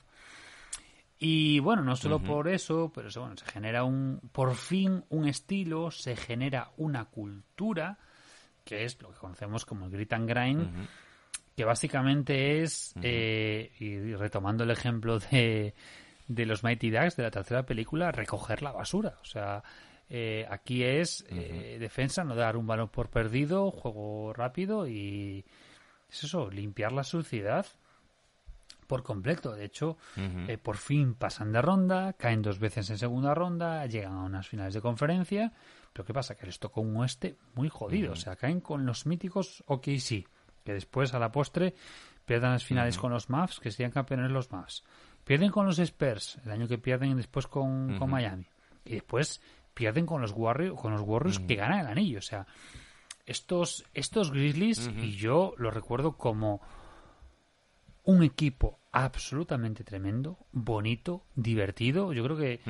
Y 1.23 1.59
bueno, 1.59 1.83
no 1.83 1.97
solo 1.97 2.19
por 2.19 2.49
eso, 2.49 2.91
pero 2.95 3.09
eso, 3.09 3.21
bueno, 3.21 3.37
se 3.37 3.45
genera 3.45 3.85
un, 3.85 4.21
por 4.33 4.55
fin 4.55 5.05
un 5.11 5.29
estilo, 5.29 5.91
se 5.91 6.17
genera 6.17 6.73
una 6.79 7.05
cultura, 7.05 7.99
que 8.65 8.85
es 8.85 9.01
lo 9.03 9.11
que 9.13 9.19
conocemos 9.19 9.67
como 9.67 9.85
el 9.85 9.91
grit 9.91 10.15
and 10.15 10.27
grind, 10.27 10.89
que 11.55 11.65
básicamente 11.67 12.63
es, 12.63 12.95
eh, 13.03 13.71
y 13.79 14.15
retomando 14.15 14.65
el 14.65 14.71
ejemplo 14.71 15.19
de, 15.19 15.75
de 16.27 16.47
los 16.47 16.65
Mighty 16.65 16.91
Ducks 16.91 17.17
de 17.17 17.25
la 17.25 17.31
tercera 17.31 17.67
película, 17.67 18.11
recoger 18.13 18.63
la 18.63 18.73
basura. 18.73 19.19
O 19.21 19.27
sea, 19.27 19.63
eh, 20.09 20.47
aquí 20.49 20.85
es 20.85 21.27
eh, 21.29 21.77
defensa, 21.79 22.25
no 22.25 22.35
dar 22.35 22.57
un 22.57 22.67
balón 22.67 22.89
por 22.89 23.11
perdido, 23.11 23.71
juego 23.71 24.33
rápido 24.33 24.89
y 24.89 25.45
es 26.09 26.25
eso, 26.25 26.51
limpiar 26.51 26.93
la 26.93 27.05
suciedad 27.05 27.67
por 28.91 29.05
completo. 29.05 29.55
De 29.55 29.65
hecho, 29.65 29.97
eh, 30.17 30.59
por 30.59 30.77
fin 30.77 31.15
pasan 31.15 31.53
de 31.53 31.63
ronda, 31.63 32.13
caen 32.15 32.43
dos 32.43 32.59
veces 32.59 32.91
en 32.91 32.99
segunda 32.99 33.35
ronda, 33.35 33.87
llegan 33.87 34.15
a 34.15 34.25
unas 34.25 34.49
finales 34.49 34.75
de 34.75 34.81
conferencia. 34.81 35.53
Pero 35.93 36.05
¿qué 36.05 36.13
pasa? 36.13 36.35
Que 36.35 36.47
les 36.47 36.59
tocó 36.59 36.81
un 36.81 36.97
oeste 36.97 37.37
muy 37.55 37.69
jodido. 37.69 38.15
O 38.15 38.17
sea, 38.17 38.35
caen 38.35 38.61
con 38.61 38.85
los 38.85 39.07
míticos 39.07 39.63
OKC, 39.69 40.27
que 40.65 40.73
después 40.73 41.15
a 41.15 41.21
la 41.21 41.31
postre 41.31 41.77
pierdan 42.25 42.51
las 42.51 42.65
finales 42.65 42.99
con 42.99 43.13
los 43.13 43.31
Mavs, 43.31 43.61
que 43.61 43.71
serían 43.71 43.93
campeones 43.93 44.33
los 44.33 44.51
Mavs. 44.51 44.83
Pierden 45.23 45.53
con 45.53 45.67
los 45.67 45.79
Spurs, 45.79 46.41
el 46.45 46.51
año 46.51 46.67
que 46.67 46.79
pierden 46.79 47.17
después 47.17 47.47
con, 47.47 47.97
con 47.97 48.11
Miami. 48.11 48.49
Y 48.85 48.95
después 48.95 49.41
pierden 49.73 50.05
con 50.05 50.21
los 50.21 50.33
Warriors, 50.33 50.81
con 50.81 50.93
los 50.93 51.03
Warriors 51.03 51.39
que 51.39 51.55
ganan 51.55 51.79
el 51.79 51.87
anillo. 51.87 52.19
O 52.19 52.23
sea, 52.23 52.45
estos, 53.25 53.85
estos 53.95 54.33
Grizzlies, 54.33 54.91
y 55.01 55.13
yo 55.13 55.55
lo 55.59 55.71
recuerdo 55.71 56.17
como 56.17 56.61
un 58.03 58.25
equipo 58.25 58.80
absolutamente 58.93 59.85
tremendo, 59.85 60.39
bonito, 60.53 61.25
divertido. 61.35 62.13
Yo 62.13 62.25
creo 62.25 62.37
que 62.37 62.61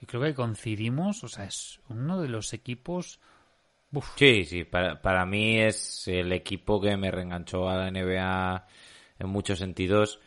y 0.00 0.06
creo 0.06 0.22
que 0.22 0.34
coincidimos, 0.34 1.22
o 1.24 1.28
sea, 1.28 1.44
es 1.44 1.80
uno 1.88 2.20
de 2.20 2.28
los 2.28 2.52
equipos 2.52 3.20
uf, 3.92 4.08
Sí, 4.16 4.44
sí, 4.44 4.64
para, 4.64 5.00
para 5.00 5.24
mí 5.26 5.60
es 5.60 6.06
el 6.08 6.32
equipo 6.32 6.80
que 6.80 6.96
me 6.96 7.10
reenganchó 7.10 7.68
a 7.68 7.76
la 7.76 7.88
NBA 7.88 8.66
en 9.18 9.28
muchos 9.28 9.58
sentidos 9.58 10.20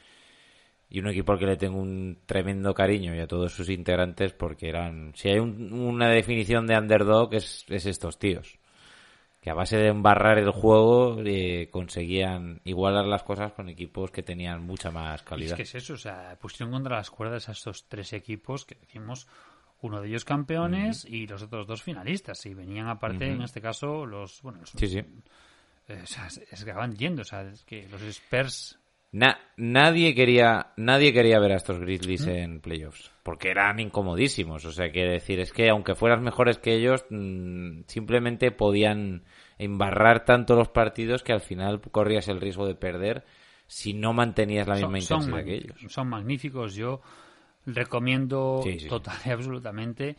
y 0.90 1.00
un 1.00 1.08
equipo 1.08 1.34
al 1.34 1.40
que 1.40 1.46
le 1.48 1.58
tengo 1.58 1.80
un 1.80 2.20
tremendo 2.26 2.74
cariño 2.74 3.16
y 3.16 3.20
a 3.20 3.28
todos 3.28 3.54
sus 3.54 3.70
integrantes 3.70 4.34
porque 4.34 4.70
eran, 4.70 5.14
si 5.16 5.30
hay 5.30 5.40
un- 5.40 5.74
una 5.74 6.10
definición 6.10 6.68
de 6.68 6.78
underdog 6.78 7.34
es, 7.36 7.66
es 7.70 7.86
estos 7.86 8.20
tíos 8.20 8.60
que 9.46 9.52
a 9.52 9.54
base 9.54 9.78
de 9.78 9.90
embarrar 9.90 10.40
el 10.40 10.50
juego 10.50 11.22
eh, 11.24 11.70
conseguían 11.70 12.62
igualar 12.64 13.06
las 13.06 13.22
cosas 13.22 13.54
con 13.54 13.70
equipos 13.70 14.10
que 14.10 14.24
tenían 14.24 14.64
mucha 14.64 14.90
más 14.90 15.22
Y 15.22 15.24
calidad. 15.24 15.52
es 15.52 15.56
que 15.58 15.62
es 15.62 15.76
eso, 15.84 15.94
o 15.94 15.98
sea, 15.98 16.36
pusieron 16.42 16.72
contra 16.74 16.96
las 16.96 17.12
cuerdas 17.12 17.48
a 17.48 17.52
estos 17.52 17.86
tres 17.88 18.12
equipos 18.14 18.66
que 18.66 18.74
decimos 18.74 19.28
uno 19.82 20.02
de 20.02 20.08
ellos 20.08 20.26
campeones 20.26 21.06
y 21.06 21.28
los 21.28 21.44
otros 21.44 21.68
dos 21.68 21.84
finalistas. 21.84 22.44
Y 22.48 22.56
venían 22.56 22.88
aparte, 22.88 23.28
en 23.28 23.44
este 23.44 23.62
caso, 23.62 24.08
los. 24.08 24.42
Bueno, 24.42 24.62
los- 24.62 24.72
Sí, 24.72 24.88
sí. 24.88 24.98
eh, 24.98 26.02
o 26.04 26.08
sea, 26.08 26.28
que 26.66 26.72
acaban 26.72 26.96
yendo, 26.96 27.22
o 27.22 27.26
sea, 27.26 27.44
es 27.44 27.64
que 27.66 27.88
los 27.88 28.02
Spurs. 28.02 28.80
Na- 29.16 29.40
nadie 29.56 30.14
quería 30.14 30.74
nadie 30.76 31.14
quería 31.14 31.40
ver 31.40 31.54
a 31.54 31.56
estos 31.56 31.80
Grizzlies 31.80 32.28
en 32.28 32.60
playoffs 32.60 33.14
porque 33.24 33.50
eran 33.50 33.80
incomodísimos 33.80 34.66
o 34.66 34.74
sea 34.74 34.92
que 34.92 35.06
decir 35.06 35.40
es 35.40 35.54
que 35.54 35.70
aunque 35.70 35.96
fueras 35.96 36.20
mejores 36.20 36.58
que 36.58 36.74
ellos 36.76 37.06
mm, 37.10 37.84
simplemente 37.88 38.52
podían 38.52 39.24
embarrar 39.58 40.26
tanto 40.26 40.58
los 40.58 40.68
partidos 40.68 41.24
que 41.24 41.32
al 41.32 41.40
final 41.40 41.80
corrías 41.80 42.28
el 42.28 42.42
riesgo 42.42 42.68
de 42.68 42.76
perder 42.76 43.24
si 43.68 43.94
no 43.94 44.12
mantenías 44.12 44.68
la 44.68 44.76
misma 44.76 45.00
son, 45.00 45.22
son 45.22 45.30
intensidad 45.30 45.46
que 45.46 45.56
ellos 45.56 45.94
son 45.94 46.10
magníficos. 46.10 46.76
Yo 46.76 47.02
recomiendo 47.66 48.60
sí. 48.64 48.86
total 48.90 49.16
y 49.26 49.30
absolutamente. 49.30 50.18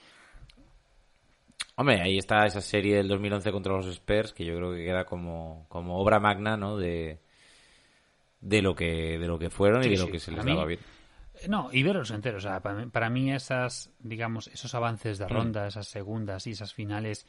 hombre 1.77 2.01
ahí 2.01 2.16
está 2.16 2.47
esa 2.47 2.62
serie 2.62 2.97
del 2.97 3.09
2011 3.09 3.52
contra 3.52 3.74
los 3.74 3.86
Spurs 3.89 4.32
que 4.32 4.47
yo 4.47 4.56
creo 4.56 4.73
que 4.73 4.85
queda 4.86 5.05
como 5.05 5.66
como 5.68 5.98
obra 5.98 6.18
magna 6.18 6.56
no 6.56 6.78
de 6.78 7.20
de 8.40 8.62
lo 8.62 8.74
que 8.74 9.18
de 9.18 9.26
lo 9.26 9.38
que 9.38 9.50
fueron 9.50 9.82
Sí, 9.82 9.88
y 9.90 9.92
de 9.92 9.98
lo 9.98 10.10
que 10.10 10.20
se 10.20 10.30
les 10.32 10.44
daba 10.44 10.64
bien 10.66 10.80
Eh, 11.42 11.48
No, 11.48 11.68
y 11.72 11.82
verlos 11.82 12.10
enteros. 12.10 12.44
O 12.44 12.48
sea, 12.48 12.60
para 12.60 12.76
mí, 12.76 12.86
para 12.90 13.10
mí 13.10 13.32
esas, 13.32 13.90
digamos, 13.98 14.48
esos 14.48 14.74
avances 14.74 15.18
Mm. 15.18 15.22
de 15.22 15.28
ronda, 15.28 15.66
esas 15.66 15.86
segundas 15.88 16.46
y 16.46 16.52
esas 16.52 16.72
finales 16.72 17.26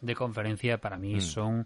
de 0.00 0.14
conferencia, 0.14 0.80
para 0.80 0.96
Mm. 0.96 1.00
mí 1.00 1.20
son, 1.20 1.64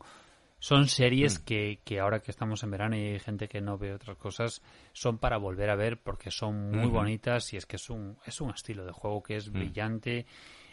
son 0.58 0.88
series 0.88 1.38
que, 1.38 1.80
que 1.84 2.00
ahora 2.00 2.20
que 2.20 2.30
estamos 2.30 2.62
en 2.62 2.70
verano 2.70 2.96
y 2.96 3.00
hay 3.00 3.18
gente 3.20 3.48
que 3.48 3.60
no 3.60 3.76
ve 3.78 3.92
otras 3.94 4.16
cosas, 4.16 4.62
son 4.92 5.18
para 5.18 5.36
volver 5.36 5.70
a 5.70 5.76
ver 5.76 5.98
porque 6.00 6.30
son 6.30 6.70
muy 6.72 6.88
bonitas 6.90 7.52
y 7.52 7.56
es 7.58 7.66
que 7.66 7.76
es 7.76 7.90
un, 7.90 8.16
es 8.26 8.40
un 8.40 8.50
estilo 8.50 8.84
de 8.86 8.92
juego 8.92 9.22
que 9.22 9.34
Mm. 9.34 9.38
es 9.38 9.52
brillante. 9.52 10.26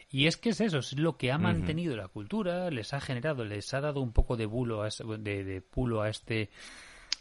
Y 0.09 0.27
es 0.27 0.37
que 0.37 0.49
es 0.49 0.61
eso, 0.61 0.77
es 0.77 0.97
lo 0.97 1.17
que 1.17 1.31
ha 1.31 1.37
mantenido 1.37 1.95
la 1.97 2.07
cultura, 2.07 2.69
les 2.69 2.93
ha 2.93 3.01
generado, 3.01 3.43
les 3.43 3.73
ha 3.73 3.81
dado 3.81 4.01
un 4.01 4.13
poco 4.13 4.37
de 4.37 4.45
bulo 4.45 4.83
a 4.83 4.89
de, 5.17 5.43
de 5.43 5.61
pulo 5.61 6.01
a 6.03 6.09
este 6.09 6.49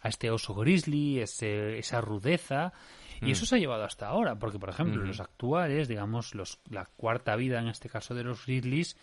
a 0.05 0.09
este 0.09 0.31
oso 0.31 0.55
grizzly, 0.55 1.19
ese, 1.19 1.79
esa 1.79 2.01
rudeza, 2.03 2.75
y 3.23 3.31
eso 3.31 3.47
se 3.47 3.57
ha 3.57 3.59
llevado 3.59 3.85
hasta 3.85 4.07
ahora, 4.07 4.39
porque 4.39 4.59
por 4.59 4.69
ejemplo 4.69 5.03
los 5.03 5.19
actuales, 5.19 5.89
digamos, 5.89 6.35
los, 6.35 6.61
la 6.69 6.85
cuarta 6.85 7.35
vida 7.37 7.59
en 7.59 7.69
este 7.69 7.89
caso 7.89 8.15
de 8.15 8.23
los 8.23 8.45
grizzlies, 8.45 8.99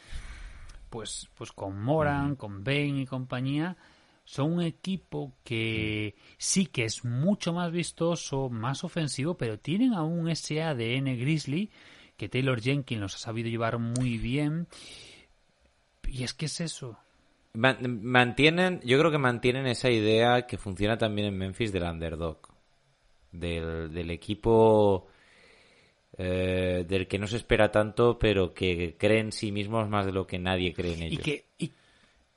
pues, 0.92 1.28
pues 1.36 1.52
con 1.52 1.82
Moran, 1.82 2.36
con 2.36 2.64
Bane 2.64 3.02
y 3.02 3.06
compañía, 3.08 3.78
son 4.26 4.54
un 4.54 4.62
equipo 4.62 5.34
que 5.44 6.16
sí 6.38 6.68
que 6.68 6.86
es 6.86 7.04
mucho 7.04 7.52
más 7.52 7.72
vistoso, 7.72 8.50
más 8.50 8.84
ofensivo, 8.84 9.36
pero 9.36 9.58
tienen 9.58 9.96
aún 9.96 10.30
ese 10.30 10.62
ADN 10.62 11.18
grizzly 11.18 11.72
que 12.16 12.30
Taylor 12.30 12.62
Jenkins 12.62 13.02
los 13.02 13.16
ha 13.16 13.18
sabido 13.18 13.50
llevar 13.50 13.80
muy 13.80 14.20
bien. 14.20 14.68
Y 16.08 16.24
es 16.24 16.36
que 16.36 16.46
es 16.46 16.62
eso. 16.62 17.00
Man- 17.54 18.02
mantienen, 18.04 18.80
yo 18.84 18.98
creo 19.00 19.12
que 19.12 19.18
mantienen 19.18 19.68
esa 19.68 19.90
idea 19.90 20.48
que 20.48 20.58
funciona 20.58 20.98
también 20.98 21.28
en 21.28 21.38
Memphis 21.38 21.72
del 21.74 21.84
underdog. 21.84 22.38
Del, 23.32 23.94
del 23.94 24.10
equipo 24.12 25.08
eh, 26.18 26.86
del 26.88 27.08
que 27.08 27.18
no 27.18 27.28
se 27.28 27.38
espera 27.38 27.72
tanto, 27.72 28.20
pero 28.20 28.54
que 28.54 28.96
cree 28.98 29.20
en 29.20 29.32
sí 29.32 29.52
mismos 29.52 29.88
más 29.90 30.06
de 30.06 30.12
lo 30.12 30.28
que 30.28 30.38
nadie 30.40 30.74
cree 30.74 30.94
en 30.94 31.04
Y 31.04 31.06
ellos. 31.08 31.24
que, 31.24 31.46
y 31.58 31.72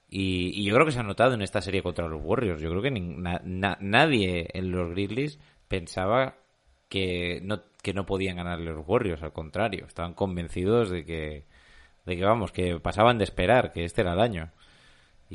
Y, 0.08 0.60
y 0.60 0.64
yo 0.64 0.74
creo 0.74 0.86
que 0.86 0.92
se 0.92 1.00
ha 1.00 1.04
notado 1.04 1.34
en 1.34 1.42
esta 1.42 1.60
serie 1.60 1.82
contra 1.82 2.06
los 2.08 2.22
Warriors. 2.22 2.60
Yo 2.60 2.70
creo 2.70 2.82
que 2.82 2.92
nin- 2.92 3.16
na- 3.16 3.40
na- 3.44 3.78
nadie 3.80 4.48
en 4.52 4.70
los 4.70 4.90
Grizzlies 4.90 5.40
pensaba 5.66 6.36
que 6.88 7.40
no, 7.42 7.62
que 7.82 7.92
no 7.94 8.06
podían 8.06 8.36
ganarle 8.36 8.72
los 8.72 8.86
Warriors. 8.86 9.22
Al 9.24 9.32
contrario, 9.32 9.86
estaban 9.86 10.14
convencidos 10.14 10.90
de 10.90 11.04
que, 11.04 11.44
de 12.06 12.16
que 12.16 12.24
vamos, 12.24 12.52
que 12.52 12.78
pasaban 12.78 13.18
de 13.18 13.24
esperar, 13.24 13.72
que 13.72 13.84
este 13.84 14.02
era 14.02 14.12
el 14.12 14.20
año. 14.20 14.52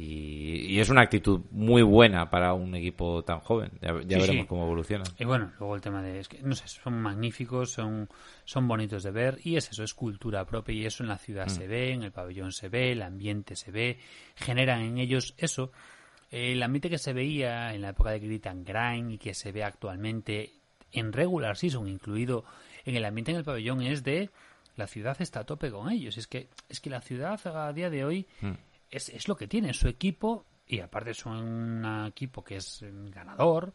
Y, 0.01 0.76
y 0.76 0.80
es 0.80 0.89
una 0.89 1.01
actitud 1.01 1.41
muy 1.51 1.81
buena 1.81 2.30
para 2.30 2.53
un 2.53 2.73
equipo 2.73 3.21
tan 3.23 3.39
joven. 3.41 3.71
Ya, 3.81 3.93
ya 4.01 4.15
Sí, 4.17 4.21
veremos 4.21 4.43
sí. 4.43 4.47
cómo 4.47 4.63
evoluciona. 4.63 5.03
Y 5.17 5.26
bueno, 5.26 5.51
luego 5.59 5.76
el 5.76 5.81
tema 5.81 6.01
de, 6.01 6.19
es 6.19 6.30
que, 6.30 6.41
no 6.41 6.55
sé, 6.55 6.67
son 6.69 7.01
magníficos, 7.01 7.71
son, 7.71 8.07
son 8.45 8.67
bonitos 8.67 9.03
de 9.03 9.11
ver 9.11 9.39
y 9.43 9.57
es 9.57 9.69
eso, 9.69 9.84
es 9.84 9.93
cultura 9.93 10.45
propia 10.45 10.73
y 10.73 10.85
eso 10.85 11.03
en 11.03 11.09
la 11.09 11.17
ciudad 11.17 11.47
se 11.47 11.67
ve, 11.67 11.91
en 11.91 12.03
el 12.03 12.13
pabellón 12.13 12.53
se 12.53 12.69
ve, 12.69 12.93
el 12.93 13.01
ambiente 13.01 13.57
se 13.57 13.71
ve, 13.71 13.97
generan 14.35 14.81
en 14.81 14.99
ellos 14.99 15.34
eso, 15.38 15.71
el 16.31 16.63
ambiente 16.63 16.89
que 16.89 16.97
se 16.97 17.11
veía 17.11 17.73
en 17.73 17.81
la 17.81 17.89
época 17.89 18.11
de 18.11 18.19
Grit 18.19 18.47
and 18.47 18.65
Grind 18.65 19.11
y 19.11 19.17
que 19.17 19.34
se 19.34 19.51
ve 19.51 19.63
actualmente 19.65 20.53
en 20.93 21.11
regular 21.11 21.57
season, 21.57 21.89
incluido 21.89 22.45
en 22.85 22.95
el 22.95 23.03
ambiente 23.03 23.31
en 23.31 23.38
el 23.38 23.43
pabellón, 23.43 23.81
es 23.81 24.03
de 24.03 24.30
la 24.77 24.88
ciudad 24.88 25.21
está 25.21 25.41
a 25.41 25.43
tope 25.43 25.69
con 25.71 25.91
ellos. 25.91 26.17
Es 26.17 26.26
que, 26.27 26.47
es 26.69 26.80
que 26.80 26.89
la 26.89 27.01
ciudad 27.01 27.38
a 27.45 27.73
día 27.73 27.89
de 27.89 28.05
hoy 28.05 28.27
es, 28.90 29.10
es 29.10 29.28
lo 29.28 29.36
que 29.36 29.48
tiene, 29.48 29.74
su 29.74 29.88
equipo, 29.88 30.45
y 30.68 30.80
aparte 30.80 31.14
son 31.14 31.38
un 31.38 32.07
equipo 32.07 32.44
que 32.44 32.57
es 32.57 32.82
eh, 32.82 32.91
ganador, 32.91 33.74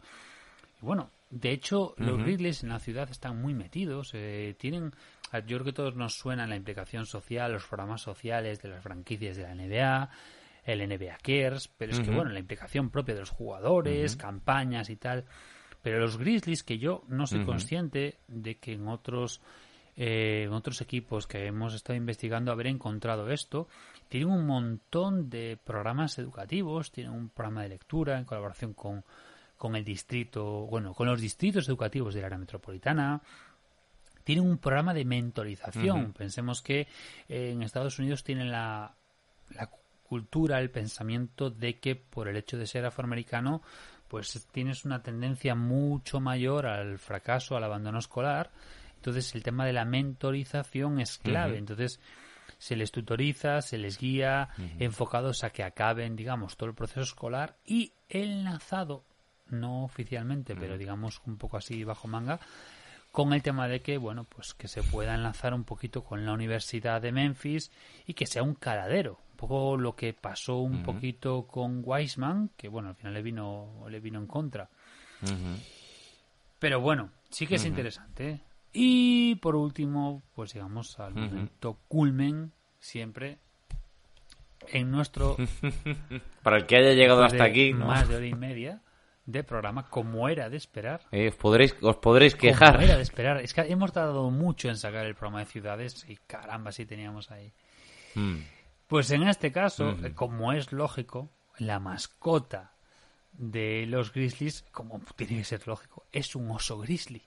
y 0.80 0.84
bueno, 0.84 1.10
de 1.34 1.50
hecho, 1.50 1.94
los 1.96 2.22
Grizzlies 2.22 2.62
en 2.62 2.68
la 2.68 2.78
ciudad 2.78 3.10
están 3.10 3.42
muy 3.42 3.54
metidos. 3.54 4.12
eh, 4.14 4.54
tienen, 4.56 4.92
yo 5.32 5.56
creo 5.56 5.64
que 5.64 5.72
todos 5.72 5.96
nos 5.96 6.14
suena 6.14 6.46
la 6.46 6.54
implicación 6.54 7.06
social, 7.06 7.52
los 7.52 7.66
programas 7.66 8.02
sociales 8.02 8.62
de 8.62 8.68
las 8.68 8.84
franquicias 8.84 9.36
de 9.36 9.42
la 9.42 9.54
NBA, 9.56 10.10
el 10.64 10.88
NBA 10.88 11.18
Cares, 11.22 11.68
pero 11.76 11.92
es 11.92 12.00
que 12.00 12.12
bueno, 12.12 12.30
la 12.30 12.38
implicación 12.38 12.88
propia 12.88 13.14
de 13.14 13.20
los 13.20 13.30
jugadores, 13.30 14.14
campañas 14.14 14.90
y 14.90 14.96
tal. 14.96 15.24
Pero 15.82 15.98
los 15.98 16.18
Grizzlies, 16.18 16.62
que 16.62 16.78
yo 16.78 17.02
no 17.08 17.26
soy 17.26 17.44
consciente 17.44 18.18
de 18.28 18.58
que 18.58 18.72
en 18.74 18.86
otros 18.86 19.40
eh, 19.96 20.44
en 20.46 20.52
otros 20.52 20.80
equipos 20.80 21.26
que 21.26 21.46
hemos 21.46 21.74
estado 21.74 21.96
investigando 21.96 22.50
haber 22.50 22.66
encontrado 22.66 23.30
esto, 23.30 23.68
tienen 24.14 24.30
un 24.30 24.46
montón 24.46 25.28
de 25.28 25.58
programas 25.64 26.20
educativos, 26.20 26.92
tienen 26.92 27.12
un 27.12 27.30
programa 27.30 27.64
de 27.64 27.70
lectura 27.70 28.16
en 28.16 28.24
colaboración 28.24 28.72
con, 28.72 29.02
con 29.58 29.74
el 29.74 29.84
distrito, 29.84 30.68
bueno, 30.68 30.94
con 30.94 31.08
los 31.08 31.20
distritos 31.20 31.68
educativos 31.68 32.14
del 32.14 32.24
área 32.24 32.38
metropolitana, 32.38 33.20
tienen 34.22 34.48
un 34.48 34.58
programa 34.58 34.94
de 34.94 35.04
mentorización. 35.04 36.12
Pensemos 36.12 36.62
que 36.62 36.86
eh, 37.28 37.50
en 37.50 37.64
Estados 37.64 37.98
Unidos 37.98 38.22
tienen 38.22 38.52
la, 38.52 38.94
la 39.50 39.68
cultura, 40.04 40.60
el 40.60 40.70
pensamiento 40.70 41.50
de 41.50 41.80
que 41.80 41.96
por 41.96 42.28
el 42.28 42.36
hecho 42.36 42.56
de 42.56 42.68
ser 42.68 42.86
afroamericano, 42.86 43.62
pues 44.06 44.46
tienes 44.52 44.84
una 44.84 45.02
tendencia 45.02 45.56
mucho 45.56 46.20
mayor 46.20 46.66
al 46.66 47.00
fracaso, 47.00 47.56
al 47.56 47.64
abandono 47.64 47.98
escolar. 47.98 48.52
Entonces 48.94 49.34
el 49.34 49.42
tema 49.42 49.66
de 49.66 49.72
la 49.72 49.84
mentorización 49.84 51.00
es 51.00 51.18
clave. 51.18 51.58
Entonces 51.58 51.98
se 52.64 52.76
les 52.76 52.90
tutoriza, 52.90 53.60
se 53.60 53.76
les 53.76 53.98
guía, 53.98 54.48
enfocados 54.78 55.44
a 55.44 55.50
que 55.50 55.62
acaben, 55.62 56.16
digamos, 56.16 56.56
todo 56.56 56.70
el 56.70 56.74
proceso 56.74 57.02
escolar 57.02 57.58
y 57.66 57.92
enlazado, 58.08 59.04
no 59.50 59.84
oficialmente, 59.84 60.56
pero 60.56 60.78
digamos 60.78 61.20
un 61.26 61.36
poco 61.36 61.58
así 61.58 61.84
bajo 61.84 62.08
manga, 62.08 62.40
con 63.12 63.34
el 63.34 63.42
tema 63.42 63.68
de 63.68 63.82
que, 63.82 63.98
bueno, 63.98 64.24
pues 64.24 64.54
que 64.54 64.66
se 64.66 64.82
pueda 64.82 65.14
enlazar 65.14 65.52
un 65.52 65.64
poquito 65.64 66.04
con 66.04 66.24
la 66.24 66.32
Universidad 66.32 67.02
de 67.02 67.12
Memphis 67.12 67.70
y 68.06 68.14
que 68.14 68.24
sea 68.24 68.42
un 68.42 68.54
caladero. 68.54 69.20
Un 69.32 69.36
poco 69.36 69.76
lo 69.76 69.94
que 69.94 70.14
pasó 70.14 70.56
un 70.56 70.82
poquito 70.82 71.46
con 71.46 71.82
Weisman, 71.84 72.48
que 72.56 72.68
bueno, 72.68 72.88
al 72.88 72.94
final 72.94 73.12
le 73.12 73.20
vino, 73.20 73.84
le 73.90 74.00
vino 74.00 74.18
en 74.18 74.26
contra. 74.26 74.70
Pero 76.58 76.80
bueno, 76.80 77.10
sí 77.28 77.46
que 77.46 77.56
es 77.56 77.66
interesante. 77.66 78.30
¿eh? 78.30 78.40
Y 78.74 79.36
por 79.36 79.54
último, 79.54 80.22
pues 80.34 80.52
llegamos 80.52 80.98
al 80.98 81.14
momento 81.14 81.78
culmen, 81.88 82.52
siempre 82.80 83.38
en 84.68 84.90
nuestro 84.90 85.36
Para 86.42 86.56
el 86.56 86.66
que 86.66 86.76
haya 86.76 86.92
llegado 86.92 87.22
hasta 87.22 87.44
aquí, 87.44 87.72
¿no? 87.72 87.86
más 87.86 88.08
de 88.08 88.16
hora 88.16 88.26
y 88.26 88.34
media 88.34 88.82
de 89.26 89.42
programa, 89.42 89.88
como 89.88 90.28
era 90.28 90.50
de 90.50 90.56
esperar. 90.56 91.02
Eh, 91.10 91.28
os 91.28 91.36
podréis, 91.36 91.74
os 91.80 91.96
podréis 91.96 92.34
Como 92.34 92.42
quejar. 92.42 92.82
era 92.82 92.96
de 92.96 93.02
esperar. 93.02 93.40
Es 93.40 93.54
que 93.54 93.62
hemos 93.62 93.92
tardado 93.92 94.30
mucho 94.30 94.68
en 94.68 94.76
sacar 94.76 95.06
el 95.06 95.14
programa 95.14 95.40
de 95.40 95.46
ciudades 95.46 96.04
y 96.08 96.16
caramba, 96.26 96.72
sí 96.72 96.84
teníamos 96.84 97.30
ahí. 97.30 97.52
Mm. 98.14 98.40
Pues 98.86 99.10
en 99.12 99.22
este 99.22 99.50
caso, 99.50 99.96
como 100.14 100.52
es 100.52 100.72
lógico, 100.72 101.30
la 101.58 101.78
mascota 101.78 102.72
de 103.32 103.86
los 103.86 104.12
grizzlies, 104.12 104.62
como 104.72 105.00
tiene 105.16 105.38
que 105.38 105.44
ser 105.44 105.66
lógico, 105.66 106.04
es 106.12 106.36
un 106.36 106.50
oso 106.50 106.78
grizzly. 106.78 107.22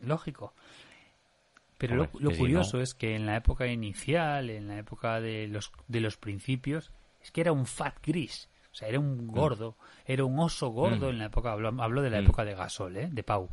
Lógico. 0.00 0.54
Pero 1.78 1.96
lo, 1.96 2.02
Hombre, 2.04 2.20
lo 2.20 2.30
si 2.30 2.36
curioso 2.36 2.80
es 2.80 2.94
que 2.94 3.16
en 3.16 3.24
la 3.24 3.36
época 3.36 3.66
inicial, 3.66 4.50
en 4.50 4.68
la 4.68 4.78
época 4.78 5.20
de 5.20 5.48
los, 5.48 5.72
de 5.88 6.00
los 6.00 6.16
principios, 6.16 6.92
es 7.22 7.30
que 7.30 7.40
era 7.40 7.52
un 7.52 7.66
fat 7.66 7.94
gris. 8.04 8.48
O 8.72 8.74
sea, 8.74 8.88
era 8.88 9.00
un 9.00 9.26
gordo, 9.26 9.76
era 10.06 10.24
un 10.24 10.38
oso 10.38 10.68
gordo 10.68 11.10
en 11.10 11.18
la 11.18 11.26
época, 11.26 11.52
hablo, 11.52 11.74
hablo 11.82 12.02
de 12.02 12.10
la 12.10 12.18
época 12.18 12.44
de 12.44 12.54
Gasol, 12.54 12.96
¿eh? 12.96 13.08
de 13.10 13.22
Pau. 13.22 13.48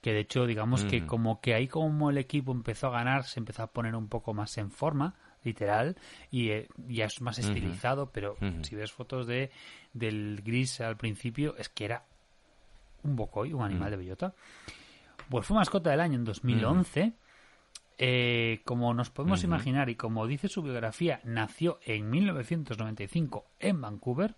Que 0.00 0.12
de 0.12 0.20
hecho, 0.20 0.46
digamos 0.46 0.84
que 0.84 1.06
como 1.06 1.40
que 1.40 1.54
ahí 1.54 1.68
como 1.68 2.10
el 2.10 2.18
equipo 2.18 2.52
empezó 2.52 2.88
a 2.88 2.90
ganar, 2.90 3.24
se 3.24 3.40
empezó 3.40 3.62
a 3.62 3.68
poner 3.68 3.94
un 3.94 4.08
poco 4.08 4.34
más 4.34 4.58
en 4.58 4.70
forma, 4.70 5.14
literal, 5.44 5.96
y 6.30 6.50
eh, 6.50 6.68
ya 6.88 7.04
es 7.04 7.20
más 7.20 7.38
estilizado, 7.38 8.10
pero 8.10 8.36
si 8.62 8.74
ves 8.74 8.92
fotos 8.92 9.26
de 9.26 9.50
del 9.92 10.42
gris 10.44 10.80
al 10.80 10.96
principio, 10.96 11.54
es 11.56 11.68
que 11.68 11.84
era 11.84 12.04
un 13.02 13.16
bocoy, 13.16 13.52
un 13.52 13.62
animal 13.62 13.90
de 13.90 13.96
bellota. 13.96 14.34
Pues 15.28 15.46
fue 15.46 15.56
mascota 15.56 15.90
del 15.90 16.00
año 16.00 16.14
en 16.16 16.24
2011. 16.24 17.12
Eh, 17.96 18.60
como 18.64 18.92
nos 18.92 19.10
podemos 19.10 19.44
imaginar 19.44 19.88
y 19.88 19.94
como 19.94 20.26
dice 20.26 20.48
su 20.48 20.62
biografía, 20.62 21.20
nació 21.24 21.78
en 21.84 22.10
1995 22.10 23.46
en 23.60 23.80
Vancouver. 23.80 24.34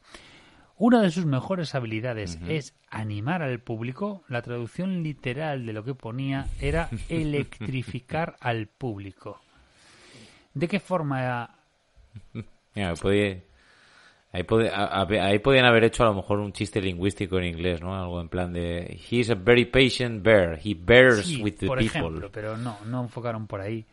Una 0.79 1.01
de 1.01 1.11
sus 1.11 1.25
mejores 1.25 1.75
habilidades 1.75 2.39
es 2.49 2.75
animar 2.91 3.41
al 3.43 3.61
público. 3.61 4.25
La 4.29 4.43
traducción 4.43 5.03
literal 5.03 5.65
de 5.65 5.73
lo 5.73 5.85
que 5.85 5.95
ponía 5.95 6.47
era 6.61 6.91
electrificar 7.09 8.37
al 8.41 8.67
público. 8.67 9.41
¿De 10.53 10.69
qué 10.69 10.79
forma 10.81 11.51
Mira, 12.75 12.95
podía- 12.95 13.41
ahí, 14.37 14.47
a- 14.73 15.43
podían 15.43 15.65
haber 15.65 15.85
hecho 15.85 16.03
a 16.05 16.07
lo 16.07 16.15
mejor 16.15 16.39
un 16.41 16.53
chiste 16.53 16.81
lingüístico 16.81 17.39
en 17.39 17.45
inglés, 17.45 17.81
¿no? 17.81 17.97
Algo 17.99 18.21
en 18.21 18.29
plan 18.29 18.53
de 18.53 19.01
He's 19.11 19.31
a 19.31 19.35
very 19.35 19.65
patient 19.65 20.23
bear. 20.23 20.59
He 20.63 20.75
bears 20.75 21.27
Sí, 21.27 21.43
with 21.43 21.55
the 21.59 21.67
por 21.67 21.79
people. 21.79 22.01
ejemplo, 22.01 22.31
pero 22.33 22.57
no, 22.57 22.77
no 22.87 23.03
enfocaron 23.03 23.47
por 23.47 23.61
ahí. 23.61 23.85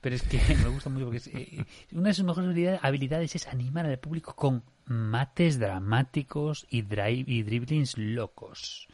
Pero 0.00 0.14
es 0.16 0.22
que 0.22 0.38
me 0.62 0.68
gusta 0.68 0.88
mucho 0.90 1.06
porque 1.06 1.18
es, 1.18 1.26
eh, 1.28 1.64
una 1.92 2.08
de 2.08 2.14
sus 2.14 2.24
mejores 2.24 2.48
habilidades, 2.50 2.80
habilidades 2.82 3.34
es 3.34 3.46
animar 3.48 3.86
al 3.86 3.98
público 3.98 4.34
con 4.36 4.62
mates 4.86 5.58
dramáticos 5.58 6.66
y, 6.70 6.82
drive, 6.82 7.24
y 7.26 7.42
driblings 7.42 7.98
locos. 7.98 8.88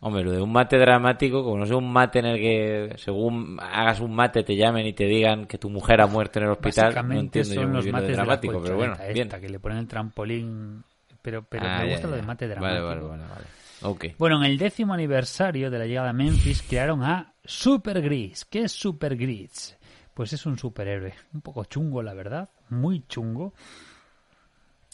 Hombre, 0.00 0.22
lo 0.22 0.30
de 0.30 0.40
un 0.40 0.52
mate 0.52 0.78
dramático, 0.78 1.42
como 1.42 1.58
no 1.58 1.66
sea 1.66 1.76
un 1.76 1.90
mate 1.92 2.20
en 2.20 2.26
el 2.26 2.36
que 2.38 2.94
según 2.98 3.58
hagas 3.60 3.98
un 3.98 4.14
mate 4.14 4.44
te 4.44 4.54
llamen 4.54 4.86
y 4.86 4.92
te 4.92 5.04
digan 5.06 5.46
que 5.46 5.58
tu 5.58 5.70
mujer 5.70 6.00
ha 6.00 6.06
muerto 6.06 6.38
en 6.38 6.44
el 6.44 6.50
hospital, 6.52 6.94
no 7.08 7.18
entiendo 7.18 7.52
yo 7.54 7.60
son 7.62 7.70
muy 7.70 7.76
los 7.78 7.86
lo 7.86 7.92
mates 7.92 8.10
la 8.10 8.16
dramático, 8.16 8.60
pero 8.62 8.76
bueno, 8.76 8.92
colchoneta 8.92 9.12
bien. 9.12 9.26
esta, 9.26 9.40
que 9.40 9.48
le 9.48 9.58
ponen 9.58 9.78
el 9.78 9.88
trampolín. 9.88 10.84
Pero, 11.20 11.42
pero 11.42 11.64
Ah, 11.66 11.80
me 11.80 11.86
ya, 11.88 11.92
gusta 11.94 12.06
lo 12.08 12.14
ya. 12.14 12.20
de 12.20 12.26
mate 12.26 12.46
Vale, 12.46 12.60
dramático. 12.60 12.86
vale, 12.86 13.00
vale, 13.00 13.22
vale. 13.28 13.44
Ok. 13.82 14.04
Bueno, 14.18 14.36
en 14.38 14.44
el 14.52 14.56
décimo 14.56 14.94
aniversario 14.94 15.68
de 15.68 15.78
la 15.80 15.86
llegada 15.86 16.10
a 16.10 16.12
Memphis 16.12 16.62
crearon 16.62 17.02
a 17.02 17.32
Super 17.44 18.00
Gris. 18.00 18.44
¿Qué 18.44 18.62
es 18.62 18.72
Super 18.72 19.16
Gris? 19.16 19.76
Pues 20.14 20.32
es 20.32 20.46
un 20.46 20.56
superhéroe. 20.58 21.12
Un 21.34 21.40
poco 21.40 21.64
chungo, 21.64 22.02
la 22.04 22.14
verdad. 22.14 22.48
Muy 22.70 23.02
chungo. 23.08 23.52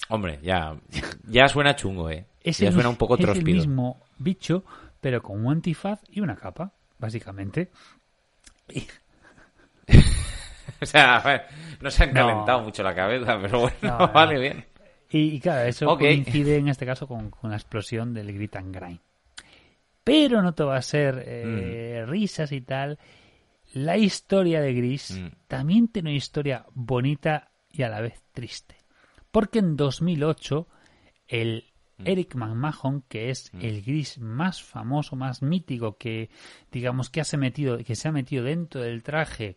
Hombre, 0.09 0.39
ya, 0.43 0.77
ya 1.29 1.49
suena 1.49 1.77
chungo, 1.77 2.11
eh. 2.11 2.25
Es 2.43 2.59
ya 2.59 2.69
el, 2.69 2.75
suena 2.75 2.89
un 2.89 2.97
poco 2.97 3.17
es 3.17 3.21
el 3.27 3.43
mismo 3.45 4.01
bicho, 4.19 4.65
pero 5.05 5.21
con 5.21 5.45
un 5.45 5.53
antifaz 5.53 6.01
y 6.09 6.21
una 6.21 6.35
capa, 6.35 6.73
básicamente. 6.99 7.71
Y- 8.71 8.87
O 10.81 10.87
sea, 10.87 11.17
a 11.17 11.23
ver, 11.23 11.43
no 11.83 11.91
se 11.91 12.05
han 12.05 12.15
No. 12.15 12.15
calentado 12.27 12.63
mucho 12.63 12.83
la 12.83 12.95
cabeza, 12.95 13.39
pero 13.41 13.61
bueno, 13.61 13.77
No, 13.83 13.99
no. 13.99 14.13
vale, 14.13 14.39
bien. 14.41 14.65
Y, 15.11 15.37
y 15.37 15.41
claro, 15.41 15.69
eso 15.69 15.87
coincide 15.99 16.57
en 16.57 16.69
este 16.69 16.87
caso 16.87 17.07
con, 17.07 17.29
con 17.29 17.51
la 17.51 17.57
explosión 17.57 18.15
del 18.15 18.33
Grit 18.33 18.57
and 18.57 18.75
Grind. 18.75 19.01
Pero 20.03 20.41
no 20.41 20.55
te 20.55 20.65
va 20.65 20.77
a 20.77 20.83
ser 20.83 21.23
eh, 21.27 22.05
risas 22.07 22.51
y 22.53 22.63
tal. 22.63 22.99
La 23.75 23.99
historia 23.99 24.63
de 24.63 24.73
Gris 24.73 25.11
Mm. 25.19 25.27
también 25.49 25.89
tiene 25.89 26.09
una 26.11 26.17
historia 26.17 26.65
bonita 26.73 27.51
y 27.71 27.83
a 27.83 27.91
la 27.91 28.01
vez 28.01 28.23
triste. 28.33 28.77
Porque 29.31 29.59
en 29.59 29.77
2008 29.77 30.67
el 31.29 31.65
Mm. 31.67 31.74
Eric 31.99 32.35
McMahon, 32.35 33.03
que 33.09 33.31
es 33.31 33.51
el 33.61 33.83
Gris 33.83 34.19
más 34.19 34.63
famoso, 34.63 35.17
más 35.17 35.43
mítico 35.43 35.97
que 35.97 36.29
digamos 36.73 37.09
que, 37.11 37.23
se 37.25 37.37
metido, 37.37 37.79
que 37.79 37.95
se 37.95 38.09
ha 38.09 38.13
metido 38.13 38.45
dentro 38.45 38.81
del 38.83 39.03
traje 39.03 39.57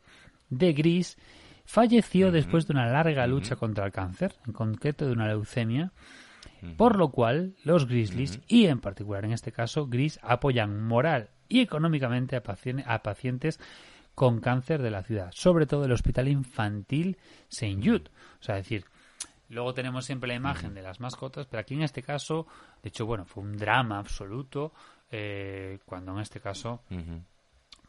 de 0.50 0.74
Gris, 0.74 1.18
falleció 1.66 2.32
después 2.32 2.68
de 2.68 2.74
una 2.74 2.88
larga 2.88 3.26
lucha 3.28 3.56
contra 3.56 3.86
el 3.86 3.92
cáncer, 3.92 4.36
en 4.46 4.54
concreto 4.54 5.06
de 5.06 5.12
una 5.14 5.28
leucemia, 5.28 5.92
por 6.78 6.98
lo 6.98 7.10
cual 7.12 7.56
los 7.64 7.88
Grizzlies, 7.88 8.40
y 8.48 8.66
en 8.68 8.80
particular 8.80 9.26
en 9.26 9.32
este 9.34 9.52
caso 9.52 9.88
Gris, 9.88 10.20
apoyan 10.24 10.82
moral 10.84 11.30
y 11.50 11.62
económicamente 11.62 12.36
a, 12.36 12.44
pacien- 12.44 12.84
a 12.88 13.02
pacientes 13.04 13.60
con 14.16 14.40
cáncer 14.40 14.82
de 14.82 14.90
la 14.92 15.04
ciudad, 15.04 15.30
sobre 15.34 15.66
todo 15.68 15.86
el 15.86 15.92
Hospital 15.92 16.28
Infantil 16.28 17.18
St. 17.50 17.76
Jude. 17.84 18.10
O 18.40 18.44
sea, 18.44 18.56
decir, 18.56 18.86
luego 19.50 19.74
tenemos 19.74 20.06
siempre 20.06 20.28
la 20.28 20.36
imagen 20.36 20.74
de 20.74 20.82
las 20.82 21.00
mascotas, 21.00 21.46
pero 21.48 21.62
aquí 21.62 21.74
en 21.74 21.84
este 21.84 22.04
caso, 22.04 22.48
de 22.84 22.90
hecho, 22.90 23.06
bueno, 23.06 23.26
fue 23.26 23.44
un 23.44 23.58
drama 23.58 23.98
absoluto, 24.00 24.74
eh, 25.12 25.80
cuando 25.86 26.12
en 26.14 26.20
este 26.20 26.40
caso 26.40 26.82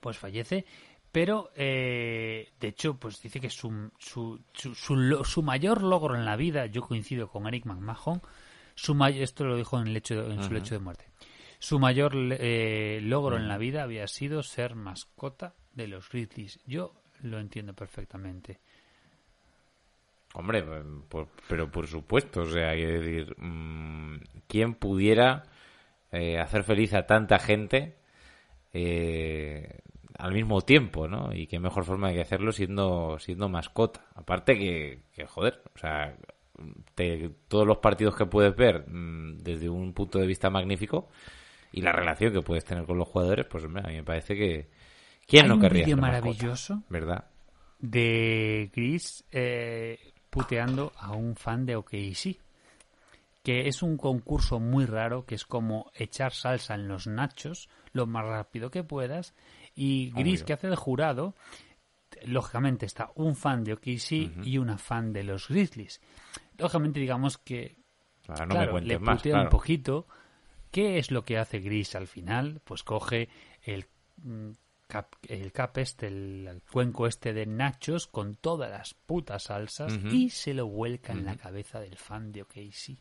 pues 0.01 0.17
fallece. 0.19 0.65
Pero 1.11 1.51
eh, 1.57 2.53
de 2.61 2.69
hecho 2.69 2.95
pues 2.99 3.21
dice 3.23 3.41
que 3.41 3.49
su, 3.49 3.91
su, 3.99 4.41
su, 4.53 4.75
su, 4.75 5.25
su 5.25 5.43
mayor 5.43 5.83
logro 5.83 6.15
en 6.15 6.25
la 6.27 6.37
vida 6.37 6.67
yo 6.67 6.83
coincido 6.83 7.29
con 7.29 7.47
Eric 7.47 7.65
McMahon 7.65 8.21
su 8.75 8.95
may- 8.95 9.23
esto 9.23 9.45
lo 9.45 9.57
dijo 9.57 9.81
en, 9.81 9.87
el 9.89 9.95
lecho 9.95 10.15
en 10.31 10.43
su 10.43 10.53
lecho 10.53 10.75
de 10.75 10.81
muerte. 10.81 11.07
Su 11.59 11.79
mayor 11.81 12.13
eh, 12.15 13.01
logro 13.03 13.37
en 13.37 13.49
la 13.49 13.57
vida 13.59 13.83
había 13.83 14.07
sido 14.07 14.43
ser 14.45 14.77
mascota 14.77 15.55
de 15.73 15.89
los 15.89 16.09
Grizzlies. 16.11 16.61
Yo 16.67 16.93
lo 17.23 17.41
entiendo 17.41 17.73
perfectamente 17.75 18.61
Hombre, 20.35 20.63
por- 21.09 21.29
pero 21.49 21.71
por 21.71 21.87
supuesto, 21.87 22.43
o 22.43 22.47
sea, 22.51 22.75
quiero 22.75 23.01
decir, 23.01 23.35
mm, 23.39 24.17
¿quién 24.47 24.75
pudiera 24.75 25.45
eh, 26.13 26.39
hacer 26.39 26.63
feliz 26.65 26.95
a 26.95 27.07
tanta 27.07 27.39
gente 27.39 27.97
eh, 28.73 29.81
al 30.19 30.33
mismo 30.33 30.61
tiempo, 30.63 31.09
¿no? 31.09 31.33
Y 31.35 31.47
qué 31.47 31.59
mejor 31.59 31.85
forma 31.85 32.11
de 32.11 32.21
hacerlo 32.21 32.53
siendo, 32.53 33.19
siendo 33.19 33.49
mascota. 33.49 34.07
Aparte 34.15 34.59
que, 34.59 35.03
que, 35.13 35.27
joder, 35.27 35.63
o 35.75 35.79
sea, 35.79 36.17
te- 36.95 37.31
todos 37.49 37.67
los 37.67 37.79
partidos 37.79 38.17
que 38.17 38.27
puedes 38.27 38.55
ver 38.57 38.85
mm, 38.89 39.39
desde 39.39 39.69
un 39.69 39.93
punto 39.93 40.19
de 40.19 40.27
vista 40.27 40.51
magnífico 40.51 41.09
y 41.73 41.81
la 41.83 41.93
relación 41.93 42.33
que 42.33 42.43
puedes 42.43 42.65
tener 42.65 42.85
con 42.85 42.99
los 42.99 43.09
jugadores, 43.09 43.47
pues 43.47 43.65
hombre, 43.65 43.83
a 43.85 43.89
mí 43.89 43.97
me 43.97 44.05
parece 44.05 44.35
que... 44.35 44.69
¿Quién 45.27 45.45
Hay 45.45 45.49
no 45.51 45.55
un 45.57 45.61
querría 45.61 45.83
vídeo 45.85 45.97
mascota? 45.97 46.21
maravilloso 46.21 46.83
¿Verdad? 46.89 47.25
de 47.81 48.71
Chris 48.73 49.25
eh, 49.31 49.99
puteando 50.31 50.93
a 50.99 51.13
un 51.13 51.37
fan 51.37 51.67
de 51.67 51.77
OKC. 51.77 52.39
Que 53.43 53.69
es 53.69 53.83
un 53.83 53.97
concurso 53.97 54.61
muy 54.61 54.85
raro, 54.85 55.25
que 55.25 55.35
es 55.35 55.47
como 55.47 55.91
echar 55.95 56.33
salsa 56.33 56.75
en 56.75 56.89
los 56.89 57.07
nachos 57.07 57.69
lo 57.93 58.07
más 58.07 58.25
rápido 58.25 58.71
que 58.71 58.85
puedas. 58.85 59.35
Y 59.75 60.11
Gris, 60.11 60.41
Obvio. 60.41 60.47
que 60.47 60.53
hace 60.53 60.69
de 60.69 60.77
jurado, 60.77 61.35
lógicamente 62.25 62.85
está 62.85 63.11
un 63.15 63.37
fan 63.37 63.65
de 63.65 63.75
OKC 63.75 64.45
y 64.45 64.59
una 64.59 64.77
fan 64.77 65.13
de 65.13 65.25
los 65.25 65.49
Grizzlies. 65.49 66.01
Lógicamente, 66.59 67.01
digamos 67.01 67.39
que 67.39 67.77
no 68.29 68.35
claro, 68.35 68.61
me 68.61 68.71
cuentes 68.71 68.89
le 68.89 68.99
más, 68.99 69.17
putea 69.19 69.33
claro. 69.33 69.45
un 69.45 69.51
poquito. 69.51 70.07
¿Qué 70.71 70.99
es 70.99 71.11
lo 71.11 71.25
que 71.25 71.39
hace 71.39 71.61
Gris 71.61 71.95
al 71.95 72.07
final? 72.07 72.61
Pues 72.65 72.83
coge 72.83 73.29
el 73.63 73.87
mm, 74.19 74.51
cap, 74.89 75.15
el 75.28 75.52
cap 75.52 75.78
este, 75.78 76.09
el, 76.09 76.48
el 76.48 76.62
cuenco 76.62 77.06
este 77.06 77.32
de 77.32 77.47
nachos 77.47 78.09
con 78.09 78.35
todas 78.36 78.70
las 78.70 78.94
putas 78.94 79.44
salsas 79.44 79.93
y 80.10 80.31
se 80.31 80.55
lo 80.55 80.66
vuelca 80.66 81.12
en 81.12 81.24
la 81.24 81.36
cabeza 81.36 81.78
del 81.78 81.97
fan 81.97 82.32
de 82.32 82.43
OKC. 82.43 82.98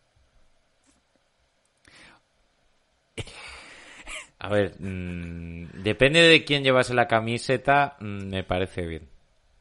A 4.39 4.49
ver, 4.49 4.75
mm, 4.79 5.81
depende 5.81 6.21
de 6.21 6.45
quién 6.45 6.63
llevase 6.63 6.93
la 6.93 7.07
camiseta, 7.07 7.97
mm, 7.99 8.27
me 8.29 8.43
parece 8.43 8.85
bien. 8.85 9.09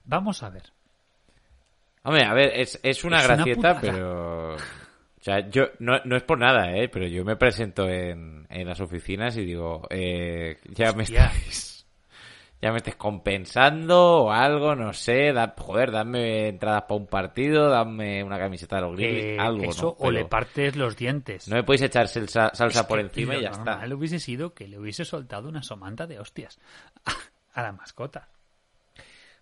Vamos 0.04 0.42
a 0.42 0.50
ver. 0.50 0.64
Hombre, 2.02 2.24
a 2.24 2.34
ver, 2.34 2.52
es, 2.54 2.78
es 2.82 3.02
una 3.02 3.20
Es 3.20 3.26
gracieta, 3.26 3.80
pero... 3.80 4.54
O 4.54 5.22
sea, 5.22 5.48
yo, 5.48 5.70
no, 5.80 5.98
no 6.04 6.16
es 6.16 6.22
por 6.22 6.38
nada, 6.38 6.76
¿eh? 6.76 6.88
Pero 6.88 7.08
yo 7.08 7.24
me 7.24 7.36
presento 7.36 7.88
en, 7.88 8.46
en 8.48 8.68
las 8.68 8.80
oficinas 8.80 9.36
y 9.38 9.44
digo, 9.44 9.86
eh, 9.90 10.58
ya 10.68 10.92
me 10.92 11.02
estáis... 11.04 11.75
Ya 12.62 12.72
me 12.72 12.78
estáis 12.78 12.96
compensando 12.96 14.24
o 14.24 14.30
algo, 14.32 14.74
no 14.74 14.92
sé. 14.92 15.32
Da, 15.32 15.54
joder, 15.58 15.90
dame 15.90 16.48
entradas 16.48 16.82
para 16.82 16.94
un 17.00 17.06
partido, 17.06 17.68
dame 17.70 18.22
una 18.24 18.38
camiseta 18.38 18.76
de 18.76 18.82
los 18.82 18.96
Grizzlies, 18.96 19.26
Eh, 19.28 19.36
algo, 19.38 19.62
eso 19.62 19.88
¿no? 19.88 19.96
o 19.98 20.10
le 20.10 20.24
partes 20.24 20.74
los 20.76 20.96
dientes. 20.96 21.46
No 21.48 21.56
me 21.56 21.64
podéis 21.64 21.82
echar 21.82 22.08
salsa, 22.08 22.50
salsa 22.54 22.80
Es 22.80 22.86
por 22.88 22.98
encima 23.00 23.34
lo 23.34 23.40
y 23.40 23.42
ya 23.42 23.48
está. 23.50 23.72
normal 23.72 23.92
hubiese 23.94 24.18
sido 24.20 24.54
que 24.54 24.68
le 24.68 24.78
hubiese 24.78 25.04
soltado 25.04 25.48
una 25.48 25.62
somanta 25.62 26.06
de 26.06 26.18
hostias 26.20 26.58
a 27.54 27.62
la 27.62 27.72
mascota. 27.72 28.28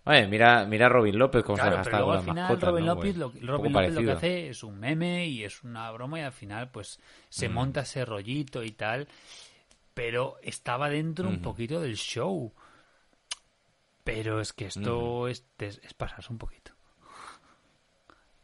Oye, 0.07 0.27
mira, 0.27 0.67
mira 0.67 0.87
a 0.87 0.89
Robin 0.91 1.19
López 1.19 1.43
cómo 1.43 1.57
se 1.59 1.63
ha 1.63 1.71
Claro, 1.71 1.77
gastado 1.77 2.05
con 2.07 2.15
al 2.17 2.21
final 2.21 2.61
Robin, 2.61 2.85
¿no? 2.85 2.95
López, 2.95 3.17
Pues, 3.17 3.17
lo, 3.17 3.33
Robin 3.57 3.73
López 3.73 3.95
lo 3.95 4.05
que 4.05 4.11
hace 4.11 4.49
es 4.51 4.63
un 4.63 4.79
meme 4.79 5.27
y 5.29 5.45
es 5.45 5.63
una 5.63 5.91
broma 5.93 6.19
y 6.21 6.23
al 6.23 6.33
final 6.33 6.71
pues 6.71 7.01
se 7.31 7.49
Mm. 7.49 7.53
monta 7.55 7.81
ese 7.83 8.05
rollito 8.05 8.63
y 8.63 8.73
tal, 8.73 9.09
pero 9.95 10.37
estaba 10.43 10.89
dentro 10.91 11.29
un 11.29 11.41
poquito 11.41 11.81
del 11.81 11.97
show. 11.97 12.53
Pero 14.05 14.41
es 14.41 14.53
que 14.53 14.67
esto 14.67 15.29
es, 15.29 15.47
es, 15.59 15.81
es 15.83 15.95
pasarse 15.95 16.31
un 16.33 16.39
poquito. 16.39 16.73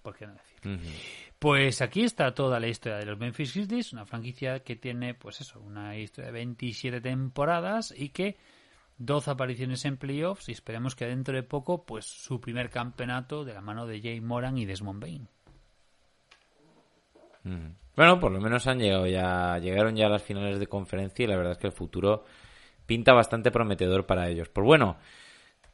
¿Por 0.03 0.17
qué 0.17 0.27
no 0.27 0.33
decir? 0.35 0.59
Ujú. 0.67 0.97
Pues 1.39 1.81
aquí 1.83 2.03
está 2.03 2.35
toda 2.35 2.59
la 2.59 2.69
historia 2.69 2.99
de 2.99 3.07
los 3.07 3.19
Memphis 3.19 3.55
Grizzlies, 3.55 3.93
una 3.93 4.07
franquicia 4.07 4.61
que 4.61 4.77
tiene, 4.77 5.15
pues 5.15 5.41
eso, 5.41 5.61
una 5.61 5.97
historia 5.97 6.27
de 6.27 6.33
27 6.33 7.01
temporadas 7.01 7.95
y 7.97 8.11
que 8.11 8.39
12 8.99 9.31
apariciones 9.31 9.85
en 9.87 9.97
playoffs 9.97 10.49
y 10.49 10.53
esperemos 10.53 10.95
que 10.95 11.07
dentro 11.07 11.35
de 11.35 11.43
poco, 11.43 11.85
pues 11.85 12.05
su 12.05 12.41
primer 12.41 12.69
campeonato 12.69 13.45
de 13.45 13.55
la 13.55 13.63
mano 13.63 13.87
de 13.87 14.01
Jay 14.01 14.21
Moran 14.21 14.59
y 14.59 14.67
Desmond 14.67 15.01
Bain. 15.01 15.29
Bueno, 17.97 18.21
por 18.21 18.31
lo 18.31 18.41
menos 18.41 18.67
han 18.67 18.79
llegado 18.79 19.07
ya, 19.07 19.59
llegaron 19.59 19.97
ya 19.97 20.07
a 20.07 20.11
las 20.11 20.23
finales 20.23 20.59
de 20.59 20.67
conferencia 20.67 21.25
y 21.25 21.27
la 21.27 21.37
verdad 21.37 21.53
es 21.53 21.59
que 21.59 21.69
el 21.69 21.73
futuro 21.73 22.25
pinta 22.85 23.15
bastante 23.15 23.51
prometedor 23.51 24.05
para 24.05 24.29
ellos. 24.29 24.51
Pues 24.51 24.67
bueno, 24.67 24.99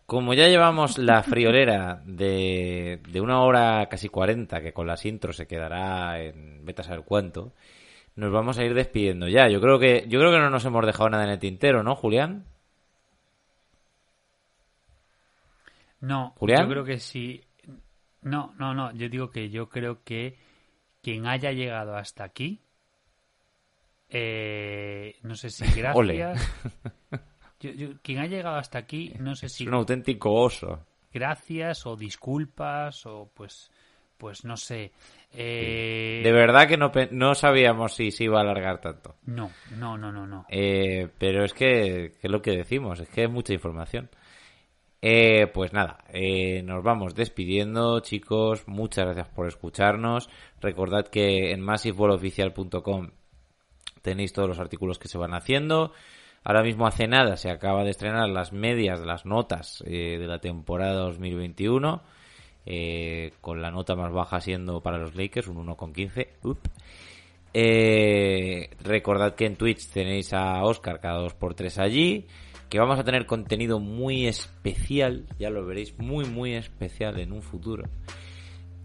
como 0.06 0.34
ya 0.34 0.46
llevamos 0.46 0.98
la 0.98 1.22
friolera 1.24 2.00
de, 2.04 3.00
de 3.08 3.20
una 3.20 3.40
hora 3.42 3.88
casi 3.90 4.08
40, 4.08 4.60
que 4.60 4.72
con 4.72 4.86
las 4.86 5.04
intros 5.04 5.36
se 5.36 5.48
quedará 5.48 6.20
en 6.22 6.64
vete 6.64 6.82
a 6.82 6.84
saber 6.84 7.04
cuánto, 7.04 7.52
nos 8.14 8.32
vamos 8.32 8.56
a 8.58 8.64
ir 8.64 8.72
despidiendo 8.72 9.28
ya. 9.28 9.48
Yo 9.48 9.60
creo 9.60 9.78
que, 9.80 10.04
yo 10.08 10.20
creo 10.20 10.30
que 10.30 10.38
no 10.38 10.48
nos 10.48 10.64
hemos 10.64 10.86
dejado 10.86 11.10
nada 11.10 11.24
en 11.24 11.30
el 11.30 11.38
tintero, 11.40 11.82
¿no, 11.82 11.96
Julián? 11.96 12.46
No, 16.00 16.34
¿Julián? 16.38 16.62
yo 16.62 16.68
creo 16.70 16.84
que 16.84 17.00
sí. 17.00 17.42
No, 18.22 18.54
no, 18.58 18.74
no. 18.74 18.92
Yo 18.92 19.08
digo 19.08 19.30
que 19.30 19.50
yo 19.50 19.68
creo 19.68 20.04
que 20.04 20.38
quien 21.02 21.26
haya 21.26 21.50
llegado 21.50 21.96
hasta 21.96 22.24
aquí, 22.24 22.60
eh, 24.08 25.16
no 25.22 25.34
sé 25.34 25.50
si 25.50 25.64
Ole. 25.94 26.34
Yo- 27.72 27.88
yo- 27.88 27.94
quien 28.02 28.18
ha 28.18 28.26
llegado 28.26 28.56
hasta 28.56 28.78
aquí, 28.78 29.12
no 29.18 29.34
sé 29.34 29.46
Es 29.46 29.52
si 29.52 29.66
un 29.66 29.74
auténtico 29.74 30.32
oso. 30.32 30.80
gracias 31.12 31.86
o 31.86 31.96
disculpas 31.96 33.06
o 33.06 33.30
pues, 33.34 33.70
pues 34.18 34.44
no 34.44 34.56
sé. 34.56 34.92
Eh, 35.32 36.20
De 36.24 36.32
verdad 36.32 36.66
que 36.68 36.76
no, 36.76 36.90
no 37.10 37.34
sabíamos 37.34 37.94
si 37.94 38.10
se 38.10 38.24
iba 38.24 38.38
a 38.38 38.42
alargar 38.42 38.80
tanto. 38.80 39.16
No, 39.26 39.50
no, 39.76 39.96
no, 39.98 40.10
no, 40.12 40.26
no. 40.26 40.46
Eh, 40.48 41.08
pero 41.18 41.44
es 41.44 41.52
que, 41.52 42.14
que 42.20 42.26
es 42.26 42.30
lo 42.30 42.40
que 42.42 42.52
decimos, 42.56 43.00
es 43.00 43.08
que 43.08 43.24
es 43.24 43.30
mucha 43.30 43.52
información. 43.52 44.08
Eh, 45.02 45.46
pues 45.52 45.72
nada, 45.72 46.04
eh, 46.12 46.62
nos 46.62 46.82
vamos 46.82 47.14
despidiendo, 47.14 48.00
chicos. 48.00 48.66
Muchas 48.66 49.04
gracias 49.04 49.28
por 49.28 49.46
escucharnos. 49.46 50.28
Recordad 50.60 51.06
que 51.06 51.52
en 51.52 51.60
massiveboloficial.com 51.60 53.10
tenéis 54.02 54.32
todos 54.32 54.48
los 54.48 54.58
artículos 54.58 54.98
que 54.98 55.08
se 55.08 55.18
van 55.18 55.34
haciendo. 55.34 55.92
Ahora 56.44 56.62
mismo 56.62 56.86
hace 56.86 57.08
nada 57.08 57.36
se 57.36 57.50
acaba 57.50 57.82
de 57.84 57.90
estrenar 57.90 58.28
las 58.28 58.52
medias 58.52 59.00
las 59.00 59.26
notas 59.26 59.82
eh, 59.86 60.16
de 60.18 60.26
la 60.26 60.38
temporada 60.38 60.94
2021. 61.02 62.02
eh, 62.66 63.32
con 63.40 63.62
la 63.62 63.70
nota 63.70 63.94
más 63.94 64.12
baja 64.12 64.40
siendo 64.40 64.80
para 64.80 64.98
los 64.98 65.14
Lakers, 65.14 65.48
un 65.48 65.64
1,15. 65.66 66.28
Up. 66.42 66.58
Eh, 67.54 68.68
recordad 68.82 69.34
que 69.34 69.46
en 69.46 69.56
Twitch 69.56 69.88
tenéis 69.88 70.32
a 70.34 70.62
Oscar 70.64 71.00
cada 71.00 71.20
2x3 71.20 71.78
allí. 71.78 72.26
Que 72.68 72.80
vamos 72.80 72.98
a 72.98 73.04
tener 73.04 73.26
contenido 73.26 73.78
muy 73.78 74.26
especial. 74.26 75.24
Ya 75.38 75.50
lo 75.50 75.64
veréis, 75.64 75.96
muy, 75.98 76.24
muy 76.24 76.54
especial 76.54 77.18
en 77.20 77.32
un 77.32 77.40
futuro. 77.40 77.84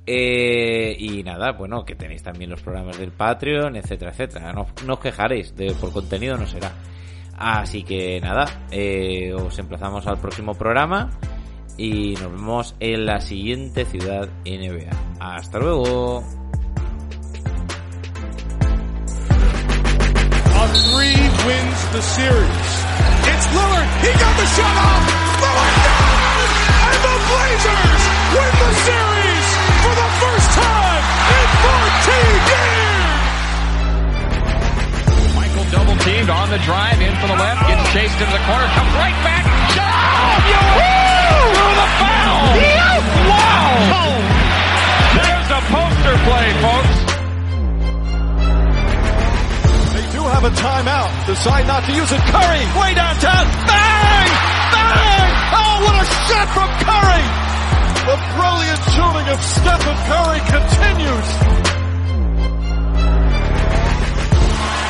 Eh, 0.06 0.96
y 1.00 1.24
nada, 1.24 1.52
bueno, 1.54 1.84
que 1.84 1.96
tenéis 1.96 2.22
también 2.22 2.52
los 2.52 2.62
programas 2.62 3.00
del 3.00 3.12
Patreon, 3.12 3.76
etcétera, 3.76 4.12
etcétera. 4.12 4.54
No, 4.54 4.68
os 4.94 5.00
quejaréis, 5.00 5.54
por 5.80 5.92
contenido 5.92 6.38
no 6.38 6.46
será. 6.46 6.72
Así 7.42 7.82
que 7.82 8.22
nada, 8.22 8.46
eh, 8.70 9.34
os 9.34 9.58
emplazamos 9.58 10.06
al 10.06 10.20
próximo 10.20 10.54
programa 10.54 11.10
y 11.76 12.14
nos 12.14 12.32
vemos 12.32 12.76
en 12.80 13.08
la 13.08 13.20
siguiente 13.20 13.86
ciudad 13.86 14.30
NBA. 14.46 14.92
Hasta 15.20 15.58
luego. 15.58 16.24
Blazers 27.62 28.04
win 28.34 28.54
the 28.58 28.74
series 28.88 29.48
for 29.82 29.94
the 30.02 30.10
first 30.20 30.50
time 30.58 31.04
in 31.38 31.48
14 31.62 32.48
years! 32.48 32.81
Double 35.72 35.96
teamed 36.04 36.30
on 36.30 36.52
the 36.52 36.60
drive 36.68 37.00
in 37.00 37.16
for 37.16 37.28
the 37.32 37.40
left, 37.40 37.64
gets 37.64 37.88
chased 37.96 38.20
into 38.20 38.34
the 38.36 38.44
corner, 38.44 38.68
comes 38.76 38.92
right 39.00 39.16
back. 39.24 39.48
Shot! 39.72 39.88
Oh, 39.88 40.44
you 40.52 40.60
through 41.56 41.76
the 41.80 41.90
foul! 41.96 42.44
Wow! 43.32 44.20
There's 45.16 45.48
a 45.48 45.62
poster 45.72 46.16
play, 46.28 46.48
folks. 46.60 46.96
They 49.96 50.06
do 50.12 50.22
have 50.28 50.44
a 50.44 50.52
timeout. 50.60 51.08
Decide 51.26 51.66
not 51.68 51.88
to 51.88 51.92
use 51.96 52.12
it. 52.12 52.20
Curry, 52.20 52.64
way 52.76 52.92
downtown. 52.92 53.48
Bang! 53.64 54.28
Bang! 54.76 55.32
Oh, 55.56 55.88
what 55.88 55.96
a 56.04 56.06
shot 56.28 56.48
from 56.52 56.68
Curry! 56.84 57.24
The 58.12 58.18
brilliant 58.36 58.82
shooting 58.92 59.28
of 59.32 59.40
Stephen 59.40 59.98
Curry 60.04 60.42
continues. 60.52 61.61